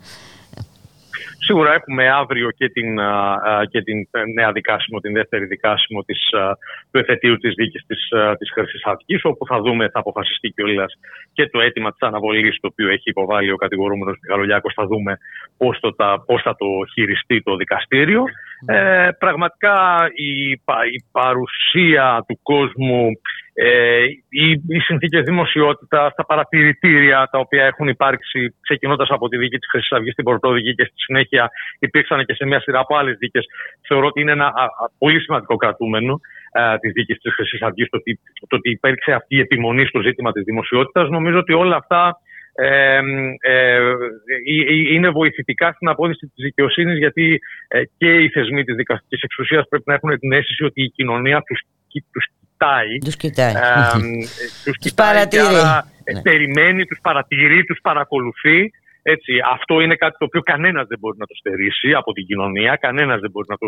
Σίγουρα 1.47 1.73
έχουμε 1.75 2.09
αύριο 2.09 2.51
και 2.51 2.69
την, 2.69 3.01
α, 3.01 3.33
α, 3.33 3.65
και 3.71 3.83
την 3.83 4.09
νέα 4.35 4.53
δικάσιμο, 4.53 5.01
την 5.01 5.13
δεύτερη 5.13 5.45
δικάσιμο 5.45 6.03
της, 6.03 6.33
α, 6.33 6.53
του 6.91 6.99
εφετείου 6.99 7.37
της 7.37 7.55
δίκης 7.55 7.87
της, 7.87 8.13
α, 8.13 8.37
της 8.37 8.53
Χρυσής 8.53 8.85
Αυγής, 8.85 9.21
όπου 9.25 9.47
θα 9.47 9.61
δούμε, 9.61 9.89
θα 9.89 9.99
αποφασιστεί 9.99 10.49
κιόλας 10.49 10.93
και 11.33 11.49
το 11.49 11.61
αίτημα 11.61 11.91
της 11.91 12.01
αναβολής 12.01 12.59
το 12.61 12.69
οποίο 12.73 12.89
έχει 12.89 13.11
υποβάλει 13.11 13.51
ο 13.51 13.57
κατηγορούμενος 13.57 14.19
Μιχαλολιάκος. 14.23 14.73
Θα 14.75 14.87
δούμε 14.87 15.19
πώς, 15.57 15.79
το, 15.81 15.95
τα, 15.95 16.23
πώς 16.27 16.43
θα 16.43 16.57
το 16.57 16.67
χειριστεί 16.93 17.43
το 17.43 17.57
δικαστήριο. 17.57 18.25
Ε, 18.67 19.09
πραγματικά 19.19 20.09
η, 20.15 20.57
πα- 20.65 20.87
η 20.93 21.05
παρουσία 21.13 22.25
του 22.29 22.39
κόσμου 22.43 23.11
ε, 23.59 24.05
οι, 24.29 24.51
οι 24.69 24.79
συνθήκε 24.81 25.21
δημοσιότητα, 25.21 26.13
τα 26.17 26.25
παρατηρητήρια 26.27 27.29
τα 27.33 27.39
οποία 27.39 27.65
έχουν 27.65 27.89
υπάρξει 27.89 28.55
ξεκινώντας 28.61 29.09
από 29.11 29.29
τη 29.29 29.37
δίκη 29.37 29.59
της 29.59 29.69
Χρυσής 29.71 29.93
Αυγής 29.93 30.13
στην 30.13 30.25
Πρωτόδικη 30.25 30.75
και 30.75 30.85
στη 30.85 30.95
συνέχεια 30.97 31.51
υπήρξαν 31.79 32.25
και 32.25 32.35
σε 32.35 32.47
μια 32.47 32.61
σειρά 32.61 32.79
από 32.79 32.97
άλλες 32.97 33.17
δίκες, 33.19 33.45
θεωρώ 33.89 34.07
ότι 34.07 34.21
είναι 34.21 34.33
ένα 34.33 34.47
α, 34.47 34.63
α, 34.63 34.69
πολύ 34.99 35.21
σημαντικό 35.21 35.57
κρατούμενο 35.57 36.21
της 36.81 36.93
δίκης 36.93 37.19
της 37.19 37.35
Χρυσής 37.35 37.63
Αυγής. 37.63 37.89
Το, 37.89 37.97
ότι- 37.97 38.21
το 38.49 38.57
ότι 38.57 38.71
υπήρξε 38.71 39.13
αυτή 39.13 39.37
η 39.37 39.41
επιμονή 39.41 39.85
στο 39.87 40.01
ζήτημα 40.01 40.33
της 40.33 40.43
δημοσιότητας. 40.45 41.09
Νομίζω 41.09 41.39
ότι 41.39 41.53
όλα 41.53 41.77
αυτά 41.77 42.21
ε, 42.59 43.01
ε, 43.41 43.77
ε, 43.77 43.93
είναι 44.95 45.09
βοηθητικά 45.11 45.73
στην 45.73 45.89
απόδειξη 45.89 46.27
της 46.27 46.45
δικαιοσύνης 46.45 46.99
γιατί 46.99 47.39
ε, 47.69 47.83
και 47.99 48.15
οι 48.15 48.29
θεσμοί 48.29 48.65
της 48.65 48.75
δικαστικής 48.75 49.21
εξουσίας 49.23 49.65
πρέπει 49.69 49.85
να 49.87 49.95
έχουν 49.95 50.19
την 50.19 50.33
αίσθηση 50.33 50.65
ότι 50.65 50.83
η 50.83 50.91
κοινωνία 50.91 51.43
τους, 51.47 51.61
κοι- 51.89 52.05
τους 52.13 52.27
κοιτάει 52.59 52.99
Τους 53.05 53.17
κοιτάει. 53.17 53.53
ε, 53.53 53.99
τους 54.65 54.77
κοιτάει 54.79 55.13
παρατηρεί. 55.15 55.43
και 55.43 55.49
άρα, 55.59 55.87
ε, 56.05 56.13
Ναι. 56.13 56.23
περιμένει, 56.23 56.85
τους 56.87 56.99
παρατηρεί, 57.03 57.65
τους 57.65 57.79
παρακολουθεί. 57.83 58.71
Έτσι, 59.03 59.33
αυτό 59.53 59.81
είναι 59.81 59.95
κάτι 59.95 60.17
το 60.19 60.25
οποίο 60.25 60.43
κανένας 60.43 60.87
δεν 60.87 60.99
μπορεί 60.99 61.19
να 61.19 61.27
το 61.27 61.35
στερήσει 61.35 61.93
από 61.93 62.13
την 62.13 62.27
κοινωνία, 62.27 62.77
κανένας 62.77 63.21
δεν 63.21 63.31
μπορεί 63.31 63.47
να 63.51 63.57
το, 63.57 63.67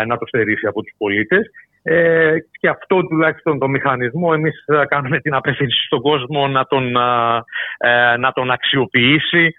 ε, 0.00 0.04
να 0.04 0.16
το 0.18 0.26
στερήσει 0.26 0.66
από 0.66 0.82
τους 0.82 0.94
πολίτες. 0.98 1.50
Ε, 1.82 2.34
και 2.60 2.68
αυτό 2.68 3.06
τουλάχιστον 3.06 3.58
το 3.58 3.68
μηχανισμό 3.68 4.30
εμείς 4.34 4.64
ε, 4.66 4.84
κάνουμε 4.88 5.20
την 5.20 5.34
απευθύνση 5.34 5.84
στον 5.86 6.00
κόσμο 6.00 6.48
να 6.48 6.64
τον, 6.66 6.96
α, 6.96 7.42
ε, 7.78 8.16
να 8.16 8.32
τον 8.32 8.50
αξιοποιήσει 8.50 9.44
ε, 9.44 9.50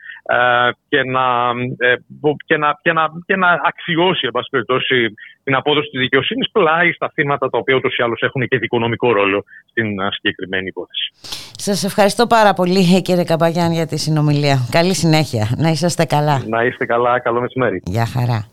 και, 0.90 1.04
να, 1.04 1.50
ε, 1.78 1.96
μπο- 2.08 2.36
και, 2.46 2.58
να, 2.58 2.80
και, 2.82 2.94
να, 2.94 3.10
και 3.26 3.36
να 3.36 3.48
αξιώσει 3.64 4.26
εν 4.26 4.32
πάση 4.32 4.48
περιπτώσει, 4.52 5.14
την 5.44 5.56
απόδοση 5.56 5.90
της 5.90 6.00
δικαιοσύνης 6.00 6.52
πλάι 6.52 6.92
στα 6.92 7.12
θύματα 7.14 7.50
τα 7.50 7.58
οποία 7.58 7.76
ούτως 7.76 7.98
ή 7.98 8.04
άλλως 8.04 8.22
έχουν 8.22 8.48
και 8.48 8.58
δικονομικό 8.58 9.12
ρόλο 9.12 9.44
στην 9.70 10.02
α, 10.02 10.12
συγκεκριμένη 10.12 10.68
υπόθεση. 10.68 11.12
Σας 11.58 11.84
ευχαριστώ 11.84 12.28
πάρα 12.28 12.54
πολύ 12.54 13.02
κύριε 13.02 13.24
Καπαγιάν 13.24 13.72
για 13.72 13.88
τη 13.88 13.98
συνομιλία. 13.98 14.68
Καλή 14.72 14.94
συνέχεια. 14.96 15.50
Να 15.58 15.70
είσαστε 15.70 16.06
καλά. 16.06 16.44
Να 16.48 16.64
είστε 16.64 16.86
καλά, 16.86 17.20
καλό 17.20 17.42
μεσημέρι. 17.42 17.82
Γεια 17.86 18.06
χαρά. 18.06 18.51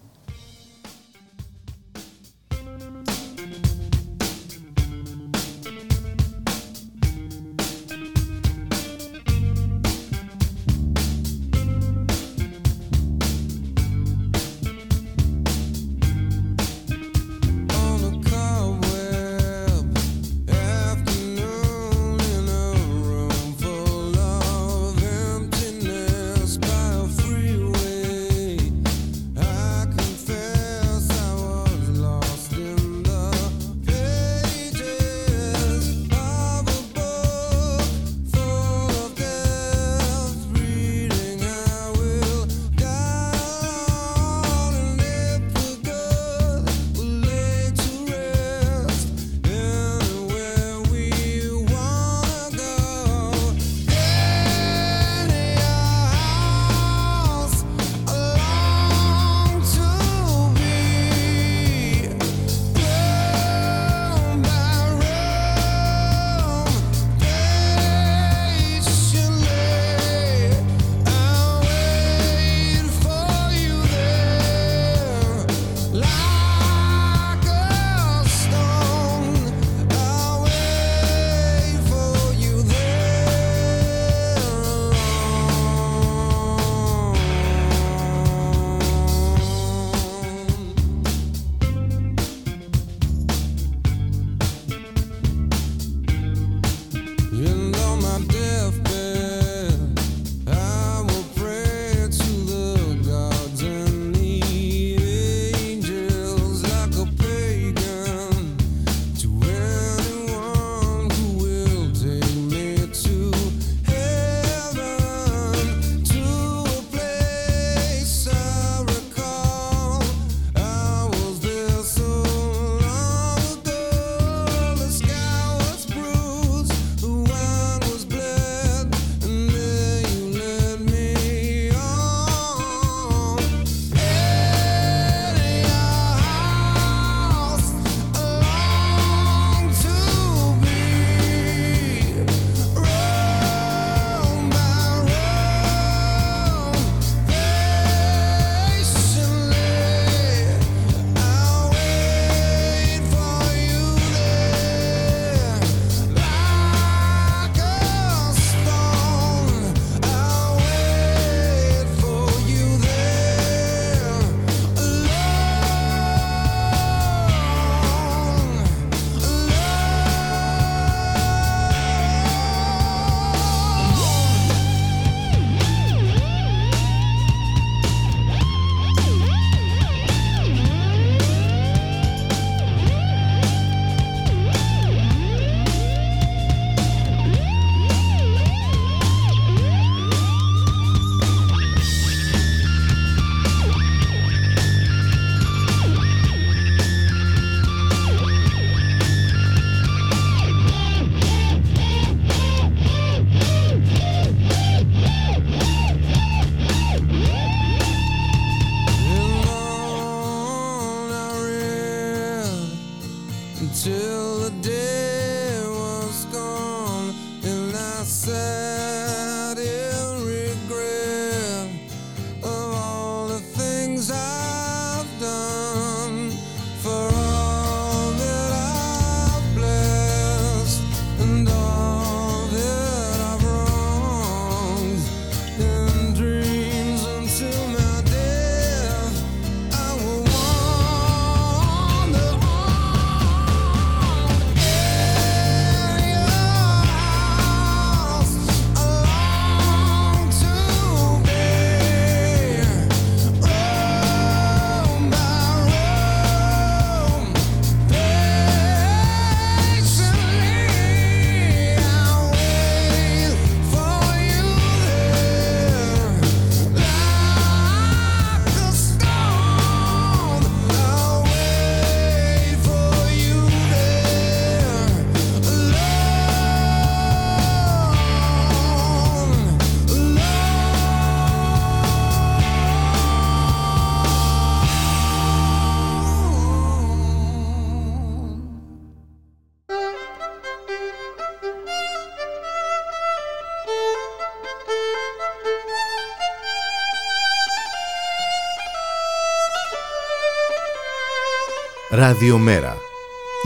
Ραδιομέρα. 301.98 302.76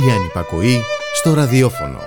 Η 0.07 0.11
ανυπακοή 0.11 0.81
στο 1.15 1.35
ραδιόφωνο. 1.35 1.99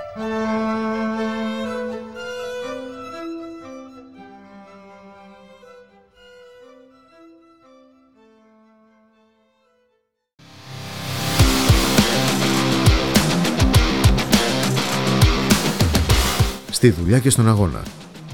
Στη 16.70 16.90
δουλειά 16.90 17.18
και 17.18 17.30
στον 17.30 17.48
αγώνα. 17.48 17.82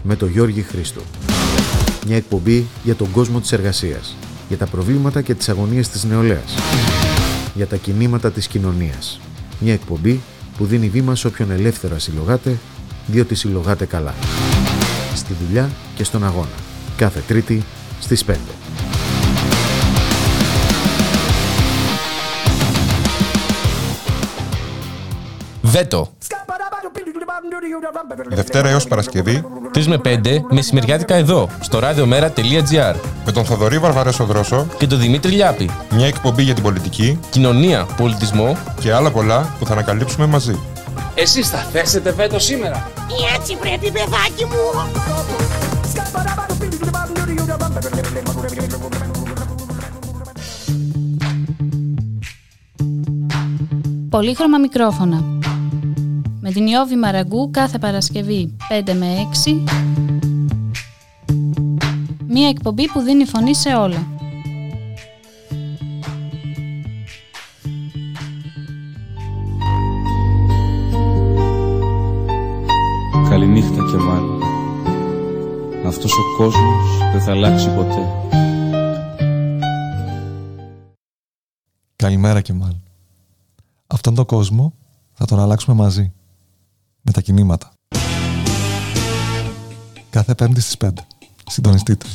Με 0.02 0.16
τον 0.16 0.30
Γιώργη 0.30 0.62
Χρήστο. 0.62 1.00
Μια 2.06 2.16
εκπομπή 2.16 2.66
για 2.84 2.94
τον 2.94 3.10
κόσμο 3.10 3.40
της 3.40 3.52
εργασίας. 3.52 4.16
Για 4.48 4.56
τα 4.56 4.66
προβλήματα 4.66 5.22
και 5.22 5.34
τις 5.34 5.48
αγωνίες 5.48 5.88
της 5.88 6.04
νεολαίας. 6.04 6.54
Για 7.54 7.66
τα 7.66 7.76
κινήματα 7.76 8.30
της 8.30 8.46
κοινωνίας. 8.46 9.20
Μια 9.60 9.72
εκπομπή 9.72 10.20
που 10.56 10.64
δίνει 10.64 10.88
βήμα 10.88 11.14
σε 11.14 11.26
όποιον 11.26 11.50
ελεύθερα 11.50 11.98
συλλογάται, 11.98 12.58
διότι 13.06 13.34
συλλογάται 13.34 13.84
καλά. 13.84 14.14
Στη 15.14 15.34
δουλειά 15.46 15.70
και 15.94 16.04
στον 16.04 16.24
αγώνα. 16.24 16.56
Κάθε 16.96 17.22
Τρίτη 17.26 17.62
στις 18.00 18.24
5. 18.24 18.34
Βέτο. 25.62 26.12
Δευτέρα 28.28 28.68
έως 28.68 28.86
Παρασκευή 28.86 29.44
3 29.74 29.84
με 29.84 30.00
5 30.04 30.18
μεσημεριάτικα 30.50 31.14
εδώ, 31.14 31.48
στο 31.60 31.78
radiomera.gr 31.82 32.94
με 33.24 33.32
τον 33.32 33.44
Θοδωρή 33.44 33.78
Βαρβαρέσο 33.78 34.24
Δρόσο 34.24 34.66
και 34.78 34.86
τον 34.86 34.98
Δημήτρη 34.98 35.30
Λιάπη. 35.30 35.70
μια 35.90 36.06
εκπομπή 36.06 36.42
για 36.42 36.54
την 36.54 36.62
πολιτική 36.62 37.18
Κοινωνία, 37.30 37.86
πολιτισμό, 37.96 38.56
και 38.80 38.92
άλλα 38.92 39.10
πολλά 39.10 39.54
που 39.58 39.66
θα 39.66 39.72
ανακαλύψουμε 39.72 40.26
μαζί. 40.26 40.58
Εσείς 41.14 41.48
θα 41.48 41.58
θέσετε 41.58 42.12
βέτο 42.12 42.38
σήμερα. 42.38 42.90
Έτσι 43.36 43.56
πρέπει 43.56 43.90
παιδάκι 43.90 44.44
μου. 44.44 44.90
Πολύχρωμα 54.10 54.58
μικρόφωνα. 54.58 55.31
Με 56.44 56.50
την 56.50 56.66
Ιώβη 56.66 56.96
Μαραγκού 56.96 57.50
κάθε 57.50 57.78
Παρασκευή 57.78 58.56
5 58.84 58.92
με 58.94 59.06
6. 59.44 59.62
Μία 62.26 62.48
εκπομπή 62.48 62.88
που 62.88 63.00
δίνει 63.00 63.24
φωνή 63.24 63.54
σε 63.54 63.68
όλα. 63.74 64.06
Καληνύχτα 73.28 73.84
και 73.90 73.96
μάλλον. 73.96 74.42
Αυτός 75.86 76.12
ο 76.12 76.22
κόσμος 76.36 76.98
δεν 77.12 77.20
θα 77.20 77.30
αλλάξει 77.30 77.74
ποτέ. 77.74 78.08
Καλημέρα 81.96 82.40
και 82.40 82.52
μάλλον. 82.52 82.82
Αυτόν 83.86 84.14
τον 84.14 84.24
κόσμο 84.24 84.74
θα 85.12 85.24
τον 85.24 85.40
αλλάξουμε 85.40 85.76
μαζί. 85.76 86.12
Με 87.02 87.12
τα 87.12 87.20
κινήματα. 87.20 87.72
Κάθε 90.10 90.34
πέμπτη 90.34 90.60
στις 90.60 90.76
5. 90.76 90.88
Συντονιστείτε. 91.46 92.06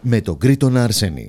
Με 0.00 0.20
τον 0.20 0.38
Κρήτονα 0.38 0.82
Αρσένη. 0.82 1.28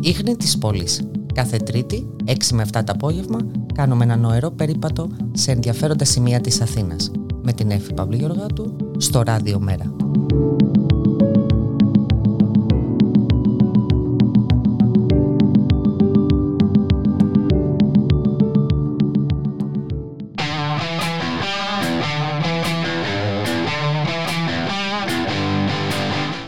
Ίχνη 0.00 0.36
της 0.36 0.58
πόλης. 0.58 1.02
Κάθε 1.34 1.56
Τρίτη, 1.56 2.06
6 2.24 2.54
με 2.54 2.62
7 2.62 2.84
το 2.84 2.92
απόγευμα, 2.92 3.38
κάνουμε 3.74 4.04
ένα 4.04 4.16
νοερό 4.16 4.50
περίπατο 4.50 5.08
σε 5.32 5.50
ενδιαφέροντα 5.50 6.04
σημεία 6.04 6.40
της 6.40 6.60
Αθήνας. 6.60 7.10
Με 7.42 7.52
την 7.52 7.70
Εφη 7.70 7.94
Παύλου 7.94 8.16
Γεωργάτου, 8.16 8.76
στο 8.98 9.22
Ράδιο 9.22 9.60
Μέρα. 9.60 10.01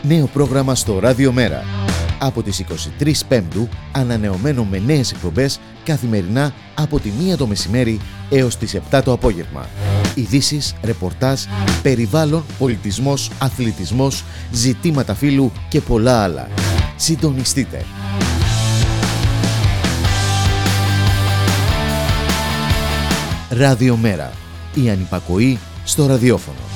Νέο 0.07 0.25
πρόγραμμα 0.25 0.75
στο 0.75 0.99
Ράδιο 0.99 1.31
Μέρα. 1.31 1.63
Από 2.19 2.43
τις 2.43 2.59
23 2.99 3.25
Πέμπτου, 3.27 3.69
ανανεωμένο 3.91 4.63
με 4.63 4.79
νέες 4.79 5.11
εκπομπές 5.11 5.59
καθημερινά 5.83 6.53
από 6.75 6.99
τη 6.99 7.11
1 7.33 7.37
το 7.37 7.47
μεσημέρι 7.47 7.99
έως 8.29 8.57
τις 8.57 8.75
7 8.91 9.01
το 9.03 9.11
απόγευμα. 9.11 9.69
Ειδήσεις, 10.15 10.75
ρεπορτάζ, 10.83 11.41
περιβάλλον, 11.81 12.43
πολιτισμός, 12.59 13.31
αθλητισμός, 13.37 14.23
ζητήματα 14.51 15.13
φύλου 15.13 15.51
και 15.69 15.81
πολλά 15.81 16.23
άλλα. 16.23 16.47
Συντονιστείτε. 16.95 17.85
Ράδιο 23.49 23.97
Μέρα. 23.97 24.31
Η 24.73 24.89
ανυπακοή 24.89 25.59
στο 25.83 26.05
ραδιόφωνο. 26.05 26.74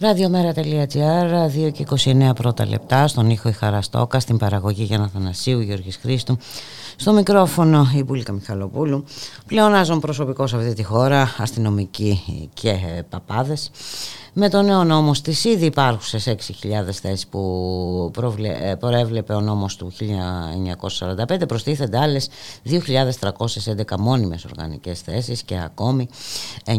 Ραδιομέρα.gr, 0.00 1.66
2 1.68 1.72
και 1.72 1.86
29 1.88 2.30
πρώτα 2.34 2.66
λεπτά, 2.66 3.08
στον 3.08 3.30
ήχο 3.30 3.48
η 3.48 3.52
Χαραστόκα, 3.52 4.20
στην 4.20 4.36
παραγωγή 4.36 4.82
Γιάννα 4.82 5.08
Θανασίου, 5.08 5.60
Γιώργης 5.60 5.96
Χρήστου, 5.96 6.38
στο 6.96 7.12
μικρόφωνο 7.12 7.86
η 7.94 8.02
Μπουλίκα 8.02 8.32
Μιχαλοπούλου, 8.32 9.04
πλεονάζον 9.46 10.00
προσωπικό 10.00 10.46
σε 10.46 10.56
αυτή 10.56 10.74
τη 10.74 10.82
χώρα, 10.82 11.34
αστυνομικοί 11.38 12.20
και 12.54 12.68
ε, 12.68 13.02
παπάδες. 13.08 13.70
Με 14.38 14.48
το 14.48 14.62
νέο 14.62 14.84
νόμο 14.84 15.14
στις 15.14 15.44
ήδη 15.44 15.64
υπάρχουσες 15.64 16.26
6.000 16.26 16.34
θέσεις 16.92 17.26
που 17.26 18.10
προβλε... 18.12 18.48
ε, 18.48 18.74
προέβλεπε 18.74 19.34
ο 19.34 19.40
νόμος 19.40 19.76
του 19.76 19.92
1945 19.98 21.48
προστίθενται 21.48 21.98
άλλες 21.98 22.28
2.311 22.64 23.96
μόνιμες 23.98 24.44
οργανικές 24.44 25.00
θέσεις 25.00 25.42
και 25.42 25.58
ακόμη 25.58 26.08
955 26.64 26.72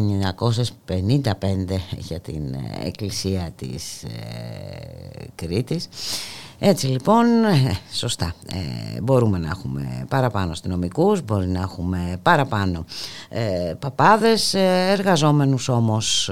για 1.96 2.20
την 2.20 2.54
ε, 2.54 2.86
εκκλησία 2.86 3.50
της 3.56 4.02
ε, 4.02 4.08
Κρήτης. 5.34 5.88
Έτσι 6.60 6.86
λοιπόν, 6.86 7.26
ε, 7.44 7.76
σωστά, 7.92 8.32
ε, 8.52 9.00
μπορούμε 9.00 9.38
να 9.38 9.48
έχουμε 9.48 10.04
παραπάνω 10.08 10.50
αστυνομικούς, 10.50 11.22
μπορεί 11.22 11.46
να 11.46 11.60
έχουμε 11.60 12.18
παραπάνω 12.22 12.84
ε, 13.28 13.74
παπάδες, 13.78 14.54
ε, 14.54 14.88
εργαζόμενους 14.90 15.68
όμως 15.68 16.30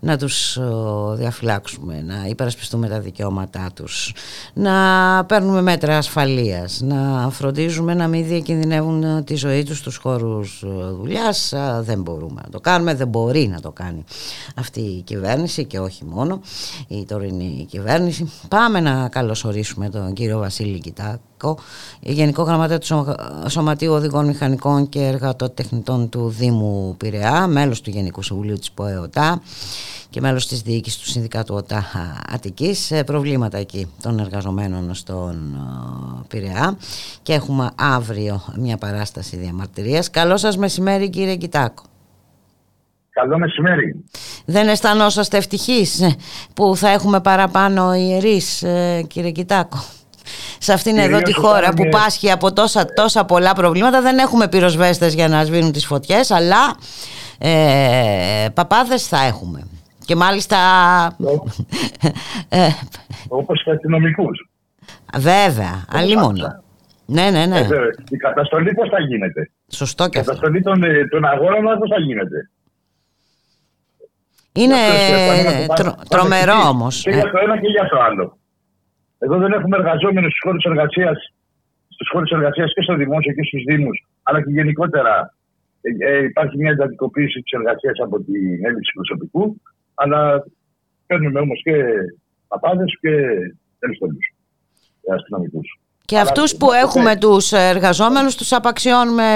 να 0.00 0.18
τους 0.18 0.58
διαφυλάξουμε, 1.14 2.02
να 2.06 2.26
υπερασπιστούμε 2.28 2.88
τα 2.88 3.00
δικαιώματά 3.00 3.70
τους, 3.74 4.14
να 4.52 4.72
παίρνουμε 5.24 5.62
μέτρα 5.62 5.96
ασφαλείας, 5.96 6.80
να 6.80 7.30
φροντίζουμε 7.30 7.94
να 7.94 8.08
μην 8.08 8.26
διακινδυνεύουν 8.26 9.24
τη 9.24 9.34
ζωή 9.34 9.62
τους 9.62 9.78
στους 9.78 9.96
χώρους 9.96 10.64
δουλειάς. 10.98 11.52
Δεν 11.80 12.02
μπορούμε 12.02 12.40
να 12.44 12.50
το 12.50 12.60
κάνουμε, 12.60 12.94
δεν 12.94 13.08
μπορεί 13.08 13.48
να 13.48 13.60
το 13.60 13.70
κάνει 13.70 14.04
αυτή 14.54 14.80
η 14.80 15.02
κυβέρνηση 15.02 15.64
και 15.64 15.78
όχι 15.78 16.04
μόνο 16.04 16.40
η 16.88 17.04
τωρινή 17.04 17.66
κυβέρνηση. 17.70 18.30
Πάμε 18.48 18.80
να 18.80 18.90
καλωσορίσουμε 18.90 19.28
τον 19.90 20.12
κύριο 20.12 20.38
Βασίλη 20.38 20.78
Κιτάκο, 20.78 21.58
Γενικό 22.00 22.42
Γραμματέα 22.42 22.78
του 22.78 23.14
Σωματείου 23.48 23.92
Οδηγών 23.92 24.26
Μηχανικών 24.26 24.88
και 24.88 25.00
Εργατοτεχνητών 25.00 26.08
του 26.08 26.28
Δήμου 26.28 26.94
Πειραιά, 26.96 27.46
μέλος 27.46 27.80
του 27.80 27.90
Γενικού 27.90 28.22
Συμβουλίου 28.22 28.56
της 28.56 28.70
ΠΟΕΟΤΑ 28.70 29.42
και 30.10 30.20
μέλος 30.20 30.46
της 30.46 30.60
διοίκησης 30.62 30.98
του 30.98 31.06
Συνδικάτου 31.06 31.54
ΟΤΑ 31.54 31.84
Αττικής. 32.32 32.92
Προβλήματα 33.06 33.58
εκεί 33.58 33.86
των 34.02 34.18
εργαζομένων 34.18 34.94
στον 34.94 35.58
Πειραιά 36.28 36.76
και 37.22 37.32
έχουμε 37.32 37.70
αύριο 37.74 38.42
μια 38.56 38.76
παράσταση 38.76 39.36
διαμαρτυρίας. 39.36 40.10
Καλό 40.10 40.36
σας 40.36 40.56
μεσημέρι 40.56 41.10
κύριε 41.10 41.36
Κιτάκο. 41.36 41.82
Καλό 43.10 43.38
μεσημέρι. 43.38 44.04
Δεν 44.44 44.68
αισθανόσαστε 44.68 45.36
ευτυχείς 45.36 46.00
ε, 46.00 46.16
που 46.54 46.76
θα 46.76 46.88
έχουμε 46.88 47.20
παραπάνω 47.20 47.94
ιερείς, 47.94 48.62
ε, 48.62 49.04
κύριε 49.08 49.30
Κιτάκο; 49.30 49.78
Σε 50.58 50.72
αυτήν 50.72 50.98
εδώ 50.98 51.18
τη 51.22 51.34
χώρα 51.34 51.72
που 51.74 51.88
πάσχει 51.88 52.30
από 52.30 52.52
τόσα, 52.52 52.84
τόσα 52.94 53.24
πολλά 53.24 53.52
προβλήματα 53.52 54.00
δεν 54.02 54.18
έχουμε 54.18 54.48
πυροσβέστες 54.48 55.14
για 55.14 55.28
να 55.28 55.44
σβήνουν 55.44 55.72
τις 55.72 55.86
φωτιές 55.86 56.30
αλλά 56.30 56.76
ε, 57.38 58.46
παπάδες 58.54 59.06
θα 59.06 59.24
έχουμε. 59.24 59.66
Και 60.04 60.16
μάλιστα... 60.16 60.56
Όπως 63.28 63.62
και 63.64 63.70
αστυνομικούς. 63.70 64.48
Βέβαια, 65.18 65.84
αλλήμον. 65.92 66.36
Ναι, 67.06 67.30
ναι, 67.30 67.46
ναι. 67.46 67.58
Ε, 67.58 67.62
βέβαια. 67.62 67.90
η 68.08 68.16
καταστολή 68.16 68.72
πώς 68.74 68.88
θα 68.88 69.00
γίνεται; 69.00 69.50
Σωστό 69.68 70.08
και 70.08 70.18
Η 70.18 70.20
αυτό. 70.20 70.32
καταστολή 70.32 70.62
των, 70.62 70.82
ε, 70.82 71.08
των 71.10 71.24
αγώνων 71.24 71.62
μας 71.62 71.78
πώς 71.78 71.88
θα 71.88 72.00
γίνεται; 72.00 72.50
Είναι 74.52 74.74
Αυτό 74.74 75.14
είναι 75.14 75.26
το 75.26 75.48
ένα 75.48 75.66
που 75.66 75.74
τρο- 75.80 75.94
πάμε- 75.94 76.08
τρομερό 76.08 76.52
πάμε 76.52 76.60
εκεί. 76.62 76.68
όμως. 76.74 76.94
Και 77.02 77.10
για 77.10 77.30
το 77.32 77.38
ένα 77.44 77.54
και 77.60 77.68
για 77.76 77.88
το 77.88 78.00
άλλο. 78.00 78.38
Εδώ 79.18 79.36
δεν 79.38 79.52
έχουμε 79.52 79.76
εργαζόμενους 79.76 80.30
στους 80.30 80.42
χώρους 80.44 80.64
εργασίας 80.64 81.18
στους 81.94 82.08
χώρους 82.12 82.30
εργασίας 82.30 82.72
και 82.74 82.82
στο 82.82 82.94
δημόσιο 82.94 83.32
και 83.32 83.42
στους 83.42 83.62
δήμους, 83.68 84.06
αλλά 84.22 84.38
και 84.44 84.50
γενικότερα 84.50 85.34
ε, 85.80 85.90
ε, 86.10 86.24
υπάρχει 86.24 86.56
μια 86.56 86.70
εντατικοποίηση 86.70 87.40
της 87.40 87.52
εργασίας 87.52 87.98
από 88.04 88.16
την 88.20 88.64
έλλειψη 88.66 88.92
προσωπικού, 88.94 89.60
αλλά 89.94 90.44
παίρνουμε 91.06 91.40
όμως 91.40 91.60
και 91.64 91.74
παπάδες 92.48 92.98
και 93.00 93.10
τέλος 93.78 93.98
αστυνομικούς. 95.14 95.78
Και 96.10 96.18
αυτούς 96.18 96.56
που 96.56 96.72
έχουμε 96.72 97.16
τους 97.16 97.52
εργαζόμενους 97.52 98.34
τους 98.36 98.52
απαξιώνουμε 98.52 99.28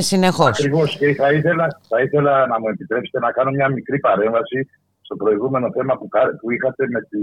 συνεχώς. 0.00 0.48
Ακριβώς 0.58 0.96
και 0.96 1.14
θα 1.14 1.32
ήθελα, 1.32 1.80
θα 1.88 2.00
ήθελα 2.02 2.46
να 2.46 2.60
μου 2.60 2.68
επιτρέψετε 2.68 3.18
να 3.18 3.30
κάνω 3.32 3.50
μια 3.50 3.68
μικρή 3.68 3.98
παρέμβαση 3.98 4.68
στο 5.00 5.16
προηγούμενο 5.16 5.72
θέμα 5.72 5.96
που, 5.98 6.08
κα- 6.08 6.36
που 6.40 6.50
είχατε 6.50 6.84
με, 6.88 7.00
τη, 7.00 7.20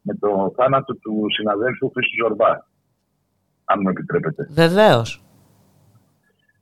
με 0.00 0.14
το 0.20 0.52
θάνατο 0.56 0.94
του 0.94 1.26
συναδέλφου 1.36 1.90
Χρήστου 1.90 2.16
Ζορμπά. 2.22 2.50
Αν 3.64 3.78
μου 3.82 3.88
επιτρέπετε. 3.88 4.46
Βεβαίως. 4.50 5.22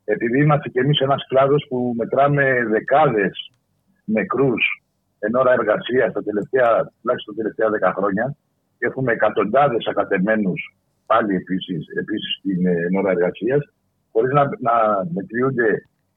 Επειδή 0.05 0.41
είμαστε 0.43 0.69
κι 0.69 0.79
εμείς 0.79 0.99
ένας 1.01 1.27
κλάδος 1.29 1.67
που 1.69 1.95
μετράμε 1.97 2.45
δεκάδες 2.71 3.51
νεκρούς 4.05 4.83
εν 5.19 5.35
ώρα 5.35 5.53
εργασίας 5.53 6.13
τα 6.13 6.23
τελευταία, 6.23 6.69
τουλάχιστον 7.01 7.35
τα 7.35 7.43
τελευταία 7.43 7.69
δέκα 7.71 7.93
χρόνια 7.97 8.35
και 8.79 8.87
έχουμε 8.87 9.13
εκατοντάδες 9.13 9.87
ακατεμένους 9.87 10.77
πάλι 11.11 11.35
επίσης, 11.43 11.83
επίσης 12.03 12.31
στην 12.39 12.67
ε, 12.67 12.75
εν 12.87 12.95
ώρα 13.01 13.11
εργασίας 13.11 13.63
χωρίς 14.13 14.33
να, 14.39 14.43
να 14.69 14.75
μετριούνται 15.15 15.69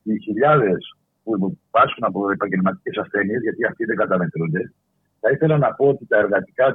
οι 0.04 0.14
χιλιάδες 0.26 0.82
που 1.24 1.58
πάσχουν 1.72 2.04
από 2.10 2.32
επαγγελματικές 2.32 2.96
ασθένειες 2.98 3.42
γιατί 3.42 3.66
αυτοί 3.66 3.84
δεν 3.86 3.96
καταμετρούνται. 3.96 4.74
Θα 5.22 5.30
ήθελα 5.32 5.58
να 5.58 5.74
πω 5.78 5.86
ότι 5.88 6.06
τα 6.08 6.18
εργατικά 6.18 6.66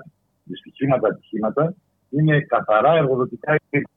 δυστυχήματα, 0.45 1.09
ατυχήματα 1.09 1.75
είναι 2.11 2.41
καθαρά 2.41 2.93
εργοδοτικά 3.03 3.51
εγκλήματα. 3.57 3.95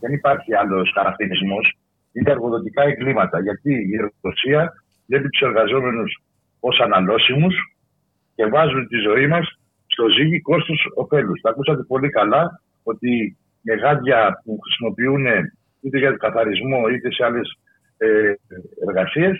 Δεν 0.00 0.12
υπάρχει 0.12 0.54
άλλος 0.54 0.92
χαρακτηρισμός. 0.94 1.64
Είναι 2.12 2.30
εργοδοτικά 2.30 2.82
εγκλήματα. 2.82 3.40
Γιατί 3.40 3.70
η 3.90 3.92
εργοδοσία 4.00 4.72
βλέπει 5.06 5.28
τους 5.28 5.40
εργαζόμενους 5.48 6.22
ως 6.60 6.80
αναλώσιμους 6.80 7.54
και 8.34 8.46
βάζουν 8.46 8.88
τη 8.88 8.96
ζωή 8.96 9.26
μας 9.26 9.58
στο 9.86 10.04
ζύγι 10.08 10.40
κόστου-οφέλου. 10.40 11.32
Τα 11.42 11.50
ακούσατε 11.50 11.82
πολύ 11.82 12.10
καλά 12.10 12.62
ότι 12.84 13.36
με 13.60 13.74
γάντια 13.74 14.40
που 14.44 14.58
χρησιμοποιούν 14.64 15.26
είτε 15.80 15.98
για 15.98 16.10
καθαρισμό 16.10 16.88
είτε 16.88 17.12
σε 17.12 17.24
άλλες 17.24 17.58
ε, 17.96 18.32
εργασίες 18.88 19.34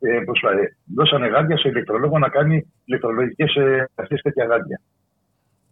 ε, 0.00 0.20
προσπα- 0.24 0.52
ε, 0.52 0.76
δώσανε 0.94 1.26
γάντια 1.26 1.56
σε 1.58 1.68
ηλεκτρολόγο 1.68 2.18
να 2.18 2.28
κάνει 2.28 2.72
ηλεκτρολογικές 2.84 3.54
εργασίε 3.54 4.18
τέτοια 4.22 4.44
γάντια. 4.44 4.80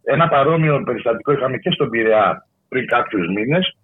Ένα 0.05 0.29
παρόμοιο 0.29 0.83
περιστατικό 0.83 1.33
είχαμε 1.33 1.57
και 1.59 1.71
στον 1.71 1.91
Πειραιά 1.91 2.47
πριν 2.69 2.87
κάποιους 2.87 3.27
μήνες. 3.29 3.77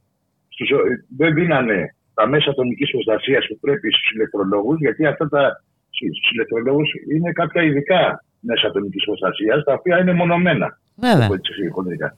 Δεν 1.17 1.35
δίνανε 1.35 1.95
τα 2.15 2.27
μέσα 2.27 2.51
ατομικής 2.51 2.91
προστασίας 2.91 3.47
που 3.49 3.59
πρέπει 3.61 3.93
στους 3.93 4.11
ηλεκτρολόγους, 4.11 4.79
γιατί 4.79 5.07
αυτά 5.07 5.29
τα 5.29 5.63
στους 5.91 6.31
ηλεκτρολόγους 6.33 6.91
είναι 7.15 7.33
κάποια 7.33 7.63
ειδικά 7.63 8.25
μέσα 8.41 8.67
ατομικής 8.67 9.05
προστασίας, 9.05 9.65
τα 9.65 9.73
οποία 9.73 9.99
είναι 10.01 10.13
μονομένα. 10.13 10.79
Βέβαια. 10.97 11.25
από 11.25 11.35
έτσι 11.35 11.69
χοντρικά. 11.69 12.17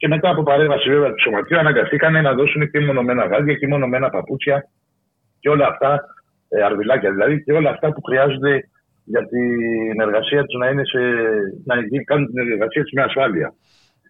Και 0.00 0.08
μετά 0.08 0.28
από 0.30 0.42
παρέμβαση 0.42 0.88
βέβαια 0.90 1.10
του 1.14 1.22
σωματείου 1.22 1.58
αναγκαστήκαν 1.58 2.12
να 2.22 2.32
δώσουν 2.38 2.70
και 2.70 2.80
μονομένα 2.80 3.24
γάντια 3.26 3.54
και 3.54 3.66
μονομένα 3.66 4.08
παπούτσια 4.10 4.68
και 5.40 5.48
όλα 5.48 5.66
αυτά, 5.66 6.00
ε, 6.48 6.62
αρβιλάκια 6.62 7.10
δηλαδή, 7.10 7.42
και 7.44 7.52
όλα 7.52 7.70
αυτά 7.70 7.92
που 7.92 8.00
χρειάζονται 8.02 8.54
για 9.04 9.22
την 9.32 10.00
εργασία 10.00 10.44
τους 10.44 10.58
να, 10.60 10.66
είναι 10.68 10.84
σε, 10.84 10.98
να 11.64 11.74
κάνουν 12.04 12.26
την 12.26 12.52
εργασία 12.52 12.82
τους 12.82 12.92
με 12.92 13.02
ασφάλεια. 13.02 13.54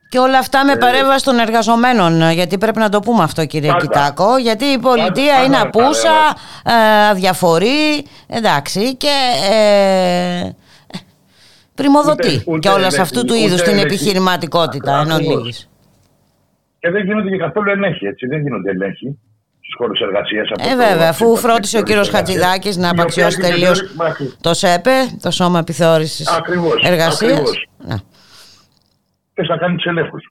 Και 0.09 0.19
όλα 0.19 0.39
αυτά 0.39 0.65
με 0.65 0.77
παρέμβαση 0.77 1.25
των 1.25 1.39
εργαζομένων, 1.39 2.31
γιατί 2.31 2.59
πρέπει 2.59 2.79
να 2.79 2.89
το 2.89 3.01
πούμε 3.01 3.23
αυτό 3.23 3.45
κύριε 3.47 3.71
Πάντα. 3.73 3.81
Κιτάκο, 3.85 4.39
γιατί 4.39 4.65
η 4.65 4.79
πολιτεία 4.79 5.33
Πάντα, 5.35 5.45
είναι 5.45 5.57
πάντα 5.57 5.69
απούσα, 5.69 6.17
ε, 6.65 7.09
αδιαφορεί, 7.11 8.07
εντάξει, 8.27 8.97
και 8.97 9.15
ε, 9.53 10.49
πρημοδοτεί 11.75 12.27
Ούτε- 12.29 12.43
ούτε 12.47 12.59
και 12.59 12.69
όλα 12.69 12.79
σε 12.79 12.85
ελέγχει, 12.87 13.01
αυτού 13.01 13.21
του 13.25 13.35
ούτε 13.37 13.45
είδους 13.45 13.63
την 13.63 13.73
ελέγχει. 13.73 13.87
επιχειρηματικότητα 13.87 15.01
εν 15.01 15.11
Ακριβώς. 15.13 15.35
ολίγης. 15.37 15.70
Και 16.81 16.91
δεν 16.91 17.05
γίνονται 17.05 17.29
και 17.29 17.37
καθόλου 17.37 17.71
ελέγχοι, 17.71 18.07
έτσι. 18.07 18.27
Δεν 18.27 18.41
γίνονται 18.41 18.71
ελέγχοι 18.71 19.19
στους 19.61 19.75
χώρους 19.77 20.01
εργασίας. 20.01 20.49
Ε, 20.51 20.77
βέβαια, 20.77 21.09
αφού 21.09 21.37
φρόντισε 21.37 21.79
ο 21.79 21.83
κύριος 21.83 22.09
Χατζηδάκης 22.09 22.77
να 22.77 22.91
απαξιώσει 22.91 23.39
τελείως 23.41 23.79
το 24.41 24.55
ΣΕΠΕ, 24.55 24.97
το 25.23 25.31
Σώμα 25.31 25.59
Επιθεώρησης 25.59 26.39
Ακριβώς, 26.39 26.79
Εργασίας. 26.85 27.33
ακριβώς. 27.33 27.67
Ναι. 27.89 27.97
και 29.35 29.43
θα 29.43 29.57
κάνει 29.57 29.77
τους 29.77 29.85
ελέγχους. 29.85 30.25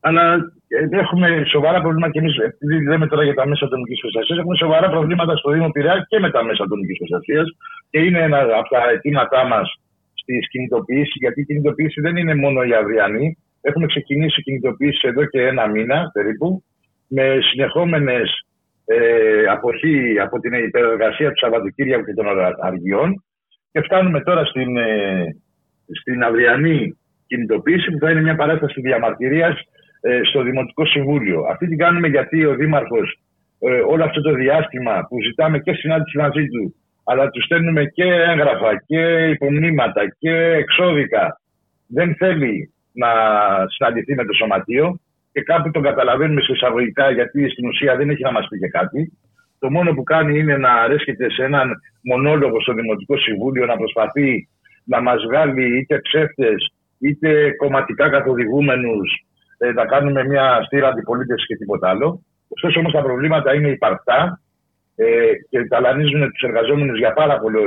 Αλλά 0.00 0.22
ε, 0.68 0.98
έχουμε 1.02 1.44
σοβαρά 1.54 1.80
προβλήματα 1.80 2.12
και 2.12 2.18
εμείς, 2.18 2.36
επειδή 2.36 2.82
λέμε 2.90 3.06
τώρα 3.06 3.24
για 3.24 3.34
τα 3.34 3.46
μέσα 3.48 3.64
ατομικής 3.64 4.00
προστασίας, 4.00 4.38
έχουμε 4.38 4.56
σοβαρά 4.56 4.88
προβλήματα 4.90 5.36
στο 5.36 5.50
Δήμο 5.50 5.68
Πειραιά 5.70 6.06
και 6.08 6.18
με 6.18 6.30
τα 6.30 6.44
μέσα 6.44 6.62
ατομικής 6.64 6.98
προστασίας. 6.98 7.46
Και 7.90 7.98
είναι 7.98 8.20
ένα 8.28 8.38
από 8.38 8.68
τα 8.74 8.80
αιτήματά 8.92 9.44
μας 9.44 9.66
στι 10.14 10.38
κινητοποιήσει, 10.50 11.16
γιατί 11.24 11.40
η 11.40 11.44
κινητοποίηση 11.44 12.00
δεν 12.00 12.16
είναι 12.16 12.34
μόνο 12.34 12.62
η 12.62 12.72
αυριανή. 12.74 13.38
Έχουμε 13.62 13.86
ξεκινήσει 13.86 14.42
κινητοποίηση 14.42 15.08
εδώ 15.08 15.24
και 15.24 15.46
ένα 15.46 15.66
μήνα 15.68 16.10
περίπου, 16.12 16.64
με 17.08 17.38
συνεχόμενες 17.40 18.46
ε, 18.84 19.44
αποχή 19.50 20.18
από 20.20 20.38
την 20.38 20.52
υπεργασία 20.52 21.28
του 21.28 21.38
Σαββατοκύριακου 21.38 22.04
και 22.04 22.14
των 22.14 22.26
αργιών. 22.60 23.24
Και 23.72 23.80
φτάνουμε 23.80 24.20
τώρα 24.20 24.44
στην, 24.44 24.76
ε, 24.76 25.36
στην 26.00 26.22
αυριανή 26.22 26.98
κινητοποίηση 27.26 27.90
που 27.90 27.98
θα 27.98 28.10
είναι 28.10 28.20
μια 28.20 28.36
παράσταση 28.36 28.80
διαμαρτυρίας 28.80 29.54
ε, 30.00 30.20
στο 30.22 30.42
Δημοτικό 30.42 30.86
Συμβούλιο. 30.86 31.44
Αυτή 31.50 31.66
την 31.66 31.78
κάνουμε 31.78 32.08
γιατί 32.08 32.44
ο 32.44 32.54
Δήμαρχος 32.54 33.20
ε, 33.58 33.80
όλο 33.80 34.04
αυτό 34.04 34.20
το 34.20 34.34
διάστημα 34.34 35.06
που 35.08 35.22
ζητάμε 35.22 35.58
και 35.58 35.72
συνάντηση 35.72 36.18
μαζί 36.18 36.46
του 36.46 36.74
αλλά 37.04 37.30
του 37.30 37.42
στέλνουμε 37.42 37.84
και 37.84 38.04
έγγραφα 38.04 38.82
και 38.86 39.28
υπομνήματα 39.28 40.02
και 40.18 40.34
εξώδικα 40.34 41.40
δεν 41.86 42.16
θέλει 42.16 42.71
να 42.92 43.08
συναντηθεί 43.68 44.14
με 44.14 44.24
το 44.24 44.32
σωματείο 44.32 45.00
και 45.32 45.42
κάπου 45.42 45.70
τον 45.70 45.82
καταλαβαίνουμε 45.82 46.40
σε 46.40 46.52
εισαγωγικά 46.52 47.10
γιατί 47.10 47.48
στην 47.48 47.68
ουσία 47.68 47.96
δεν 47.96 48.10
έχει 48.10 48.22
να 48.22 48.32
μας 48.32 48.46
πει 48.48 48.58
και 48.58 48.68
κάτι. 48.68 49.12
Το 49.58 49.70
μόνο 49.70 49.94
που 49.94 50.02
κάνει 50.02 50.38
είναι 50.38 50.56
να 50.56 50.72
αρέσκεται 50.72 51.30
σε 51.30 51.44
έναν 51.44 51.70
μονόλογο 52.02 52.60
στο 52.60 52.72
Δημοτικό 52.72 53.16
Συμβούλιο 53.16 53.66
να 53.66 53.76
προσπαθεί 53.76 54.48
να 54.84 55.00
μας 55.02 55.22
βγάλει 55.28 55.78
είτε 55.78 56.00
ψεύτες 56.00 56.72
είτε 56.98 57.50
κομματικά 57.50 58.10
καθοδηγούμενους 58.10 59.24
ε, 59.58 59.72
να 59.72 59.84
κάνουμε 59.86 60.24
μια 60.24 60.62
στήρα 60.66 60.88
αντιπολίτευσης 60.88 61.46
και 61.46 61.56
τίποτα 61.56 61.88
άλλο. 61.88 62.22
Ωστόσο 62.48 62.78
όμως 62.78 62.92
τα 62.92 63.02
προβλήματα 63.02 63.54
είναι 63.54 63.68
υπαρκτά 63.68 64.40
ε, 64.96 65.04
και 65.48 65.64
ταλανίζουν 65.64 66.32
τους 66.32 66.42
εργαζόμενους 66.42 66.98
για 66.98 67.12
πάρα 67.12 67.38
πολύ 67.38 67.62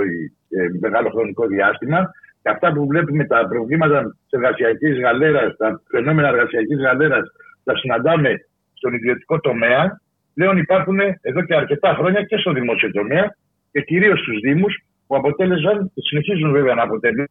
ε, 0.50 0.68
μεγάλο 0.80 1.10
χρονικό 1.10 1.48
διάστημα 1.48 2.10
και 2.46 2.52
αυτά 2.52 2.74
που 2.74 2.88
βλέπουμε 2.88 3.26
τα 3.26 3.48
προβλήματα 3.48 4.04
της 4.04 4.30
εργασιακής 4.30 5.00
γαλέρας, 5.00 5.56
τα 5.58 5.82
φαινόμενα 5.90 6.28
εργασιακής 6.28 6.78
γαλέρας 6.78 7.26
τα 7.64 7.78
συναντάμε 7.78 8.32
στον 8.74 8.94
ιδιωτικό 8.94 9.40
τομέα 9.40 10.02
πλέον 10.34 10.58
υπάρχουν 10.58 11.00
εδώ 11.22 11.42
και 11.46 11.56
αρκετά 11.56 11.94
χρόνια 11.94 12.22
και 12.24 12.38
στο 12.38 12.52
δημόσιο 12.52 12.92
τομέα 12.92 13.36
και 13.72 13.82
κυρίως 13.82 14.20
στους 14.20 14.40
Δήμους 14.40 14.74
που 15.08 15.16
αποτέλεσαν 15.16 15.92
και 15.94 16.02
συνεχίζουν 16.10 16.52
βέβαια 16.52 16.74
να 16.74 16.84
αποτελούν 16.84 17.28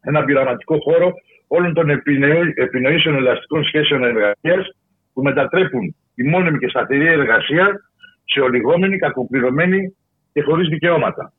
ένα 0.00 0.24
πειραματικό 0.24 0.78
χώρο 0.80 1.12
όλων 1.46 1.74
των 1.74 1.90
επινοή- 1.90 2.58
επινοήσεων 2.58 3.14
ελαστικών 3.16 3.64
σχέσεων 3.64 4.04
εργασίας 4.04 4.76
που 5.12 5.22
μετατρέπουν 5.22 5.94
τη 6.14 6.28
μόνιμη 6.28 6.58
και 6.58 6.68
σταθερή 6.68 7.06
εργασία 7.06 7.80
σε 8.24 8.40
ολιγόμενη, 8.40 8.98
κακοπληρωμένη 8.98 9.96
και 10.32 10.42
χωρίς 10.42 10.68
δικαιώματα. 10.68 11.32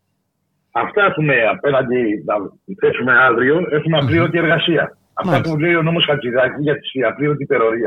Αυτά 0.71 1.05
έχουμε 1.05 1.35
απέναντι 1.51 2.23
να 2.25 2.35
θέσουμε 2.81 3.13
αύριο, 3.29 3.55
έχουμε 3.71 3.97
απλήρωτη 3.97 4.37
εργασία. 4.37 4.97
Αυτά 5.13 5.41
που 5.41 5.57
λέει 5.57 5.75
ο 5.75 5.81
νόμος 5.81 6.05
Χατζηδάκη 6.05 6.61
για 6.61 6.75
τις 6.79 6.89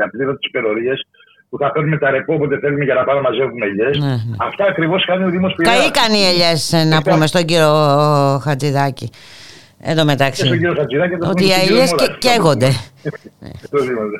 απλήρωτες 0.03 0.47
υπερορίες 0.47 1.07
που 1.49 1.57
θα 1.57 1.71
παίρνουμε 1.71 1.97
τα 1.97 2.09
ρεπό 2.11 2.33
όποτε 2.33 2.59
θέλουμε 2.59 2.83
για 2.83 2.93
να 2.93 3.03
πάμε 3.03 3.19
να 3.21 3.29
μαζεύουμε 3.29 3.65
ελιές. 3.65 3.97
Ναι, 3.97 4.15
Αυτά 4.39 4.65
ακριβώς 4.65 5.05
κάνει 5.05 5.23
ο 5.23 5.29
Δήμος 5.29 5.53
Πειραιάς. 5.55 5.77
Καήκαν 5.79 6.13
οι 6.13 6.23
ελιές 6.31 6.73
ε, 6.73 6.83
να 6.83 7.01
πούμε 7.01 7.27
στον 7.27 7.45
κύριο 7.45 7.71
Χατζηδάκη. 8.45 9.09
Εν 9.83 9.95
τω 9.97 10.05
μεταξύ. 10.05 10.41
Και 10.41 10.47
στον 10.47 10.57
κύριο 10.57 10.73
Χατζηδάκη, 10.79 11.15
το 11.17 11.27
Ότι 11.29 11.43
πούμε 11.43 11.45
οι 11.45 11.51
στον 11.53 11.61
κύριο 11.61 11.75
ελιές 11.75 11.91
Μόρα. 11.91 12.05
και- 12.05 12.17
καίγονται. 12.27 12.69
Και 13.59 13.65
στο 13.69 13.79
Δήμαρχο. 13.85 14.17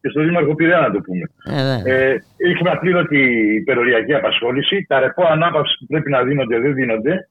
Και 0.00 0.08
στο 0.12 0.20
Δήμαρχο 0.22 0.54
Πειραιά 0.54 0.80
να 0.80 0.90
το 0.90 1.00
πούμε. 1.06 1.24
Ε, 1.58 1.62
βέβαια. 1.68 1.94
Ε, 1.94 2.24
έχουμε 2.50 2.70
απλήρωτη 2.70 3.20
υπεροριακή 3.60 4.14
απασχόληση. 4.14 4.84
Τα 4.88 5.00
ρεπό 5.00 5.22
ανάπαυσης 5.34 5.76
που 5.78 5.86
πρέπει 5.86 6.10
να 6.10 6.22
δίνονται 6.22 6.58
δεν 6.58 6.74
δίνονται 6.74 7.28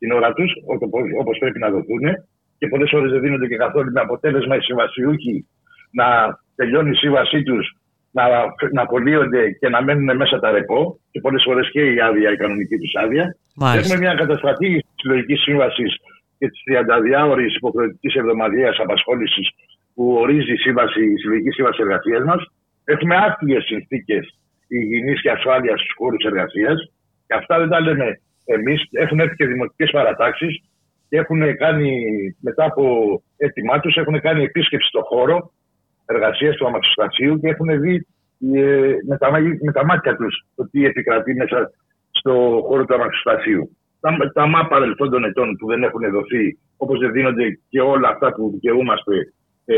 στην 0.00 0.12
ώρα 0.18 0.32
τους, 0.32 0.50
όπως 1.20 1.38
πρέπει 1.38 1.58
να 1.58 1.70
δοθούν. 1.70 2.04
Και 2.58 2.68
πολλές 2.68 2.90
φορέ 2.90 3.08
δεν 3.08 3.20
δίνονται 3.20 3.46
και 3.46 3.56
καθόλου 3.56 3.90
με 3.92 4.00
αποτέλεσμα 4.00 4.56
οι 4.56 4.60
συμβασιούχοι 4.60 5.46
να 6.00 6.06
τελειώνει 6.56 6.90
η 6.90 7.00
σύμβασή 7.04 7.42
τους 7.42 7.64
να, 8.16 8.24
να 8.72 8.82
απολύονται 8.82 9.42
και 9.60 9.68
να 9.68 9.82
μένουν 9.82 10.16
μέσα 10.16 10.38
τα 10.40 10.50
ρεπό 10.50 11.00
και 11.10 11.20
πολλές 11.20 11.42
φορές 11.46 11.70
και 11.70 11.82
η 11.94 12.00
άδεια, 12.00 12.32
η 12.32 12.36
κανονική 12.36 12.76
τους 12.76 12.94
άδεια. 12.94 13.36
Μάλιστα. 13.54 13.94
Έχουμε 13.94 14.06
μια 14.06 14.14
καταστρατήγηση 14.14 14.84
της 14.88 15.00
συλλογικής 15.02 15.40
σύμβασης 15.40 15.90
και 16.38 16.48
της 16.48 16.60
32ωρη 16.66 17.46
υποχρεωτικής 17.56 18.14
εβδομαδιαίας 18.14 18.76
απασχόλησης 18.78 19.46
που 19.94 20.04
ορίζει 20.22 20.52
η, 20.52 20.56
σύμβαση, 20.56 21.04
η 21.14 21.16
συλλογική 21.16 21.50
σύμβαση 21.50 21.80
εργασίας 21.82 22.22
μας. 22.24 22.42
Έχουμε 22.84 23.16
άθλιες 23.16 23.64
συνθήκες 23.64 24.24
υγιεινής 24.68 25.20
και 25.20 25.30
ασφάλειας 25.30 25.80
στους 25.80 25.94
χώρους 25.96 26.24
εργασίας. 26.24 26.78
Και 27.26 27.34
αυτά 27.34 27.58
δεν 27.58 27.68
τα 27.68 27.80
λέμε 27.80 28.20
εμείς. 28.54 28.88
Έχουν 28.90 29.20
έρθει 29.20 29.34
και 29.34 29.46
δημοτικές 29.46 29.90
παρατάξεις 29.90 30.62
και 31.08 31.16
έχουν 31.16 31.56
κάνει, 31.56 31.92
μετά 32.40 32.64
από 32.64 32.84
έτοιμά 33.36 33.80
τους, 33.80 33.96
έχουν 33.96 34.20
κάνει 34.20 34.42
επίσκεψη 34.42 34.88
στο 34.88 35.02
χώρο 35.02 35.52
εργασίας 36.06 36.56
του 36.56 36.66
αμαξοστασίου 36.66 37.40
και 37.40 37.48
έχουν 37.48 37.80
δει 37.80 38.06
ε, 38.54 38.94
με, 39.06 39.16
τα, 39.18 39.30
με 39.64 39.72
τα 39.72 39.84
μάτια 39.84 40.16
τους 40.16 40.44
το 40.54 40.68
τι 40.70 40.84
επικρατεί 40.84 41.34
μέσα 41.34 41.70
στο 42.10 42.64
χώρο 42.66 42.84
του 42.84 42.94
αμαξοστασίου. 42.94 43.76
Τα, 44.00 44.16
τα 44.32 44.46
ΜΑ 44.46 44.66
παρελθόντων 44.66 45.24
ετών 45.24 45.56
που 45.56 45.66
δεν 45.66 45.82
έχουν 45.82 46.10
δοθεί, 46.10 46.58
όπως 46.76 46.98
δεν 46.98 47.12
δίνονται 47.12 47.58
και 47.68 47.80
όλα 47.80 48.08
αυτά 48.08 48.32
που 48.32 48.50
δικαιούμαστε 48.50 49.14
ε, 49.64 49.76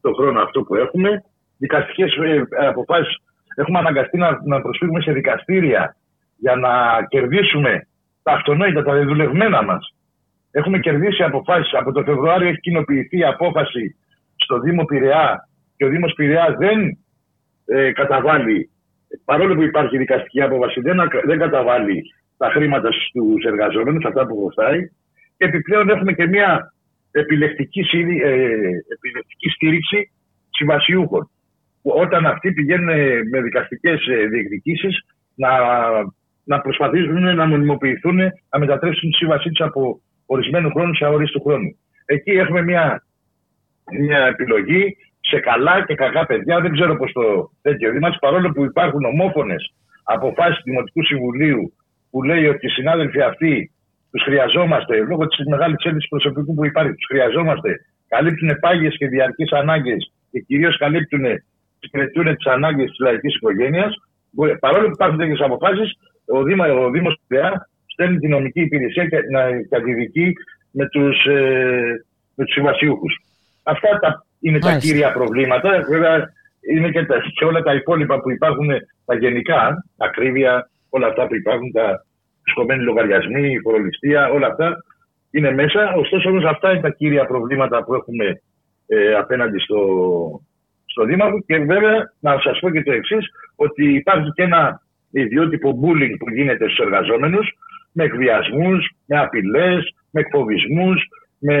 το 0.00 0.12
χρόνο 0.12 0.40
αυτό 0.40 0.62
που 0.62 0.74
έχουμε. 0.74 1.24
Δικαστικές 1.58 2.14
ε, 2.14 2.66
αποφάσεις 2.66 3.16
έχουμε 3.56 3.78
αναγκαστεί 3.78 4.18
να, 4.18 4.40
να 4.44 4.60
προσφύγουμε 4.60 5.00
σε 5.00 5.12
δικαστήρια 5.12 5.96
για 6.36 6.56
να 6.56 7.04
κερδίσουμε 7.08 7.86
τα 8.22 8.32
αυτονόητα, 8.32 8.82
τα 8.82 8.92
δεδουλευμένα 8.92 9.62
μας. 9.62 9.94
Έχουμε 10.50 10.78
κερδίσει 10.78 11.22
αποφάσεις. 11.22 11.72
Από 11.74 11.92
το 11.92 12.02
Φεβρουάριο 12.02 12.48
έχει 12.48 12.60
κοινοποιηθεί 12.60 13.18
η 13.18 13.24
απόφαση 13.24 13.96
στο 14.36 14.58
Δήμο 14.60 14.84
Πειραιά 14.84 15.48
και 15.76 15.84
ο 15.84 15.88
Δήμος 15.88 16.12
Πειραιά 16.12 16.56
δεν 16.58 16.98
ε, 17.66 17.92
καταβάλει, 17.92 18.70
παρόλο 19.24 19.54
που 19.54 19.62
υπάρχει 19.62 19.98
δικαστική 19.98 20.42
απόφαση, 20.42 20.80
δεν, 20.80 20.96
δεν 21.24 21.38
καταβάλει 21.38 22.02
τα 22.36 22.50
χρήματα 22.50 22.92
στους 22.92 23.44
εργαζόμενους, 23.44 24.04
αυτά 24.04 24.26
που 24.26 24.36
χρωστάει. 24.36 24.80
Και 25.36 25.44
επιπλέον 25.44 25.88
έχουμε 25.88 26.12
και 26.12 26.26
μια 26.26 26.74
επιλεκτική, 27.10 27.80
ε, 27.80 28.34
επιλεκτική 28.94 29.48
στήριξη 29.54 30.12
συμβασιούχων. 30.50 31.30
Όταν 31.82 32.26
αυτοί 32.26 32.52
πηγαίνουν 32.52 32.94
με 33.30 33.40
δικαστικές 33.42 34.06
ε, 34.06 34.26
διεκδικήσεις 34.26 35.04
να, 35.34 35.48
να 36.44 36.60
προσπαθήσουν 36.60 37.34
να 37.34 37.46
μονιμοποιηθούν, 37.46 38.16
να 38.50 38.58
μετατρέψουν 38.58 39.10
τη 39.10 39.16
σύμβασή 39.16 39.48
τους 39.48 39.66
από 39.66 40.00
ορισμένου 40.26 40.70
χρόνου 40.70 40.94
σε 40.94 41.04
αορίστου 41.04 41.42
χρόνου. 41.42 41.78
Εκεί 42.04 42.30
έχουμε 42.30 42.62
μια 42.62 43.04
μια 44.00 44.26
επιλογή 44.26 44.96
σε 45.20 45.40
καλά 45.40 45.84
και 45.86 45.94
κακά 45.94 46.26
παιδιά. 46.26 46.60
Δεν 46.60 46.72
ξέρω 46.72 46.96
πώς 46.96 47.12
το 47.12 47.50
τέτοιο 47.62 47.90
δήμα, 47.92 48.16
παρόλο 48.20 48.50
που 48.50 48.64
υπάρχουν 48.64 49.04
ομόφωνες 49.04 49.74
αποφάσεις 50.04 50.56
του 50.56 50.62
Δημοτικού 50.64 51.04
Συμβουλίου 51.04 51.72
που 52.10 52.22
λέει 52.22 52.46
ότι 52.46 52.66
οι 52.66 52.68
συνάδελφοι 52.68 53.20
αυτοί 53.20 53.70
τους 54.10 54.22
χρειαζόμαστε 54.22 54.96
λόγω 54.96 55.26
της 55.26 55.46
μεγάλης 55.46 55.84
έλλειψης 55.84 56.08
προσωπικού 56.08 56.54
που 56.54 56.64
υπάρχει. 56.64 56.94
Τους 56.94 57.06
χρειαζόμαστε. 57.10 57.70
Καλύπτουν 58.08 58.58
πάγιες 58.60 58.96
και 58.96 59.08
διαρκείς 59.08 59.52
ανάγκες 59.52 60.12
και 60.30 60.40
κυρίως 60.40 60.76
καλύπτουν, 60.78 61.24
συγκριτούν 61.78 62.36
τις 62.36 62.46
ανάγκες 62.46 62.88
της 62.88 62.98
λαϊκής 62.98 63.34
οικογένειας. 63.34 63.94
Παρόλο 64.60 64.86
που 64.86 64.92
υπάρχουν 64.94 65.18
τέτοιες 65.18 65.40
αποφάσεις, 65.40 65.92
ο 66.26 66.42
Δήμο 66.42 66.84
ο 66.84 66.90
Δήμος 66.90 67.20
στέλνει 67.86 68.18
την 68.18 68.30
νομική 68.30 68.60
υπηρεσία 68.60 69.06
και 69.06 69.16
να 69.30 69.42
κατηδικεί 69.68 70.32
με 70.70 70.88
τους 70.88 71.26
ε, 71.26 72.04
με 72.34 72.44
τους 72.44 72.54
συμβασιούχους. 72.54 73.14
Αυτά 73.62 73.98
τα, 73.98 74.26
είναι 74.40 74.58
τα 74.58 74.76
κύρια 74.76 75.12
προβλήματα. 75.12 75.84
Βέβαια, 75.88 76.32
είναι 76.72 76.90
και, 76.90 77.04
τα, 77.04 77.16
και 77.34 77.44
όλα 77.44 77.62
τα 77.62 77.74
υπόλοιπα 77.74 78.20
που 78.20 78.30
υπάρχουν, 78.30 78.68
τα 79.04 79.14
γενικά, 79.14 79.84
ακρίβεια, 79.98 80.70
όλα 80.88 81.06
αυτά 81.06 81.26
που 81.26 81.34
υπάρχουν, 81.34 81.72
τα 81.72 82.04
σκομμένοι 82.44 82.82
λογαριασμοί, 82.82 83.50
η 83.50 83.60
φορολιστία, 83.60 84.28
όλα 84.28 84.46
αυτά 84.46 84.76
είναι 85.30 85.52
μέσα. 85.52 85.92
Ωστόσο, 85.94 86.28
όμως, 86.28 86.44
αυτά 86.44 86.70
είναι 86.70 86.80
τα 86.80 86.90
κύρια 86.90 87.26
προβλήματα 87.26 87.84
που 87.84 87.94
έχουμε 87.94 88.40
ε, 88.86 89.14
απέναντι 89.14 89.58
στο, 89.58 89.80
στο 90.84 91.04
Δήμαρχο. 91.04 91.40
Και 91.46 91.58
βέβαια, 91.58 92.12
να 92.20 92.38
σας 92.40 92.58
πω 92.60 92.70
και 92.70 92.82
το 92.82 92.92
εξής, 92.92 93.26
ότι 93.56 93.94
υπάρχει 93.94 94.32
και 94.32 94.42
ένα 94.42 94.80
ιδιότυπο 95.20 95.80
bullying 95.82 96.14
που 96.18 96.30
γίνεται 96.30 96.64
στους 96.64 96.78
εργαζόμενους, 96.78 97.48
με 97.92 98.04
εκβιασμούς, 98.04 98.90
με 99.06 99.18
απειλές, 99.18 99.94
με 100.10 100.20
εκφοβισμούς, 100.20 101.02
με 101.38 101.56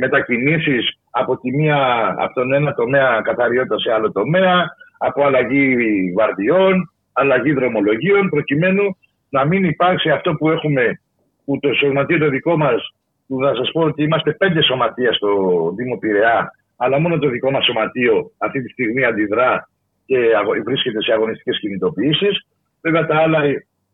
μετακινήσεις 0.00 0.98
από, 1.10 1.38
τη 1.38 1.56
μία, 1.56 2.14
από 2.18 2.34
τον 2.34 2.52
ένα 2.52 2.74
τομέα 2.74 3.20
καθαριότητα 3.24 3.78
σε 3.78 3.92
άλλο 3.92 4.12
τομέα, 4.12 4.64
από 4.98 5.24
αλλαγή 5.24 5.76
βαρδιών, 6.16 6.92
αλλαγή 7.12 7.52
δρομολογίων, 7.52 8.28
προκειμένου 8.28 8.96
να 9.28 9.46
μην 9.46 9.64
υπάρξει 9.64 10.10
αυτό 10.10 10.34
που 10.34 10.50
έχουμε, 10.50 11.00
που 11.44 11.58
το 11.60 11.72
σωματείο 11.72 12.18
το 12.18 12.28
δικό 12.28 12.56
μας, 12.56 12.94
που 13.26 13.38
θα 13.42 13.54
σας 13.54 13.70
πω 13.72 13.80
ότι 13.80 14.02
είμαστε 14.02 14.32
πέντε 14.32 14.62
σωματεία 14.62 15.12
στο 15.12 15.28
Δήμο 15.76 15.96
Πειραιά, 15.96 16.50
αλλά 16.76 16.98
μόνο 16.98 17.18
το 17.18 17.28
δικό 17.28 17.50
μας 17.50 17.64
σωματείο 17.64 18.30
αυτή 18.38 18.62
τη 18.62 18.68
στιγμή 18.68 19.04
αντιδρά 19.04 19.68
και 20.06 20.16
βρίσκεται 20.64 21.02
σε 21.02 21.12
αγωνιστικές 21.12 21.58
κινητοποιήσεις. 21.58 22.46
Βέβαια 22.82 23.06
τα 23.06 23.16
άλλα 23.16 23.40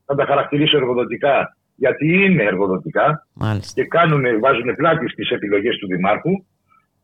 θα 0.07 0.15
τα 0.15 0.25
χαρακτηρίσω 0.25 0.77
εργοδοτικά, 0.77 1.57
γιατί 1.77 2.07
είναι 2.25 2.43
εργοδοτικά 2.43 3.27
Μάλιστα. 3.35 3.83
και 3.83 3.89
κάνουν, 3.89 4.25
βάζουν 4.41 4.75
πλάτη 4.77 5.09
στις 5.09 5.31
επιλογές 5.31 5.77
του 5.79 5.87
Δημάρχου. 5.87 6.35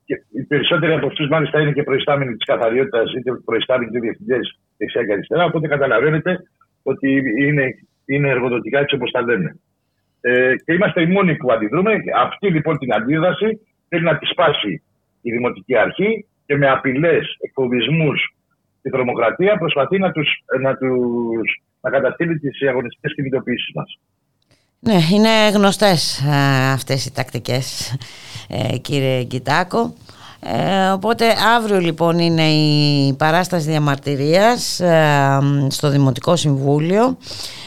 Και 0.07 0.15
οι 0.33 0.43
περισσότεροι 0.43 0.93
από 0.93 1.07
αυτούς, 1.07 1.29
μάλιστα, 1.29 1.61
είναι 1.61 1.73
και 1.73 1.83
προϊστάμενοι 1.83 2.33
της 2.37 2.47
καθαριότητας, 2.47 3.13
είτε 3.13 3.31
προϊστάμενοι 3.45 3.91
είτε 3.91 4.01
διευθυντές 4.01 4.59
δεξιά 4.79 5.05
και 5.05 5.13
αριστερά. 5.13 5.45
Οπότε 5.45 5.69
καταλαβαίνετε 5.69 6.39
ότι 6.83 7.23
είναι, 7.41 7.65
είναι 8.07 8.29
εργοδοτικά 8.29 8.79
έτσι 8.79 8.95
όπως 8.95 9.11
τα 9.11 9.23
λένε. 9.23 9.61
Ε, 10.21 10.55
και 10.65 10.73
είμαστε 10.73 11.03
οι 11.03 11.07
μόνοι 11.07 11.37
που 11.37 11.53
αντιδρούμε. 11.53 11.93
Αυτή 12.17 12.51
λοιπόν 12.51 12.79
την 12.79 12.95
αντίδραση 12.95 13.61
θέλει 13.89 14.05
να 14.05 14.19
τη 14.19 14.27
σπάσει 14.27 14.83
η 15.21 15.31
Δημοτική 15.31 15.77
Αρχή 15.77 16.27
και 16.47 16.57
με 16.57 16.69
απειλές, 16.69 17.37
εκφοβισμούς 17.41 18.34
και 18.85 18.91
τρομοκρατία 18.91 19.57
προσπαθεί 19.57 19.99
να, 19.99 20.13
τους, 20.13 20.29
να, 20.61 20.77
τους, 20.77 21.63
να 21.81 21.91
καταστήλει 21.91 22.39
τις 22.39 22.69
αγωνιστικές 22.69 23.15
κινητοποιήσεις 23.15 23.71
μας. 23.75 23.99
Ναι, 24.81 24.99
είναι 25.13 25.51
γνωστές 25.55 26.23
α, 26.29 26.73
αυτές 26.73 27.07
οι 27.07 27.13
τακτικές 27.13 27.97
ε, 28.49 28.77
κύριε 28.79 29.23
Κιτάκο. 29.23 29.95
Ε, 30.41 30.91
οπότε 30.91 31.25
αύριο 31.57 31.79
λοιπόν 31.79 32.19
είναι 32.19 32.43
η 32.43 33.15
παράσταση 33.19 33.71
διαμαρτυρίας 33.71 34.81
ε, 34.81 35.39
στο 35.69 35.91
Δημοτικό 35.91 36.37
Συμβούλιο 36.37 37.17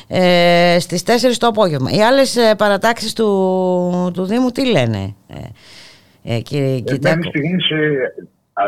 ε, 0.07 0.77
στις 0.79 1.03
4 1.05 1.09
το 1.37 1.47
απόγευμα. 1.47 1.91
Οι 1.91 2.01
άλλες 2.01 2.35
ε, 2.35 2.55
παρατάξεις 2.57 3.13
του, 3.13 4.11
του 4.13 4.25
Δήμου 4.25 4.49
τι 4.49 4.71
λένε 4.71 5.15
ε, 6.23 6.39
κύριε 6.39 6.79
Κιτάκο. 6.79 7.15
Μέχρι 7.15 7.29
στιγμής, 7.29 7.65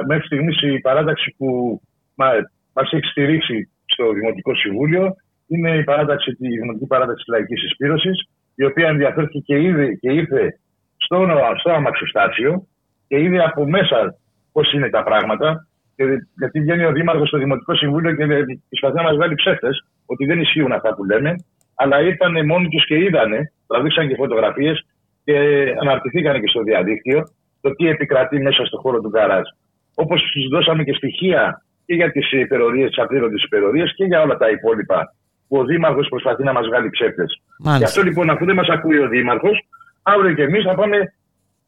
μέχρι 0.08 0.26
στιγμής 0.26 0.62
η 0.62 0.80
παράταξη 0.80 1.36
που 1.38 1.82
μα, 2.20 2.30
μας 2.74 2.92
έχει 2.92 3.08
στηρίξει 3.14 3.58
στο 3.86 4.04
Δημοτικό 4.18 4.56
Συμβούλιο 4.56 5.16
είναι 5.48 5.72
η, 5.82 5.84
παράταξη, 5.84 6.30
η 6.40 6.58
Δημοτική 6.62 6.86
Παράταξη 6.86 7.24
Λαϊκής 7.30 7.64
Εισπήρωσης 7.64 8.18
η 8.56 8.64
οποία 8.66 8.88
ενδιαφέρθηκε 8.88 9.40
και, 9.40 9.62
ήδη, 9.62 9.98
και 10.02 10.12
ήρθε 10.12 10.60
στο, 10.98 11.28
στο 11.60 11.72
αμαξοστάσιο 11.72 12.68
και 13.08 13.20
είδε 13.20 13.44
από 13.44 13.68
μέσα 13.68 14.16
πώς 14.52 14.74
είναι 14.74 14.90
τα 14.90 15.04
πράγματα. 15.04 15.68
Και, 15.96 16.04
γιατί 16.38 16.60
βγαίνει 16.60 16.86
ο 16.86 16.92
Δήμαρχος 16.92 17.28
στο 17.28 17.38
Δημοτικό 17.38 17.76
Συμβούλιο 17.76 18.16
και 18.16 18.26
προσπαθεί 18.70 18.96
να 18.96 19.04
μας 19.04 19.16
βγάλει 19.16 19.36
ψεύτες 19.36 19.86
ότι 20.06 20.26
δεν 20.26 20.40
ισχύουν 20.40 20.72
αυτά 20.72 20.96
που 20.96 21.04
λέμε. 21.06 21.36
Αλλά 21.76 22.02
ήρθαν 22.02 22.46
μόνοι 22.46 22.68
τους 22.68 22.86
και 22.86 22.98
είδανε, 23.04 23.52
τραβήξαν 23.68 24.08
και 24.08 24.16
φωτογραφίες 24.16 24.86
και 25.24 25.36
αναρτηθήκαν 25.82 26.42
και 26.42 26.48
στο 26.48 26.62
διαδίκτυο 26.64 27.20
το 27.62 27.76
τι 27.76 27.88
επικρατεί 27.88 28.40
μέσα 28.42 28.66
στο 28.66 28.78
χώρο 28.78 29.00
του 29.02 29.10
γκαράζ. 29.10 29.48
Όπως 29.96 30.22
τους 30.22 30.48
δώσαμε 30.52 30.84
και 30.84 30.94
στοιχεία 30.94 31.64
και 31.90 31.96
για 31.96 32.12
τις 32.12 32.32
υπερορίες, 32.32 32.90
τις 32.90 33.04
απλήρωτες 33.04 33.44
υπερορίες 33.44 33.94
και 33.96 34.06
για 34.06 34.22
όλα 34.22 34.38
τα 34.38 34.50
υπόλοιπα 34.50 35.14
που 35.48 35.58
ο 35.58 35.64
Δήμαρχος 35.66 36.08
προσπαθεί 36.08 36.44
να 36.44 36.54
μας 36.54 36.66
βγάλει 36.68 36.90
ψεύτες. 36.90 37.42
Γι' 37.78 37.84
αυτό 37.84 38.02
λοιπόν, 38.02 38.30
αφού 38.30 38.46
δεν 38.46 38.56
μας 38.56 38.68
ακούει 38.68 39.00
ο 39.00 39.08
Δήμαρχος, 39.08 39.58
αύριο 40.04 40.34
και 40.34 40.44
εμείς 40.44 40.64
θα 40.64 40.76
πάμε 40.76 41.14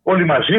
όλοι 0.04 0.26
μαζί 0.26 0.58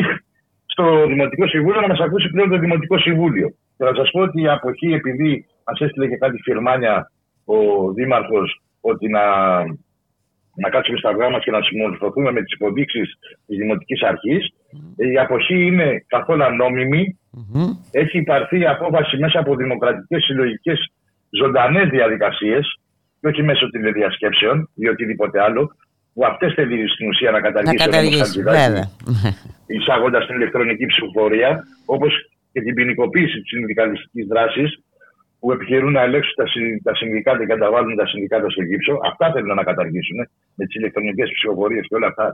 στο 0.66 1.06
Δημοτικό 1.06 1.46
Συμβούλιο 1.46 1.80
να 1.80 1.88
μας 1.88 2.00
ακούσει 2.00 2.28
πλέον 2.30 2.50
το 2.50 2.58
Δημοτικό 2.58 2.98
Συμβούλιο. 2.98 3.48
Και 3.76 3.84
να 3.84 3.94
σας 3.94 4.10
πω 4.10 4.20
ότι 4.20 4.42
η 4.42 4.48
αποχή, 4.48 4.92
επειδή 4.92 5.46
μας 5.66 5.80
έστειλε 5.80 6.06
και 6.08 6.16
κάτι 6.16 6.38
φιρμάνια 6.42 7.10
ο 7.44 7.56
Δήμαρχος 7.92 8.60
ότι 8.80 9.08
να, 9.08 9.24
να 10.62 10.68
κάτσουμε 10.70 10.98
στα 10.98 11.08
αυγά 11.08 11.30
μα 11.30 11.38
και 11.38 11.50
να 11.50 11.62
συμμορφωθούμε 11.62 12.32
με 12.32 12.42
τις 12.42 12.52
υποδείξεις 12.52 13.18
της 13.46 13.56
Δημοτικής 13.56 14.02
Αρχής, 14.02 14.54
η 14.96 15.18
αποχή 15.18 15.66
είναι 15.66 16.04
καθόλου 16.06 16.54
νόμιμη. 16.56 17.18
Έχει 17.90 18.18
υπαρθεί 18.18 18.66
απόφαση 18.66 19.16
μέσα 19.16 19.38
από 19.38 19.56
δημοκρατικές 19.56 20.24
συλλογικές 20.24 20.92
ζωντανές 21.30 21.88
διαδικασίες 21.88 22.80
και 23.20 23.26
όχι 23.28 23.42
μέσω 23.42 23.70
τηλεδιασκέψεων 23.70 24.68
ή 24.74 24.88
οτιδήποτε 24.88 25.42
άλλο, 25.42 25.70
που 26.14 26.24
αυτές 26.26 26.52
θέλει 26.54 26.88
στην 26.88 27.08
ουσία 27.08 27.30
να 27.30 27.40
καταργήσει, 27.40 27.76
να 27.76 27.90
εισάγοντας 29.66 30.26
την 30.26 30.36
ηλεκτρονική 30.36 30.86
ψηφοφορία, 30.86 31.64
όπως 31.86 32.12
και 32.52 32.60
την 32.60 32.74
ποινικοποίηση 32.74 33.40
της 33.40 33.48
συνδικαλιστικής 33.48 34.26
δράσης. 34.26 34.70
που 35.40 35.52
επιχειρούν 35.52 35.92
να 35.92 36.02
ελέγξουν 36.02 36.34
τα, 36.36 36.46
συ- 36.46 36.82
τα 36.82 36.94
συνδικάτα 36.94 37.38
και 37.38 37.46
καταβάλουν 37.46 37.96
τα 37.96 38.06
συνδικάτα 38.06 38.50
στο 38.50 38.62
γύψο. 38.62 38.98
Αυτά 39.10 39.32
θέλουν 39.32 39.54
να 39.54 39.62
καταργήσουν 39.70 40.18
με 40.56 40.64
τις 40.66 40.74
ηλεκτρονικές 40.74 41.30
ψηφοφορίες 41.36 41.86
και 41.88 41.94
όλα 41.94 42.06
αυτά 42.06 42.26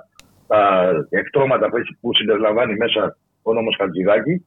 τα 0.48 0.90
εκτρώματα 1.10 1.68
που, 1.68 1.76
έχει, 1.76 1.96
που 2.00 2.14
συμπεριλαμβάνει 2.14 2.74
μέσα 2.76 3.16
ο 3.42 3.52
νόμος 3.52 3.76
Χατζηδάκη. 3.78 4.46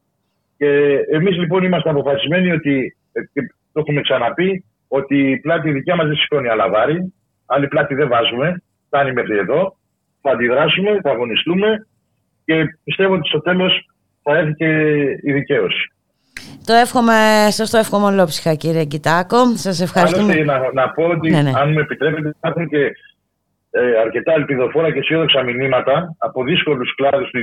Και 0.58 0.70
εμείς 1.12 1.38
λοιπόν 1.38 1.64
είμαστε 1.64 1.90
αποφασισμένοι 1.90 2.52
ότι, 2.52 2.98
ε, 3.12 3.22
και 3.34 3.42
το 3.74 3.80
έχουμε 3.80 4.02
ξαναπεί, 4.02 4.66
ότι 4.88 5.32
η 5.32 5.40
πλάτη 5.40 5.72
δικιά 5.72 5.96
μας 5.96 6.08
δεν 6.08 6.16
σηκώνει 6.16 6.48
αλαβάρι, 6.50 7.14
άλλη 7.46 7.68
πλάτη 7.68 7.94
δεν 7.96 8.08
βάζουμε, 8.08 8.64
φτάνει 8.86 9.14
μέχρι 9.14 9.38
εδώ, 9.38 9.78
θα 10.22 10.32
αντιδράσουμε, 10.32 11.00
θα 11.04 11.10
αγωνιστούμε 11.10 11.88
και 12.46 12.78
πιστεύω 12.84 13.14
ότι 13.14 13.28
στο 13.28 13.42
τέλος 13.42 13.90
θα 14.24 14.38
έρθει 14.38 14.54
και 14.54 14.70
η 15.22 15.32
δικαίωση. 15.32 15.94
Το 16.66 16.74
εύχομαι, 16.74 17.48
σας 17.50 17.70
το 17.70 17.78
εύχομαι 17.78 18.06
ολόψυχα 18.06 18.56
κύριε 18.56 18.86
Κιτάκο. 18.86 19.38
Σας 19.56 19.82
ευχαριστούμε. 19.82 20.34
Άλλωστε, 20.34 20.44
να, 20.44 20.74
να 20.74 20.90
πω 20.90 21.04
ότι, 21.04 21.30
Ναι, 21.30 21.42
ναι. 21.42 21.52
αν 21.56 21.72
μου 21.72 21.80
επιτρέπετε, 21.80 22.30
υπάρχουν 22.38 22.68
και 22.68 22.92
ε, 23.72 24.00
αρκετά 24.00 24.34
ελπιδοφόρα 24.34 24.92
και 24.92 25.00
αισιόδοξα 25.00 25.44
μηνύματα 25.44 26.16
από 26.18 26.44
δύσκολους 26.44 26.96
κλάδους 26.96 27.30
του 27.30 27.40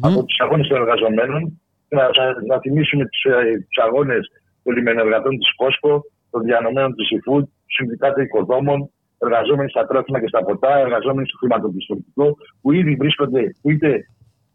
από 0.00 0.24
τους 0.24 0.38
αγώνες 0.38 0.68
των 0.68 0.80
εργαζομένων. 0.80 1.60
Να, 1.88 2.08
να 2.46 2.58
θυμίσουμε 2.60 3.04
τους 3.04 3.20
τους 3.68 3.84
αγώνες 3.84 4.30
των 4.62 4.74
λιμενεργατών 4.74 5.38
της 5.38 5.54
Κόσκο, 5.56 6.02
των 6.30 6.42
διανομένων 6.42 6.94
της 6.94 7.08
eFood, 7.16 7.44
τους 7.44 7.74
συνδικάτων 7.76 8.24
οικοδόμων, 8.24 8.90
εργαζόμενοι 9.18 9.70
στα 9.70 9.86
τρόφιμα 9.86 10.20
και 10.20 10.28
στα 10.28 10.44
ποτά, 10.44 10.78
εργαζόμενοι 10.78 11.28
στο 11.28 11.36
χρηματοπιστωτικό, 11.38 12.36
που 12.60 12.72
ήδη 12.72 12.94
βρίσκονται, 12.94 13.54
που 13.62 13.70
είτε 13.70 14.06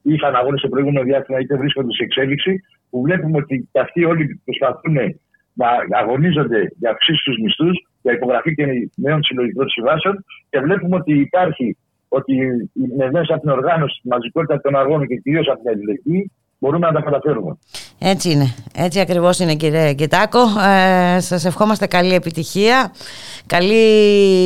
είχαν 0.01 0.35
αγώνες 0.35 0.59
στο 0.59 0.69
προηγούμενο 0.69 1.05
διάστημα, 1.05 1.39
είτε 1.39 1.57
βρίσκονται 1.57 1.93
σε 1.93 2.03
εξέλιξη, 2.03 2.53
που 2.89 3.01
βλέπουμε 3.01 3.38
ότι 3.38 3.69
και 3.71 3.79
αυτοί 3.79 4.05
όλοι 4.05 4.41
προσπαθούν 4.45 4.97
να 5.89 5.97
αγωνίζονται 5.99 6.71
για 6.79 6.89
αυξήσεις 6.89 7.21
στους 7.21 7.38
μισθούς, 7.38 7.77
για 8.07 8.15
υπογραφή 8.15 8.55
και 8.55 8.65
νέων 8.95 9.23
συλλογικών 9.23 9.69
συμβάσεων 9.69 10.25
και 10.49 10.59
βλέπουμε 10.59 10.95
ότι 10.95 11.13
υπάρχει, 11.19 11.77
ότι 12.07 12.34
με 12.97 13.11
μέσα 13.11 13.34
από 13.34 13.41
την 13.41 13.49
οργάνωση, 13.49 13.99
τη 14.01 14.07
μαζικότητα 14.07 14.61
των 14.61 14.75
αγώνων 14.75 15.07
και 15.07 15.15
κυρίως 15.15 15.47
από 15.47 15.59
την 15.61 15.69
αλληλεγγύη, 15.69 16.31
μπορούμε 16.59 16.88
να 16.88 16.93
τα 16.93 17.01
καταφέρουμε. 17.01 17.57
Έτσι 17.99 18.31
είναι. 18.31 18.47
Έτσι 18.75 18.99
ακριβώς 18.99 19.39
είναι 19.39 19.55
κύριε 19.55 19.93
Κιτάκο. 19.93 20.39
Ε, 20.39 21.19
σας 21.19 21.45
ευχόμαστε 21.45 21.88
καλή 21.88 22.13
επιτυχία, 22.13 22.91
καλή 23.45 23.85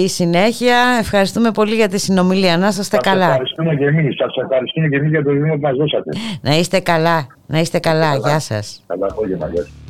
συνέχεια. 0.08 0.78
Ευχαριστούμε 1.00 1.52
πολύ 1.52 1.76
για 1.76 1.88
τη 1.88 2.00
συνομιλία. 2.00 2.58
Να 2.58 2.68
είστε 2.68 2.84
Σας 2.84 3.00
καλά. 3.02 3.26
ευχαριστούμε 3.26 3.76
και 3.76 3.86
εμείς. 3.86 4.16
Σας 4.16 4.36
ευχαριστούμε 4.44 4.88
και 4.88 4.96
εμείς 4.96 5.10
για 5.10 5.24
το 5.24 5.32
βήμα 5.32 5.54
που 5.54 5.60
μας 5.62 5.76
δώσατε. 5.76 6.10
Να 6.42 6.56
είστε 6.58 6.80
καλά. 6.80 7.28
Να 7.48 7.60
είστε 7.60 7.80
καλά. 7.80 8.16
Γεια 8.16 8.40
σας. 8.40 8.84
Καλά 8.88 9.08
απόγευμα. 9.12 9.48
Γεια 9.48 9.62
σας. 9.62 9.81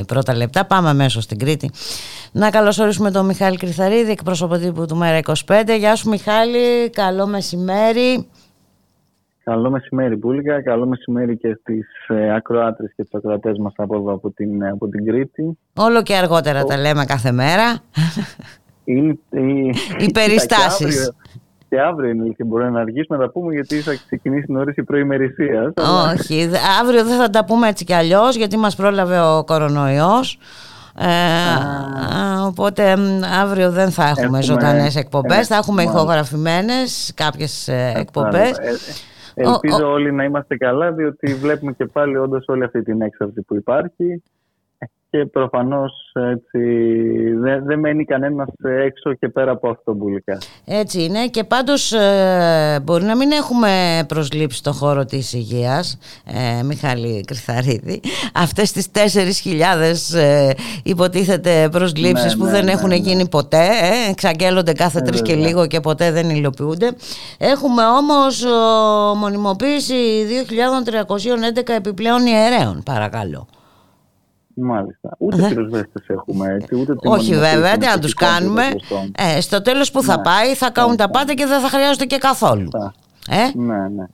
46 0.00 0.04
πρώτα 0.06 0.36
λεπτά. 0.36 0.66
Πάμε 0.66 0.88
αμέσως 0.88 1.24
στην 1.24 1.38
Κρήτη. 1.38 1.70
Να 2.32 2.50
καλωσορίσουμε 2.50 3.10
τον 3.10 3.26
Μιχάλη 3.26 3.56
Κρυθαρίδη, 3.56 4.10
εκπρόσωπο 4.10 4.56
τύπου 4.56 4.86
του 4.86 4.96
Μέρα 4.96 5.18
25. 5.46 5.62
Γεια 5.78 5.94
σου 5.96 6.08
Μιχάλη, 6.08 6.90
καλό 6.90 7.26
μεσημέρι. 7.26 8.28
Καλό 9.44 9.70
μεσημέρι 9.70 10.16
Μπούλγα, 10.16 10.62
καλό 10.62 10.86
μεσημέρι 10.86 11.36
και 11.36 11.58
στις 11.60 11.86
ε, 12.08 12.34
ακροάτρες 12.34 12.92
και 12.96 13.02
τους 13.02 13.14
ακροατές 13.14 13.58
μας 13.58 13.72
από 13.76 13.96
εδώ 13.96 14.12
από 14.12 14.30
την, 14.30 14.66
από 14.66 14.88
την 14.88 15.06
Κρήτη. 15.06 15.58
Όλο 15.76 16.02
και 16.02 16.14
αργότερα 16.14 16.64
τα 16.64 16.76
λέμε 16.76 17.04
κάθε 17.04 17.32
μέρα. 17.32 17.82
Είναι, 18.84 19.18
Οι 19.98 20.10
περιστάσεις. 20.12 21.12
Και 21.70 21.80
αύριο 21.80 22.10
είναι 22.10 22.28
και 22.28 22.44
μπορεί 22.44 22.70
να 22.70 22.80
αργήσουμε 22.80 23.18
να 23.18 23.24
τα 23.24 23.30
πούμε 23.30 23.54
γιατί 23.54 23.80
θα 23.80 23.94
ξεκινήσει 24.06 24.52
νωρίς 24.52 24.76
η 24.76 24.82
προημερησίας. 24.82 25.72
Όχι, 26.12 26.50
αύριο 26.80 27.04
δεν 27.04 27.18
θα 27.18 27.30
τα 27.30 27.44
πούμε 27.44 27.68
έτσι 27.68 27.84
κι 27.84 27.92
αλλιώς 27.92 28.36
γιατί 28.36 28.56
μας 28.56 28.76
πρόλαβε 28.76 29.20
ο 29.20 29.44
κορονοϊός. 29.44 30.38
Ε, 30.98 32.46
οπότε 32.46 32.96
αύριο 33.40 33.70
δεν 33.70 33.90
θα 33.90 34.02
έχουμε, 34.02 34.24
έχουμε 34.24 34.42
ζωντανές 34.42 34.96
εκπομπές, 34.96 35.46
θα 35.46 35.56
έχουμε 35.56 35.82
ηχογραφημένες 35.82 37.12
κάποιες 37.16 37.68
ε, 37.68 37.92
εκπομπές. 37.96 38.58
Ε, 38.58 38.76
ελπίζω 39.34 39.86
ο, 39.86 39.92
όλοι 39.92 40.12
να 40.12 40.24
είμαστε 40.24 40.56
καλά 40.56 40.92
διότι 40.92 41.34
βλέπουμε 41.34 41.72
και 41.72 41.86
πάλι 41.86 42.16
όντως 42.16 42.44
όλη 42.48 42.64
αυτή 42.64 42.82
την 42.82 43.02
έξαρση 43.02 43.42
που 43.42 43.56
υπάρχει 43.56 44.22
και 45.10 45.26
προφανώς 45.26 45.92
έτσι, 46.12 46.58
δεν, 47.34 47.64
δεν 47.64 47.78
μένει 47.78 48.04
κανένας 48.04 48.48
έξω 48.62 49.14
και 49.14 49.28
πέρα 49.28 49.50
από 49.50 49.70
αυτό 49.70 49.94
μπουλικά. 49.94 50.38
Έτσι 50.64 51.02
είναι. 51.02 51.26
Και 51.26 51.44
πάντως 51.44 51.92
ε, 51.92 52.80
μπορεί 52.82 53.04
να 53.04 53.16
μην 53.16 53.30
έχουμε 53.30 53.70
προσλήψει 54.08 54.58
στο 54.58 54.72
χώρο 54.72 55.04
της 55.04 55.32
υγείας 55.32 55.98
ε, 56.58 56.62
Μιχάλη 56.62 57.24
Κρυθαρίδη. 57.26 58.00
Αυτές 58.34 58.72
τις 58.72 58.90
4.000 60.12 60.18
ε, 60.18 60.50
υποτίθεται 60.84 61.68
προσλήψεις 61.70 62.32
ναι, 62.32 62.38
που 62.38 62.44
ναι, 62.44 62.50
δεν 62.50 62.64
ναι, 62.64 62.72
έχουν 62.72 62.90
γίνει 62.90 63.28
ποτέ 63.28 63.66
ε, 63.66 64.10
εξαγγέλλονται 64.10 64.72
κάθε 64.72 65.00
τρεις 65.00 65.22
και 65.22 65.34
λίγο 65.34 65.66
και 65.66 65.80
ποτέ 65.80 66.12
δεν 66.12 66.30
υλοποιούνται. 66.30 66.92
Έχουμε 67.38 67.82
όμως 67.86 68.44
μονιμοποίηση 69.16 69.94
2.311 71.66 71.74
επιπλέον 71.76 72.26
ιερέων 72.26 72.82
παρακαλώ 72.84 73.46
Μάλιστα. 74.62 75.16
Ούτε 75.18 75.48
πυροσβέστες 75.48 76.08
έχουμε 76.08 76.52
έτσι. 76.52 76.80
Ούτε 76.80 76.94
Όχι 77.04 77.34
βέβαια, 77.34 77.76
τι 77.76 77.86
να 77.86 77.98
τους 77.98 78.14
κάνουμε. 78.14 78.62
Ε, 79.36 79.40
στο 79.40 79.62
τέλος 79.62 79.90
που 79.90 80.02
θα 80.02 80.16
ναι. 80.16 80.22
πάει 80.22 80.54
θα 80.54 80.70
κάνουν 80.70 80.96
τα 80.96 81.10
πάντα 81.10 81.34
και 81.34 81.46
δεν 81.46 81.60
θα 81.60 81.68
χρειάζονται 81.68 82.04
και 82.04 82.18
καθόλου. 82.18 82.68
Ε; 83.30 83.58
Ναι, 83.58 83.88
ναι. 83.88 84.04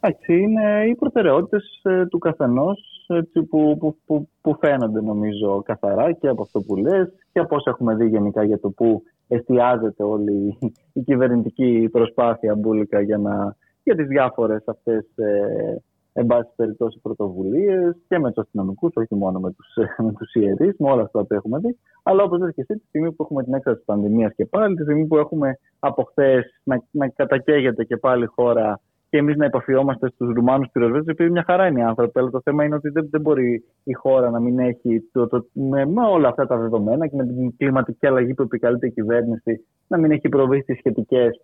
Έτσι 0.00 0.36
είναι 0.36 0.84
οι 0.88 0.94
προτεραιότητες 0.94 1.80
ε, 1.82 2.06
του 2.06 2.18
καθενός 2.18 2.96
που, 3.32 3.76
που, 3.78 3.96
που, 4.06 4.28
που, 4.40 4.56
φαίνονται 4.60 5.00
νομίζω 5.00 5.62
καθαρά 5.64 6.12
και 6.12 6.28
από 6.28 6.42
αυτό 6.42 6.60
που 6.60 6.76
λες 6.76 7.08
και 7.32 7.38
από 7.38 7.56
όσα 7.56 7.70
έχουμε 7.70 7.94
δει 7.94 8.08
γενικά 8.08 8.44
για 8.44 8.60
το 8.60 8.70
που 8.70 9.02
εστιάζεται 9.28 10.02
όλη 10.02 10.58
η 10.92 11.00
κυβερνητική 11.00 11.88
προσπάθεια 11.92 12.54
μπουλικα 12.54 13.00
για, 13.00 13.18
να, 13.18 13.56
για 13.82 13.96
τις 13.96 14.06
διάφορες 14.06 14.62
αυτές 14.66 15.04
ε, 15.16 15.82
εν 16.18 16.26
πάση 16.26 16.50
περιπτώσει 16.56 16.98
πρωτοβουλίες 17.02 17.96
και 18.08 18.18
με 18.18 18.32
τους 18.32 18.44
αστυνομικούς, 18.44 18.92
όχι 18.94 19.14
μόνο 19.14 19.38
με 19.38 19.52
τους 19.52 19.74
με 20.06 20.12
τους 20.12 20.34
ιερείς, 20.34 20.74
με 20.78 20.90
όλα 20.90 21.02
αυτά 21.02 21.24
που 21.24 21.34
έχουμε 21.34 21.58
δει. 21.58 21.78
Αλλά 22.02 22.22
όπως 22.22 22.38
λέτε 22.38 22.52
και 22.52 22.60
εσύ, 22.60 22.78
τη 22.78 22.86
στιγμή 22.86 23.12
που 23.12 23.22
έχουμε 23.22 23.42
την 23.44 23.54
έξαρση 23.54 23.78
της 23.78 23.86
πανδημίας 23.86 24.32
και 24.34 24.46
πάλι, 24.46 24.76
τη 24.76 24.82
στιγμή 24.82 25.06
που 25.06 25.16
έχουμε 25.16 25.58
από 25.78 26.02
χθες 26.02 26.60
να, 26.62 26.82
να 26.90 27.08
κατακαίγεται 27.08 27.84
και 27.84 27.96
πάλι 27.96 28.24
η 28.24 28.26
χώρα 28.26 28.80
και 29.10 29.18
εμείς 29.18 29.36
να 29.36 29.44
επαφιόμαστε 29.44 30.08
στους 30.08 30.34
Ρουμάνους 30.34 30.68
πυροσβέστες, 30.72 31.12
επειδή 31.12 31.30
μια 31.30 31.44
χαρά 31.46 31.66
είναι 31.66 31.80
οι 31.80 31.82
άνθρωποι. 31.82 32.18
Αλλά 32.18 32.30
το 32.30 32.40
θέμα 32.44 32.64
είναι 32.64 32.74
ότι 32.74 32.88
δεν, 32.88 33.08
δεν 33.10 33.20
μπορεί 33.20 33.64
η 33.84 33.92
χώρα 33.92 34.30
να 34.30 34.40
μην 34.40 34.58
έχει 34.58 35.08
το, 35.12 35.26
το, 35.26 35.46
με, 35.52 35.86
με, 35.86 36.06
όλα 36.06 36.28
αυτά 36.28 36.46
τα 36.46 36.56
δεδομένα 36.56 37.06
και 37.06 37.16
με 37.16 37.26
την 37.26 37.56
κλιματική 37.56 38.06
αλλαγή 38.06 38.34
που 38.34 38.42
επικαλείται 38.42 38.86
η 38.86 38.92
κυβέρνηση 38.92 39.64
να 39.88 39.98
μην 39.98 40.10
έχει 40.10 40.28
προβεί 40.28 40.60
στις 40.60 40.78
σχετικές 40.78 41.40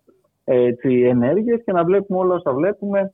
ενέργειες 1.09 1.61
και 1.65 1.71
να 1.71 1.83
βλέπουμε 1.83 2.19
όλα 2.19 2.35
όσα 2.35 2.53
βλέπουμε 2.53 3.13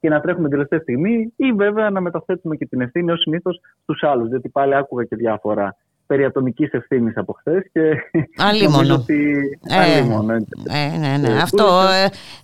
και 0.00 0.08
να 0.08 0.20
τρέχουμε 0.20 0.42
την 0.42 0.50
τελευταία 0.50 0.80
στιγμή 0.80 1.32
ή 1.36 1.52
βέβαια 1.52 1.90
να 1.90 2.00
μεταθέτουμε 2.00 2.56
και 2.56 2.66
την 2.66 2.80
ευθύνη 2.80 3.10
ως 3.10 3.20
συνήθως 3.20 3.60
στους 3.82 4.02
άλλους. 4.02 4.28
Διότι 4.28 4.48
πάλι 4.48 4.74
άκουγα 4.74 5.04
και 5.04 5.16
διάφορα 5.16 5.76
περί 6.10 6.24
ατομικής 6.24 6.70
ευθύνης 6.72 7.16
από 7.16 7.32
χθες. 7.32 7.62
Και 7.72 7.96
Αλίμονο. 8.36 8.94
Ότι... 9.00 9.58
Ε, 9.68 9.98
ε, 9.98 10.98
ναι, 10.98 11.16
ναι. 11.16 11.28
Ε, 11.28 11.36
Αυτό 11.36 11.80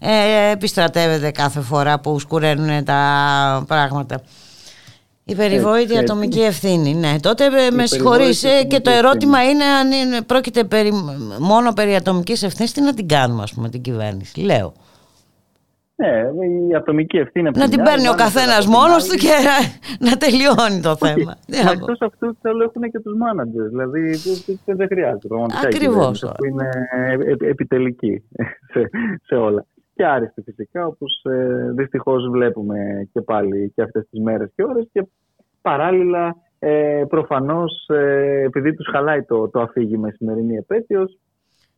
ε, 0.01 0.49
ε, 0.49 0.51
επιστρατεύεται 0.51 1.31
κάθε 1.31 1.61
φορά 1.61 2.01
που 2.01 2.19
σκουραίνουν 2.19 2.85
τα 2.85 3.65
πράγματα. 3.67 4.21
Η 5.25 5.35
περιβόητη 5.35 5.99
ατομική 5.99 6.41
ευθύνη. 6.41 6.95
Ναι, 6.95 7.21
τότε 7.21 7.45
ε, 7.45 7.71
με 7.71 7.87
συγχωρείς 7.87 8.45
και 8.69 8.81
το 8.81 8.91
ερώτημα 8.91 9.43
είναι 9.43 9.65
αν 9.65 9.93
είναι, 9.93 10.23
πρόκειται 10.23 10.65
περί, 10.65 10.93
μόνο 11.39 11.73
περί 11.73 11.95
ατομικής 11.95 12.43
ευθύνης 12.43 12.73
τι 12.73 12.81
να 12.81 12.95
την 12.95 13.09
κάνουμε 13.09 13.43
ας 13.43 13.53
πούμε 13.53 13.69
την 13.69 13.83
κυβέρνηση. 13.83 14.41
Λέω. 14.41 14.73
Ναι, 15.99 16.13
η 16.71 16.75
ατομική 16.75 17.17
ευθύνη. 17.17 17.51
Να 17.55 17.69
την 17.69 17.83
παίρνει 17.83 18.09
ο 18.09 18.15
καθένας 18.15 18.67
μόνος 18.67 19.09
του 19.09 19.17
και 19.17 19.35
να 20.07 20.17
τελειώνει 20.17 20.81
το 20.83 20.97
θέμα. 20.97 21.37
Εκτός 21.73 21.99
αυτού 22.01 22.37
θέλω 22.41 22.63
έχουν 22.63 22.83
και 22.91 23.01
τους 23.01 23.17
μάνατζερ. 23.17 23.69
Δηλαδή 23.69 24.15
δεν 24.65 24.87
χρειάζεται 24.87 25.29
Ακριβώς. 25.65 26.21
Που 26.37 26.45
είναι 26.45 26.69
επιτελική 27.41 28.23
σε, 29.27 29.35
όλα. 29.35 29.65
Και 29.95 30.07
άριστη 30.07 30.43
φυσικά, 30.43 30.87
όπως 30.87 31.25
ε, 31.25 31.73
δυστυχώς 31.77 32.29
βλέπουμε 32.31 33.09
και 33.13 33.21
πάλι 33.21 33.73
και 33.75 33.83
αυτές 33.83 34.07
τις 34.11 34.21
μέρες 34.21 34.53
και 34.55 34.63
ώρες. 34.63 34.89
Και 34.93 35.07
παράλληλα, 35.63 36.37
ε, 36.59 37.05
προφανώς, 37.09 37.89
ε, 37.89 38.43
επειδή 38.45 38.75
τους 38.75 38.89
χαλάει 38.93 39.23
το, 39.23 39.49
το 39.49 39.61
αφήγημα 39.61 40.09
η 40.09 40.13
σημερινή 40.13 40.57
επέτειος, 40.57 41.19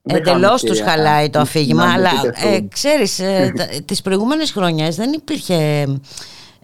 Εντελώς 0.02 0.62
τους 0.62 0.80
χαλάει 0.80 1.30
το 1.30 1.38
αφήγημα, 1.38 1.92
αλλά 1.92 2.10
ε, 2.34 2.60
ξέρεις, 2.68 3.18
ε, 3.18 3.52
τις 3.84 4.02
προηγούμενες 4.02 4.52
χρονιές 4.52 4.96
δεν 4.96 5.12
υπήρχε 5.12 5.86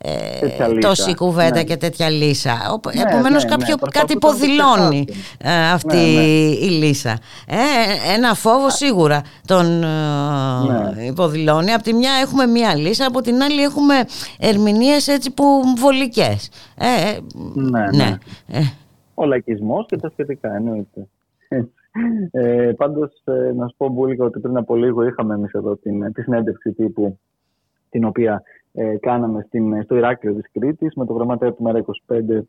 ε, 0.07 0.79
τόση 0.81 1.15
κουβέντα 1.15 1.55
ναι. 1.55 1.65
και 1.65 1.77
τέτοια 1.77 2.11
λύσα. 2.11 2.81
Ναι, 2.95 3.03
Επομένως, 3.03 3.45
ναι, 3.45 3.57
ναι, 3.57 3.75
κάτι 3.91 4.13
υποδηλώνει 4.13 5.07
ε, 5.39 5.71
αυτή 5.71 5.97
η 6.61 6.69
λύσα. 6.69 7.19
Ε, 7.47 8.13
ένα 8.15 8.35
φόβο 8.35 8.71
σίγουρα 8.71 9.23
τον 9.47 9.83
ε, 9.83 11.05
υποδηλώνει. 11.07 11.73
Από 11.73 11.83
τη 11.83 11.93
μια 11.93 12.13
έχουμε 12.23 12.47
μία 12.47 12.75
λύσα, 12.77 13.07
από 13.07 13.21
την 13.21 13.43
άλλη 13.43 13.63
έχουμε 13.63 13.95
ερμηνείες 14.39 15.09
έτσι 15.09 15.31
που 15.31 15.45
βολικές. 15.77 16.49
Ε, 16.79 17.19
ναι, 17.55 17.85
ναι. 17.93 18.19
Ο 19.15 19.25
λαϊκισμός 19.25 19.87
και 19.89 19.97
τα 19.97 20.11
σχετικά 20.13 20.55
εννοείται. 20.55 21.09
Ε, 22.31 22.73
Πάντως, 22.77 23.23
ε, 23.25 23.53
να 23.53 23.69
σου 23.69 23.75
πω 23.77 23.89
Μπούλικα 23.89 24.25
ότι 24.25 24.41
πριν 24.41 24.57
από 24.57 24.77
λίγο 24.77 25.07
είχαμε 25.07 25.35
εμείς 25.35 25.53
εδώ 25.53 25.77
την, 25.77 26.13
τη 26.13 26.23
συνέντευξη 26.23 26.73
τύπου 26.73 27.19
την 27.91 28.05
οποία 28.05 28.43
ε, 28.73 28.97
κάναμε 28.97 29.45
στην, 29.47 29.83
στο 29.83 29.97
Ηράκλειο 29.97 30.35
της 30.35 30.51
Κρήτης 30.53 30.95
με 30.95 31.07
το 31.07 31.13
γραμματέα 31.13 31.53
του 31.53 31.63
Μέρα 31.63 31.85
25 32.07 32.41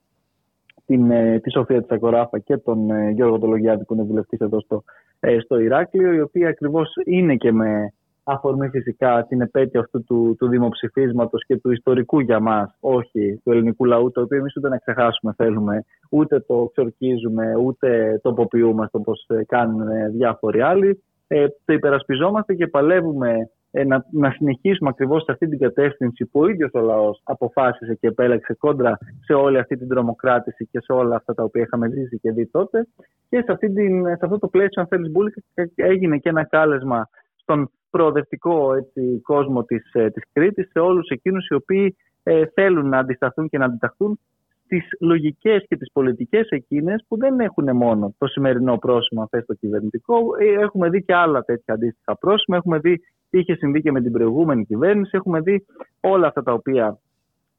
την, 0.85 1.11
ε, 1.11 1.39
τη 1.39 1.51
Σοφία 1.51 1.81
της 1.81 1.89
Ακοράφα 1.89 2.39
και 2.39 2.57
τον 2.57 2.89
ε, 2.89 3.09
Γιώργο 3.09 3.39
Τολογιάδη 3.39 3.85
που 3.85 3.93
είναι 3.93 4.03
βουλευτής 4.03 4.39
εδώ 4.39 4.59
στο, 4.59 4.84
ε, 5.19 5.39
στο 5.39 5.59
Ηράκλειο 5.59 6.13
η 6.13 6.22
οποία 6.22 6.49
ακριβώς 6.49 6.93
είναι 7.05 7.35
και 7.35 7.51
με 7.51 7.93
αφορμή 8.26 8.69
φυσικά 8.69 9.26
την 9.30 9.41
επέτειο 9.41 9.80
αυτού 9.80 10.03
του, 10.03 10.35
του 10.39 10.47
δημοψηφίσματος 10.47 11.45
και 11.45 11.57
του 11.57 11.72
ιστορικού 11.72 12.19
για 12.19 12.39
μας, 12.39 12.77
όχι 12.80 13.41
του 13.43 13.52
ελληνικού 13.52 13.85
λαού, 13.85 14.11
το 14.11 14.22
οποίο 14.22 14.38
εμείς 14.38 14.56
ούτε 14.56 14.69
να 14.69 14.77
ξεχάσουμε 14.77 15.34
θέλουμε, 15.38 15.85
ούτε 16.10 16.39
το 16.39 16.69
ξορκίζουμε, 16.72 17.56
ούτε 17.56 18.19
το 18.23 18.30
τοποποιούμαστε 18.30 18.97
όπως 18.97 19.26
ε, 19.27 19.43
κάνουν 19.43 19.88
ε, 19.88 20.10
διάφοροι 20.10 20.61
άλλοι. 20.61 21.03
Ε, 21.27 21.47
το 21.65 21.73
υπερασπιζόμαστε 21.73 22.53
και 22.53 22.68
παλεύουμε 22.68 23.49
ε, 23.72 23.84
να, 23.84 24.06
να 24.11 24.31
συνεχίσουμε 24.31 24.89
ακριβώς 24.89 25.23
σε 25.23 25.31
αυτή 25.31 25.47
την 25.47 25.60
κατεύθυνση 25.60 26.26
που 26.26 26.39
ο 26.39 26.47
ίδιος 26.47 26.69
ο 26.73 26.80
λαός 26.80 27.22
αποφάσισε 27.23 27.95
και 27.95 28.07
επέλεξε 28.07 28.53
κόντρα 28.53 28.97
σε 29.26 29.34
όλη 29.34 29.57
αυτή 29.57 29.77
την 29.77 29.88
τρομοκράτηση 29.88 30.68
και 30.72 30.80
σε 30.80 30.93
όλα 30.93 31.15
αυτά 31.15 31.34
τα 31.34 31.43
οποία 31.43 31.61
είχαμε 31.61 31.89
ζήσει 31.89 32.19
και 32.19 32.31
δει 32.31 32.47
τότε. 32.47 32.88
Και 33.30 33.41
σε, 33.45 33.52
αυτή 33.52 33.73
την, 33.73 34.06
σε 34.06 34.19
αυτό 34.22 34.39
το 34.39 34.47
πλαίσιο, 34.47 34.81
αν 34.81 34.88
θέλεις, 34.88 35.11
Μπούλη, 35.11 35.34
έγινε 35.76 36.18
και 36.18 36.30
ένα 36.30 36.43
κάλεσμα 36.43 37.10
στον 37.35 37.72
προοδευτικό 37.95 38.73
έτσι, 38.73 39.22
κόσμο 39.23 39.63
της, 39.63 39.93
ε, 39.93 40.09
της 40.09 40.23
Κρήτης, 40.34 40.69
σε 40.72 40.80
όλους 40.80 41.09
εκείνους 41.09 41.47
οι 41.47 41.53
οποίοι 41.53 41.95
ε, 42.23 42.45
θέλουν 42.53 42.89
να 42.89 42.97
αντισταθούν 42.97 43.49
και 43.49 43.57
να 43.57 43.65
αντιταχθούν 43.65 44.19
στις 44.63 44.88
λογικές 44.99 45.65
και 45.67 45.77
τις 45.77 45.91
πολιτικές 45.91 46.47
εκείνες 46.49 47.05
που 47.07 47.17
δεν 47.17 47.39
έχουν 47.39 47.76
μόνο 47.76 48.13
το 48.17 48.27
σημερινό 48.27 48.77
πρόσημο 48.77 49.22
αυτό 49.22 49.45
το 49.45 49.53
κυβερνητικό. 49.53 50.17
Ε, 50.39 50.61
έχουμε 50.61 50.89
δει 50.89 51.03
και 51.03 51.13
άλλα 51.13 51.41
τέτοια 51.41 51.73
αντίστοιχα 51.73 52.17
πρόσημα. 52.17 52.57
Έχουμε 52.57 52.80
δει 52.80 53.01
τι 53.30 53.39
είχε 53.39 53.55
συμβεί 53.55 53.81
και 53.81 53.91
με 53.91 54.01
την 54.01 54.11
προηγούμενη 54.11 54.65
κυβέρνηση. 54.65 55.11
Έχουμε 55.13 55.39
δει 55.39 55.65
όλα 55.99 56.27
αυτά 56.27 56.43
τα 56.43 56.53
οποία 56.53 56.99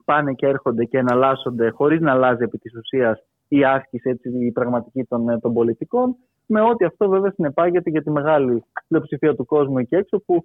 πάνε 0.04 0.32
και 0.32 0.46
έρχονται 0.46 0.84
και 0.84 0.98
εναλλάσσονται 0.98 1.70
χωρίς 1.70 2.00
να 2.00 2.12
αλλάζει 2.12 2.42
επί 2.42 2.58
της 2.58 2.74
ουσίας 2.76 3.24
η 3.48 3.64
άσκηση, 3.64 4.10
έτσι, 4.10 4.28
η 4.46 4.52
πραγματική 4.52 5.04
των, 5.04 5.28
ε, 5.28 5.38
των 5.38 5.52
πολιτικών 5.52 6.16
με 6.47 6.60
ό,τι 6.60 6.85
αυτό 6.85 7.09
βέβαια 7.09 7.31
συνεπάγεται 7.31 7.90
για 7.90 8.02
τη 8.02 8.10
μεγάλη 8.10 8.64
πλειοψηφία 8.89 9.35
του 9.35 9.44
κόσμου 9.44 9.78
εκεί 9.78 9.94
έξω 9.94 10.23
που 10.27 10.44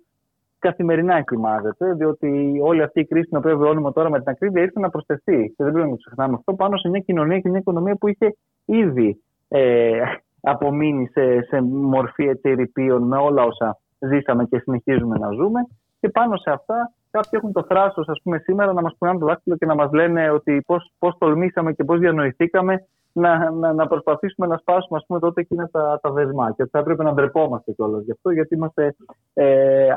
καθημερινά 0.60 1.16
εκκριμάζεται, 1.16 1.94
διότι 1.94 2.60
όλη 2.64 2.82
αυτή 2.82 3.00
η 3.00 3.06
κρίση 3.06 3.28
την 3.28 3.38
οποία 3.38 3.58
βιώνουμε 3.58 3.92
τώρα 3.92 4.10
με 4.10 4.20
την 4.20 4.30
ακρίβεια 4.30 4.62
ήρθε 4.62 4.80
να 4.80 4.90
προσθεθεί. 4.90 5.54
Και 5.58 5.64
δεν 5.64 5.72
πρέπει 5.72 5.90
να 5.90 5.96
το 5.96 6.02
ξεχνάμε 6.06 6.36
αυτό 6.36 6.54
πάνω 6.54 6.78
σε 6.78 6.90
μια 6.90 7.00
κοινωνία 7.00 7.40
και 7.40 7.50
μια 7.50 7.60
οικονομία 7.60 7.96
που 7.96 8.08
είχε 8.08 8.36
ήδη 8.66 9.22
ε, 9.48 10.02
απομείνει 10.42 11.08
σε, 11.08 11.42
σε 11.42 11.62
μορφή 11.62 12.24
εταιρυπίων 12.24 13.04
με 13.04 13.18
όλα 13.18 13.44
όσα 13.44 13.80
ζήσαμε 14.00 14.46
και 14.46 14.60
συνεχίζουμε 14.60 15.18
να 15.18 15.32
ζούμε. 15.32 15.68
Και 16.00 16.10
πάνω 16.10 16.38
σε 16.38 16.52
αυτά 16.52 16.94
κάποιοι 17.12 17.32
έχουν 17.34 17.52
το 17.52 17.64
θράσος 17.64 18.08
ας 18.08 18.22
πούμε 18.24 18.38
σήμερα 18.38 18.74
να 18.74 18.82
μας 18.82 18.96
πούνε 18.98 19.18
το 19.18 19.26
δάχτυλο 19.26 19.56
και 19.56 19.66
να 19.66 19.76
μας 19.76 19.92
λένε 19.92 20.30
ότι 20.30 20.62
πώς, 20.66 20.92
πώς 21.00 21.18
τολμήσαμε 21.18 21.74
και 21.74 21.84
πώς 21.84 22.00
διανοηθήκαμε 22.00 22.86
να, 23.14 23.52
να, 23.52 23.74
να 23.74 23.88
προσπαθήσουμε 23.88 24.48
να 24.48 24.58
σπάσουμε 24.58 24.98
ας 24.98 25.06
πούμε, 25.08 25.20
τότε 25.20 25.42
εκείνα 25.42 25.70
τα, 25.72 26.00
τα 26.02 26.12
δεσμά. 26.12 26.54
Και 26.58 26.66
θα 26.72 26.80
έπρεπε 26.80 27.04
να 27.04 27.14
ντρεπόμαστε 27.14 27.72
κιόλας 27.72 28.04
γι' 28.04 28.12
αυτό, 28.12 28.32
γιατί 28.32 28.56
είμαστε 28.56 28.96
ε, 29.34 29.44
ε, 29.44 29.92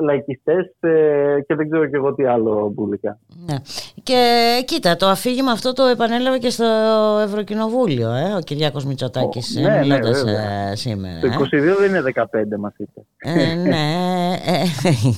λαϊκιστές 0.00 0.74
ε, 0.80 1.40
και 1.46 1.54
δεν 1.54 1.70
ξέρω 1.70 1.86
κι 1.86 1.94
εγώ 1.94 2.14
τι 2.14 2.24
άλλο 2.24 2.72
μπουλικά. 2.74 3.18
Ναι. 3.46 3.56
Και 4.02 4.20
κοίτα, 4.66 4.96
το 4.96 5.06
αφήγημα 5.06 5.50
αυτό 5.50 5.72
το 5.72 5.84
επανέλαβε 5.84 6.38
και 6.38 6.50
στο 6.50 6.64
Ευρωκοινοβούλιο, 7.24 8.10
ε, 8.12 8.34
ο 8.36 8.40
Κυριάκος 8.40 8.84
Μητσοτάκης, 8.84 9.56
ε, 9.56 9.60
ναι, 9.60 9.80
ναι, 9.86 9.96
ε, 9.96 10.74
σήμερα. 10.74 11.20
Το 11.20 11.28
22 11.28 11.52
ε. 11.52 11.60
δεν 11.60 11.88
είναι 11.88 12.02
15, 12.14 12.24
μας 12.58 12.74
είπε. 12.76 13.00
Ε, 13.18 13.54
ναι, 13.54 14.12
ε, 14.46 14.62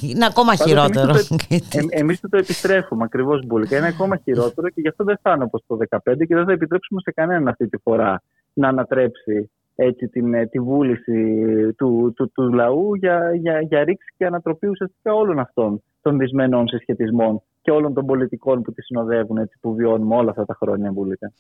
είναι 0.00 0.26
ακόμα 0.26 0.54
χειρότερο. 0.54 1.14
Εμείς 2.00 2.20
το, 2.20 2.28
το 2.28 2.36
επιστρέφουμε 2.36 3.04
ακριβώς 3.04 3.46
μπουλικά. 3.46 3.76
Είναι 3.76 3.86
ακόμα 3.86 4.16
χειρότερο 4.16 4.68
και 4.68 4.80
γι' 4.80 4.88
αυτό 4.88 5.04
δεν 5.04 5.18
θα 5.22 5.32
είναι 5.32 5.44
όπως 5.44 5.64
το 5.66 5.76
15 5.90 5.98
και 6.26 6.34
δεν 6.34 6.44
θα 6.44 6.52
επιτρέψουμε 6.52 7.00
σε 7.00 7.12
κανένα 7.12 7.33
κανέναν 7.34 7.48
αυτή 7.48 7.68
τη 7.68 7.78
φορά 7.82 8.22
να 8.52 8.68
ανατρέψει 8.68 9.50
έτσι 9.74 10.08
την, 10.08 10.34
ε, 10.34 10.46
τη 10.46 10.58
βούληση 10.58 11.38
του, 11.76 12.12
του, 12.16 12.30
του 12.34 12.52
λαού 12.52 12.94
για, 12.94 13.34
για, 13.34 13.60
για 13.60 13.84
ρήξη 13.84 14.14
και 14.16 14.26
ανατροπή 14.26 14.66
ουσιαστικά 14.68 15.14
όλων 15.14 15.38
αυτών 15.38 15.82
των 16.02 16.18
δυσμενών 16.18 16.68
συσχετισμών 16.68 17.42
και 17.64 17.70
όλων 17.70 17.94
των 17.94 18.06
πολιτικών 18.06 18.62
που 18.62 18.72
τη 18.72 18.82
συνοδεύουν, 18.82 19.36
έτσι, 19.36 19.58
που 19.60 19.74
βιώνουμε 19.74 20.16
όλα 20.16 20.30
αυτά 20.30 20.44
τα 20.44 20.56
χρόνια 20.60 20.92
βουλικά. 20.92 21.32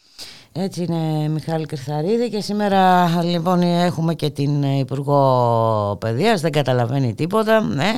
Έτσι 0.52 0.84
είναι 0.84 1.28
Μιχάλη 1.28 1.66
Κρυθαρίδη 1.66 2.30
και 2.30 2.40
σήμερα 2.40 3.08
λοιπόν 3.22 3.62
έχουμε 3.62 4.14
και 4.14 4.30
την 4.30 4.62
Υπουργό 4.62 5.96
Παιδείας, 6.00 6.40
δεν 6.40 6.52
καταλαβαίνει 6.52 7.14
τίποτα, 7.14 7.60
ναι. 7.60 7.90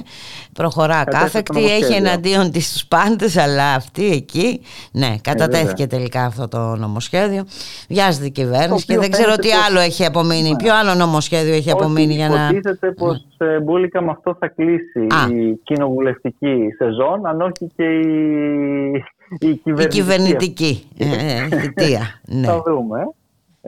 προχωρά 0.52 1.04
κάθεκτη, 1.04 1.64
έχει 1.64 1.92
εναντίον 1.92 2.50
της 2.50 2.72
τους 2.72 2.86
πάντες, 2.86 3.36
αλλά 3.36 3.74
αυτή 3.74 4.10
εκεί, 4.10 4.60
ναι, 4.92 5.16
κατατέθηκε 5.22 5.82
ε, 5.82 5.86
τελικά 5.86 6.24
αυτό 6.24 6.48
το 6.48 6.58
νομοσχέδιο, 6.58 7.44
βιάζεται 7.88 8.26
η 8.26 8.30
κυβέρνηση 8.30 8.86
και 8.86 8.98
δεν 8.98 9.10
ξέρω 9.10 9.36
τι 9.36 9.48
άλλο 9.68 9.80
έχει 9.80 10.04
απομείνει, 10.04 10.50
ναι. 10.50 10.56
ποιο 10.56 10.74
άλλο 10.74 10.94
νομοσχέδιο 10.94 11.54
έχει 11.54 11.70
απομείνει 11.70 12.14
για 12.14 12.28
να... 12.28 12.44
Υποτίθεται 12.44 12.92
πως 12.92 13.16
ε, 13.16 13.35
Μπούλικα 13.62 14.02
με 14.02 14.10
αυτό 14.10 14.36
θα 14.40 14.48
κλείσει 14.48 15.06
η 15.30 15.60
κοινοβουλευτική 15.62 16.68
σεζόν, 16.78 17.26
αν 17.26 17.40
όχι 17.40 17.70
και 17.76 17.84
η 17.84 19.04
η 19.38 19.54
κυβερνητική, 19.56 19.98
η 19.98 20.02
κυβερνητική 20.02 20.88
ε, 20.98 21.56
θητεία. 21.58 22.20
ναι. 22.40 22.46
Θα 22.46 22.62
δούμε. 22.66 23.00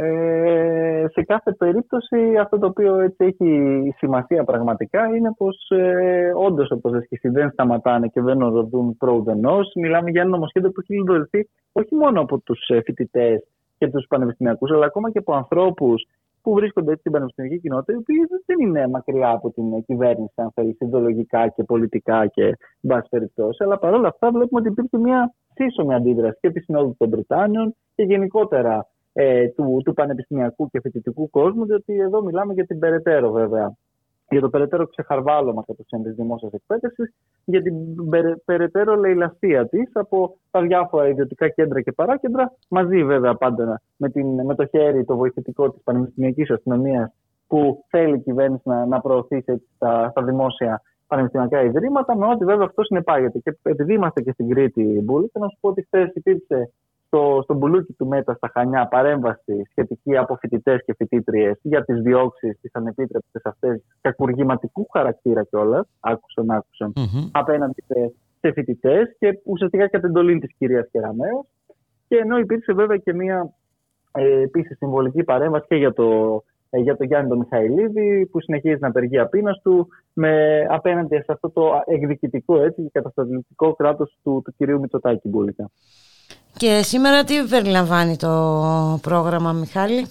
Ε, 0.00 1.06
σε 1.12 1.22
κάθε 1.22 1.52
περίπτωση 1.52 2.36
αυτό 2.40 2.58
το 2.58 2.66
οποίο 2.66 2.98
έτσι 2.98 3.24
έχει 3.24 3.94
σημασία 3.96 4.44
πραγματικά 4.44 5.06
είναι 5.16 5.34
πως 5.36 5.70
ε, 5.70 6.32
όντως 6.36 6.70
όπως 6.70 6.92
εσύ 7.08 7.28
δεν 7.28 7.50
σταματάνε 7.50 8.08
και 8.08 8.20
δεν 8.20 8.42
οδοδούν 8.42 8.96
προουδενός. 8.96 9.72
Μιλάμε 9.74 10.10
για 10.10 10.20
ένα 10.20 10.30
νομοσχέδιο 10.30 10.70
που 10.70 10.80
έχει 10.80 10.98
λειτουργηθεί 10.98 11.48
όχι 11.72 11.94
μόνο 11.94 12.20
από 12.20 12.38
τους 12.38 12.68
ε, 12.68 12.80
φοιτητές 12.84 13.44
και 13.78 13.88
τους 13.88 14.06
πανεπιστημιακούς 14.08 14.70
αλλά 14.70 14.86
ακόμα 14.86 15.10
και 15.10 15.18
από 15.18 15.34
ανθρώπους 15.34 16.06
που 16.48 16.54
βρίσκονται 16.54 16.96
στην 16.96 17.12
πανεπιστημιακή 17.12 17.60
κοινότητα, 17.60 17.92
οι 17.92 17.96
οποίοι 17.96 18.16
δεν 18.46 18.58
είναι 18.60 18.88
μακριά 18.88 19.30
από 19.30 19.50
την 19.50 19.84
κυβέρνηση, 19.84 20.34
αν 20.34 20.50
θέλεις, 20.54 20.76
ιδεολογικά 20.80 21.48
και 21.48 21.64
πολιτικά 21.64 22.26
και 22.26 22.56
μπας 22.80 23.08
περιπτώσει. 23.08 23.64
Αλλά 23.64 23.78
παρόλα 23.78 24.08
αυτά 24.08 24.30
βλέπουμε 24.30 24.60
ότι 24.60 24.68
υπήρχε 24.68 24.98
μια 24.98 25.34
σύσσωμη 25.54 25.94
αντίδραση 25.94 26.38
και 26.40 26.50
της 26.50 26.64
Συνόδου 26.64 26.94
των 26.98 27.10
Βρυτάνιων 27.10 27.74
και 27.94 28.02
γενικότερα 28.02 28.86
ε, 29.12 29.48
του, 29.48 29.82
του 29.84 29.92
πανεπιστημιακού 29.92 30.68
και 30.70 30.80
φοιτητικού 30.80 31.30
κόσμου, 31.30 31.66
διότι 31.66 32.00
εδώ 32.00 32.22
μιλάμε 32.22 32.52
για 32.52 32.66
την 32.66 32.78
περαιτέρω 32.78 33.30
βέβαια 33.30 33.74
για 34.30 34.40
το 34.40 34.48
περαιτέρω 34.48 34.86
ξεχαρβάλωμα 34.86 35.64
κατ' 35.66 36.02
τη 36.02 36.10
δημόσια 36.10 36.48
εκπαίδευση, 36.52 37.14
για 37.44 37.62
την 37.62 37.74
περαιτέρω 38.44 38.94
λαιλασία 38.94 39.68
της 39.68 39.90
από 39.92 40.38
τα 40.50 40.60
διάφορα 40.60 41.08
ιδιωτικά 41.08 41.48
κέντρα 41.48 41.80
και 41.80 41.92
παράκεντρα, 41.92 42.52
μαζί 42.68 43.04
βέβαια 43.04 43.34
πάντα 43.34 43.80
με, 43.96 44.10
την, 44.10 44.44
με 44.44 44.54
το 44.54 44.66
χέρι 44.66 45.04
το 45.04 45.16
βοηθητικό 45.16 45.70
της 45.70 45.82
πανεπιστημιακής 45.82 46.50
αστυνομίας 46.50 47.12
που 47.46 47.84
θέλει 47.88 48.14
η 48.14 48.20
κυβέρνηση 48.20 48.62
να, 48.64 48.86
να 48.86 49.00
προωθήσει 49.00 49.62
στα, 49.74 50.08
στα 50.10 50.22
δημόσια 50.22 50.82
πανεπιστημιακά 51.06 51.62
ιδρύματα, 51.62 52.16
με 52.16 52.26
ό,τι 52.26 52.44
βέβαια 52.44 52.64
αυτό 52.66 52.82
συνεπάγεται. 52.82 53.38
Και 53.38 53.58
επειδή 53.62 53.92
είμαστε 53.92 54.20
και 54.20 54.32
στην 54.32 54.48
Κρήτη, 54.48 55.00
Μπούλη, 55.04 55.30
να 55.32 55.48
σου 55.48 55.58
πω 55.60 55.68
ότι 55.68 55.82
χθες 55.82 56.10
υπήρξε 56.14 56.72
στο, 57.08 57.40
στο 57.42 57.54
μπουλούκι 57.54 57.92
του 57.92 58.06
ΜΕΤΑ 58.06 58.34
στα 58.34 58.50
Χανιά 58.52 58.86
παρέμβαση 58.86 59.62
σχετική 59.70 60.16
από 60.16 60.36
φοιτητές 60.36 60.82
και 60.84 60.94
φοιτήτριες 60.98 61.58
για 61.62 61.84
τις 61.84 62.00
διώξεις, 62.02 62.60
τις 62.60 62.74
ανεπίτρεπτες 62.74 63.42
αυτές, 63.44 63.82
κακουργηματικού 64.00 64.86
χαρακτήρα 64.92 65.44
κιόλας, 65.44 65.88
άκουσαν, 66.00 66.50
άκουσαν, 66.50 66.92
mm-hmm. 66.96 67.28
απέναντι 67.32 67.84
σε, 67.86 68.12
σε 68.40 68.52
φοιτητές 68.52 69.16
και 69.18 69.40
ουσιαστικά 69.44 69.88
κατά 69.88 69.98
την 69.98 70.08
εντολή 70.08 70.38
της 70.38 70.54
κυρίας 70.58 70.88
Κεραμέο. 70.90 71.46
Και 72.08 72.16
ενώ 72.16 72.38
υπήρξε 72.38 72.72
βέβαια 72.72 72.96
και 72.96 73.14
μια 73.14 73.52
ε, 74.12 74.40
επίσης 74.40 74.76
συμβολική 74.76 75.24
παρέμβαση 75.24 75.66
και 75.68 75.76
για 75.76 75.92
το, 75.92 76.42
ε, 76.70 76.78
για 76.78 76.96
το 76.96 77.04
Γιάννη 77.04 77.28
τον 77.28 77.38
Μιχαηλίδη 77.38 78.26
που 78.26 78.40
συνεχίζει 78.40 78.80
να 78.80 78.88
απεργεί 78.88 79.18
απείνας 79.18 79.60
του 79.62 79.88
με, 80.12 80.64
απέναντι 80.70 81.16
σε 81.16 81.32
αυτό 81.32 81.50
το 81.50 81.82
εκδικητικό 81.86 82.62
έτσι, 82.62 82.82
και 82.82 82.90
καταστατικό 82.92 83.74
κράτος 83.74 84.18
του, 84.22 84.42
του 84.44 84.54
κυρίου 84.56 84.80
Μητσοτάκη 84.80 85.28
Μπούλικα. 85.28 85.70
Και 86.58 86.80
σήμερα 86.82 87.24
τι 87.24 87.34
περιλαμβάνει 87.50 88.16
το 88.16 88.32
πρόγραμμα 89.02 89.52
Μιχάλη; 89.52 90.06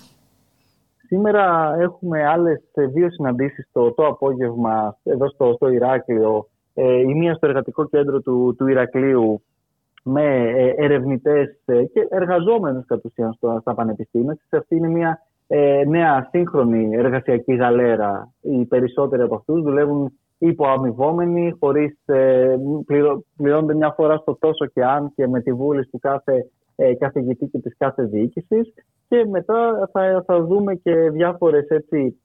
Σήμερα 1.07 1.75
έχουμε 1.79 2.27
άλλες 2.27 2.63
δύο 2.93 3.11
συναντήσεις 3.11 3.69
το, 3.71 3.91
το 3.91 4.05
απόγευμα 4.05 4.97
εδώ 5.03 5.29
στο, 5.29 5.53
στο 5.55 5.69
Ηράκλειο. 5.69 6.47
Ε, 6.73 6.99
η 6.99 7.13
μία 7.13 7.33
στο 7.33 7.47
εργατικό 7.47 7.85
κέντρο 7.85 8.21
του, 8.21 8.55
του 8.57 8.67
Ηρακλείου 8.67 9.41
με 10.03 10.23
ε, 10.49 10.73
ερευνητές 10.77 11.59
ε, 11.65 11.83
και 11.83 12.07
εργαζόμενους 12.09 12.85
κατ' 12.85 13.05
ουσίαν 13.05 13.37
στα 13.61 13.73
πανεπιστήμια. 13.75 14.37
Αυτή 14.49 14.75
είναι 14.75 14.89
μια 14.89 15.21
ε, 15.47 15.83
νέα 15.87 16.27
σύγχρονη 16.31 16.89
εργασιακή 16.93 17.53
γαλέρα. 17.55 18.33
Οι 18.41 18.65
περισσότεροι 18.65 19.21
από 19.21 19.35
αυτούς 19.35 19.61
δουλεύουν 19.61 20.11
υποαμοιβόμενοι, 20.37 21.55
χωρίς, 21.59 21.97
ε, 22.05 22.55
πληρώνονται 23.35 23.75
μια 23.75 23.93
φορά 23.95 24.17
στο 24.17 24.37
τόσο 24.39 24.65
και 24.65 24.83
αν 24.83 25.11
και 25.15 25.27
με 25.27 25.41
τη 25.41 25.53
βούληση 25.53 25.89
του 25.89 25.99
κάθε 25.99 26.49
ε, 26.75 26.93
καθηγητή 26.93 27.47
και 27.47 27.59
της 27.59 27.77
κάθε 27.77 28.03
διοίκησης 28.03 28.73
και 29.07 29.25
μετά 29.29 29.89
θα, 29.91 30.23
θα 30.25 30.43
δούμε 30.43 30.75
και 30.75 31.09
διάφορες 31.09 31.67
έτσι, 31.67 32.21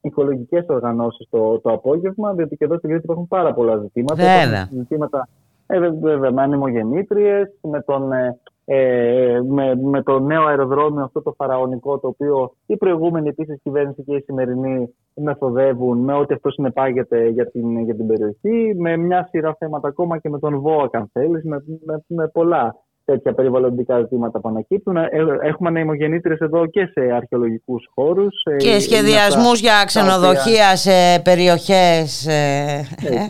οικολογικές 0.00 0.64
οργανώσεις 0.68 1.28
το, 1.30 1.60
το 1.60 1.72
απόγευμα, 1.72 2.32
διότι 2.32 2.56
και 2.56 2.64
εδώ 2.64 2.76
στην 2.76 2.88
Κρήτη 2.88 3.04
υπάρχουν 3.04 3.28
πάρα 3.28 3.54
πολλά 3.54 3.76
ζητήματα. 3.76 4.14
Βέβαια. 4.14 4.68
Ζητήματα 4.72 5.28
ε, 5.66 5.78
βέβαια, 5.78 6.32
με 6.32 6.42
ανεμογεννήτριες, 6.42 7.58
με 7.60 7.82
τον 7.82 8.12
ε, 8.12 8.38
ε, 8.68 9.40
με, 9.48 9.74
με 9.76 10.02
το 10.02 10.18
νέο 10.18 10.46
αεροδρόμιο 10.46 11.04
αυτό 11.04 11.22
το 11.22 11.34
φαραωνικό 11.36 11.98
το 11.98 12.08
οποίο 12.08 12.52
η 12.66 12.76
προηγούμενη 12.76 13.28
επίσης 13.28 13.60
κυβέρνηση 13.62 14.02
και 14.02 14.14
η 14.14 14.22
σημερινή 14.26 14.94
μεθοδεύουν 15.14 15.98
με 15.98 16.12
ό,τι 16.12 16.34
αυτό 16.34 16.50
συνεπάγεται 16.50 17.28
για 17.28 17.50
την, 17.50 17.84
για 17.84 17.94
την 17.94 18.06
περιοχή 18.06 18.74
με 18.76 18.96
μια 18.96 19.28
σειρά 19.30 19.56
θέματα 19.58 19.88
ακόμα 19.88 20.18
και 20.18 20.28
με 20.28 20.38
τον 20.38 20.60
ΒΟΑΚ 20.60 20.96
αν 20.96 21.10
θέλεις 21.12 21.44
με, 21.44 21.64
με, 21.84 22.04
με 22.06 22.28
πολλά 22.28 22.74
τέτοια 23.06 23.34
περιβαλλοντικά 23.34 24.00
ζητήματα 24.00 24.40
που 24.40 24.48
ανακύπτουν. 24.48 24.96
Ε, 24.96 25.08
έχουμε 25.42 25.68
ανεμογεννήτρες 25.68 26.38
εδώ 26.38 26.66
και 26.66 26.86
σε 26.92 27.00
αρχαιολογικούς 27.14 27.88
χώρους. 27.94 28.42
Ε, 28.44 28.56
και 28.56 28.78
σχεδιασμούς 28.78 29.60
για 29.60 29.82
ξενοδοχεία 29.86 30.76
σε 30.76 31.20
περιοχές. 31.24 32.26
Ναι. 32.26 33.10
ναι. 33.10 33.26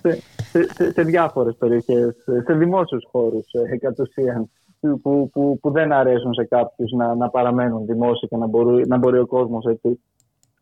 Σε, 0.00 0.22
σε, 0.74 0.92
σε 0.92 1.02
διάφορες 1.02 1.56
περιοχές, 1.58 2.14
σε 2.44 2.54
δημόσιους 2.54 3.08
χώρους 3.10 3.46
ε, 3.52 3.76
κατ' 3.76 4.00
ουσίαν. 4.00 4.50
Που, 5.02 5.30
που, 5.30 5.58
που, 5.60 5.70
δεν 5.70 5.92
αρέσουν 5.92 6.34
σε 6.34 6.44
κάποιους 6.44 6.92
να, 6.92 7.14
να 7.14 7.28
παραμένουν 7.28 7.86
δημόσιοι 7.86 8.28
και 8.28 8.36
να 8.36 8.46
μπορεί, 8.46 8.86
να 8.86 8.96
μπορεί 8.98 9.18
ο 9.18 9.26
κόσμος 9.26 9.64
έτσι, 9.64 10.00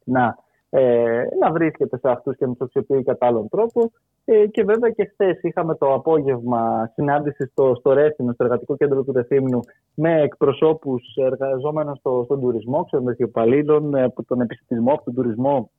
να, 0.04 0.36
ε, 0.70 1.22
να 1.40 1.52
βρίσκεται 1.52 1.98
σε 1.98 2.08
αυτούς 2.08 2.36
και 2.36 2.46
να 2.46 2.52
τους 2.52 2.60
αξιοποιεί 2.60 3.02
κατά 3.02 3.26
άλλον 3.26 3.48
τρόπο. 3.48 3.90
Ε, 4.24 4.46
και 4.46 4.64
βέβαια 4.64 4.90
και 4.90 5.04
χθες 5.04 5.42
είχαμε 5.42 5.74
το 5.74 5.92
απόγευμα 5.92 6.90
συνάντηση 6.94 7.46
στο, 7.46 7.74
στο 7.78 7.92
Ρέθινο, 7.92 8.32
στο 8.32 8.44
εργατικό 8.44 8.76
κέντρο 8.76 9.02
του 9.02 9.12
Ρεθύμνου, 9.12 9.60
με 9.94 10.20
εκπροσώπους 10.20 11.02
εργαζόμενων 11.16 11.96
στο, 11.96 12.22
στον 12.24 12.40
τουρισμό, 12.40 12.84
ξενοδοχειοπαλλήλων, 12.84 13.96
από 13.96 14.24
τον 14.24 14.40
επιστημισμό, 14.40 14.92
από 14.92 15.04
τον 15.04 15.14
τουρισμό 15.14 15.70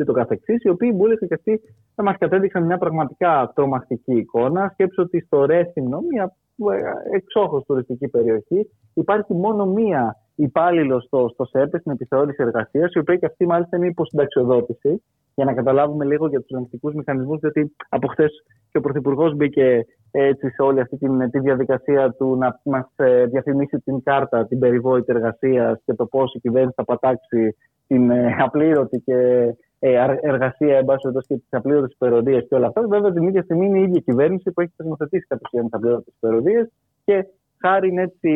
και 0.00 0.06
το 0.06 0.12
καθεξής, 0.12 0.62
οι 0.62 0.68
οποίοι 0.68 0.92
μπούλεσαν 0.94 1.28
και 1.28 1.34
αυτοί 1.34 1.60
θα 1.94 2.02
μας 2.02 2.16
κατέδειξαν 2.18 2.64
μια 2.64 2.78
πραγματικά 2.78 3.52
τρομακτική 3.54 4.16
εικόνα. 4.16 4.70
Σκέψω 4.72 5.02
ότι 5.02 5.20
στο 5.20 5.44
Ρέθυμνο, 5.44 6.00
μια 6.10 6.36
ε, 6.56 7.16
εξόχως 7.16 7.64
τουριστική 7.64 8.08
περιοχή, 8.08 8.70
υπάρχει 8.94 9.34
μόνο 9.34 9.66
μία 9.66 10.16
υπάλληλο 10.34 11.00
στο, 11.00 11.28
στο 11.32 11.44
ΣΕΠΕ, 11.44 11.78
στην 11.78 11.92
επιθεώρηση 11.92 12.42
εργασίας, 12.42 12.92
η 12.92 12.98
οποία 12.98 13.16
και 13.16 13.26
αυτή 13.26 13.46
μάλιστα 13.46 13.76
είναι 13.76 13.86
υποσυνταξιοδότηση. 13.86 15.02
για 15.34 15.44
να 15.44 15.54
καταλάβουμε 15.54 16.04
λίγο 16.04 16.28
για 16.28 16.40
τους 16.40 16.50
ελεγκτικούς 16.50 16.94
μηχανισμούς, 16.94 17.38
διότι 17.40 17.74
από 17.88 18.06
χθες 18.06 18.30
και 18.70 18.78
ο 18.78 18.80
Πρωθυπουργός 18.80 19.34
μπήκε 19.34 19.86
έτσι 20.10 20.50
σε 20.50 20.62
όλη 20.62 20.80
αυτή 20.80 20.96
τη 21.30 21.38
διαδικασία 21.38 22.12
του 22.18 22.36
να 22.36 22.60
μας 22.64 22.92
ε, 22.96 23.24
διαφημίσει 23.24 23.78
την 23.78 24.02
κάρτα, 24.02 24.46
την 24.46 24.58
περιβόητη 24.58 25.12
εργασίας 25.12 25.82
και 25.84 25.94
το 25.94 26.06
πώς 26.06 26.34
η 26.34 26.40
κυβέρνηση 26.40 26.74
θα 26.76 26.84
πατάξει 26.84 27.56
την 27.90 28.10
ε, 28.10 28.36
απλήρωτη 28.38 28.98
και 28.98 29.14
ε, 29.14 29.54
εργασία, 29.80 30.76
εν 30.76 30.84
πάση 30.84 31.08
και 31.26 31.34
τις 31.34 31.46
απλήρωτες 31.50 31.92
υπεροδίε 31.92 32.40
και 32.40 32.54
όλα 32.54 32.66
αυτά. 32.66 32.86
Βέβαια, 32.88 33.12
την 33.12 33.26
ίδια 33.26 33.42
στιγμή 33.42 33.66
είναι 33.66 33.78
η 33.78 33.82
ίδια 33.82 34.00
κυβέρνηση 34.00 34.52
που 34.52 34.60
έχει 34.60 34.72
θεσμοθετήσει 34.76 35.26
κατευθείαν 35.28 35.64
τις 35.64 35.74
απλήρωτες 35.74 36.14
υπεροδίε 36.16 36.68
και 37.04 37.26
χάρη 37.60 37.94
έτσι 37.98 38.30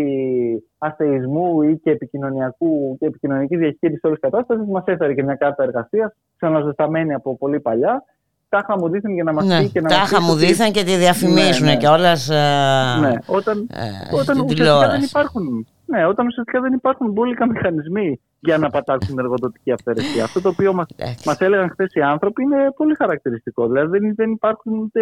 αθεϊσμού 0.78 1.62
ή 1.62 1.78
και 1.82 1.90
επικοινωνιακού 1.90 2.96
και 2.98 3.06
επικοινωνικής 3.06 3.58
διαχείρισης 3.58 4.04
όλης 4.04 4.20
της 4.20 4.30
κατάστασης, 4.30 4.66
μας 4.68 4.84
έφερε 4.86 5.14
και 5.14 5.22
μια 5.22 5.34
κάρτα 5.34 5.62
εργασίας, 5.62 6.12
ξαναζεσταμένη 6.36 7.14
από 7.14 7.36
πολύ 7.36 7.60
παλιά. 7.60 8.04
Τάχα 8.48 8.78
μου 8.78 8.88
δείχνουν 8.88 9.14
για 9.14 9.24
να 9.24 9.32
μας 9.32 9.44
ναι, 9.44 9.60
πει 9.60 9.68
και 9.68 9.80
να 9.80 9.88
Τάχα 9.88 10.20
μου 10.20 10.34
δείχνουν 10.34 10.72
και 10.72 10.82
τη 10.82 10.96
διαφημίσουν 10.96 11.64
ναι, 11.64 11.72
ναι. 11.72 11.76
κιόλας. 11.76 12.28
Ε, 12.28 12.34
ναι, 13.00 13.12
όταν, 13.26 13.68
ε, 13.72 14.16
όταν 14.16 14.40
ουσιαστικά 14.40 14.88
δεν 14.88 15.02
υπάρχουν. 15.02 15.66
Ναι, 15.86 16.06
όταν 16.06 16.26
ουσιαστικά 16.26 16.60
δεν 16.60 16.72
υπάρχουν 16.72 17.10
μπουλικα 17.10 17.48
μηχανισμοί 17.48 18.20
για 18.40 18.58
να 18.58 18.70
πατάξουν 18.70 19.18
εργοδοτική 19.18 19.72
αυθαιρεσία. 19.72 20.24
Αυτό 20.24 20.40
το 20.40 20.48
οποίο 20.48 20.72
μα 20.72 20.86
μας 21.24 21.40
έλεγαν 21.40 21.70
χθες 21.70 21.94
οι 21.94 22.00
άνθρωποι 22.00 22.42
είναι 22.42 22.70
πολύ 22.76 22.94
χαρακτηριστικό. 22.94 23.66
Δηλαδή 23.66 23.98
δεν, 23.98 24.14
δεν 24.14 24.30
υπάρχουν 24.30 24.78
ούτε 24.78 25.00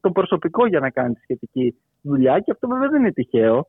το 0.00 0.10
προσωπικό 0.10 0.66
για 0.66 0.80
να 0.80 0.90
κάνει 0.90 1.14
τη 1.14 1.20
σχετική 1.20 1.76
δουλειά 2.02 2.38
και 2.38 2.50
αυτό 2.50 2.68
βέβαια 2.68 2.88
δεν 2.88 3.00
είναι 3.00 3.12
τυχαίο. 3.12 3.66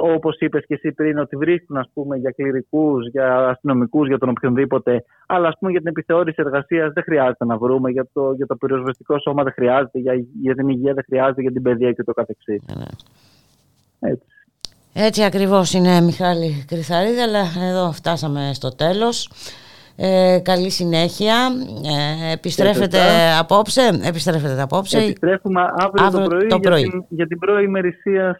Όπως 0.00 0.38
είπες 0.38 0.66
και 0.66 0.74
εσύ 0.74 0.92
πριν, 0.92 1.18
ότι 1.18 1.36
βρίσκουν 1.36 1.76
ας 1.76 1.90
πούμε, 1.92 2.16
για 2.16 2.30
κληρικούς, 2.30 3.08
για 3.08 3.48
αστυνομικούς, 3.48 4.08
για 4.08 4.18
τον 4.18 4.28
οποιονδήποτε. 4.28 5.04
Αλλά 5.26 5.48
ας 5.48 5.54
πούμε, 5.58 5.70
για 5.70 5.80
την 5.80 5.88
επιθεώρηση 5.88 6.36
εργασίας 6.38 6.92
δεν 6.92 7.02
χρειάζεται 7.02 7.44
να 7.44 7.56
βρούμε. 7.58 7.90
Για 7.90 8.08
το, 8.12 8.32
για 8.32 8.46
το 8.46 8.56
πυροσβεστικό 8.56 9.18
σώμα 9.18 9.42
δεν 9.42 9.52
χρειάζεται. 9.52 9.98
Για, 9.98 10.14
για 10.40 10.54
την 10.54 10.68
υγεία 10.68 10.94
δεν 10.94 11.04
χρειάζεται. 11.06 11.40
Για 11.40 11.52
την 11.52 11.62
παιδεία 11.62 11.92
και 11.92 12.02
το 12.02 12.12
καθεξής. 12.12 12.62
Ναι. 12.76 12.84
Έτσι. 14.10 14.26
Έτσι 14.92 15.22
ακριβώς 15.22 15.72
είναι 15.72 16.00
Μιχάλη 16.00 16.64
Κρυθαρίδη, 16.68 17.20
αλλά 17.20 17.68
εδώ 17.70 17.92
φτάσαμε 17.92 18.50
στο 18.54 18.74
τέλος. 18.74 19.30
Ε, 19.96 20.38
καλή 20.42 20.70
συνέχεια. 20.70 21.34
Ε, 22.28 22.32
επιστρέφετε 22.32 22.98
απόψε. 23.38 24.00
Επιστρέφετε 24.04 24.62
απόψε. 24.62 24.98
Επιστρέφουμε 24.98 25.60
αύριο, 25.60 26.06
αύριο 26.06 26.22
το 26.22 26.28
πρωί, 26.28 26.46
το 26.46 26.60
πρωί. 26.60 26.80
Για, 26.80 26.90
την, 26.90 27.04
για 27.08 27.26
την 27.26 27.38
προημερησία 27.38 28.38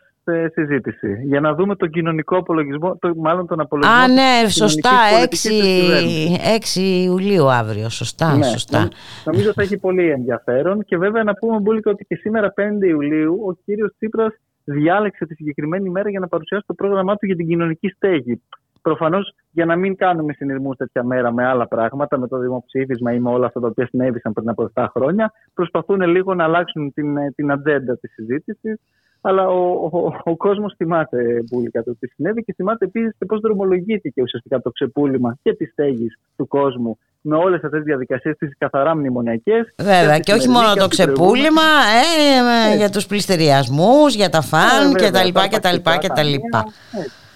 συζήτηση. 0.53 1.23
Για 1.25 1.41
να 1.41 1.55
δούμε 1.55 1.77
τον 1.77 1.91
κοινωνικό 1.91 2.37
απολογισμό, 2.37 2.97
το, 2.97 3.13
μάλλον 3.17 3.47
τον 3.47 3.61
απολογισμό. 3.61 3.97
Α, 3.97 4.09
ναι, 4.09 4.49
σωστά. 4.49 4.91
6, 5.23 5.35
6 6.75 6.81
Ιουλίου 7.05 7.51
αύριο. 7.51 7.89
Σωστά, 7.89 8.37
ναι, 8.37 8.45
σωστά. 8.45 8.89
Νομίζω 9.25 9.53
θα 9.53 9.63
έχει 9.63 9.79
πολύ 9.79 10.11
ενδιαφέρον. 10.11 10.85
Και 10.85 10.97
βέβαια 10.97 11.23
να 11.23 11.35
πούμε, 11.35 11.59
Μπούλικα, 11.59 11.91
ότι 11.91 12.05
και 12.05 12.15
σήμερα 12.15 12.53
5 12.57 12.87
Ιουλίου 12.89 13.41
ο 13.49 13.57
κύριος 13.65 13.93
Τσίπρας 13.97 14.35
διάλεξε 14.65 15.27
τη 15.27 15.35
συγκεκριμένη 15.35 15.91
μέρα 15.91 16.11
για 16.11 16.21
να 16.21 16.29
παρουσιάσει 16.29 16.65
το 16.67 16.75
πρόγραμμά 16.75 17.17
του 17.17 17.27
για 17.27 17.37
την 17.37 17.47
κοινωνική 17.47 17.89
στέγη. 17.89 18.43
Προφανώς 18.83 19.35
για 19.51 19.65
να 19.65 19.77
μην 19.77 19.97
κάνουμε 19.97 20.33
συνειρμούς 20.33 20.77
τέτοια 20.77 21.05
μέρα 21.05 21.33
με 21.33 21.47
άλλα 21.47 21.69
πράγματα, 21.69 22.19
με 22.19 22.29
το 22.29 22.39
δημοψήφισμα 22.39 23.13
ή 23.13 23.21
με 23.21 23.31
όλα 23.31 23.47
αυτά 23.47 23.61
τα 23.61 23.67
οποία 23.67 23.87
συνέβησαν 23.87 24.33
πριν 24.33 24.49
από 24.49 24.71
7 24.75 24.87
χρόνια, 24.91 25.33
προσπαθούν 25.55 26.01
λίγο 26.01 26.35
να 26.35 26.45
αλλάξουν 26.45 26.93
την, 26.93 27.35
την 27.35 27.51
ατζέντα 27.51 27.99
της 27.99 28.13
συζήτησης. 28.13 28.81
Αλλά 29.25 29.49
ο, 29.49 29.89
ο, 29.93 30.13
ο 30.25 30.37
κόσμος 30.37 30.75
θυμάται 30.77 31.45
μπουλικα 31.51 31.83
το 31.83 31.97
τι 31.99 32.07
συνέβη 32.07 32.43
και 32.45 32.53
θυμάται 32.53 32.85
επίσης 32.85 33.15
και 33.19 33.25
πώς 33.25 33.41
δρομολογήθηκε 33.41 34.23
ουσιαστικά 34.23 34.61
το 34.61 34.71
ξεπούλημα 34.71 35.39
και 35.43 35.55
τη 35.55 35.65
στέγη 35.65 36.07
του 36.37 36.47
κόσμου 36.49 36.99
με 37.21 37.37
όλες 37.37 37.65
αυτές 37.65 37.79
τις 37.79 37.85
διαδικασίες, 37.85 38.37
τις 38.39 38.55
καθαρά 38.59 38.97
μνημονιακές. 38.97 39.75
Βέβαια, 39.79 40.19
και 40.19 40.33
όχι 40.33 40.49
μόνο 40.49 40.75
το 40.75 40.89
ξεπούλημα, 40.89 41.63
ε, 42.73 42.77
για 42.77 42.91
τους 42.91 43.07
πληστηριασμούς, 43.07 44.15
για 44.15 44.29
τα 44.29 44.41
φαν 44.41 44.93
κτλ. 44.93 46.27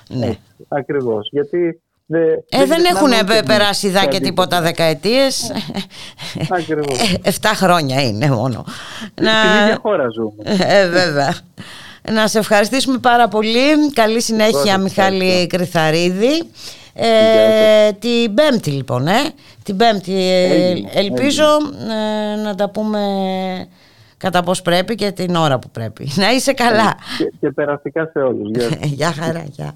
Ναι. 0.09 0.37
Ακριβώς. 0.69 1.29
Γιατί 1.33 1.81
Δε, 2.09 2.19
ε, 2.19 2.37
δεν, 2.51 2.69
δεν 2.69 2.85
έχουν 2.85 3.45
περάσει 3.47 3.89
δά 3.91 4.05
και 4.05 4.21
τίποτα 4.21 4.61
δεκαετίες. 4.61 5.53
Εφτά 7.23 7.49
χρόνια 7.49 8.03
είναι 8.03 8.27
μόνο. 8.27 8.65
Στην 9.05 9.27
ίδια 9.63 9.79
χώρα 9.83 10.09
ζούμε. 10.09 10.67
Ε, 10.67 10.89
βέβαια. 10.89 11.35
Να 12.13 12.27
σε 12.27 12.39
ευχαριστήσουμε 12.39 12.99
πάρα 12.99 13.29
πολύ. 13.29 13.93
Καλή 13.93 14.21
συνέχεια 14.23 14.79
Μιχάλη 14.79 15.47
Κρυθαρίδη. 15.47 16.51
Ε, 16.95 17.93
την 17.93 18.35
Πέμπτη 18.35 18.71
λοιπόν, 18.71 19.07
ε. 19.07 19.21
Την 19.63 19.77
Πέμπτη 19.77 20.13
ε, 20.13 20.75
ελπίζω 20.95 21.45
ε, 22.35 22.41
να 22.43 22.55
τα 22.55 22.71
πούμε 22.71 23.01
κατά 24.17 24.43
πώς 24.43 24.63
πρέπει 24.63 24.95
και 24.95 25.11
την 25.11 25.37
ώρα 25.37 25.59
που 25.59 25.71
πρέπει. 25.71 26.09
Να 26.15 26.33
είσαι 26.33 26.53
καλά. 26.53 26.97
Και, 27.19 27.33
και 27.41 27.51
περαστικά 27.51 28.11
σε 28.13 28.19
όλους. 28.19 28.51
Γεια 28.83 29.13
χαρά, 29.21 29.45
γεια. 29.51 29.75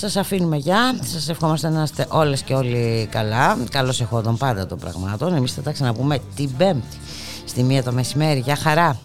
Σας 0.00 0.16
αφήνουμε 0.16 0.56
γεια, 0.56 0.98
σας 1.04 1.28
ευχόμαστε 1.28 1.68
να 1.68 1.82
είστε 1.82 2.06
όλες 2.08 2.42
και 2.42 2.54
όλοι 2.54 3.08
καλά. 3.10 3.58
Καλώς 3.70 4.00
εχόντων 4.00 4.36
πάντα 4.36 4.66
των 4.66 4.78
πραγμάτων. 4.78 5.34
Εμείς 5.34 5.52
θα 5.52 5.62
τα 5.62 5.72
ξαναπούμε 5.72 6.18
την 6.36 6.56
Πέμπτη 6.56 6.96
Στη 7.44 7.62
μία 7.62 7.82
το 7.82 7.92
μεσημέρι, 7.92 8.40
για 8.40 8.56
χαρά. 8.56 8.98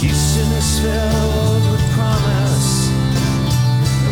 Houston 0.00 0.50
is 0.60 0.70
filled 0.82 1.64
with 1.70 1.84
promise. 1.96 2.70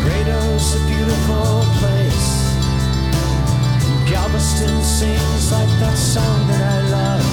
Laredo's 0.04 0.66
a 0.78 0.82
beautiful 0.90 1.52
place 1.78 2.15
Galveston 4.26 4.82
sings 4.82 5.52
like 5.52 5.68
that 5.78 5.96
song 5.96 6.48
that 6.48 6.60
I 6.60 6.80
love. 6.90 7.26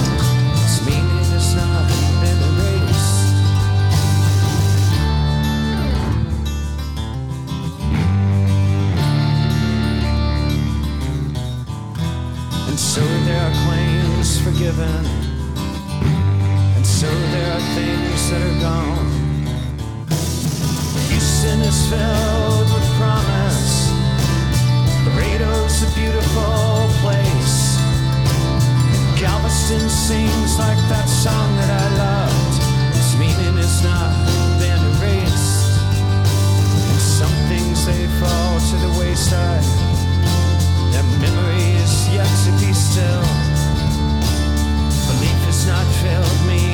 Its 0.62 0.78
meaning 0.86 1.26
has 1.34 1.56
not 1.56 1.88
been 2.22 2.38
erased. 2.48 3.34
And 12.68 12.78
so 12.78 13.02
there 13.26 13.42
are 13.42 13.54
claims 13.66 14.38
forgiven, 14.38 15.04
and 16.76 16.86
so 16.86 17.08
there 17.08 17.50
are 17.56 17.64
things 17.74 18.30
that 18.30 18.40
are 18.40 18.60
gone. 18.60 19.10
Houston 21.10 21.60
is 21.60 21.88
filled 21.90 22.68
with 22.72 22.88
promise. 22.98 23.43
Toledo's 25.34 25.82
a 25.82 25.94
beautiful 25.98 26.88
place. 27.02 27.76
Galveston 29.18 29.88
sings 29.88 30.58
like 30.58 30.78
that 30.86 31.08
song 31.08 31.56
that 31.56 31.70
I 31.70 31.86
loved. 31.98 32.94
Its 32.94 33.18
meaning 33.18 33.58
is 33.58 33.82
not 33.82 34.14
been 34.60 34.78
erased. 34.94 35.80
And 36.86 37.00
some 37.00 37.34
things 37.50 37.84
they 37.84 38.06
fall 38.22 38.60
to 38.60 38.76
the 38.86 38.94
wayside. 39.00 39.64
Their 40.92 41.02
memory 41.18 41.82
is 41.82 42.08
yet 42.14 42.30
to 42.46 42.52
be 42.62 42.72
still. 42.72 43.26
Belief 45.10 45.40
has 45.50 45.66
not 45.66 45.86
failed 45.98 46.46
me. 46.46 46.73